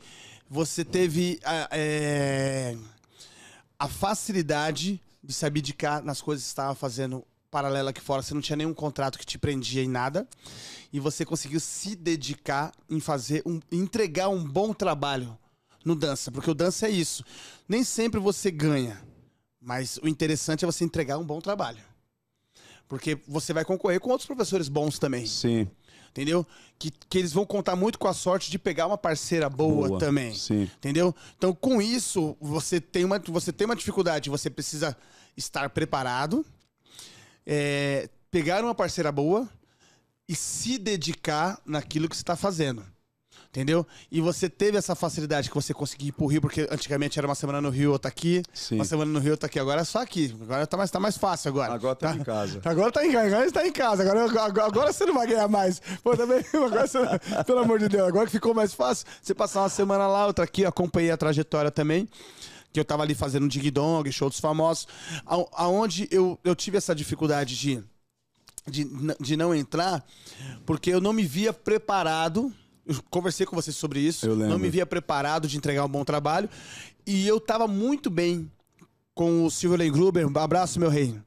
você 0.49 0.85
teve 0.85 1.39
a, 1.43 1.67
é, 1.71 2.75
a 3.77 3.87
facilidade 3.87 5.01
de 5.23 5.33
se 5.33 5.45
abdicar 5.45 6.03
nas 6.03 6.21
coisas 6.21 6.43
que 6.43 6.49
você 6.49 6.53
estava 6.53 6.75
fazendo 6.75 7.25
paralela 7.49 7.89
aqui 7.89 8.01
fora. 8.01 8.21
Você 8.21 8.33
não 8.33 8.41
tinha 8.41 8.55
nenhum 8.55 8.73
contrato 8.73 9.17
que 9.17 9.25
te 9.25 9.37
prendia 9.37 9.83
em 9.83 9.87
nada. 9.87 10.27
E 10.91 10.99
você 10.99 11.25
conseguiu 11.25 11.59
se 11.59 11.95
dedicar 11.95 12.71
em 12.89 12.99
fazer 12.99 13.41
um, 13.45 13.59
entregar 13.71 14.29
um 14.29 14.43
bom 14.43 14.73
trabalho 14.73 15.37
no 15.83 15.95
dança. 15.95 16.31
Porque 16.31 16.49
o 16.49 16.53
dança 16.55 16.87
é 16.87 16.89
isso. 16.89 17.23
Nem 17.67 17.83
sempre 17.83 18.19
você 18.19 18.51
ganha. 18.51 19.01
Mas 19.65 19.97
o 19.97 20.07
interessante 20.07 20.63
é 20.63 20.67
você 20.67 20.85
entregar 20.85 21.17
um 21.17 21.25
bom 21.25 21.41
trabalho. 21.41 21.83
Porque 22.87 23.17
você 23.27 23.51
vai 23.51 23.65
concorrer 23.65 23.99
com 23.99 24.11
outros 24.11 24.27
professores 24.27 24.69
bons 24.69 24.99
também 24.99 25.25
Sim. 25.25 25.67
entendeu? 26.11 26.45
Que, 26.77 26.91
que 26.91 27.17
eles 27.17 27.33
vão 27.33 27.47
contar 27.47 27.75
muito 27.75 27.97
com 27.97 28.07
a 28.07 28.13
sorte 28.13 28.51
de 28.51 28.59
pegar 28.59 28.85
uma 28.85 28.97
parceira 28.97 29.49
boa, 29.49 29.87
Boa, 29.87 29.99
também. 29.99 30.35
sim. 30.35 30.69
Entendeu? 30.77 31.15
Então, 31.35 31.51
com 31.51 31.81
isso, 31.81 32.37
você 32.39 32.79
tem 32.79 33.03
uma, 33.03 33.17
você 33.17 33.51
tem 33.51 33.65
uma 33.65 33.75
dificuldade, 33.75 34.29
você 34.29 34.51
precisa 34.51 34.95
estar 35.35 35.67
preparado, 35.71 36.45
é, 37.43 38.07
pegar 38.29 38.63
uma 38.63 38.75
parceira 38.75 39.11
boa 39.11 39.49
e 40.29 40.35
se 40.35 40.77
dedicar 40.77 41.59
naquilo 41.65 42.07
que 42.07 42.15
você 42.15 42.21
está 42.21 42.35
fazendo. 42.35 42.85
Entendeu? 43.55 43.87
E 44.11 44.19
você 44.19 44.49
teve 44.49 44.77
essa 44.77 44.95
facilidade 44.95 45.47
que 45.47 45.55
você 45.55 45.73
conseguiu 45.73 46.09
ir 46.09 46.11
pro 46.11 46.25
Rio, 46.25 46.41
porque 46.41 46.67
antigamente 46.69 47.17
era 47.17 47.25
uma 47.25 47.35
semana 47.35 47.61
no 47.61 47.69
Rio, 47.69 47.93
outra 47.93 48.09
aqui. 48.09 48.43
Sim. 48.53 48.75
Uma 48.75 48.83
semana 48.83 49.09
no 49.09 49.19
Rio, 49.19 49.31
outra 49.31 49.47
aqui. 49.47 49.57
Agora 49.57 49.79
é 49.79 49.83
só 49.85 50.01
aqui. 50.01 50.35
Agora 50.41 50.67
tá 50.67 50.75
mais, 50.75 50.91
tá 50.91 50.99
mais 50.99 51.17
fácil 51.17 51.51
agora. 51.51 51.73
Agora 51.73 51.95
tá 51.95 52.13
em 52.13 52.21
casa. 52.21 52.59
Agora 52.65 52.91
tá 52.91 53.05
em 53.05 53.13
casa, 53.13 53.27
agora 53.27 53.45
está 53.45 53.65
em 53.65 53.71
casa. 53.71 54.03
Agora, 54.03 54.25
agora, 54.25 54.65
agora 54.65 54.91
você 54.91 55.05
não 55.05 55.13
vai 55.13 55.27
ganhar 55.27 55.47
mais. 55.47 55.81
Pô, 56.03 56.17
também, 56.17 56.43
agora 56.53 56.85
você, 56.85 56.99
pelo 57.45 57.59
amor 57.59 57.79
de 57.79 57.87
Deus, 57.87 58.05
agora 58.05 58.25
que 58.25 58.33
ficou 58.33 58.53
mais 58.53 58.73
fácil, 58.73 59.07
você 59.21 59.33
passar 59.33 59.61
uma 59.61 59.69
semana 59.69 60.05
lá, 60.05 60.27
outra 60.27 60.43
aqui, 60.43 60.63
eu 60.63 60.69
acompanhei 60.69 61.11
a 61.11 61.15
trajetória 61.15 61.71
também. 61.71 62.09
Que 62.73 62.79
eu 62.81 62.83
tava 62.83 63.03
ali 63.03 63.15
fazendo 63.15 63.47
Dig 63.47 63.71
Dong, 63.71 64.11
show 64.11 64.29
dos 64.29 64.41
famosos. 64.41 64.85
Aonde 65.53 66.09
eu, 66.11 66.37
eu 66.43 66.53
tive 66.53 66.77
essa 66.77 66.93
dificuldade 66.93 67.57
de, 67.57 67.81
de, 68.67 68.85
de 69.17 69.37
não 69.37 69.55
entrar, 69.55 70.05
porque 70.65 70.89
eu 70.89 70.99
não 70.99 71.13
me 71.13 71.23
via 71.23 71.53
preparado. 71.53 72.53
Eu 72.85 72.95
conversei 73.09 73.45
com 73.45 73.55
vocês 73.55 73.75
sobre 73.75 73.99
isso. 73.99 74.25
Eu 74.25 74.33
lembro. 74.33 74.49
Não 74.49 74.59
me 74.59 74.69
via 74.69 74.85
preparado 74.85 75.47
de 75.47 75.57
entregar 75.57 75.83
um 75.85 75.89
bom 75.89 76.03
trabalho. 76.05 76.49
E 77.05 77.27
eu 77.27 77.39
tava 77.39 77.67
muito 77.67 78.09
bem 78.09 78.49
com 79.13 79.45
o 79.45 79.49
Silvio 79.51 79.77
Legruber. 79.77 80.27
Um 80.27 80.37
abraço, 80.37 80.79
meu 80.79 80.89
rei. 80.89 81.19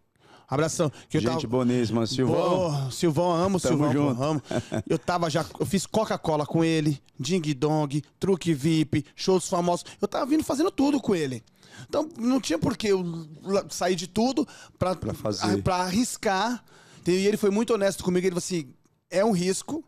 Abração. 0.50 0.90
Que 1.10 1.18
eu 1.18 1.20
Gente 1.20 1.30
tava... 1.42 1.46
boníssima, 1.48 2.06
Silvão. 2.06 2.84
Pô, 2.86 2.90
Silvão, 2.90 3.32
amo 3.32 3.58
o 3.58 3.60
Tamo 3.60 3.76
Silvão, 3.76 3.92
junto. 3.92 4.22
amo. 4.22 4.42
Eu 4.88 4.98
tava 4.98 5.28
já, 5.28 5.44
eu 5.60 5.66
fiz 5.66 5.84
Coca-Cola 5.84 6.46
com 6.46 6.64
ele, 6.64 7.02
Ding 7.20 7.42
Dong, 7.54 8.02
Truque 8.18 8.54
VIP, 8.54 9.04
shows 9.14 9.46
famosos. 9.46 9.84
Eu 10.00 10.08
tava 10.08 10.24
vindo 10.24 10.42
fazendo 10.42 10.70
tudo 10.70 11.00
com 11.00 11.14
ele. 11.14 11.44
Então 11.86 12.08
não 12.18 12.40
tinha 12.40 12.58
por 12.58 12.78
que 12.78 12.88
eu 12.88 13.26
sair 13.68 13.94
de 13.94 14.06
tudo 14.06 14.48
pra, 14.78 14.94
Pra 14.96 15.12
fazer. 15.12 15.62
pra 15.62 15.76
arriscar. 15.82 16.64
E 17.06 17.10
ele 17.10 17.36
foi 17.36 17.50
muito 17.50 17.74
honesto 17.74 18.02
comigo. 18.02 18.26
Ele 18.26 18.30
falou 18.30 18.38
assim: 18.38 18.72
é 19.10 19.22
um 19.22 19.32
risco, 19.32 19.84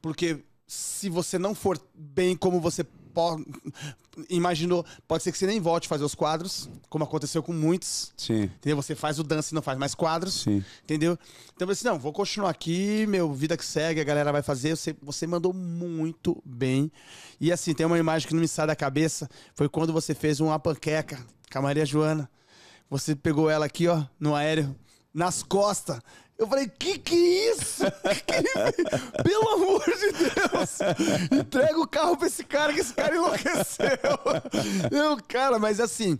porque 0.00 0.38
se 0.72 1.08
você 1.10 1.38
não 1.38 1.54
for 1.54 1.78
bem 1.94 2.34
como 2.34 2.58
você 2.60 2.82
po- 2.84 3.44
imaginou, 4.30 4.84
pode 5.06 5.22
ser 5.22 5.32
que 5.32 5.36
você 5.38 5.46
nem 5.46 5.60
volte 5.60 5.86
a 5.86 5.88
fazer 5.88 6.04
os 6.04 6.14
quadros, 6.14 6.68
como 6.88 7.04
aconteceu 7.04 7.42
com 7.42 7.52
muitos. 7.52 8.12
Sim, 8.16 8.44
Entendeu? 8.44 8.76
Você 8.76 8.94
faz 8.94 9.18
o 9.18 9.22
dance 9.22 9.52
e 9.52 9.54
não 9.54 9.60
faz 9.62 9.78
mais 9.78 9.94
quadros. 9.94 10.34
sim. 10.42 10.64
Entendeu? 10.82 11.18
Então 11.54 11.66
falei 11.66 11.72
assim: 11.72 11.84
não, 11.86 11.98
vou 11.98 12.12
continuar 12.12 12.50
aqui, 12.50 13.06
meu, 13.06 13.32
vida 13.34 13.56
que 13.56 13.64
segue, 13.64 14.00
a 14.00 14.04
galera 14.04 14.32
vai 14.32 14.42
fazer. 14.42 14.74
Você, 14.76 14.96
você 15.02 15.26
mandou 15.26 15.52
muito 15.52 16.42
bem. 16.44 16.90
E 17.40 17.52
assim, 17.52 17.74
tem 17.74 17.84
uma 17.84 17.98
imagem 17.98 18.26
que 18.28 18.34
não 18.34 18.40
me 18.40 18.48
sai 18.48 18.66
da 18.66 18.76
cabeça. 18.76 19.28
Foi 19.54 19.68
quando 19.68 19.92
você 19.92 20.14
fez 20.14 20.40
uma 20.40 20.58
panqueca 20.58 21.18
com 21.50 21.58
a 21.58 21.62
Maria 21.62 21.84
Joana. 21.84 22.30
Você 22.88 23.14
pegou 23.16 23.48
ela 23.50 23.66
aqui, 23.66 23.88
ó, 23.88 24.04
no 24.18 24.34
aéreo, 24.34 24.74
nas 25.12 25.42
costas. 25.42 26.00
Eu 26.42 26.48
falei, 26.48 26.66
que 26.68 26.98
que 26.98 27.14
é 27.14 27.50
isso? 27.52 27.84
Que- 28.26 29.22
Pelo 29.22 29.48
amor 29.50 29.84
de 29.84 30.12
Deus! 30.12 31.40
Entrega 31.40 31.80
o 31.80 31.86
carro 31.86 32.16
pra 32.16 32.26
esse 32.26 32.42
cara, 32.42 32.72
que 32.72 32.80
esse 32.80 32.92
cara 32.92 33.14
enlouqueceu. 33.14 33.86
Eu, 34.90 35.16
cara, 35.28 35.58
mas 35.60 35.78
assim, 35.78 36.18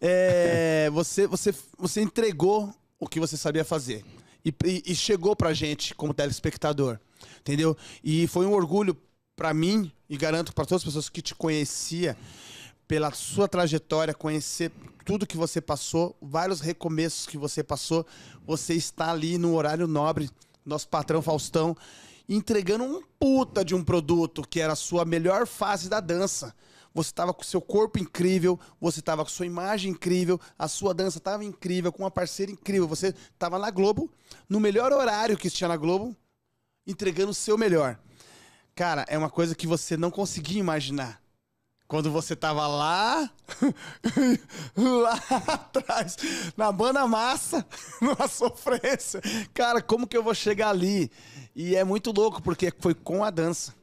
é, 0.00 0.90
você, 0.90 1.26
você, 1.26 1.54
você 1.78 2.02
entregou 2.02 2.72
o 3.00 3.08
que 3.08 3.18
você 3.18 3.36
sabia 3.36 3.64
fazer. 3.64 4.04
E, 4.44 4.52
e, 4.84 4.94
chegou 4.94 5.34
pra 5.34 5.54
gente 5.54 5.94
como 5.94 6.12
telespectador. 6.12 6.98
Entendeu? 7.40 7.74
E 8.04 8.26
foi 8.26 8.44
um 8.44 8.52
orgulho 8.52 8.94
pra 9.34 9.54
mim, 9.54 9.90
e 10.08 10.16
garanto 10.18 10.52
pra 10.52 10.66
todas 10.66 10.82
as 10.82 10.84
pessoas 10.84 11.08
que 11.08 11.22
te 11.22 11.34
conhecia, 11.34 12.14
pela 12.92 13.10
sua 13.10 13.48
trajetória, 13.48 14.12
conhecer 14.12 14.70
tudo 15.02 15.26
que 15.26 15.38
você 15.38 15.62
passou, 15.62 16.14
vários 16.20 16.60
recomeços 16.60 17.26
que 17.26 17.38
você 17.38 17.64
passou, 17.64 18.06
você 18.46 18.74
está 18.74 19.10
ali 19.10 19.38
no 19.38 19.54
horário 19.54 19.86
nobre, 19.86 20.28
nosso 20.62 20.88
patrão 20.88 21.22
Faustão, 21.22 21.74
entregando 22.28 22.84
um 22.84 23.02
puta 23.18 23.64
de 23.64 23.74
um 23.74 23.82
produto 23.82 24.42
que 24.46 24.60
era 24.60 24.74
a 24.74 24.76
sua 24.76 25.06
melhor 25.06 25.46
fase 25.46 25.88
da 25.88 26.00
dança. 26.00 26.54
Você 26.92 27.08
estava 27.08 27.32
com 27.32 27.42
seu 27.42 27.62
corpo 27.62 27.98
incrível, 27.98 28.60
você 28.78 29.00
estava 29.00 29.24
com 29.24 29.30
sua 29.30 29.46
imagem 29.46 29.92
incrível, 29.92 30.38
a 30.58 30.68
sua 30.68 30.92
dança 30.92 31.16
estava 31.16 31.42
incrível, 31.42 31.90
com 31.90 32.02
uma 32.02 32.10
parceira 32.10 32.52
incrível. 32.52 32.86
Você 32.86 33.14
estava 33.32 33.58
na 33.58 33.70
Globo, 33.70 34.12
no 34.46 34.60
melhor 34.60 34.92
horário 34.92 35.38
que 35.38 35.48
tinha 35.48 35.68
na 35.68 35.78
Globo, 35.78 36.14
entregando 36.86 37.30
o 37.30 37.34
seu 37.34 37.56
melhor. 37.56 37.98
Cara, 38.74 39.06
é 39.08 39.16
uma 39.16 39.30
coisa 39.30 39.54
que 39.54 39.66
você 39.66 39.96
não 39.96 40.10
conseguia 40.10 40.60
imaginar. 40.60 41.21
Quando 41.92 42.10
você 42.10 42.34
tava 42.34 42.66
lá, 42.66 43.30
lá 44.74 45.20
atrás, 45.46 46.16
na 46.56 46.72
banda 46.72 47.06
massa, 47.06 47.66
numa 48.00 48.26
sofrência. 48.26 49.20
Cara, 49.52 49.82
como 49.82 50.06
que 50.06 50.16
eu 50.16 50.22
vou 50.22 50.34
chegar 50.34 50.70
ali? 50.70 51.10
E 51.54 51.76
é 51.76 51.84
muito 51.84 52.10
louco, 52.10 52.40
porque 52.40 52.72
foi 52.80 52.94
com 52.94 53.22
a 53.22 53.28
dança. 53.28 53.74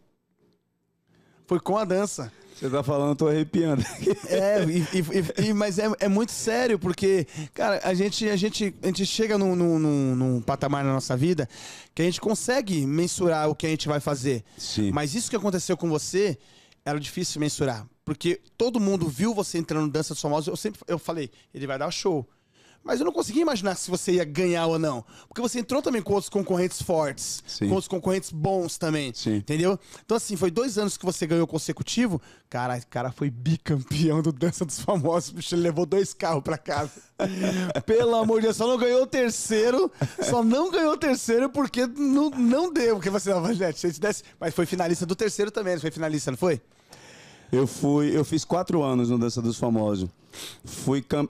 Foi 1.45 1.59
com 1.59 1.77
a 1.77 1.85
dança. 1.85 2.31
Você 2.55 2.67
tá 2.67 2.81
falando, 2.81 3.09
eu 3.09 3.15
tô 3.15 3.27
arrepiando. 3.27 3.83
É, 4.27 4.63
e, 4.63 4.79
e- 4.79 5.49
e- 5.49 5.53
mas 5.53 5.77
é, 5.77 5.85
é 5.99 6.07
muito 6.07 6.31
sério, 6.31 6.79
porque, 6.79 7.27
cara, 7.53 7.79
a 7.83 7.93
gente, 7.93 8.27
a 8.27 8.35
gente, 8.35 8.73
a 8.81 8.87
gente 8.87 9.05
chega 9.05 9.37
num, 9.37 9.55
num, 9.55 9.77
num- 9.77 10.15
num 10.15 10.41
patamar 10.41 10.83
na 10.83 10.93
nossa 10.93 11.15
vida 11.15 11.47
que 11.93 12.01
a 12.01 12.05
gente 12.05 12.19
consegue 12.19 12.87
mensurar 12.87 13.47
o 13.51 13.53
que 13.55 13.67
a 13.67 13.69
gente 13.69 13.87
vai 13.87 13.99
fazer. 13.99 14.43
Sim. 14.57 14.91
Mas 14.91 15.13
isso 15.13 15.29
que 15.29 15.35
aconteceu 15.35 15.77
com 15.77 15.87
você 15.87 16.39
era 16.85 16.99
difícil 16.99 17.39
mensurar. 17.39 17.85
Porque 18.09 18.41
todo 18.57 18.79
mundo 18.79 19.07
viu 19.07 19.35
você 19.35 19.59
entrando 19.59 19.85
no 19.85 19.91
Dança 19.91 20.15
dos 20.15 20.21
Famosos. 20.21 20.47
Eu 20.47 20.57
sempre 20.57 20.81
eu 20.87 20.97
falei, 20.97 21.29
ele 21.53 21.67
vai 21.67 21.77
dar 21.77 21.91
show. 21.91 22.27
Mas 22.83 22.99
eu 22.99 23.05
não 23.05 23.11
conseguia 23.11 23.43
imaginar 23.43 23.75
se 23.75 23.87
você 23.87 24.13
ia 24.13 24.25
ganhar 24.25 24.65
ou 24.65 24.79
não. 24.79 25.05
Porque 25.27 25.39
você 25.39 25.59
entrou 25.59 25.79
também 25.79 26.01
com 26.01 26.13
outros 26.13 26.27
concorrentes 26.27 26.81
fortes. 26.81 27.43
Sim. 27.45 27.67
Com 27.67 27.75
outros 27.75 27.87
concorrentes 27.87 28.31
bons 28.31 28.79
também. 28.79 29.13
Sim. 29.13 29.35
Entendeu? 29.35 29.77
Então, 30.03 30.17
assim, 30.17 30.35
foi 30.35 30.49
dois 30.49 30.79
anos 30.79 30.97
que 30.97 31.05
você 31.05 31.27
ganhou 31.27 31.45
consecutivo. 31.45 32.19
Cara, 32.49 32.75
esse 32.75 32.87
cara 32.87 33.11
foi 33.11 33.29
bicampeão 33.29 34.23
do 34.23 34.31
Dança 34.31 34.65
dos 34.65 34.79
Famosos. 34.79 35.29
Bicho, 35.29 35.53
ele 35.53 35.61
levou 35.61 35.85
dois 35.85 36.11
carros 36.11 36.41
pra 36.41 36.57
casa. 36.57 36.89
Pelo 37.85 38.15
amor 38.15 38.39
de 38.39 38.47
Deus, 38.47 38.57
só 38.57 38.65
não 38.65 38.79
ganhou 38.79 39.03
o 39.03 39.07
terceiro. 39.07 39.91
Só 40.23 40.43
não 40.43 40.71
ganhou 40.71 40.93
o 40.93 40.97
terceiro 40.97 41.47
porque 41.47 41.85
não, 41.85 42.31
não 42.31 42.73
deu. 42.73 42.95
Porque 42.95 43.11
você, 43.11 43.31
não, 43.31 43.45
se 43.53 43.63
a 43.63 43.71
gente 43.71 43.99
desse. 43.99 44.23
Mas 44.39 44.55
foi 44.55 44.65
finalista 44.65 45.05
do 45.05 45.15
terceiro 45.15 45.51
também, 45.51 45.75
não 45.75 45.81
foi 45.81 45.91
finalista, 45.91 46.31
não 46.31 46.37
foi? 46.39 46.59
Eu 47.51 47.65
fui, 47.65 48.15
eu 48.15 48.23
fiz 48.23 48.45
quatro 48.45 48.83
anos 48.83 49.09
no 49.09 49.17
Dança 49.17 49.41
dos 49.41 49.57
Famosos. 49.57 50.09
Fui 50.63 51.01
cam- 51.01 51.27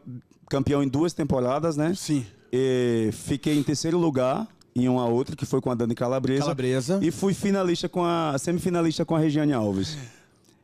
campeão 0.49 0.83
em 0.83 0.87
duas 0.87 1.13
temporadas, 1.13 1.77
né? 1.77 1.93
Sim. 1.95 2.25
E 2.51 3.09
fiquei 3.13 3.57
em 3.57 3.63
terceiro 3.63 3.97
lugar 3.97 4.47
em 4.75 4.87
uma 4.89 5.05
outra, 5.05 5.35
que 5.35 5.45
foi 5.45 5.61
com 5.61 5.71
a 5.71 5.75
Dani 5.75 5.95
Calabresa. 5.95 6.41
Calabresa. 6.41 6.99
E 7.01 7.11
fui 7.11 7.33
finalista 7.33 7.87
com 7.87 8.03
a 8.03 8.37
semifinalista 8.37 9.05
com 9.05 9.15
a 9.15 9.19
Regiane 9.19 9.53
Alves. 9.53 9.97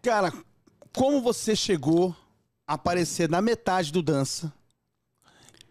Cara, 0.01 0.32
como 0.95 1.22
você 1.22 1.56
chegou 1.56 2.16
a 2.68 2.74
aparecer 2.74 3.30
na 3.30 3.41
metade 3.41 3.91
do 3.91 4.01
dança 4.01 4.51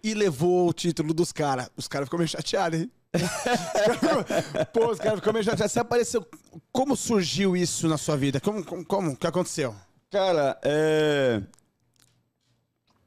e 0.03 0.15
levou 0.15 0.69
o 0.69 0.73
título 0.73 1.13
dos 1.15 1.33
caras? 1.33 1.71
Os 1.77 1.89
caras 1.89 2.07
ficam 2.07 2.19
meio 2.19 2.29
chateados, 2.29 2.81
hein? 2.81 2.91
Pô, 4.73 4.91
os 4.91 4.99
caras 4.99 5.19
ficam 5.19 5.33
meio 5.33 5.45
chateados. 5.45 5.73
Você 5.73 5.79
apareceu. 5.81 6.27
Como 6.73 6.97
surgiu 6.97 7.57
isso 7.57 7.89
na 7.89 7.97
sua 7.97 8.17
vida? 8.17 8.41
Como, 8.41 8.65
como, 8.65 8.85
como? 8.85 9.11
O 9.13 9.17
que 9.17 9.27
aconteceu? 9.27 9.75
Cara, 10.11 10.59
é... 10.63 11.43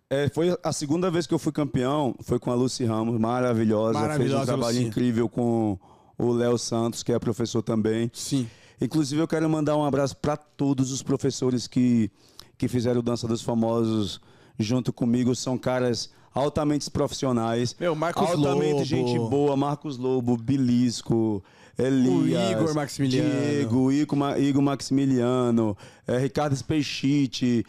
é, 0.09 0.29
Foi 0.29 0.57
a 0.63 0.71
segunda 0.71 1.09
vez 1.11 1.27
que 1.27 1.33
eu 1.33 1.39
fui 1.39 1.51
campeão, 1.51 2.15
foi 2.21 2.39
com 2.39 2.51
a 2.51 2.55
Lucy 2.55 2.85
Ramos, 2.85 3.19
maravilhosa. 3.19 3.93
Fez 3.93 4.07
Maravilhosa, 4.07 4.43
um 4.43 4.45
trabalho 4.45 4.77
Lucy. 4.77 4.87
incrível 4.87 5.29
com 5.29 5.77
o 6.17 6.31
Léo 6.31 6.57
Santos, 6.57 7.03
que 7.03 7.11
é 7.13 7.19
professor 7.19 7.61
também. 7.61 8.09
Sim. 8.13 8.49
Inclusive, 8.79 9.21
eu 9.21 9.27
quero 9.27 9.49
mandar 9.49 9.75
um 9.75 9.83
abraço 9.83 10.15
para 10.17 10.37
todos 10.37 10.91
os 10.91 11.01
professores 11.01 11.67
que, 11.67 12.11
que 12.57 12.67
fizeram 12.67 13.01
Dança 13.01 13.27
dos 13.27 13.41
Famosos 13.41 14.21
junto 14.59 14.93
comigo. 14.93 15.35
São 15.35 15.57
caras 15.57 16.11
altamente 16.37 16.89
profissionais. 16.89 17.75
Meu, 17.79 17.95
Marcos 17.95 18.29
altamente 18.29 18.73
Lobo. 18.73 18.85
gente 18.85 19.19
boa. 19.19 19.55
Marcos 19.55 19.97
Lobo, 19.97 20.37
Bilisco, 20.37 21.43
Elias, 21.77 22.51
Igor 22.51 22.75
Maximiliano. 22.75 23.29
Diego, 23.29 23.91
Igor, 23.91 24.39
Igor 24.39 24.61
Maximiliano, 24.61 25.77
eh, 26.07 26.17
Ricardo 26.17 26.55
Speixite. 26.55 27.65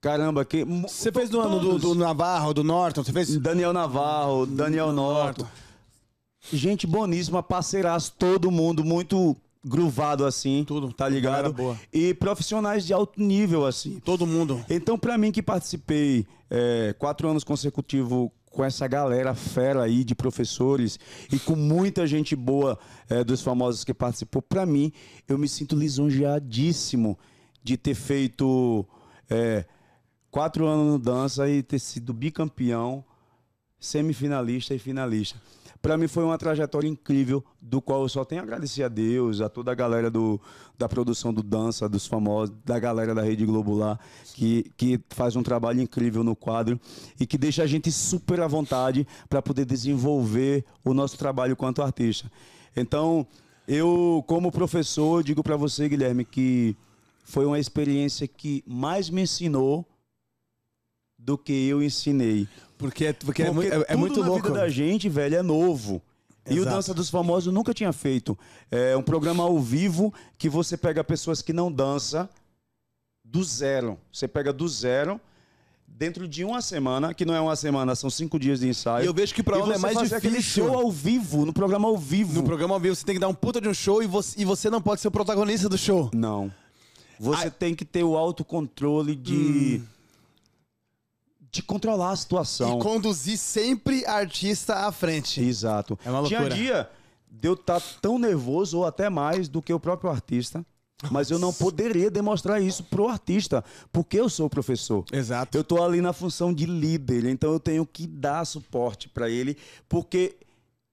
Caramba, 0.00 0.44
que... 0.44 0.64
Você 0.64 1.10
fez 1.10 1.30
do, 1.30 1.40
ano 1.40 1.58
do, 1.58 1.78
do 1.78 1.94
Navarro, 1.94 2.52
do 2.52 2.62
Norton? 2.62 3.02
Você 3.02 3.12
fez. 3.12 3.38
Daniel 3.38 3.72
Navarro, 3.72 4.44
Daniel 4.44 4.92
Norton. 4.92 5.46
Gente 6.52 6.86
boníssima, 6.86 7.42
parceiraço, 7.42 8.12
todo 8.18 8.50
mundo 8.50 8.84
muito 8.84 9.34
gruvado 9.64 10.24
assim. 10.24 10.64
Tudo, 10.66 10.92
tá 10.92 11.08
ligado? 11.08 11.52
boa. 11.52 11.78
E 11.92 12.12
profissionais 12.14 12.84
de 12.84 12.92
alto 12.92 13.20
nível 13.20 13.66
assim. 13.66 14.00
Todo 14.04 14.26
mundo. 14.26 14.64
Então, 14.68 14.98
pra 14.98 15.16
mim 15.16 15.32
que 15.32 15.42
participei 15.42 16.26
é, 16.50 16.94
quatro 16.98 17.28
anos 17.28 17.44
consecutivos 17.44 18.30
com 18.50 18.64
essa 18.64 18.86
galera 18.86 19.34
fera 19.34 19.82
aí 19.82 20.04
de 20.04 20.14
professores 20.14 20.98
e 21.32 21.38
com 21.40 21.56
muita 21.56 22.06
gente 22.06 22.36
boa 22.36 22.78
é, 23.10 23.24
dos 23.24 23.42
famosos 23.42 23.82
que 23.82 23.92
participou, 23.92 24.40
pra 24.40 24.64
mim, 24.64 24.92
eu 25.26 25.36
me 25.36 25.48
sinto 25.48 25.74
lisonjeadíssimo 25.74 27.18
de 27.62 27.76
ter 27.76 27.94
feito 27.94 28.86
é, 29.28 29.64
quatro 30.30 30.66
anos 30.66 30.86
no 30.86 30.98
dança 30.98 31.48
e 31.48 31.62
ter 31.62 31.80
sido 31.80 32.12
bicampeão, 32.12 33.04
semifinalista 33.80 34.74
e 34.74 34.78
finalista. 34.78 35.40
Pra 35.84 35.98
mim 35.98 36.08
foi 36.08 36.24
uma 36.24 36.38
trajetória 36.38 36.88
incrível, 36.88 37.44
do 37.60 37.78
qual 37.78 38.00
eu 38.00 38.08
só 38.08 38.24
tenho 38.24 38.40
a 38.40 38.44
agradecer 38.44 38.82
a 38.84 38.88
Deus, 38.88 39.42
a 39.42 39.50
toda 39.50 39.70
a 39.70 39.74
galera 39.74 40.10
do, 40.10 40.40
da 40.78 40.88
produção 40.88 41.30
do 41.30 41.42
Dança, 41.42 41.86
dos 41.86 42.06
famosos, 42.06 42.56
da 42.64 42.78
galera 42.78 43.14
da 43.14 43.20
Rede 43.20 43.44
Globo 43.44 43.74
lá, 43.74 43.98
que, 44.32 44.72
que 44.78 44.98
faz 45.10 45.36
um 45.36 45.42
trabalho 45.42 45.82
incrível 45.82 46.24
no 46.24 46.34
quadro 46.34 46.80
e 47.20 47.26
que 47.26 47.36
deixa 47.36 47.62
a 47.62 47.66
gente 47.66 47.92
super 47.92 48.40
à 48.40 48.46
vontade 48.48 49.06
para 49.28 49.42
poder 49.42 49.66
desenvolver 49.66 50.64
o 50.82 50.94
nosso 50.94 51.18
trabalho 51.18 51.54
quanto 51.54 51.82
artista. 51.82 52.32
Então, 52.74 53.26
eu, 53.68 54.24
como 54.26 54.50
professor, 54.50 55.22
digo 55.22 55.42
para 55.42 55.54
você, 55.54 55.86
Guilherme, 55.86 56.24
que 56.24 56.74
foi 57.24 57.44
uma 57.44 57.58
experiência 57.58 58.26
que 58.26 58.64
mais 58.66 59.10
me 59.10 59.20
ensinou 59.20 59.84
do 61.24 61.38
que 61.38 61.52
eu 61.68 61.82
ensinei. 61.82 62.46
Porque, 62.76 63.12
porque, 63.14 63.42
é, 63.42 63.46
Porque 63.46 63.50
muito- 63.50 63.72
é- 63.72 63.84
é 63.88 63.96
muito 63.96 64.20
na 64.20 64.26
louco. 64.26 64.48
vida 64.48 64.58
da 64.60 64.68
gente, 64.68 65.08
velho, 65.08 65.36
é 65.36 65.42
novo. 65.42 66.02
E 66.46 66.54
o 66.58 66.62
Exato. 66.62 66.76
Dança 66.76 66.92
dos 66.94 67.08
Famosos 67.08 67.52
nunca 67.52 67.72
tinha 67.72 67.92
feito. 67.92 68.36
É 68.70 68.94
um 68.94 69.02
programa 69.02 69.42
ao 69.44 69.58
vivo 69.58 70.12
que 70.36 70.48
você 70.50 70.76
pega 70.76 71.02
pessoas 71.02 71.40
que 71.40 71.54
não 71.54 71.72
dançam 71.72 72.28
do 73.24 73.42
zero. 73.42 73.98
Você 74.12 74.28
pega 74.28 74.52
do 74.52 74.68
zero 74.68 75.18
dentro 75.88 76.28
de 76.28 76.44
uma 76.44 76.60
semana, 76.60 77.14
que 77.14 77.24
não 77.24 77.34
é 77.34 77.40
uma 77.40 77.56
semana, 77.56 77.94
são 77.94 78.10
cinco 78.10 78.38
dias 78.38 78.60
de 78.60 78.68
ensaio. 78.68 79.04
E 79.04 79.06
eu 79.06 79.14
vejo 79.14 79.32
que 79.34 79.42
pra 79.42 79.56
homem 79.56 79.76
é 79.76 79.78
mais 79.78 79.94
fazer 79.94 80.16
aquele 80.16 80.36
difícil. 80.36 80.66
show 80.66 80.74
ao 80.76 80.90
vivo, 80.90 81.46
no 81.46 81.52
programa 81.54 81.88
ao 81.88 81.96
vivo. 81.96 82.34
No 82.34 82.42
programa 82.42 82.74
ao 82.74 82.80
vivo, 82.80 82.94
você 82.94 83.04
tem 83.06 83.14
que 83.14 83.20
dar 83.20 83.28
um 83.28 83.34
puta 83.34 83.58
de 83.60 83.68
um 83.68 83.72
show 83.74 84.02
e 84.02 84.06
você, 84.06 84.38
e 84.42 84.44
você 84.44 84.68
não 84.68 84.82
pode 84.82 85.00
ser 85.00 85.08
o 85.08 85.10
protagonista 85.10 85.68
do 85.70 85.78
show. 85.78 86.10
Não. 86.12 86.52
Você 87.18 87.44
Ai. 87.44 87.50
tem 87.50 87.74
que 87.74 87.84
ter 87.86 88.02
o 88.02 88.16
autocontrole 88.16 89.14
de, 89.14 89.80
de 91.54 91.62
controlar 91.62 92.10
a 92.10 92.16
situação. 92.16 92.78
E 92.78 92.82
conduzir 92.82 93.38
sempre 93.38 94.04
artista 94.06 94.86
à 94.86 94.92
frente. 94.92 95.40
Exato. 95.42 95.98
É 96.04 96.10
uma 96.10 96.22
Tinha 96.24 96.40
loucura. 96.40 96.54
dia 96.60 96.90
de 97.30 97.48
eu 97.48 97.54
estar 97.54 97.80
tão 98.00 98.18
nervoso 98.18 98.78
ou 98.78 98.84
até 98.86 99.08
mais 99.08 99.48
do 99.48 99.60
que 99.62 99.72
o 99.72 99.80
próprio 99.80 100.10
artista. 100.10 100.64
Mas 101.10 101.30
eu 101.30 101.38
não 101.38 101.52
poderia 101.52 102.10
demonstrar 102.10 102.62
isso 102.62 102.82
pro 102.84 103.08
artista, 103.08 103.62
porque 103.92 104.18
eu 104.18 104.28
sou 104.28 104.46
o 104.46 104.50
professor. 104.50 105.04
Exato. 105.12 105.56
Eu 105.58 105.62
tô 105.64 105.82
ali 105.82 106.00
na 106.00 106.12
função 106.14 106.52
de 106.54 106.64
líder, 106.64 107.26
então 107.26 107.52
eu 107.52 107.60
tenho 107.60 107.84
que 107.84 108.06
dar 108.06 108.44
suporte 108.46 109.08
para 109.08 109.28
ele, 109.28 109.56
porque 109.88 110.36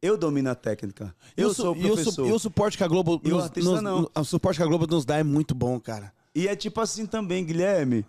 eu 0.01 0.17
domino 0.17 0.49
a 0.49 0.55
técnica. 0.55 1.15
Eu 1.37 1.49
su- 1.53 1.61
sou 1.61 1.71
o 1.71 1.79
professor. 1.79 2.27
E 2.27 2.31
o 2.31 2.39
suporte 2.39 2.77
que 2.77 2.83
a 2.83 2.87
Globo 2.87 3.21
E 3.23 3.31
o 3.31 3.39
artista 3.39 3.71
nos- 3.71 3.81
não. 3.81 4.09
o 4.13 4.23
suporte 4.25 4.57
que 4.57 4.63
a 4.63 4.65
Globo 4.65 4.85
nos 4.87 5.05
dá 5.05 5.17
é 5.17 5.23
muito 5.23 5.55
bom, 5.55 5.79
cara. 5.79 6.11
E 6.35 6.47
é 6.47 6.55
tipo 6.55 6.81
assim 6.81 7.05
também, 7.05 7.45
Guilherme. 7.45 8.05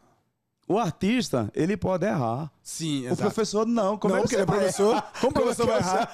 O 0.72 0.78
artista, 0.78 1.50
ele 1.54 1.76
pode 1.76 2.06
errar. 2.06 2.50
Sim, 2.62 3.08
O 3.10 3.16
professor 3.16 3.66
não. 3.66 3.98
Como 3.98 4.14
Não, 4.14 4.22
é 4.22 4.26
que 4.26 4.34
ele 4.34 4.42
é 4.42 4.46
professor. 4.46 4.92
errar? 4.92 5.12
Como 5.20 5.30
o 5.30 5.34
professor 5.34 5.68
é 5.68 5.76
que 5.76 5.82
vai 5.82 6.08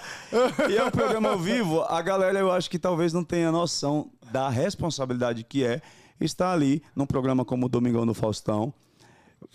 você- 0.56 0.72
E 0.74 0.76
é 0.76 0.84
um 0.84 0.90
programa 0.90 1.28
ao 1.30 1.38
vivo, 1.38 1.82
a 1.82 2.02
galera 2.02 2.38
eu 2.38 2.50
acho 2.50 2.68
que 2.68 2.78
talvez 2.78 3.12
não 3.12 3.22
tenha 3.22 3.52
noção 3.52 4.10
da 4.32 4.48
responsabilidade 4.48 5.44
que 5.44 5.64
é 5.64 5.80
estar 6.20 6.52
ali 6.52 6.82
num 6.96 7.06
programa 7.06 7.44
como 7.44 7.66
o 7.66 7.68
Domingão 7.68 8.04
no 8.04 8.12
Faustão, 8.14 8.72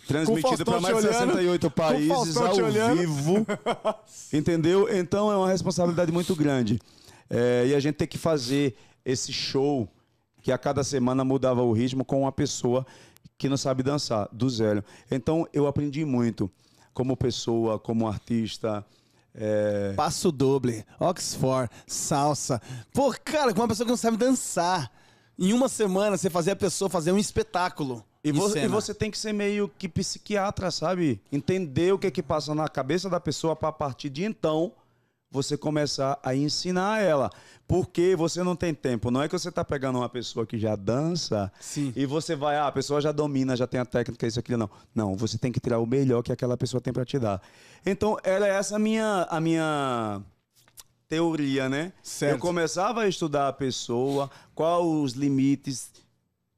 transmitido 0.06 0.64
para 0.64 0.80
mais 0.80 0.96
de 0.96 1.06
olhando, 1.06 1.32
68 1.34 1.60
com 1.60 1.66
o 1.66 1.70
países 1.70 2.36
ao 2.36 2.54
vivo. 2.96 3.46
Entendeu? 4.32 4.88
Então 4.94 5.30
é 5.30 5.36
uma 5.36 5.48
responsabilidade 5.48 6.10
muito 6.10 6.34
grande. 6.34 6.80
É, 7.28 7.66
e 7.66 7.74
a 7.74 7.80
gente 7.80 7.96
tem 7.96 8.08
que 8.08 8.18
fazer 8.18 8.74
esse 9.04 9.32
show 9.32 9.88
que 10.42 10.52
a 10.52 10.58
cada 10.58 10.82
semana 10.84 11.24
mudava 11.24 11.62
o 11.62 11.72
ritmo 11.72 12.04
com 12.04 12.22
uma 12.22 12.32
pessoa 12.32 12.86
que 13.38 13.48
não 13.48 13.56
sabe 13.56 13.82
dançar, 13.82 14.28
do 14.32 14.48
zero. 14.48 14.84
Então 15.10 15.46
eu 15.52 15.66
aprendi 15.66 16.04
muito 16.04 16.50
como 16.92 17.16
pessoa, 17.16 17.78
como 17.78 18.06
artista. 18.06 18.84
é, 19.34 19.92
Passo 19.96 20.30
doble, 20.30 20.84
Oxford, 21.00 21.70
salsa. 21.86 22.60
Pô, 22.92 23.14
cara, 23.24 23.52
com 23.52 23.60
uma 23.60 23.68
pessoa 23.68 23.84
que 23.84 23.90
não 23.90 23.96
sabe 23.96 24.16
dançar. 24.16 24.90
Em 25.36 25.52
uma 25.52 25.68
semana 25.68 26.16
você 26.16 26.30
fazer 26.30 26.52
a 26.52 26.56
pessoa 26.56 26.88
fazer 26.88 27.10
um 27.10 27.18
espetáculo. 27.18 28.04
E, 28.22 28.30
em 28.30 28.32
vo- 28.32 28.48
cena. 28.48 28.64
e 28.66 28.68
você 28.68 28.94
tem 28.94 29.10
que 29.10 29.18
ser 29.18 29.32
meio 29.32 29.68
que 29.68 29.88
psiquiatra, 29.88 30.70
sabe? 30.70 31.20
Entender 31.32 31.92
o 31.92 31.98
que 31.98 32.10
que 32.10 32.22
passa 32.22 32.54
na 32.54 32.68
cabeça 32.68 33.10
da 33.10 33.18
pessoa 33.20 33.54
para 33.56 33.68
a 33.68 33.72
partir 33.72 34.08
de 34.08 34.24
então 34.24 34.72
você 35.34 35.56
começar 35.56 36.16
a 36.22 36.32
ensinar 36.32 37.02
ela. 37.02 37.28
Porque 37.66 38.14
você 38.14 38.42
não 38.44 38.54
tem 38.54 38.72
tempo. 38.72 39.10
Não 39.10 39.20
é 39.20 39.28
que 39.28 39.36
você 39.36 39.50
tá 39.50 39.64
pegando 39.64 39.98
uma 39.98 40.08
pessoa 40.08 40.46
que 40.46 40.56
já 40.58 40.76
dança 40.76 41.50
Sim. 41.58 41.92
e 41.96 42.06
você 42.06 42.36
vai, 42.36 42.56
ah, 42.56 42.68
a 42.68 42.72
pessoa 42.72 43.00
já 43.00 43.10
domina, 43.10 43.56
já 43.56 43.66
tem 43.66 43.80
a 43.80 43.84
técnica, 43.84 44.26
isso 44.26 44.38
aqui 44.38 44.56
não. 44.56 44.70
Não, 44.94 45.16
você 45.16 45.36
tem 45.36 45.50
que 45.50 45.58
tirar 45.58 45.80
o 45.80 45.86
melhor 45.86 46.22
que 46.22 46.30
aquela 46.30 46.56
pessoa 46.56 46.80
tem 46.80 46.92
para 46.92 47.04
te 47.04 47.18
dar. 47.18 47.42
Então, 47.84 48.16
era 48.22 48.46
essa 48.46 48.76
a 48.76 48.78
minha 48.78 49.26
a 49.28 49.40
minha 49.40 50.22
teoria, 51.08 51.68
né? 51.68 51.92
Certo. 52.02 52.34
Eu 52.34 52.38
começava 52.38 53.02
a 53.02 53.08
estudar 53.08 53.48
a 53.48 53.52
pessoa, 53.52 54.30
qual 54.54 54.88
os 54.88 55.14
limites 55.14 55.90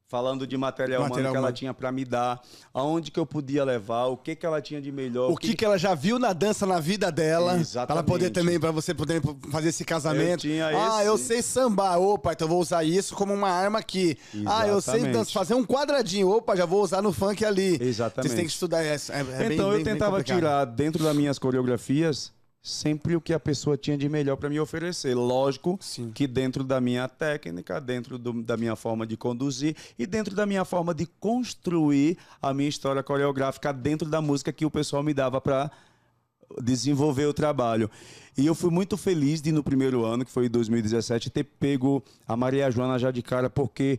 falando 0.08 0.46
de 0.46 0.56
material, 0.56 1.02
Material 1.02 1.18
humano 1.20 1.32
que 1.32 1.36
ela 1.38 1.52
tinha 1.52 1.74
para 1.74 1.90
me 1.90 2.04
dar, 2.04 2.40
aonde 2.72 3.10
que 3.10 3.18
eu 3.18 3.26
podia 3.26 3.64
levar, 3.64 4.06
o 4.06 4.16
que 4.16 4.36
que 4.36 4.46
ela 4.46 4.60
tinha 4.62 4.80
de 4.80 4.92
melhor, 4.92 5.30
O 5.32 5.36
que, 5.36 5.54
que 5.54 5.64
ela 5.64 5.76
já 5.76 5.94
viu 5.94 6.18
na 6.18 6.32
dança 6.32 6.64
na 6.64 6.78
vida 6.78 7.10
dela. 7.10 7.52
Pra 7.52 7.60
Exatamente. 7.60 7.92
ela 7.92 8.02
poder 8.04 8.30
também, 8.30 8.58
pra 8.60 8.70
você 8.70 8.94
poder 8.94 9.20
fazer 9.50 9.70
esse 9.70 9.84
casamento. 9.84 10.46
Eu 10.46 10.64
ah, 10.78 10.98
esse- 11.00 11.06
eu 11.08 11.18
sei 11.18 11.42
sambar. 11.42 11.98
Opa, 11.98 12.32
então 12.32 12.46
eu 12.46 12.50
vou 12.50 12.60
usar 12.60 12.84
isso 12.84 13.14
como 13.16 13.34
uma 13.34 13.48
arma 13.50 13.78
aqui. 13.80 14.16
Ah, 14.46 14.66
eu 14.68 14.80
sei 14.80 14.94
Exatamente. 14.94 15.12
dança, 15.12 15.32
fazer 15.32 15.54
um 15.54 15.64
quadradinho. 15.64 16.28
Opa, 16.30 16.54
já 16.54 16.64
vou 16.66 16.82
usar 16.82 17.02
no 17.02 17.12
funk 17.12 17.44
ali. 17.44 17.76
Exatamente. 17.80 18.28
Vocês 18.28 18.34
têm 18.38 18.46
que 18.46 18.52
estudar 18.52 18.82
essa. 18.84 19.12
É, 19.12 19.20
é 19.20 19.24
bem- 19.24 19.52
então 19.54 19.70
bem- 19.70 19.78
eu 19.80 19.84
bem 19.84 19.92
tentava 19.94 20.12
complicado. 20.18 20.36
tirar 20.38 20.64
dentro 20.66 21.02
das 21.02 21.16
minhas 21.16 21.38
coreografias 21.38 22.32
sempre 22.70 23.14
o 23.14 23.20
que 23.20 23.32
a 23.32 23.38
pessoa 23.38 23.76
tinha 23.76 23.96
de 23.96 24.08
melhor 24.08 24.34
para 24.36 24.48
me 24.50 24.58
oferecer. 24.58 25.14
Lógico 25.14 25.78
Sim. 25.80 26.10
que 26.12 26.26
dentro 26.26 26.64
da 26.64 26.80
minha 26.80 27.08
técnica, 27.08 27.80
dentro 27.80 28.18
do- 28.18 28.42
da 28.42 28.56
minha 28.56 28.74
forma 28.74 29.06
de 29.06 29.16
conduzir 29.16 29.76
e 29.96 30.04
dentro 30.04 30.34
da 30.34 30.44
minha 30.44 30.64
forma 30.64 30.92
de 30.92 31.06
construir 31.06 32.18
a 32.42 32.52
minha 32.52 32.68
história 32.68 33.04
coreográfica 33.04 33.72
dentro 33.72 34.08
da 34.10 34.20
música 34.20 34.52
que 34.52 34.66
o 34.66 34.70
pessoal 34.70 35.00
me 35.04 35.14
dava 35.14 35.40
para 35.40 35.70
desenvolver 36.60 37.26
o 37.26 37.32
trabalho. 37.32 37.88
E 38.36 38.44
eu 38.46 38.54
fui 38.54 38.70
muito 38.70 38.96
feliz 38.96 39.40
de 39.40 39.52
no 39.52 39.62
primeiro 39.62 40.04
ano, 40.04 40.24
que 40.24 40.30
foi 40.30 40.46
em 40.46 40.50
2017, 40.50 41.30
ter 41.30 41.44
pego 41.44 42.02
a 42.26 42.36
Maria 42.36 42.68
Joana 42.70 42.98
já 42.98 43.12
de 43.12 43.22
cara, 43.22 43.48
porque 43.48 43.98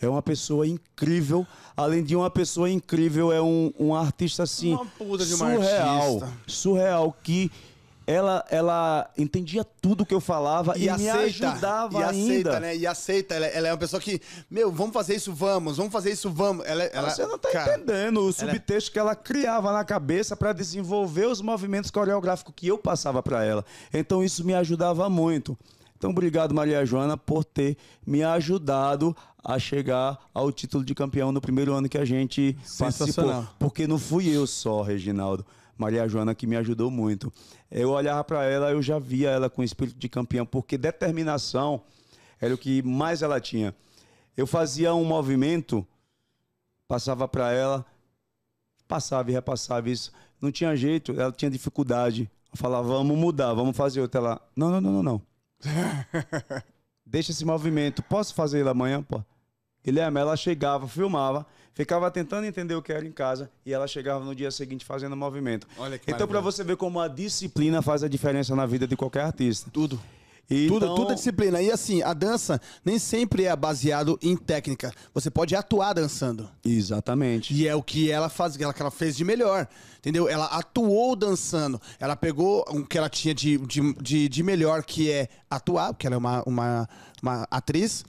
é 0.00 0.08
uma 0.08 0.22
pessoa 0.22 0.66
incrível. 0.66 1.46
Além 1.76 2.02
de 2.02 2.16
uma 2.16 2.28
pessoa 2.30 2.68
incrível, 2.68 3.30
é 3.32 3.40
um, 3.40 3.72
um 3.78 3.94
artista 3.94 4.42
assim 4.42 4.72
Uma 4.74 4.86
puta 4.86 5.24
de 5.24 5.34
uma 5.34 5.54
surreal, 5.54 6.06
artista. 6.24 6.32
surreal 6.46 7.16
que 7.22 7.50
ela 8.10 8.44
ela 8.50 9.10
entendia 9.16 9.64
tudo 9.64 10.04
que 10.04 10.12
eu 10.12 10.20
falava 10.20 10.76
e, 10.76 10.82
E, 10.88 10.92
me 10.96 11.08
aceita, 11.08 11.50
ajudava 11.50 12.00
e 12.00 12.02
aceita, 12.02 12.48
ainda. 12.48 12.60
né? 12.60 12.76
E 12.76 12.86
aceita. 12.86 13.34
Ela, 13.34 13.46
ela 13.46 13.68
é 13.68 13.72
uma 13.72 13.78
pessoa 13.78 14.00
que, 14.00 14.20
meu, 14.50 14.72
vamos 14.72 14.92
fazer 14.92 15.14
isso, 15.14 15.32
vamos, 15.32 15.76
vamos 15.76 15.92
fazer 15.92 16.10
isso, 16.10 16.28
vamos. 16.30 16.66
Ela, 16.66 16.84
ela, 16.84 17.10
Você 17.10 17.24
não 17.24 17.38
tá 17.38 17.50
cara, 17.50 17.76
entendendo 17.76 18.20
o 18.20 18.32
subtexto 18.32 18.90
que 18.90 18.98
ela 18.98 19.14
criava 19.14 19.72
na 19.72 19.84
cabeça 19.84 20.36
para 20.36 20.52
desenvolver 20.52 21.26
os 21.26 21.40
movimentos 21.40 21.90
coreográficos 21.90 22.52
que 22.56 22.66
eu 22.66 22.76
passava 22.78 23.22
para 23.22 23.44
ela. 23.44 23.64
Então 23.94 24.24
isso 24.24 24.44
me 24.44 24.54
ajudava 24.54 25.08
muito. 25.08 25.56
Então 25.96 26.10
obrigado 26.10 26.54
Maria 26.54 26.84
Joana 26.84 27.16
por 27.16 27.44
ter 27.44 27.76
me 28.06 28.22
ajudado 28.24 29.14
a 29.44 29.58
chegar 29.58 30.18
ao 30.34 30.50
título 30.50 30.84
de 30.84 30.94
campeão 30.94 31.30
no 31.30 31.40
primeiro 31.40 31.72
ano 31.74 31.88
que 31.88 31.98
a 31.98 32.04
gente 32.04 32.56
participou. 32.78 33.46
Porque 33.58 33.86
não 33.86 33.98
fui 33.98 34.28
eu 34.28 34.46
só, 34.46 34.82
Reginaldo. 34.82 35.44
Maria 35.80 36.06
Joana 36.06 36.34
que 36.34 36.46
me 36.46 36.56
ajudou 36.56 36.90
muito. 36.90 37.32
Eu 37.70 37.90
olhava 37.90 38.22
para 38.22 38.44
ela, 38.44 38.70
eu 38.70 38.82
já 38.82 38.98
via 38.98 39.30
ela 39.30 39.48
com 39.48 39.62
espírito 39.62 39.98
de 39.98 40.08
campeão, 40.08 40.44
porque 40.44 40.76
determinação 40.76 41.82
era 42.38 42.54
o 42.54 42.58
que 42.58 42.82
mais 42.82 43.22
ela 43.22 43.40
tinha. 43.40 43.74
Eu 44.36 44.46
fazia 44.46 44.94
um 44.94 45.04
movimento, 45.04 45.86
passava 46.86 47.26
para 47.26 47.52
ela, 47.52 47.86
passava 48.86 49.30
e 49.30 49.32
repassava 49.32 49.88
isso. 49.88 50.12
Não 50.40 50.52
tinha 50.52 50.76
jeito, 50.76 51.18
ela 51.18 51.32
tinha 51.32 51.50
dificuldade. 51.50 52.30
Eu 52.52 52.58
falava, 52.58 52.88
vamos 52.88 53.16
mudar, 53.16 53.54
vamos 53.54 53.76
fazer 53.76 54.02
outra. 54.02 54.20
Ela, 54.20 54.40
não, 54.54 54.70
não, 54.70 54.80
não, 54.80 54.92
não, 54.92 55.02
não. 55.02 55.22
Deixa 57.06 57.32
esse 57.32 57.44
movimento. 57.44 58.02
Posso 58.02 58.34
fazer 58.34 58.60
ele 58.60 58.68
amanhã, 58.68 59.02
pô? 59.02 59.22
Guilherme, 59.82 60.20
ela 60.20 60.36
chegava, 60.36 60.86
filmava, 60.86 61.46
ficava 61.74 62.10
tentando 62.10 62.46
entender 62.46 62.74
o 62.74 62.82
que 62.82 62.92
era 62.92 63.06
em 63.06 63.12
casa 63.12 63.50
e 63.64 63.72
ela 63.72 63.86
chegava 63.86 64.24
no 64.24 64.34
dia 64.34 64.50
seguinte 64.50 64.84
fazendo 64.84 65.16
movimento. 65.16 65.66
Olha 65.78 65.98
que 65.98 66.10
então, 66.10 66.26
para 66.26 66.40
você 66.40 66.62
ver 66.64 66.76
como 66.76 67.00
a 67.00 67.08
disciplina 67.08 67.82
faz 67.82 68.02
a 68.02 68.08
diferença 68.08 68.54
na 68.54 68.66
vida 68.66 68.86
de 68.86 68.96
qualquer 68.96 69.24
artista. 69.24 69.70
Tudo. 69.72 70.00
Então, 70.50 70.80
Tudo, 70.80 70.94
tudo 70.96 71.12
é 71.12 71.14
disciplina. 71.14 71.62
E 71.62 71.70
assim, 71.70 72.02
a 72.02 72.12
dança 72.12 72.60
nem 72.84 72.98
sempre 72.98 73.44
é 73.44 73.54
baseado 73.54 74.18
em 74.20 74.36
técnica. 74.36 74.92
Você 75.14 75.30
pode 75.30 75.54
atuar 75.54 75.92
dançando. 75.92 76.50
Exatamente. 76.64 77.54
E 77.54 77.68
é 77.68 77.74
o 77.74 77.82
que 77.82 78.10
ela 78.10 78.28
faz, 78.28 78.60
ela, 78.60 78.74
que 78.74 78.82
ela 78.82 78.90
fez 78.90 79.16
de 79.16 79.24
melhor. 79.24 79.68
Entendeu? 79.98 80.28
Ela 80.28 80.46
atuou 80.46 81.14
dançando. 81.14 81.80
Ela 82.00 82.16
pegou 82.16 82.64
o 82.68 82.84
que 82.84 82.98
ela 82.98 83.08
tinha 83.08 83.32
de, 83.32 83.58
de, 83.58 83.94
de, 83.94 84.28
de 84.28 84.42
melhor, 84.42 84.82
que 84.82 85.08
é 85.08 85.28
atuar, 85.48 85.92
porque 85.92 86.08
ela 86.08 86.16
é 86.16 86.18
uma, 86.18 86.42
uma, 86.44 86.88
uma 87.22 87.46
atriz, 87.48 88.04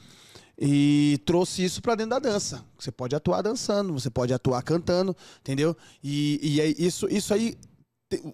e 0.63 1.19
trouxe 1.25 1.63
isso 1.63 1.81
pra 1.81 1.95
dentro 1.95 2.11
da 2.11 2.19
dança. 2.19 2.63
Você 2.77 2.91
pode 2.91 3.15
atuar 3.15 3.41
dançando, 3.41 3.91
você 3.91 4.11
pode 4.11 4.31
atuar 4.31 4.61
cantando, 4.61 5.17
entendeu? 5.39 5.75
E, 6.03 6.39
e 6.43 6.61
aí, 6.61 6.75
isso, 6.77 7.07
isso 7.09 7.33
aí, 7.33 7.57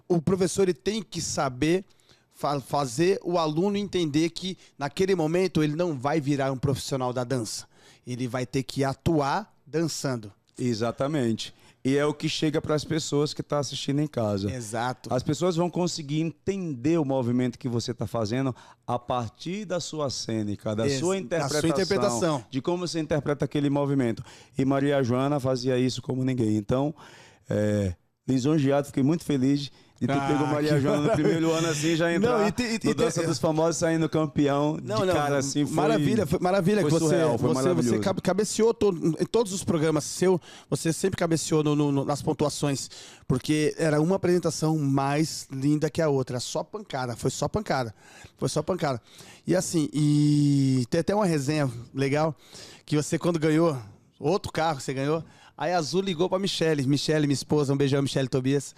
o 0.06 0.20
professor 0.20 0.64
ele 0.64 0.74
tem 0.74 1.02
que 1.02 1.22
saber 1.22 1.86
fa- 2.34 2.60
fazer 2.60 3.18
o 3.24 3.38
aluno 3.38 3.78
entender 3.78 4.28
que 4.28 4.58
naquele 4.76 5.14
momento 5.14 5.62
ele 5.62 5.74
não 5.74 5.98
vai 5.98 6.20
virar 6.20 6.52
um 6.52 6.58
profissional 6.58 7.14
da 7.14 7.24
dança. 7.24 7.66
Ele 8.06 8.28
vai 8.28 8.44
ter 8.44 8.62
que 8.62 8.84
atuar 8.84 9.50
dançando. 9.66 10.30
Exatamente. 10.58 11.54
E 11.84 11.96
é 11.96 12.04
o 12.04 12.12
que 12.12 12.28
chega 12.28 12.60
para 12.60 12.74
as 12.74 12.84
pessoas 12.84 13.32
que 13.32 13.40
estão 13.40 13.58
assistindo 13.58 14.00
em 14.00 14.06
casa. 14.06 14.50
Exato. 14.52 15.14
As 15.14 15.22
pessoas 15.22 15.54
vão 15.56 15.70
conseguir 15.70 16.20
entender 16.20 16.98
o 16.98 17.04
movimento 17.04 17.58
que 17.58 17.68
você 17.68 17.92
está 17.92 18.06
fazendo 18.06 18.54
a 18.86 18.98
partir 18.98 19.64
da 19.64 19.78
sua 19.78 20.10
cênica, 20.10 20.74
da 20.74 20.86
Ex- 20.86 20.98
sua 20.98 21.14
da 21.14 21.20
interpretação, 21.20 21.60
sua 21.60 21.68
interpretação. 21.70 22.44
de 22.50 22.60
como 22.60 22.86
você 22.86 22.98
interpreta 23.00 23.44
aquele 23.44 23.70
movimento. 23.70 24.22
E 24.58 24.64
Maria 24.64 25.02
Joana 25.02 25.38
fazia 25.38 25.78
isso 25.78 26.02
como 26.02 26.24
ninguém. 26.24 26.56
Então, 26.56 26.92
é, 27.48 27.94
lisonjeado, 28.26 28.88
fiquei 28.88 29.02
muito 29.04 29.24
feliz 29.24 29.70
de 30.00 30.06
ter 30.06 30.12
Ah, 30.12 30.26
pego 30.28 30.46
Maria 30.46 30.74
que 30.74 30.80
Joana 30.80 31.02
no 31.08 31.10
primeiro 31.12 31.52
ano 31.52 31.68
assim, 31.68 31.96
já 31.96 32.18
Não, 32.18 32.46
e 32.46 32.52
te- 32.52 32.62
e 32.82 32.86
no 32.88 32.94
Dança 32.94 33.22
dos 33.26 33.38
Famosos 33.38 33.78
saindo 33.78 34.08
campeão 34.08 34.78
Não, 34.82 35.00
de 35.00 35.06
não, 35.06 35.14
cara 35.14 35.38
assim. 35.38 35.66
Foi, 35.66 35.74
maravilha, 35.74 36.24
foi 36.26 36.38
maravilha 36.38 36.80
foi 36.82 36.90
que 36.90 36.98
você, 36.98 37.04
surreal, 37.06 37.36
foi 37.38 37.52
você, 37.52 37.74
você 37.74 37.98
cabeceou 38.22 38.72
todo- 38.72 39.16
em 39.20 39.26
todos 39.26 39.52
os 39.52 39.64
programas 39.64 40.04
seu, 40.04 40.40
você 40.70 40.92
sempre 40.92 41.16
cabeceou 41.18 41.64
no- 41.64 41.74
no- 41.74 42.04
nas 42.04 42.22
pontuações, 42.22 42.88
porque 43.26 43.74
era 43.76 44.00
uma 44.00 44.16
apresentação 44.16 44.78
mais 44.78 45.48
linda 45.50 45.90
que 45.90 46.00
a 46.00 46.08
outra, 46.08 46.38
só 46.38 46.62
pancada, 46.62 47.16
foi 47.16 47.30
só 47.30 47.48
pancada, 47.48 47.92
foi 48.38 48.48
só 48.48 48.62
pancada. 48.62 49.02
E 49.46 49.56
assim, 49.56 49.88
e 49.92 50.86
tem 50.90 51.00
até 51.00 51.14
uma 51.14 51.26
resenha 51.26 51.68
legal 51.92 52.36
que 52.86 52.96
você 52.96 53.18
quando 53.18 53.38
ganhou 53.38 53.76
outro 54.20 54.52
carro, 54.52 54.80
você 54.80 54.94
ganhou 54.94 55.24
Aí 55.60 55.72
a 55.72 55.78
Azul 55.78 56.02
ligou 56.02 56.28
pra 56.28 56.38
Michelle. 56.38 56.86
Michelle, 56.86 57.26
minha 57.26 57.34
esposa, 57.34 57.74
um 57.74 57.76
beijão, 57.76 58.00
Michelle 58.00 58.28
Tobias. 58.28 58.76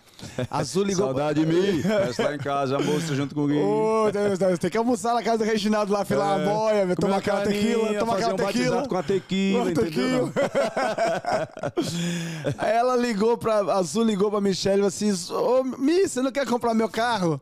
A 0.50 0.60
Azul 0.60 0.82
ligou. 0.82 1.04
Saudade 1.04 1.40
de 1.40 1.46
mim. 1.46 1.82
Peço 1.84 2.22
lá 2.22 2.34
em 2.34 2.38
casa, 2.38 2.76
almoço 2.76 3.14
junto 3.14 3.34
com 3.34 3.42
o 3.42 3.46
Gui. 3.48 3.58
Ô, 3.58 4.10
Deus, 4.10 4.38
Deus, 4.38 4.58
tem 4.58 4.70
que 4.70 4.78
almoçar 4.78 5.12
na 5.12 5.22
casa 5.22 5.36
do 5.38 5.44
Reginaldo 5.44 5.92
lá, 5.92 6.06
filar 6.06 6.40
É, 6.40 6.42
uma 6.42 6.54
boia, 6.54 6.86
meu, 6.86 6.96
tomar 6.96 7.18
aquela 7.18 7.42
tequila, 7.42 7.92
tomar 7.98 8.14
aquela 8.14 8.32
um 8.32 8.36
tequila. 8.36 8.88
com 8.88 8.96
a 8.96 9.02
tequila, 9.02 9.60
Uma 9.62 9.70
entendeu? 9.72 10.32
Aí 12.56 12.72
ela 12.72 12.96
ligou 12.96 13.36
pra. 13.36 13.56
A 13.60 13.74
Azul 13.76 14.02
ligou 14.04 14.30
pra 14.30 14.40
Michelle 14.40 14.76
e 14.86 14.90
falou 14.90 14.98
assim: 15.12 15.12
Ô, 15.34 15.62
Mi, 15.78 16.08
você 16.08 16.22
não 16.22 16.32
quer 16.32 16.46
comprar 16.46 16.72
meu 16.72 16.88
carro? 16.88 17.38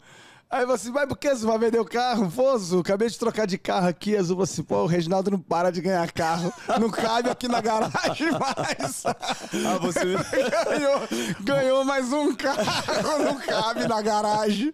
Aí 0.50 0.64
você, 0.64 0.90
mas 0.90 1.06
por 1.06 1.18
que 1.18 1.28
você 1.28 1.44
vai 1.44 1.58
vender 1.58 1.78
o 1.78 1.84
carro? 1.84 2.32
Azul, 2.54 2.80
acabei 2.80 3.06
de 3.06 3.18
trocar 3.18 3.46
de 3.46 3.58
carro 3.58 3.86
aqui. 3.86 4.16
Azul 4.16 4.34
falou 4.36 4.44
assim: 4.44 4.62
pô, 4.62 4.76
o 4.82 4.86
Reginaldo 4.86 5.30
não 5.30 5.38
para 5.38 5.70
de 5.70 5.82
ganhar 5.82 6.10
carro. 6.10 6.50
Não 6.80 6.88
cabe 6.88 7.28
aqui 7.28 7.46
na 7.46 7.60
garagem 7.60 8.30
mais. 8.32 9.04
Ah, 9.04 9.76
você... 9.78 10.00
ganhou, 10.64 11.00
ganhou 11.40 11.84
mais 11.84 12.10
um 12.14 12.34
carro, 12.34 13.24
não 13.24 13.38
cabe 13.38 13.86
na 13.86 14.00
garagem. 14.00 14.72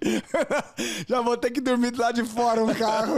Já 1.08 1.20
vou 1.20 1.36
ter 1.36 1.50
que 1.50 1.60
dormir 1.60 1.92
lá 1.98 2.12
de 2.12 2.24
fora 2.24 2.62
um 2.62 2.72
carro. 2.72 3.16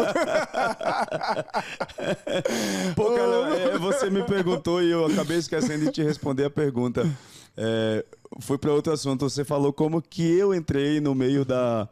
Pô, 2.96 3.10
cara, 3.10 3.74
é, 3.74 3.78
você 3.78 4.08
me 4.08 4.22
perguntou 4.22 4.82
e 4.82 4.90
eu 4.90 5.04
acabei 5.04 5.36
esquecendo 5.36 5.84
de 5.84 5.92
te 5.92 6.02
responder 6.02 6.44
a 6.46 6.50
pergunta. 6.50 7.06
É, 7.54 8.02
fui 8.40 8.56
para 8.56 8.72
outro 8.72 8.94
assunto. 8.94 9.28
Você 9.28 9.44
falou 9.44 9.74
como 9.74 10.00
que 10.00 10.22
eu 10.22 10.54
entrei 10.54 11.00
no 11.00 11.14
meio 11.14 11.44
da, 11.44 11.88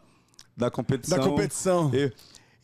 da 0.56 0.70
competição. 0.70 1.18
Da 1.18 1.24
competição. 1.24 1.90
Eu- 1.94 2.12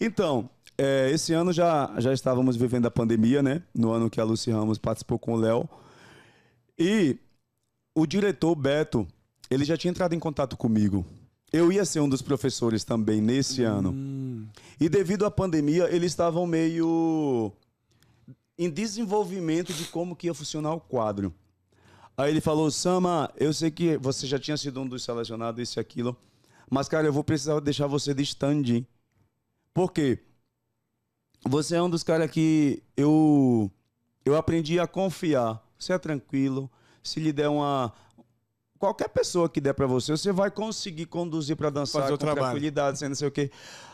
Então, 0.01 0.49
é, 0.79 1.11
esse 1.11 1.33
ano 1.33 1.53
já, 1.53 1.93
já 1.99 2.13
estávamos 2.13 2.57
vivendo 2.57 2.87
a 2.87 2.91
pandemia, 2.91 3.43
né? 3.43 3.63
No 3.75 3.91
ano 3.93 4.09
que 4.09 4.21
a 4.21 4.25
Lucy 4.25 4.51
Ramos 4.51 4.79
participou 4.79 5.19
com 5.19 5.35
o 5.35 5.37
Léo. 5.37 5.69
E 6.79 7.19
o 7.95 8.07
diretor 8.07 8.55
Beto, 8.55 9.07
ele 9.51 9.65
já 9.65 9.77
tinha 9.77 9.91
entrado 9.91 10.15
em 10.15 10.19
contato 10.19 10.57
comigo. 10.57 11.05
Eu 11.53 11.71
ia 11.73 11.85
ser 11.85 12.01
um 12.01 12.09
dos 12.09 12.23
professores 12.23 12.85
também 12.85 13.21
nesse 13.21 13.63
ano. 13.65 13.93
E 14.81 14.89
devido 14.89 15.27
à 15.27 15.31
pandemia, 15.31 15.89
eles 15.95 16.13
estavam 16.13 16.47
meio 16.47 17.53
em 18.57 18.71
desenvolvimento 18.71 19.73
de 19.75 19.85
como 19.87 20.15
que 20.15 20.29
ia 20.29 20.35
funcionar 20.35 20.73
o 20.75 20.81
quadro. 20.81 21.35
Aí 22.17 22.31
ele 22.31 22.41
falou, 22.41 22.71
Sama, 22.71 23.31
eu 23.37 23.53
sei 23.53 23.71
que 23.71 23.97
você 23.97 24.27
já 24.27 24.39
tinha 24.39 24.57
sido 24.57 24.81
um 24.81 24.87
dos 24.87 25.03
selecionados, 25.03 25.61
isso 25.63 25.79
e 25.79 25.81
aquilo, 25.81 26.17
mas, 26.71 26.89
cara, 26.89 27.07
eu 27.07 27.13
vou 27.13 27.25
precisar 27.25 27.59
deixar 27.59 27.89
você 27.89 28.15
de 28.15 28.23
stand. 28.23 28.87
Por 29.75 29.93
quê? 29.93 30.21
Você 31.45 31.75
é 31.75 31.83
um 31.83 31.91
dos 31.91 32.05
caras 32.05 32.31
que 32.31 32.83
eu, 32.97 33.71
eu 34.25 34.37
aprendi 34.37 34.79
a 34.79 34.87
confiar. 34.87 35.61
Você 35.77 35.93
é 35.93 35.99
tranquilo. 35.99 36.71
Se 37.03 37.19
lhe 37.19 37.33
der 37.33 37.49
uma... 37.49 37.93
Qualquer 38.79 39.09
pessoa 39.09 39.49
que 39.49 39.61
der 39.61 39.75
pra 39.75 39.87
você, 39.87 40.13
você 40.13 40.33
vai 40.33 40.51
conseguir 40.51 41.07
conduzir 41.07 41.57
pra 41.57 41.69
dançar 41.69 42.03
Fazer 42.03 42.17
com 42.17 42.19
tranquilidade, 42.19 42.99
sem 42.99 43.09
não 43.09 43.17
sei 43.17 43.29
o 43.29 43.31
quê. 43.31 43.51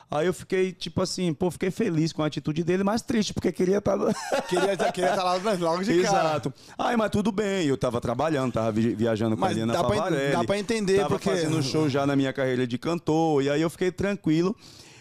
Aí 0.09 0.27
eu 0.27 0.33
fiquei, 0.33 0.73
tipo 0.73 1.03
assim, 1.03 1.35
pô, 1.35 1.51
fiquei 1.51 1.71
feliz 1.71 2.13
com 2.13 2.23
a 2.23 2.27
atitude 2.27 2.63
dele, 2.63 2.85
mas 2.85 3.03
triste, 3.03 3.35
porque 3.35 3.51
queria 3.51 3.81
tá 3.81 3.97
estar... 3.97 4.43
Queria 4.43 4.77
queria 4.93 5.11
estar 5.11 5.25
lá 5.25 5.35
logo 5.59 5.83
de 5.83 6.01
cara. 6.03 6.19
Exato. 6.29 6.55
Ai, 6.79 6.97
mas 6.97 7.11
tudo 7.11 7.33
bem, 7.33 7.67
eu 7.67 7.77
tava 7.77 8.01
trabalhando, 8.01 8.53
tava 8.53 8.71
vi- 8.71 8.95
viajando 8.95 9.35
com 9.35 9.41
Mas 9.41 9.51
a 9.51 9.53
Eliana 9.53 9.73
dá 9.73 9.83
pra, 9.83 10.11
dá 10.11 10.45
pra 10.45 10.59
entender, 10.59 10.99
tava 10.99 11.09
porque. 11.11 11.29
fazendo 11.29 11.61
show 11.61 11.89
já 11.89 12.07
na 12.07 12.15
minha 12.15 12.33
carreira 12.33 12.67
de 12.67 12.79
cantor, 12.79 13.43
e 13.43 13.51
aí 13.51 13.61
eu 13.61 13.69
fiquei 13.69 13.91
tranquilo. 13.91 14.55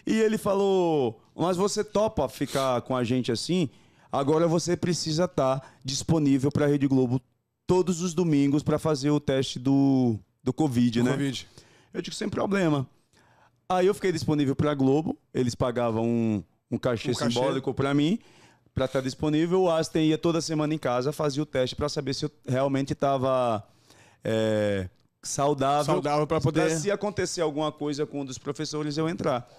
E 0.08 0.20
ele 0.20 0.38
falou, 0.40 1.20
mas 1.36 1.56
você 1.56 1.84
topa 1.84 2.28
ficar 2.28 2.82
com 2.82 2.96
a 2.96 3.04
gente 3.04 3.32
assim? 3.32 3.70
Agora 4.12 4.48
você 4.48 4.76
precisa 4.78 5.26
estar 5.26 5.76
disponível 5.84 6.52
pra 6.52 6.66
Rede 6.68 6.88
Globo 6.88 7.22
todos 7.68 8.02
os 8.02 8.14
domingos 8.14 8.64
pra 8.64 8.80
fazer 8.80 9.10
o 9.12 9.20
teste 9.20 9.60
do, 9.60 10.18
do 10.44 10.52
Covid, 10.54 11.04
né? 11.04 11.12
Covid. 11.12 11.48
Eu 11.94 12.02
digo, 12.02 12.16
sem 12.16 12.30
problema. 12.30 12.88
Aí 13.68 13.88
eu 13.88 13.94
fiquei 13.94 14.12
disponível 14.12 14.56
pra 14.56 14.74
Globo, 14.74 15.18
eles 15.34 15.56
pagavam 15.56 16.06
um, 16.06 16.44
um 16.72 16.78
cachê 16.78 17.12
Um 17.12 17.14
cachê. 17.14 17.32
simbólico 17.34 17.74
pra 17.74 17.94
mim, 17.94 18.20
pra 18.74 18.86
estar 18.86 19.02
disponível. 19.02 19.64
O 19.64 19.72
Aston 19.72 20.00
ia 20.00 20.18
toda 20.18 20.40
semana 20.42 20.74
em 20.74 20.78
casa, 20.78 21.12
fazia 21.12 21.42
o 21.42 21.46
teste 21.46 21.76
pra 21.76 21.90
saber 21.90 22.14
se 22.14 22.26
eu 22.26 22.32
realmente 22.48 22.94
estava 22.94 23.64
saudável. 25.24 25.86
Saudável 25.86 26.28
pra 26.28 26.40
poder- 26.40 26.78
se 26.78 26.92
acontecer 26.92 27.42
alguma 27.42 27.72
coisa 27.72 28.06
com 28.06 28.22
um 28.22 28.26
dos 28.26 28.38
professores, 28.38 28.98
eu 28.98 29.10
entrar. 29.10 29.50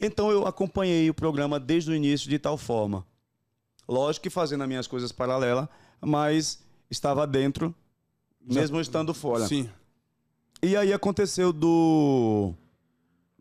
Então 0.00 0.30
eu 0.30 0.46
acompanhei 0.46 1.10
o 1.10 1.14
programa 1.14 1.60
desde 1.60 1.90
o 1.90 1.94
início 1.94 2.28
de 2.30 2.38
tal 2.38 2.56
forma. 2.56 3.06
Lógico 3.86 4.22
que 4.24 4.30
fazendo 4.30 4.62
as 4.62 4.68
minhas 4.68 4.86
coisas 4.86 5.12
paralelas, 5.12 5.68
mas 6.00 6.60
estava 6.90 7.26
dentro, 7.26 7.74
mesmo 8.40 8.80
estando 8.80 9.12
fora. 9.12 9.46
Sim. 9.46 9.68
E 10.62 10.76
aí 10.76 10.92
aconteceu 10.92 11.52
do. 11.52 12.54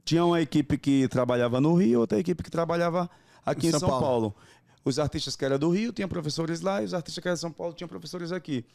Tinha 0.05 0.25
uma 0.25 0.41
equipe 0.41 0.77
que 0.77 1.07
trabalhava 1.07 1.59
no 1.61 1.73
Rio, 1.75 1.99
outra 1.99 2.19
equipe 2.19 2.43
que 2.43 2.49
trabalhava 2.49 3.09
aqui 3.45 3.67
em 3.67 3.71
São 3.71 3.81
São, 3.81 3.89
Paulo. 3.89 4.01
Paulo. 4.03 4.35
Os 4.83 4.97
artistas 4.97 5.35
que 5.35 5.45
eram 5.45 5.59
do 5.59 5.69
Rio 5.69 5.91
tinham 5.91 6.09
professores 6.09 6.61
lá, 6.61 6.81
e 6.81 6.85
os 6.85 6.93
artistas 6.93 7.21
que 7.21 7.27
eram 7.27 7.35
de 7.35 7.41
São 7.41 7.51
Paulo 7.51 7.73
tinham 7.73 7.87
professores 7.87 8.31
aqui. 8.31 8.65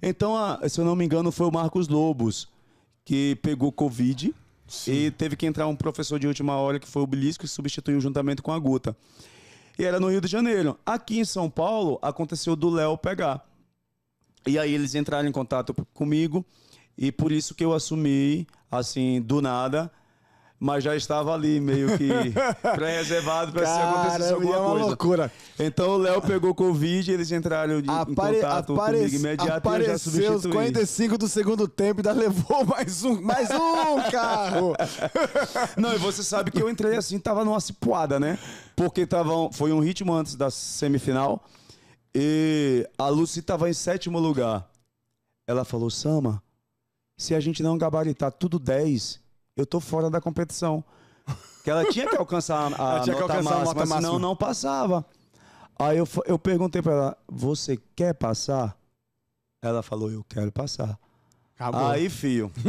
Então, 0.00 0.36
a- 0.36 0.60
se 0.68 0.80
eu 0.80 0.84
não 0.84 0.94
me 0.94 1.04
engano, 1.04 1.32
foi 1.32 1.46
o 1.46 1.52
Marcos 1.52 1.88
Lobos 1.88 2.48
que 3.04 3.36
pegou 3.42 3.72
Covid 3.72 4.34
e 4.86 5.10
teve 5.12 5.36
que 5.36 5.46
entrar 5.46 5.66
um 5.66 5.76
professor 5.76 6.18
de 6.18 6.26
última 6.26 6.56
hora, 6.56 6.78
que 6.78 6.86
foi 6.88 7.02
o 7.02 7.06
Belisco, 7.06 7.42
que 7.44 7.48
substituiu 7.48 8.00
juntamente 8.00 8.42
com 8.42 8.52
a 8.52 8.58
Guta. 8.58 8.96
E 9.78 9.84
era 9.84 9.98
no 10.00 10.08
Rio 10.08 10.20
de 10.20 10.28
Janeiro. 10.28 10.78
Aqui 10.84 11.18
em 11.18 11.24
São 11.24 11.48
Paulo, 11.48 11.98
aconteceu 12.02 12.54
do 12.56 12.68
Léo 12.68 12.96
pegar. 12.98 13.44
E 14.46 14.58
aí 14.58 14.72
eles 14.74 14.94
entraram 14.94 15.28
em 15.28 15.32
contato 15.32 15.74
comigo 15.92 16.44
e 16.96 17.10
por 17.10 17.32
isso 17.32 17.54
que 17.54 17.64
eu 17.64 17.72
assumi, 17.72 18.46
assim, 18.70 19.20
do 19.20 19.40
nada, 19.42 19.90
mas 20.58 20.82
já 20.82 20.96
estava 20.96 21.34
ali 21.34 21.60
meio 21.60 21.98
que 21.98 22.08
pré-reservado 22.74 23.52
para 23.52 23.66
se 23.66 23.80
acontecesse 23.80 24.30
e 24.30 24.32
alguma 24.32 24.54
é 24.54 24.58
uma 24.58 24.70
coisa. 24.70 24.86
loucura. 24.86 25.32
Então 25.58 25.90
o 25.90 25.96
Léo 25.98 26.22
pegou 26.22 26.54
Covid, 26.54 27.12
eles 27.12 27.30
entraram 27.30 27.82
de, 27.82 27.88
em 27.88 27.92
Apare, 27.92 28.36
contato 28.36 28.72
apare, 28.72 28.98
comigo 28.98 29.16
imediato 29.16 29.42
e 29.42 29.44
eu 29.44 29.48
já 29.48 29.56
apareceu 29.56 29.94
os 29.94 30.02
substituí. 30.02 30.52
45 30.52 31.18
do 31.18 31.28
segundo 31.28 31.68
tempo 31.68 32.00
e 32.00 32.08
ainda 32.08 32.12
levou 32.18 32.64
mais 32.64 33.04
um, 33.04 33.20
mais 33.20 33.48
um 33.50 34.02
carro. 34.10 34.74
Não, 35.76 35.94
e 35.94 35.98
você 35.98 36.22
sabe 36.22 36.50
que 36.50 36.62
eu 36.62 36.70
entrei 36.70 36.96
assim, 36.96 37.18
tava 37.18 37.44
numa 37.44 37.60
cipuada, 37.60 38.18
né? 38.18 38.38
Porque 38.74 39.06
tava, 39.06 39.50
foi 39.52 39.72
um 39.72 39.80
ritmo 39.80 40.12
antes 40.14 40.34
da 40.34 40.50
semifinal 40.50 41.44
e 42.14 42.88
a 42.96 43.08
Lucy 43.08 43.42
tava 43.42 43.68
em 43.68 43.74
sétimo 43.74 44.18
lugar. 44.18 44.66
Ela 45.46 45.64
falou, 45.64 45.90
Sama, 45.90 46.42
se 47.16 47.34
a 47.34 47.40
gente 47.40 47.62
não 47.62 47.76
gabaritar 47.76 48.32
tudo 48.32 48.58
10, 48.58 49.20
eu 49.56 49.64
tô 49.64 49.80
fora 49.80 50.10
da 50.10 50.20
competição. 50.20 50.84
Que 51.64 51.70
ela 51.70 51.84
tinha 51.86 52.08
que 52.08 52.16
alcançar 52.16 52.72
a, 52.74 53.00
tinha 53.00 53.16
que 53.16 53.20
nota 53.20 53.34
alcançar 53.34 53.54
a 53.54 53.58
máxima, 53.58 53.74
nota 53.74 53.86
senão 53.86 54.00
máxima. 54.00 54.18
não 54.20 54.36
passava. 54.36 55.06
Aí 55.78 55.98
eu, 55.98 56.08
eu 56.26 56.38
perguntei 56.38 56.80
pra 56.80 56.92
ela, 56.92 57.18
você 57.26 57.78
quer 57.96 58.14
passar? 58.14 58.76
Ela 59.60 59.82
falou, 59.82 60.10
eu 60.10 60.24
quero 60.28 60.52
passar. 60.52 60.98
Acabou. 61.58 61.86
Aí, 61.86 62.10
fio. 62.10 62.52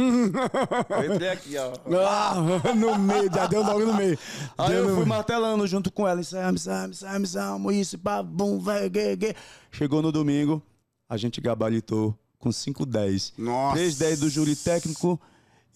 eu 0.88 1.14
entrei 1.14 1.28
aqui, 1.28 1.54
ó. 1.58 1.72
Ah, 2.08 2.34
no 2.74 2.98
meio, 2.98 3.30
já 3.32 3.46
deu 3.46 3.62
logo 3.62 3.84
no 3.84 3.94
meio. 3.94 4.18
Aí 4.56 4.70
Deu 4.70 4.88
eu 4.88 4.96
fui 4.96 5.04
martelando 5.04 5.66
junto 5.66 5.92
com 5.92 6.08
ela. 6.08 6.22
Sam, 6.22 6.56
Sam, 6.56 6.92
Sam, 6.94 7.26
Sam, 7.26 7.72
isso, 7.72 7.98
pá, 7.98 8.22
bum, 8.22 8.58
vai, 8.58 8.88
gue, 8.88 9.14
gue. 9.14 9.36
Chegou 9.70 10.00
no 10.00 10.10
domingo, 10.10 10.62
a 11.06 11.18
gente 11.18 11.38
gabaritou 11.38 12.18
com 12.38 12.48
5-10. 12.48 13.34
Nossa. 13.36 13.78
3-10 13.78 14.20
do 14.20 14.30
júri 14.30 14.56
técnico 14.56 15.20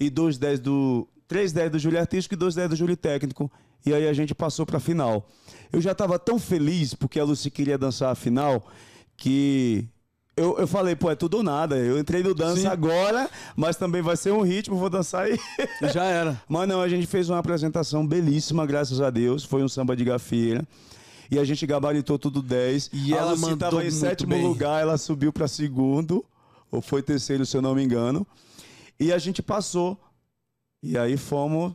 e 0.07 0.11
2-10 0.11 0.59
do... 0.59 1.09
3-10 1.29 1.71
do 1.71 1.79
júri 1.79 1.97
artístico 1.97 2.35
e 2.35 2.39
2-10 2.39 2.69
do 2.69 2.77
júri 2.77 2.97
técnico. 2.97 3.51
E 3.87 3.93
aí 3.93 4.07
a 4.07 4.13
gente 4.13 4.35
passou 4.35 4.67
pra 4.67 4.79
final. 4.79 5.27
Eu 5.73 5.81
já 5.81 5.95
tava 5.95 6.19
tão 6.19 6.39
feliz 6.39 6.95
porque 6.95 7.19
a 7.19 7.25
Lucy 7.25 7.51
queria 7.51 7.79
dançar 7.79 8.11
a 8.11 8.15
final 8.15 8.67
que... 9.17 9.87
Eu, 10.35 10.59
eu 10.59 10.67
falei, 10.67 10.97
pô, 10.97 11.11
é 11.11 11.15
tudo 11.15 11.39
ou 11.39 11.43
nada. 11.43 11.77
Eu 11.77 11.99
entrei 11.99 12.23
no 12.23 12.35
dança 12.35 12.63
Sim. 12.63 12.67
agora, 12.67 13.29
mas 13.55 13.77
também 13.77 14.01
vai 14.01 14.17
ser 14.17 14.33
um 14.33 14.41
ritmo, 14.41 14.77
vou 14.77 14.89
dançar 14.89 15.25
aí. 15.25 15.39
Já 15.93 16.05
era. 16.05 16.41
Mas 16.49 16.67
não, 16.67 16.81
a 16.81 16.89
gente 16.89 17.07
fez 17.07 17.29
uma 17.29 17.39
apresentação 17.39 18.07
belíssima, 18.07 18.65
graças 18.65 19.01
a 19.01 19.11
Deus. 19.11 19.45
Foi 19.45 19.63
um 19.63 19.69
samba 19.69 19.95
de 19.95 20.05
gafieira. 20.05 20.67
E 21.31 21.39
a 21.39 21.45
gente 21.45 21.67
gabaritou 21.67 22.19
tudo 22.19 22.43
10. 22.43 22.91
E 22.93 23.15
a 23.15 23.19
ela 23.19 23.31
Lucy 23.33 23.43
mandou 23.43 23.71
tava 23.71 23.85
em 23.85 23.91
sétimo 23.91 24.35
bem. 24.35 24.43
lugar, 24.43 24.81
ela 24.81 24.97
subiu 24.97 25.33
para 25.33 25.49
segundo. 25.49 26.25
Ou 26.71 26.81
foi 26.81 27.03
terceiro, 27.03 27.45
se 27.45 27.57
eu 27.57 27.63
não 27.63 27.75
me 27.75 27.83
engano. 27.83 28.27
E 28.99 29.13
a 29.13 29.19
gente 29.19 29.43
passou. 29.43 29.99
E 30.83 30.97
aí 30.99 31.17
fomos 31.17 31.73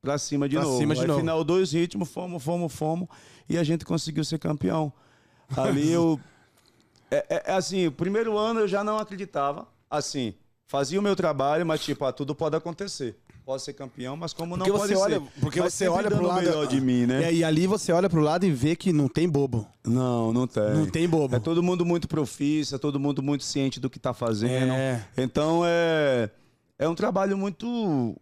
pra 0.00 0.16
cima 0.18 0.48
de 0.48 0.56
Pra 0.56 0.64
novo. 0.64 0.78
cima 0.78 0.94
de 0.94 1.00
aí 1.02 1.06
novo. 1.06 1.20
final 1.20 1.44
dois 1.44 1.72
ritmos, 1.72 2.08
fomos, 2.10 2.42
fomos, 2.42 2.72
fomos. 2.72 3.08
E 3.48 3.58
a 3.58 3.62
gente 3.64 3.84
conseguiu 3.84 4.24
ser 4.24 4.38
campeão. 4.38 4.92
Ali 5.56 5.90
eu... 5.90 6.18
É, 7.12 7.26
é- 7.28 7.42
é 7.46 7.52
assim, 7.54 7.88
o 7.88 7.92
primeiro 7.92 8.38
ano 8.38 8.60
eu 8.60 8.68
já 8.68 8.84
não 8.84 8.96
acreditava. 8.96 9.66
Assim, 9.90 10.32
fazia 10.68 11.00
o 11.00 11.02
meu 11.02 11.16
trabalho, 11.16 11.66
mas 11.66 11.82
tipo, 11.82 12.04
ah, 12.04 12.12
tudo 12.12 12.36
pode 12.36 12.54
acontecer. 12.54 13.16
posso 13.44 13.64
ser 13.64 13.72
campeão, 13.72 14.16
mas 14.16 14.32
como 14.32 14.56
porque 14.56 14.70
não 14.70 14.78
você 14.78 14.94
pode 14.94 15.02
olha, 15.14 15.18
ser. 15.20 15.40
Porque 15.40 15.60
Mas 15.60 15.74
você 15.74 15.88
olha 15.88 16.08
pro 16.08 16.24
lado 16.24 16.40
melhor 16.44 16.68
de 16.68 16.80
mim, 16.80 17.06
né? 17.06 17.24
É, 17.24 17.34
e 17.34 17.42
ali 17.42 17.66
você 17.66 17.90
olha 17.90 18.08
pro 18.08 18.20
lado 18.20 18.46
e 18.46 18.50
vê 18.52 18.76
que 18.76 18.92
não 18.92 19.08
tem 19.08 19.28
bobo. 19.28 19.66
Não, 19.84 20.32
não 20.32 20.46
tem. 20.46 20.62
Não 20.72 20.86
tem 20.86 21.08
bobo. 21.08 21.34
É 21.34 21.40
todo 21.40 21.60
mundo 21.64 21.84
muito 21.84 22.06
profissa, 22.06 22.78
todo 22.78 23.00
mundo 23.00 23.20
muito 23.20 23.42
ciente 23.42 23.80
do 23.80 23.90
que 23.90 23.96
está 23.98 24.14
fazendo. 24.14 24.72
É. 24.72 25.04
Então 25.18 25.62
é, 25.66 26.30
é 26.80 26.88
um 26.88 26.94
trabalho 26.94 27.36
muito, 27.36 28.16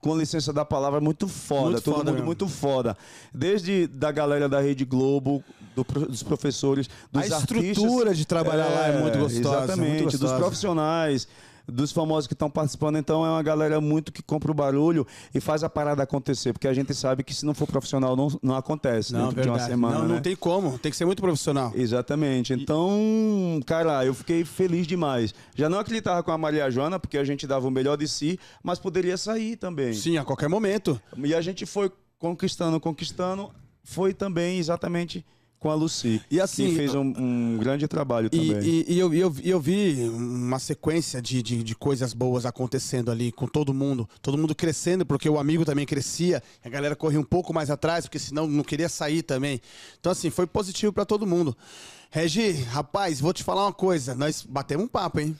com 0.00 0.16
licença 0.16 0.52
da 0.52 0.64
palavra, 0.64 1.00
muito 1.00 1.28
foda. 1.28 1.70
Muito 1.72 1.82
todo 1.82 1.94
foda 1.94 2.04
mundo 2.04 2.14
mesmo. 2.14 2.26
muito 2.26 2.48
foda. 2.48 2.96
Desde 3.32 3.86
da 3.86 4.10
galera 4.10 4.48
da 4.48 4.60
Rede 4.60 4.84
Globo, 4.84 5.44
do 5.76 5.84
dos 6.08 6.22
professores, 6.22 6.88
dos 7.12 7.30
A 7.30 7.36
artistas. 7.36 7.62
estrutura 7.68 8.14
de 8.14 8.24
trabalhar 8.26 8.68
lá 8.68 8.86
é 8.88 9.00
muito 9.00 9.18
gostosa, 9.18 9.64
Exatamente, 9.64 9.90
muito 10.02 10.10
dos 10.12 10.20
gostosa. 10.20 10.38
profissionais. 10.42 11.28
Dos 11.66 11.92
famosos 11.92 12.26
que 12.26 12.34
estão 12.34 12.50
participando, 12.50 12.98
então 12.98 13.24
é 13.24 13.30
uma 13.30 13.42
galera 13.42 13.80
muito 13.80 14.12
que 14.12 14.22
compra 14.22 14.50
o 14.50 14.54
barulho 14.54 15.06
e 15.34 15.40
faz 15.40 15.64
a 15.64 15.68
parada 15.70 16.02
acontecer, 16.02 16.52
porque 16.52 16.68
a 16.68 16.74
gente 16.74 16.92
sabe 16.94 17.24
que 17.24 17.32
se 17.34 17.46
não 17.46 17.54
for 17.54 17.66
profissional 17.66 18.14
não, 18.14 18.28
não 18.42 18.54
acontece 18.54 19.12
Não, 19.14 19.28
dentro 19.28 19.42
de 19.42 19.48
uma 19.48 19.54
verdade. 19.56 19.70
semana. 19.70 19.98
não, 20.00 20.08
não 20.08 20.14
né? 20.16 20.20
tem 20.20 20.36
como. 20.36 20.78
Tem 20.78 20.90
que 20.90 20.96
ser 20.96 21.06
muito 21.06 21.22
profissional. 21.22 21.72
Exatamente. 21.74 22.52
Então, 22.52 23.60
cara, 23.66 24.04
eu 24.04 24.12
fiquei 24.12 24.44
feliz 24.44 24.86
demais. 24.86 25.34
Já 25.54 25.68
não 25.68 25.78
acreditava 25.78 26.22
com 26.22 26.30
a 26.32 26.38
Maria 26.38 26.70
Joana, 26.70 27.00
porque 27.00 27.16
a 27.16 27.24
gente 27.24 27.46
dava 27.46 27.66
o 27.66 27.70
melhor 27.70 27.96
de 27.96 28.06
si, 28.06 28.38
mas 28.62 28.78
poderia 28.78 29.16
sair 29.16 29.56
também. 29.56 29.94
Sim, 29.94 30.18
a 30.18 30.24
qualquer 30.24 30.48
momento. 30.48 31.00
E 31.16 31.34
a 31.34 31.40
gente 31.40 31.64
foi 31.64 31.90
conquistando, 32.18 32.78
conquistando. 32.78 33.50
Foi 33.82 34.12
também 34.14 34.58
exatamente 34.58 35.24
com 35.58 35.70
a 35.70 35.74
Lucy. 35.74 36.20
E 36.30 36.40
assim, 36.40 36.68
que 36.68 36.76
fez 36.76 36.94
um, 36.94 37.00
um 37.16 37.56
grande 37.58 37.88
trabalho 37.88 38.28
E, 38.30 38.30
também. 38.52 38.68
e- 38.68 38.84
e 38.86 38.98
eu, 38.98 39.12
eu, 39.14 39.34
eu 39.42 39.58
vi 39.60 40.08
uma 40.10 40.58
sequência 40.58 41.22
de, 41.22 41.42
de, 41.42 41.62
de 41.62 41.74
coisas 41.74 42.12
boas 42.12 42.44
acontecendo 42.44 43.10
ali 43.10 43.32
com 43.32 43.46
todo 43.46 43.72
mundo. 43.72 44.06
Todo 44.20 44.36
mundo 44.36 44.54
crescendo, 44.54 45.06
porque 45.06 45.28
o 45.28 45.38
amigo 45.38 45.64
também 45.64 45.86
crescia. 45.86 46.42
A 46.62 46.68
galera 46.68 46.94
corria 46.94 47.18
um 47.18 47.24
pouco 47.24 47.54
mais 47.54 47.70
atrás, 47.70 48.04
porque 48.04 48.18
senão 48.18 48.46
não 48.46 48.62
queria 48.62 48.88
sair 48.90 49.22
também. 49.22 49.58
Então, 49.98 50.12
assim, 50.12 50.28
foi 50.28 50.46
positivo 50.46 50.92
pra 50.92 51.04
todo 51.06 51.26
mundo. 51.26 51.56
Regi, 52.10 52.50
rapaz, 52.52 53.18
vou 53.20 53.32
te 53.32 53.42
falar 53.42 53.64
uma 53.64 53.72
coisa. 53.72 54.14
Nós 54.14 54.42
batemos 54.46 54.84
um 54.84 54.88
papo, 54.88 55.18
hein? 55.20 55.34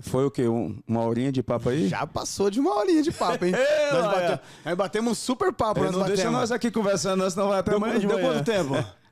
Foi 0.00 0.24
o 0.24 0.30
quê? 0.30 0.48
Um- 0.48 0.76
uma 0.88 1.02
horinha 1.04 1.30
de 1.30 1.40
papo 1.42 1.68
aí? 1.68 1.86
Já 1.86 2.04
passou 2.06 2.50
de 2.50 2.58
uma 2.58 2.74
horinha 2.74 3.02
de 3.02 3.12
papo, 3.12 3.44
hein? 3.44 3.52
Nós, 3.92 4.04
batemos, 4.06 4.40
nós 4.64 4.74
batemos 4.76 5.12
um 5.12 5.14
super 5.14 5.52
papo, 5.52 5.80
não 5.84 5.86
batemos. 5.92 6.08
deixa 6.08 6.30
nós 6.32 6.50
aqui 6.50 6.68
conversando, 6.70 7.20
não, 7.22 7.30
senão 7.30 7.48
vai 7.48 7.60
até 7.60 7.70
Deu, 7.70 7.76
amanhã 7.76 8.00
de 8.00 8.06
deu 8.06 8.16
manhã. 8.16 8.32
quanto 8.32 8.44
tempo? 8.44 8.74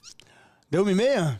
Deu 0.72 0.80
uma 0.84 0.90
e 0.90 0.94
meia? 0.94 1.38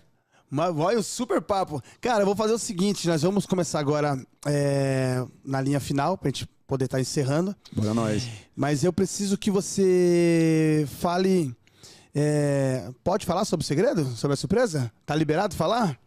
Mas 0.51 0.77
olha 0.77 0.99
o 0.99 1.03
super 1.03 1.41
papo. 1.41 1.83
Cara, 2.03 2.21
eu 2.21 2.27
vou 2.27 2.37
fazer 2.37 2.53
o 2.53 2.59
seguinte: 2.59 3.09
nós 3.09 3.23
vamos 3.23 3.47
começar 3.47 3.81
agora 3.81 4.23
é, 4.45 5.25
na 5.43 5.59
linha 5.59 5.81
final, 5.81 6.19
pra 6.19 6.29
gente 6.29 6.47
poder 6.67 6.85
estar 6.85 7.01
encerrando. 7.01 7.57
Bora 7.73 7.95
nós. 7.95 8.29
Mas 8.55 8.85
eu 8.85 8.93
preciso 8.93 9.39
que 9.39 9.51
você 9.51 10.87
fale. 11.01 11.51
é, 12.15 12.91
pode 13.03 13.25
falar 13.25 13.47
sobre 13.47 13.65
o 13.65 13.67
segredo? 13.67 14.05
Sobre 14.17 14.35
a 14.35 14.37
surpresa? 14.37 14.93
Tá 15.07 15.15
liberado 15.15 15.55
falar? 15.57 15.99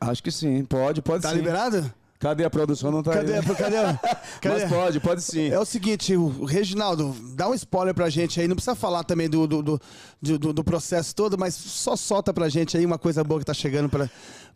Acho 0.00 0.22
que 0.22 0.30
sim. 0.30 0.64
Pode, 0.64 1.02
pode 1.02 1.22
Tá 1.22 1.32
sim. 1.32 1.36
liberado? 1.36 1.92
Cadê 2.24 2.42
a 2.42 2.48
produção? 2.48 2.90
Não 2.90 3.02
tá 3.02 3.12
Cadê? 3.12 3.34
aí. 3.34 3.42
Cadê? 3.42 3.76
cadê? 4.40 4.48
Mas 4.62 4.64
pode, 4.70 4.98
pode 5.00 5.22
sim. 5.22 5.48
É 5.50 5.58
o 5.60 5.64
seguinte, 5.66 6.16
o 6.16 6.46
Reginaldo, 6.46 7.14
dá 7.36 7.46
um 7.50 7.52
spoiler 7.54 7.94
pra 7.94 8.08
gente 8.08 8.40
aí. 8.40 8.48
Não 8.48 8.56
precisa 8.56 8.74
falar 8.74 9.04
também 9.04 9.28
do, 9.28 9.46
do, 9.46 9.62
do, 9.62 9.80
do- 10.22 10.38
do- 10.38 10.52
do 10.54 10.64
processo 10.64 11.14
todo, 11.14 11.36
mas 11.36 11.54
só 11.54 11.94
solta 11.96 12.32
pra 12.32 12.48
gente 12.48 12.78
aí 12.78 12.86
uma 12.86 12.96
coisa 12.98 13.22
boa 13.22 13.40
que 13.40 13.44
tá 13.44 13.52
chegando 13.52 13.90
pra, 13.90 14.08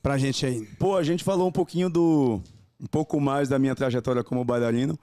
pra 0.03 0.17
gente 0.17 0.47
aí. 0.47 0.65
Pô, 0.79 0.97
a 0.97 1.03
gente 1.03 1.23
falou 1.23 1.47
um 1.47 1.53
pouquinho 1.53 1.91
do. 1.91 2.41
um 2.81 2.87
pouco 2.87 3.21
mais 3.21 3.51
da 3.51 3.59
minha 3.59 3.75
trajetória 3.75 4.25
como 4.25 4.43
bailarino. 4.47 4.99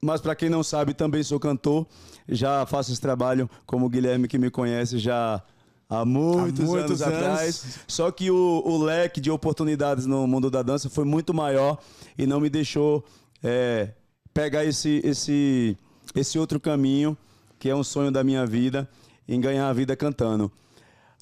Mas 0.00 0.20
para 0.20 0.36
quem 0.36 0.48
não 0.48 0.62
sabe, 0.62 0.94
também 0.94 1.24
sou 1.24 1.40
cantor. 1.40 1.84
Já 2.28 2.64
faço 2.64 2.92
esse 2.92 3.00
trabalho, 3.00 3.50
como 3.66 3.86
o 3.86 3.88
Guilherme 3.90 4.28
que 4.28 4.38
me 4.38 4.50
conhece 4.52 4.98
já 5.00 5.42
há 5.90 6.04
muitos, 6.04 6.64
muitos 6.64 7.02
anos, 7.02 7.02
anos. 7.02 7.28
atrás. 7.28 7.78
Só 7.88 8.10
que 8.12 8.30
o, 8.30 8.62
o 8.64 8.82
leque 8.82 9.20
de 9.20 9.30
oportunidades 9.30 10.06
no 10.06 10.26
mundo 10.26 10.48
da 10.48 10.62
dança 10.62 10.88
foi 10.88 11.04
muito 11.04 11.34
maior 11.34 11.78
e 12.16 12.26
não 12.26 12.40
me 12.40 12.48
deixou 12.48 13.04
é, 13.42 13.90
pegar 14.32 14.64
esse, 14.64 15.00
esse, 15.04 15.76
esse 16.14 16.38
outro 16.38 16.60
caminho, 16.60 17.18
que 17.58 17.68
é 17.68 17.74
um 17.74 17.82
sonho 17.82 18.12
da 18.12 18.22
minha 18.22 18.46
vida, 18.46 18.88
em 19.28 19.40
ganhar 19.40 19.68
a 19.68 19.72
vida 19.72 19.96
cantando. 19.96 20.50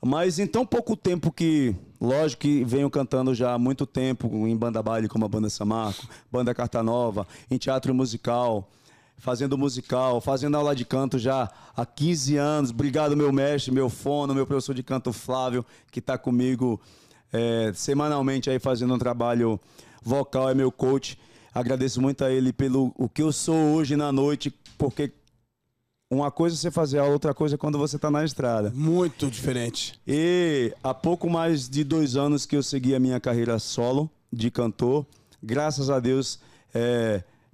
Mas 0.04 0.38
em 0.38 0.46
tão 0.46 0.64
pouco 0.64 0.96
tempo 0.96 1.32
que, 1.32 1.74
lógico 2.00 2.42
que 2.42 2.62
venho 2.62 2.88
cantando 2.88 3.34
já 3.34 3.54
há 3.54 3.58
muito 3.58 3.84
tempo 3.84 4.28
em 4.46 4.56
banda 4.56 4.80
baile 4.80 5.08
como 5.08 5.24
a 5.24 5.28
Banda 5.28 5.50
Samarco, 5.50 6.06
Banda 6.30 6.54
Carta 6.54 6.82
Nova, 6.84 7.26
em 7.50 7.58
teatro 7.58 7.92
musical, 7.92 8.70
fazendo 9.18 9.58
musical, 9.58 10.20
fazendo 10.20 10.56
aula 10.56 10.74
de 10.74 10.84
canto 10.84 11.18
já 11.18 11.50
há 11.76 11.84
15 11.84 12.36
anos. 12.36 12.70
Obrigado, 12.70 13.16
meu 13.16 13.32
mestre, 13.32 13.72
meu 13.72 13.90
fono, 13.90 14.34
meu 14.34 14.46
professor 14.46 14.74
de 14.74 14.82
canto 14.82 15.12
Flávio, 15.12 15.66
que 15.90 15.98
está 15.98 16.16
comigo 16.16 16.80
é, 17.32 17.72
semanalmente 17.74 18.48
aí 18.48 18.58
fazendo 18.58 18.94
um 18.94 18.98
trabalho 18.98 19.60
vocal, 20.02 20.48
é 20.48 20.54
meu 20.54 20.70
coach. 20.70 21.18
Agradeço 21.52 22.00
muito 22.00 22.24
a 22.24 22.30
ele 22.30 22.52
pelo 22.52 22.92
o 22.96 23.08
que 23.08 23.22
eu 23.22 23.32
sou 23.32 23.74
hoje 23.74 23.96
na 23.96 24.12
noite, 24.12 24.54
porque 24.76 25.12
uma 26.10 26.30
coisa 26.30 26.56
é 26.56 26.58
você 26.58 26.70
fazer, 26.70 26.98
a 26.98 27.04
outra 27.04 27.34
coisa 27.34 27.56
é 27.56 27.58
quando 27.58 27.76
você 27.76 27.96
está 27.96 28.10
na 28.10 28.24
estrada. 28.24 28.72
Muito 28.74 29.30
diferente. 29.30 30.00
E 30.06 30.72
há 30.82 30.94
pouco 30.94 31.28
mais 31.28 31.68
de 31.68 31.84
dois 31.84 32.16
anos 32.16 32.46
que 32.46 32.56
eu 32.56 32.62
segui 32.62 32.94
a 32.94 33.00
minha 33.00 33.20
carreira 33.20 33.58
solo 33.58 34.10
de 34.32 34.50
cantor. 34.50 35.04
Graças 35.42 35.90
a 35.90 36.00
Deus 36.00 36.38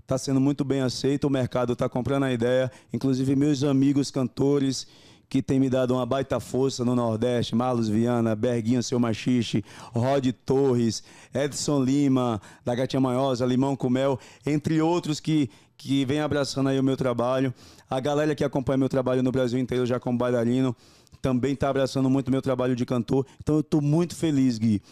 está 0.04 0.18
sendo 0.18 0.38
muito 0.38 0.64
bem 0.64 0.82
aceito, 0.82 1.26
o 1.26 1.30
mercado 1.30 1.72
está 1.72 1.88
comprando 1.88 2.24
a 2.24 2.32
ideia. 2.32 2.70
Inclusive 2.92 3.34
meus 3.34 3.64
amigos 3.64 4.10
cantores 4.10 4.86
que 5.30 5.42
têm 5.42 5.58
me 5.58 5.70
dado 5.70 5.94
uma 5.94 6.04
baita 6.04 6.38
força 6.38 6.84
no 6.84 6.94
Nordeste, 6.94 7.56
Marlos 7.56 7.88
Viana, 7.88 8.36
Berguinho 8.36 8.82
Seu 8.82 9.00
Machixe, 9.00 9.64
Rod 9.92 10.26
Torres, 10.44 11.02
Edson 11.34 11.82
Lima, 11.82 12.40
da 12.64 12.74
Gatinha 12.74 13.00
Manhosa, 13.00 13.46
Limão 13.46 13.74
com 13.74 13.88
Mel, 13.88 14.20
entre 14.44 14.80
outros 14.82 15.20
que, 15.20 15.50
que 15.76 16.04
vem 16.04 16.20
abraçando 16.20 16.68
aí 16.68 16.78
o 16.78 16.84
meu 16.84 16.96
trabalho. 16.96 17.52
A 17.88 17.98
galera 17.98 18.34
que 18.34 18.44
acompanha 18.44 18.76
meu 18.76 18.88
trabalho 18.90 19.22
no 19.22 19.32
Brasil 19.32 19.58
inteiro 19.58 19.86
já 19.86 19.98
como 19.98 20.18
bailarino 20.18 20.76
também 21.22 21.54
está 21.54 21.70
abraçando 21.70 22.10
muito 22.10 22.30
meu 22.30 22.42
trabalho 22.42 22.76
de 22.76 22.84
cantor. 22.84 23.26
Então 23.40 23.54
eu 23.54 23.62
estou 23.62 23.80
muito 23.80 24.14
feliz, 24.14 24.58
Gui. 24.58 24.82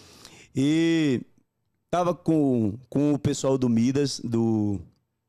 E 0.57 1.21
tava 1.91 2.15
com, 2.15 2.79
com 2.89 3.13
o 3.13 3.19
pessoal 3.19 3.59
do 3.59 3.69
Midas, 3.69 4.19
do 4.25 4.81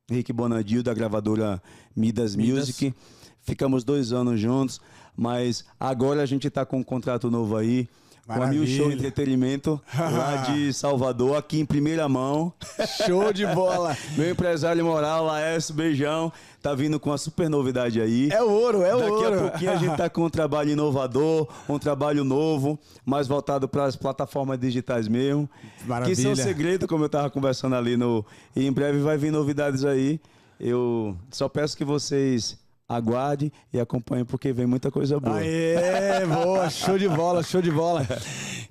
Rick 0.10 0.34
Bonadil, 0.34 0.84
da 0.84 0.94
gravadora 0.94 1.62
Midas, 1.96 2.36
Midas. 2.36 2.68
Music. 2.68 2.94
Ficamos 3.42 3.84
dois 3.84 4.12
anos 4.12 4.40
juntos, 4.40 4.80
mas 5.16 5.66
agora 5.80 6.22
a 6.22 6.26
gente 6.26 6.48
está 6.48 6.66
com 6.66 6.80
um 6.80 6.84
contrato 6.84 7.32
novo 7.32 7.56
aí. 7.56 7.88
Com 8.26 8.42
a 8.42 8.48
Mil 8.48 8.66
Show 8.66 8.86
Maravilha. 8.86 8.94
Entretenimento, 8.96 9.82
lá 9.94 10.38
de 10.48 10.72
Salvador, 10.74 11.36
aqui 11.36 11.60
em 11.60 11.66
primeira 11.66 12.08
mão. 12.08 12.54
Show 13.06 13.34
de 13.34 13.46
bola. 13.48 13.98
Meu 14.18 14.32
empresário 14.32 14.84
moral, 14.86 15.26
Laércio, 15.26 15.74
beijão. 15.74 16.32
Tá 16.62 16.74
vindo 16.74 16.98
com 17.02 17.10
uma 17.10 17.18
super 17.18 17.50
novidade 17.50 18.00
aí. 18.00 18.30
É 18.32 18.42
ouro, 18.42 18.82
é 18.82 18.92
Daqui 18.92 19.12
ouro. 19.12 19.36
a 19.40 19.50
pouquinho 19.50 19.72
a 19.72 19.76
gente 19.76 19.98
tá 19.98 20.10
com 20.10 20.24
um 20.24 20.30
trabalho 20.30 20.70
inovador, 20.70 21.50
um 21.68 21.78
trabalho 21.78 22.24
novo, 22.24 22.80
mais 23.06 23.28
voltado 23.28 23.68
para 23.68 23.84
as 23.84 23.98
plataformas 23.98 24.58
digitais 24.58 25.10
mesmo. 25.10 25.50
Maravilha. 25.86 26.16
Que 26.16 26.22
são 26.22 26.34
segredo, 26.34 26.88
como 26.88 27.04
eu 27.04 27.10
tava 27.10 27.30
conversando 27.30 27.76
ali 27.76 27.98
no. 27.98 28.26
E 28.56 28.66
em 28.66 28.72
breve 28.72 29.00
vai 29.00 29.18
vir 29.18 29.34
novidades 29.34 29.84
aí. 29.84 30.22
Eu 30.58 31.18
só 31.30 31.50
peço 31.50 31.76
que 31.76 31.84
vocês 31.84 32.58
aguardem 32.96 33.52
e 33.72 33.80
acompanhem, 33.80 34.26
porque 34.26 34.52
vem 34.54 34.66
muita 34.66 34.90
coisa 34.92 35.20
boa. 35.20 35.38
Aê, 35.38 36.26
boa, 36.26 36.70
show 36.70 36.98
de 36.98 37.08
bola, 37.10 37.44
show 37.44 37.62
de 37.62 37.72
bola. 37.72 38.08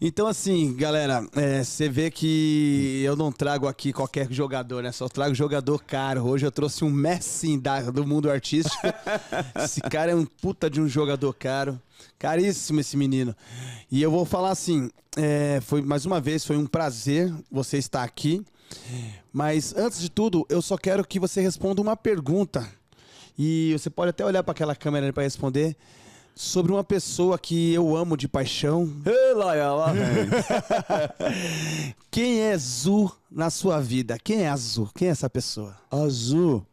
Então, 0.01 0.27
assim, 0.27 0.74
galera, 0.74 1.24
é, 1.36 1.62
você 1.62 1.89
vê 1.89 2.11
que 2.11 3.03
eu 3.05 3.15
não 3.16 3.31
trago 3.31 3.69
aqui 3.69 3.93
qualquer 3.93 4.31
jogador, 4.32 4.82
né? 4.82 4.90
Só 4.93 5.09
trago 5.09 5.35
jogador 5.35 5.82
caro. 5.85 6.27
Hoje 6.27 6.44
eu 6.47 6.51
trouxe 6.51 6.85
um 6.85 6.90
Messi 6.90 7.57
da- 7.59 7.82
do 7.90 8.07
mundo 8.07 8.31
artístico. 8.31 8.77
Esse 9.57 9.81
cara 9.81 10.11
é 10.12 10.15
um 10.15 10.24
puta 10.24 10.69
de 10.69 10.81
um 10.81 10.89
jogador 10.89 11.32
caro. 11.35 11.81
Caríssimo 12.19 12.81
esse 12.81 12.97
menino. 12.97 13.35
E 13.90 14.03
eu 14.03 14.11
vou 14.11 14.24
falar 14.24 14.51
assim: 14.51 14.90
é, 15.16 15.61
foi 15.62 15.82
mais 15.82 16.05
uma 16.05 16.20
vez, 16.20 16.44
foi 16.44 16.57
um 16.57 16.66
prazer 16.66 17.32
você 17.51 17.78
estar 17.78 18.03
aqui. 18.03 18.44
Mas 19.32 19.74
antes 19.77 20.01
de 20.01 20.09
tudo, 20.11 20.47
eu 20.49 20.61
só 20.62 20.77
quero 20.77 21.07
que 21.07 21.20
você 21.20 21.40
responda 21.40 21.81
uma 21.81 21.97
pergunta. 21.97 22.66
E 23.38 23.72
você 23.72 23.88
pode 23.88 24.10
até 24.10 24.24
olhar 24.24 24.42
para 24.42 24.52
aquela 24.52 24.74
câmera 24.74 25.12
para 25.12 25.22
responder 25.22 25.76
sobre 26.34 26.72
uma 26.72 26.84
pessoa 26.84 27.38
que 27.38 27.72
eu 27.72 27.96
amo 27.96 28.16
de 28.16 28.26
paixão. 28.28 28.90
Lá 29.36 29.92
vem. 29.92 30.28
Quem 32.10 32.40
é 32.40 32.56
Zu 32.56 33.10
na 33.30 33.50
sua 33.50 33.80
vida? 33.80 34.18
Quem 34.18 34.42
é 34.42 34.48
a 34.48 34.56
Zu? 34.56 34.90
Quem 34.94 35.09
é 35.09 35.10
essa 35.10 35.28
pessoa? 35.28 35.76
Azul. 35.90 36.66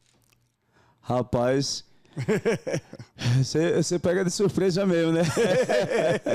Rapaz. 1.02 1.84
Você 3.38 3.76
você 3.82 4.00
pega 4.00 4.26
de 4.26 4.32
surpresa 4.32 4.86
mesmo, 4.86 5.14
né? 5.14 5.22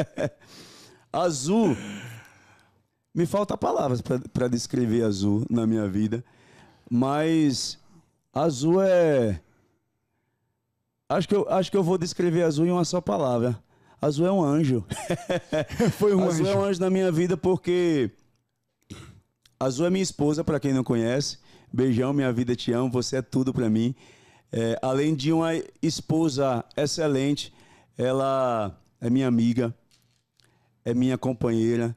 azul. 1.12 1.76
Me 3.14 3.26
falta 3.26 3.56
palavras 3.56 4.00
para 4.00 4.48
descrever 4.48 5.02
azul 5.02 5.46
na 5.50 5.66
minha 5.66 5.86
vida. 5.88 6.24
Mas 6.90 7.78
azul 8.32 8.82
é 8.82 9.40
Acho 11.14 11.28
que, 11.28 11.36
eu, 11.36 11.46
acho 11.48 11.70
que 11.70 11.76
eu 11.76 11.82
vou 11.84 11.96
descrever 11.96 12.42
Azul 12.42 12.66
em 12.66 12.72
uma 12.72 12.84
só 12.84 13.00
palavra. 13.00 13.56
Azul 14.02 14.26
é 14.26 14.32
um 14.32 14.42
anjo. 14.42 14.84
Foi 15.96 16.12
um 16.12 16.26
Azul 16.26 16.46
anjo. 16.46 16.48
é 16.48 16.56
um 16.56 16.64
anjo 16.64 16.80
na 16.80 16.90
minha 16.90 17.12
vida 17.12 17.36
porque 17.36 18.10
Azul 19.60 19.86
é 19.86 19.90
minha 19.90 20.02
esposa, 20.02 20.42
para 20.42 20.58
quem 20.58 20.72
não 20.72 20.82
conhece. 20.82 21.38
Beijão, 21.72 22.12
minha 22.12 22.32
vida, 22.32 22.56
te 22.56 22.72
amo. 22.72 22.90
Você 22.90 23.18
é 23.18 23.22
tudo 23.22 23.54
para 23.54 23.70
mim. 23.70 23.94
É, 24.50 24.76
além 24.82 25.14
de 25.14 25.32
uma 25.32 25.50
esposa 25.80 26.64
excelente, 26.76 27.54
ela 27.96 28.76
é 29.00 29.08
minha 29.08 29.28
amiga, 29.28 29.72
é 30.84 30.92
minha 30.92 31.16
companheira, 31.16 31.96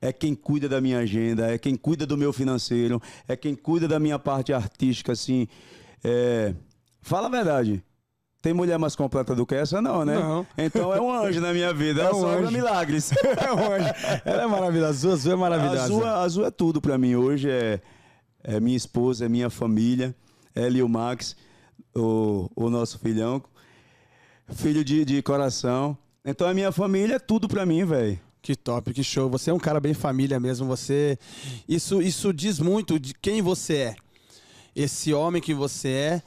é 0.00 0.12
quem 0.12 0.34
cuida 0.34 0.68
da 0.68 0.80
minha 0.80 0.98
agenda, 0.98 1.52
é 1.52 1.56
quem 1.56 1.76
cuida 1.76 2.04
do 2.04 2.16
meu 2.16 2.32
financeiro, 2.32 3.00
é 3.28 3.36
quem 3.36 3.54
cuida 3.54 3.86
da 3.86 4.00
minha 4.00 4.18
parte 4.18 4.52
artística, 4.52 5.12
assim. 5.12 5.46
É... 6.02 6.52
Fala 7.00 7.28
a 7.28 7.30
verdade. 7.30 7.84
Tem 8.46 8.54
mulher 8.54 8.78
mais 8.78 8.94
completa 8.94 9.34
do 9.34 9.44
que 9.44 9.56
essa, 9.56 9.82
não, 9.82 10.04
né? 10.04 10.14
Não. 10.14 10.46
Então 10.56 10.94
é 10.94 11.00
um 11.00 11.12
anjo 11.12 11.40
na 11.40 11.52
minha 11.52 11.74
vida. 11.74 12.02
É 12.02 12.14
um 12.14 12.24
anjo. 12.24 12.52
milagres. 12.52 13.10
É 13.44 13.52
um 13.52 13.72
anjo. 13.72 13.92
Ela 14.24 14.44
é 14.44 14.46
maravilhosa. 14.46 14.90
Azul, 14.90 15.12
azul 15.12 15.32
é 15.32 15.34
maravilhosa. 15.34 15.82
Azul, 15.82 16.06
azul 16.06 16.46
é 16.46 16.50
tudo 16.52 16.80
pra 16.80 16.96
mim. 16.96 17.16
Hoje 17.16 17.50
é, 17.50 17.80
é 18.44 18.60
minha 18.60 18.76
esposa, 18.76 19.24
é 19.24 19.28
minha 19.28 19.50
família, 19.50 20.14
e 20.54 20.80
o 20.80 20.88
Max, 20.88 21.34
o, 21.92 22.48
o 22.54 22.70
nosso 22.70 23.00
filhão, 23.00 23.42
filho 24.50 24.84
de, 24.84 25.04
de 25.04 25.20
coração. 25.22 25.98
Então 26.24 26.48
a 26.48 26.54
minha 26.54 26.70
família 26.70 27.16
é 27.16 27.18
tudo 27.18 27.48
pra 27.48 27.66
mim, 27.66 27.84
velho. 27.84 28.16
Que 28.40 28.54
top, 28.54 28.94
que 28.94 29.02
show. 29.02 29.28
Você 29.28 29.50
é 29.50 29.54
um 29.54 29.58
cara 29.58 29.80
bem 29.80 29.92
família 29.92 30.38
mesmo. 30.38 30.68
Você. 30.68 31.18
Isso, 31.68 32.00
isso 32.00 32.32
diz 32.32 32.60
muito 32.60 32.96
de 32.96 33.12
quem 33.12 33.42
você 33.42 33.74
é. 33.74 33.96
Esse 34.72 35.12
homem 35.12 35.42
que 35.42 35.52
você 35.52 35.88
é. 35.88 36.22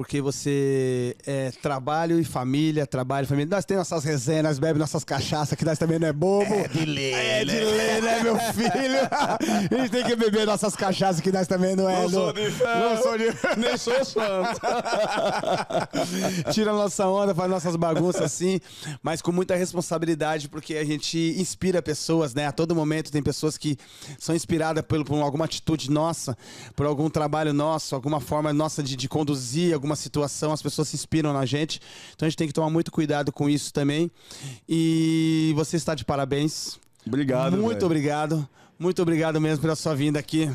Porque 0.00 0.22
você 0.22 1.14
é 1.26 1.52
trabalho 1.60 2.18
e 2.18 2.24
família, 2.24 2.86
trabalho 2.86 3.26
e 3.26 3.28
família. 3.28 3.54
Nós 3.54 3.66
temos 3.66 3.90
nossas 3.90 4.02
resenhas, 4.02 4.44
nós 4.44 4.58
bebemos 4.58 4.80
nossas 4.80 5.04
cachaças, 5.04 5.58
que 5.58 5.62
nós 5.62 5.78
também 5.78 5.98
não 5.98 6.08
é 6.08 6.12
bobo. 6.12 6.54
É 6.54 6.68
de 6.68 6.86
lei. 6.86 7.12
É 7.12 7.44
de 7.44 7.60
lei, 7.60 8.00
né, 8.00 8.22
meu 8.22 8.38
filho? 8.54 8.98
A 9.10 9.76
gente 9.76 9.90
tem 9.90 10.02
que 10.02 10.16
beber 10.16 10.46
nossas 10.46 10.74
cachaças, 10.74 11.20
que 11.20 11.30
nós 11.30 11.46
também 11.46 11.76
não 11.76 11.86
é. 11.86 12.00
Não 12.00 12.08
sou 12.08 12.32
de 12.32 12.50
ferro. 12.50 12.80
Não 12.80 13.02
sou 13.02 13.18
de 13.18 13.24
Nem 13.58 13.76
sou 13.76 14.02
santo. 14.02 14.60
Tira 16.50 16.70
a 16.70 16.74
nossa 16.74 17.06
onda, 17.06 17.34
faz 17.34 17.50
nossas 17.50 17.76
bagunças 17.76 18.22
assim, 18.22 18.58
mas 19.02 19.20
com 19.20 19.32
muita 19.32 19.54
responsabilidade, 19.54 20.48
porque 20.48 20.76
a 20.76 20.84
gente 20.84 21.34
inspira 21.36 21.82
pessoas, 21.82 22.32
né? 22.32 22.46
A 22.46 22.52
todo 22.52 22.74
momento 22.74 23.12
tem 23.12 23.22
pessoas 23.22 23.58
que 23.58 23.76
são 24.18 24.34
inspiradas 24.34 24.82
por, 24.82 25.04
por 25.04 25.20
alguma 25.20 25.44
atitude 25.44 25.90
nossa, 25.90 26.34
por 26.74 26.86
algum 26.86 27.10
trabalho 27.10 27.52
nosso, 27.52 27.94
alguma 27.94 28.18
forma 28.18 28.50
nossa 28.50 28.82
de, 28.82 28.96
de 28.96 29.06
conduzir 29.06 29.74
alguma 29.74 29.89
situação, 29.96 30.52
as 30.52 30.62
pessoas 30.62 30.88
se 30.88 30.96
inspiram 30.96 31.32
na 31.32 31.44
gente. 31.46 31.80
Então 32.14 32.26
a 32.26 32.28
gente 32.28 32.36
tem 32.36 32.46
que 32.46 32.54
tomar 32.54 32.70
muito 32.70 32.90
cuidado 32.90 33.32
com 33.32 33.48
isso 33.48 33.72
também. 33.72 34.10
E 34.68 35.52
você 35.56 35.76
está 35.76 35.94
de 35.94 36.04
parabéns. 36.04 36.78
Obrigado, 37.06 37.56
Muito 37.56 37.84
obrigado. 37.84 38.48
Muito 38.78 39.02
obrigado 39.02 39.40
mesmo 39.40 39.60
pela 39.60 39.76
sua 39.76 39.94
vinda 39.94 40.18
aqui. 40.18 40.50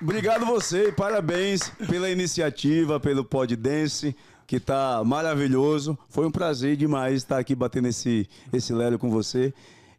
Obrigado 0.00 0.46
você 0.46 0.88
e 0.88 0.92
parabéns 0.92 1.70
pela 1.88 2.08
iniciativa, 2.08 3.00
pelo 3.00 3.24
Pod 3.24 3.54
Dance, 3.56 4.14
que 4.46 4.60
tá 4.60 5.02
maravilhoso. 5.04 5.98
Foi 6.08 6.26
um 6.26 6.30
prazer 6.30 6.76
demais 6.76 7.16
estar 7.16 7.38
aqui 7.38 7.54
batendo 7.54 7.88
esse, 7.88 8.28
esse 8.52 8.72
lero 8.72 8.98
com 8.98 9.10
você. 9.10 9.52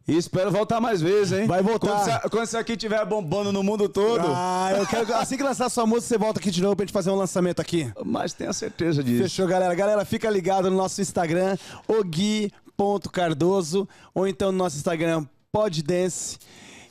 E 0.08 0.16
espero 0.16 0.50
voltar 0.50 0.80
mais 0.80 1.00
vezes, 1.00 1.38
hein? 1.38 1.46
Vai 1.46 1.62
voltar. 1.62 1.88
Quando 1.88 2.08
isso- 2.08 2.30
Quando 2.30 2.44
isso 2.46 2.58
aqui 2.58 2.72
estiver 2.72 3.04
bombando 3.06 3.52
no 3.52 3.62
mundo 3.62 3.88
todo. 3.88 4.24
Ah, 4.26 4.72
eu 4.76 4.86
quero. 4.86 5.14
Assim 5.14 5.36
que 5.36 5.42
lançar 5.42 5.68
sua 5.68 5.86
música, 5.86 6.08
você 6.08 6.18
volta 6.18 6.40
aqui 6.40 6.50
de 6.50 6.60
novo 6.62 6.74
pra 6.74 6.84
gente 6.84 6.92
fazer 6.92 7.10
um 7.10 7.14
lançamento 7.14 7.60
aqui. 7.60 7.92
Mas 8.04 8.32
tenha 8.32 8.52
certeza 8.52 9.04
disso. 9.04 9.22
Fechou, 9.22 9.46
galera. 9.46 9.72
Galera, 9.74 10.04
fica 10.04 10.28
ligado 10.28 10.68
no 10.70 10.76
nosso 10.76 11.00
Instagram, 11.00 11.56
ogui.cardoso, 12.78 13.88
ou 14.14 14.26
então 14.26 14.50
no 14.50 14.58
nosso 14.58 14.76
Instagram, 14.76 15.24
Poddance, 15.52 16.38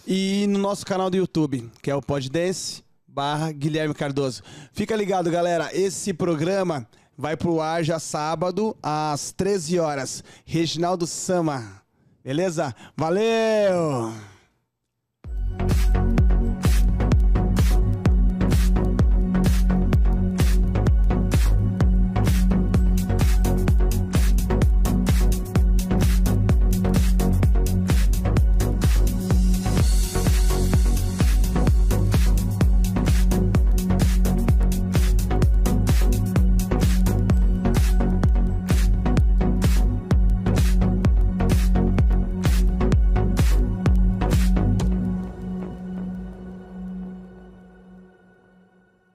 e 0.07 0.45
no 0.47 0.59
nosso 0.59 0.85
canal 0.85 1.09
do 1.09 1.17
YouTube, 1.17 1.69
que 1.81 1.91
é 1.91 1.95
o 1.95 2.01
Poddance 2.01 2.83
barra 3.07 3.51
Guilherme 3.51 3.93
Cardoso. 3.93 4.41
Fica 4.71 4.95
ligado, 4.95 5.29
galera. 5.29 5.69
Esse 5.73 6.13
programa 6.13 6.87
vai 7.17 7.35
pro 7.35 7.59
ar 7.59 7.83
já 7.83 7.99
sábado, 7.99 8.77
às 8.81 9.31
13 9.33 9.77
horas. 9.79 10.23
Reginaldo 10.45 11.05
Sama. 11.05 11.78
Beleza? 12.23 12.75
Valeu! 12.95 14.11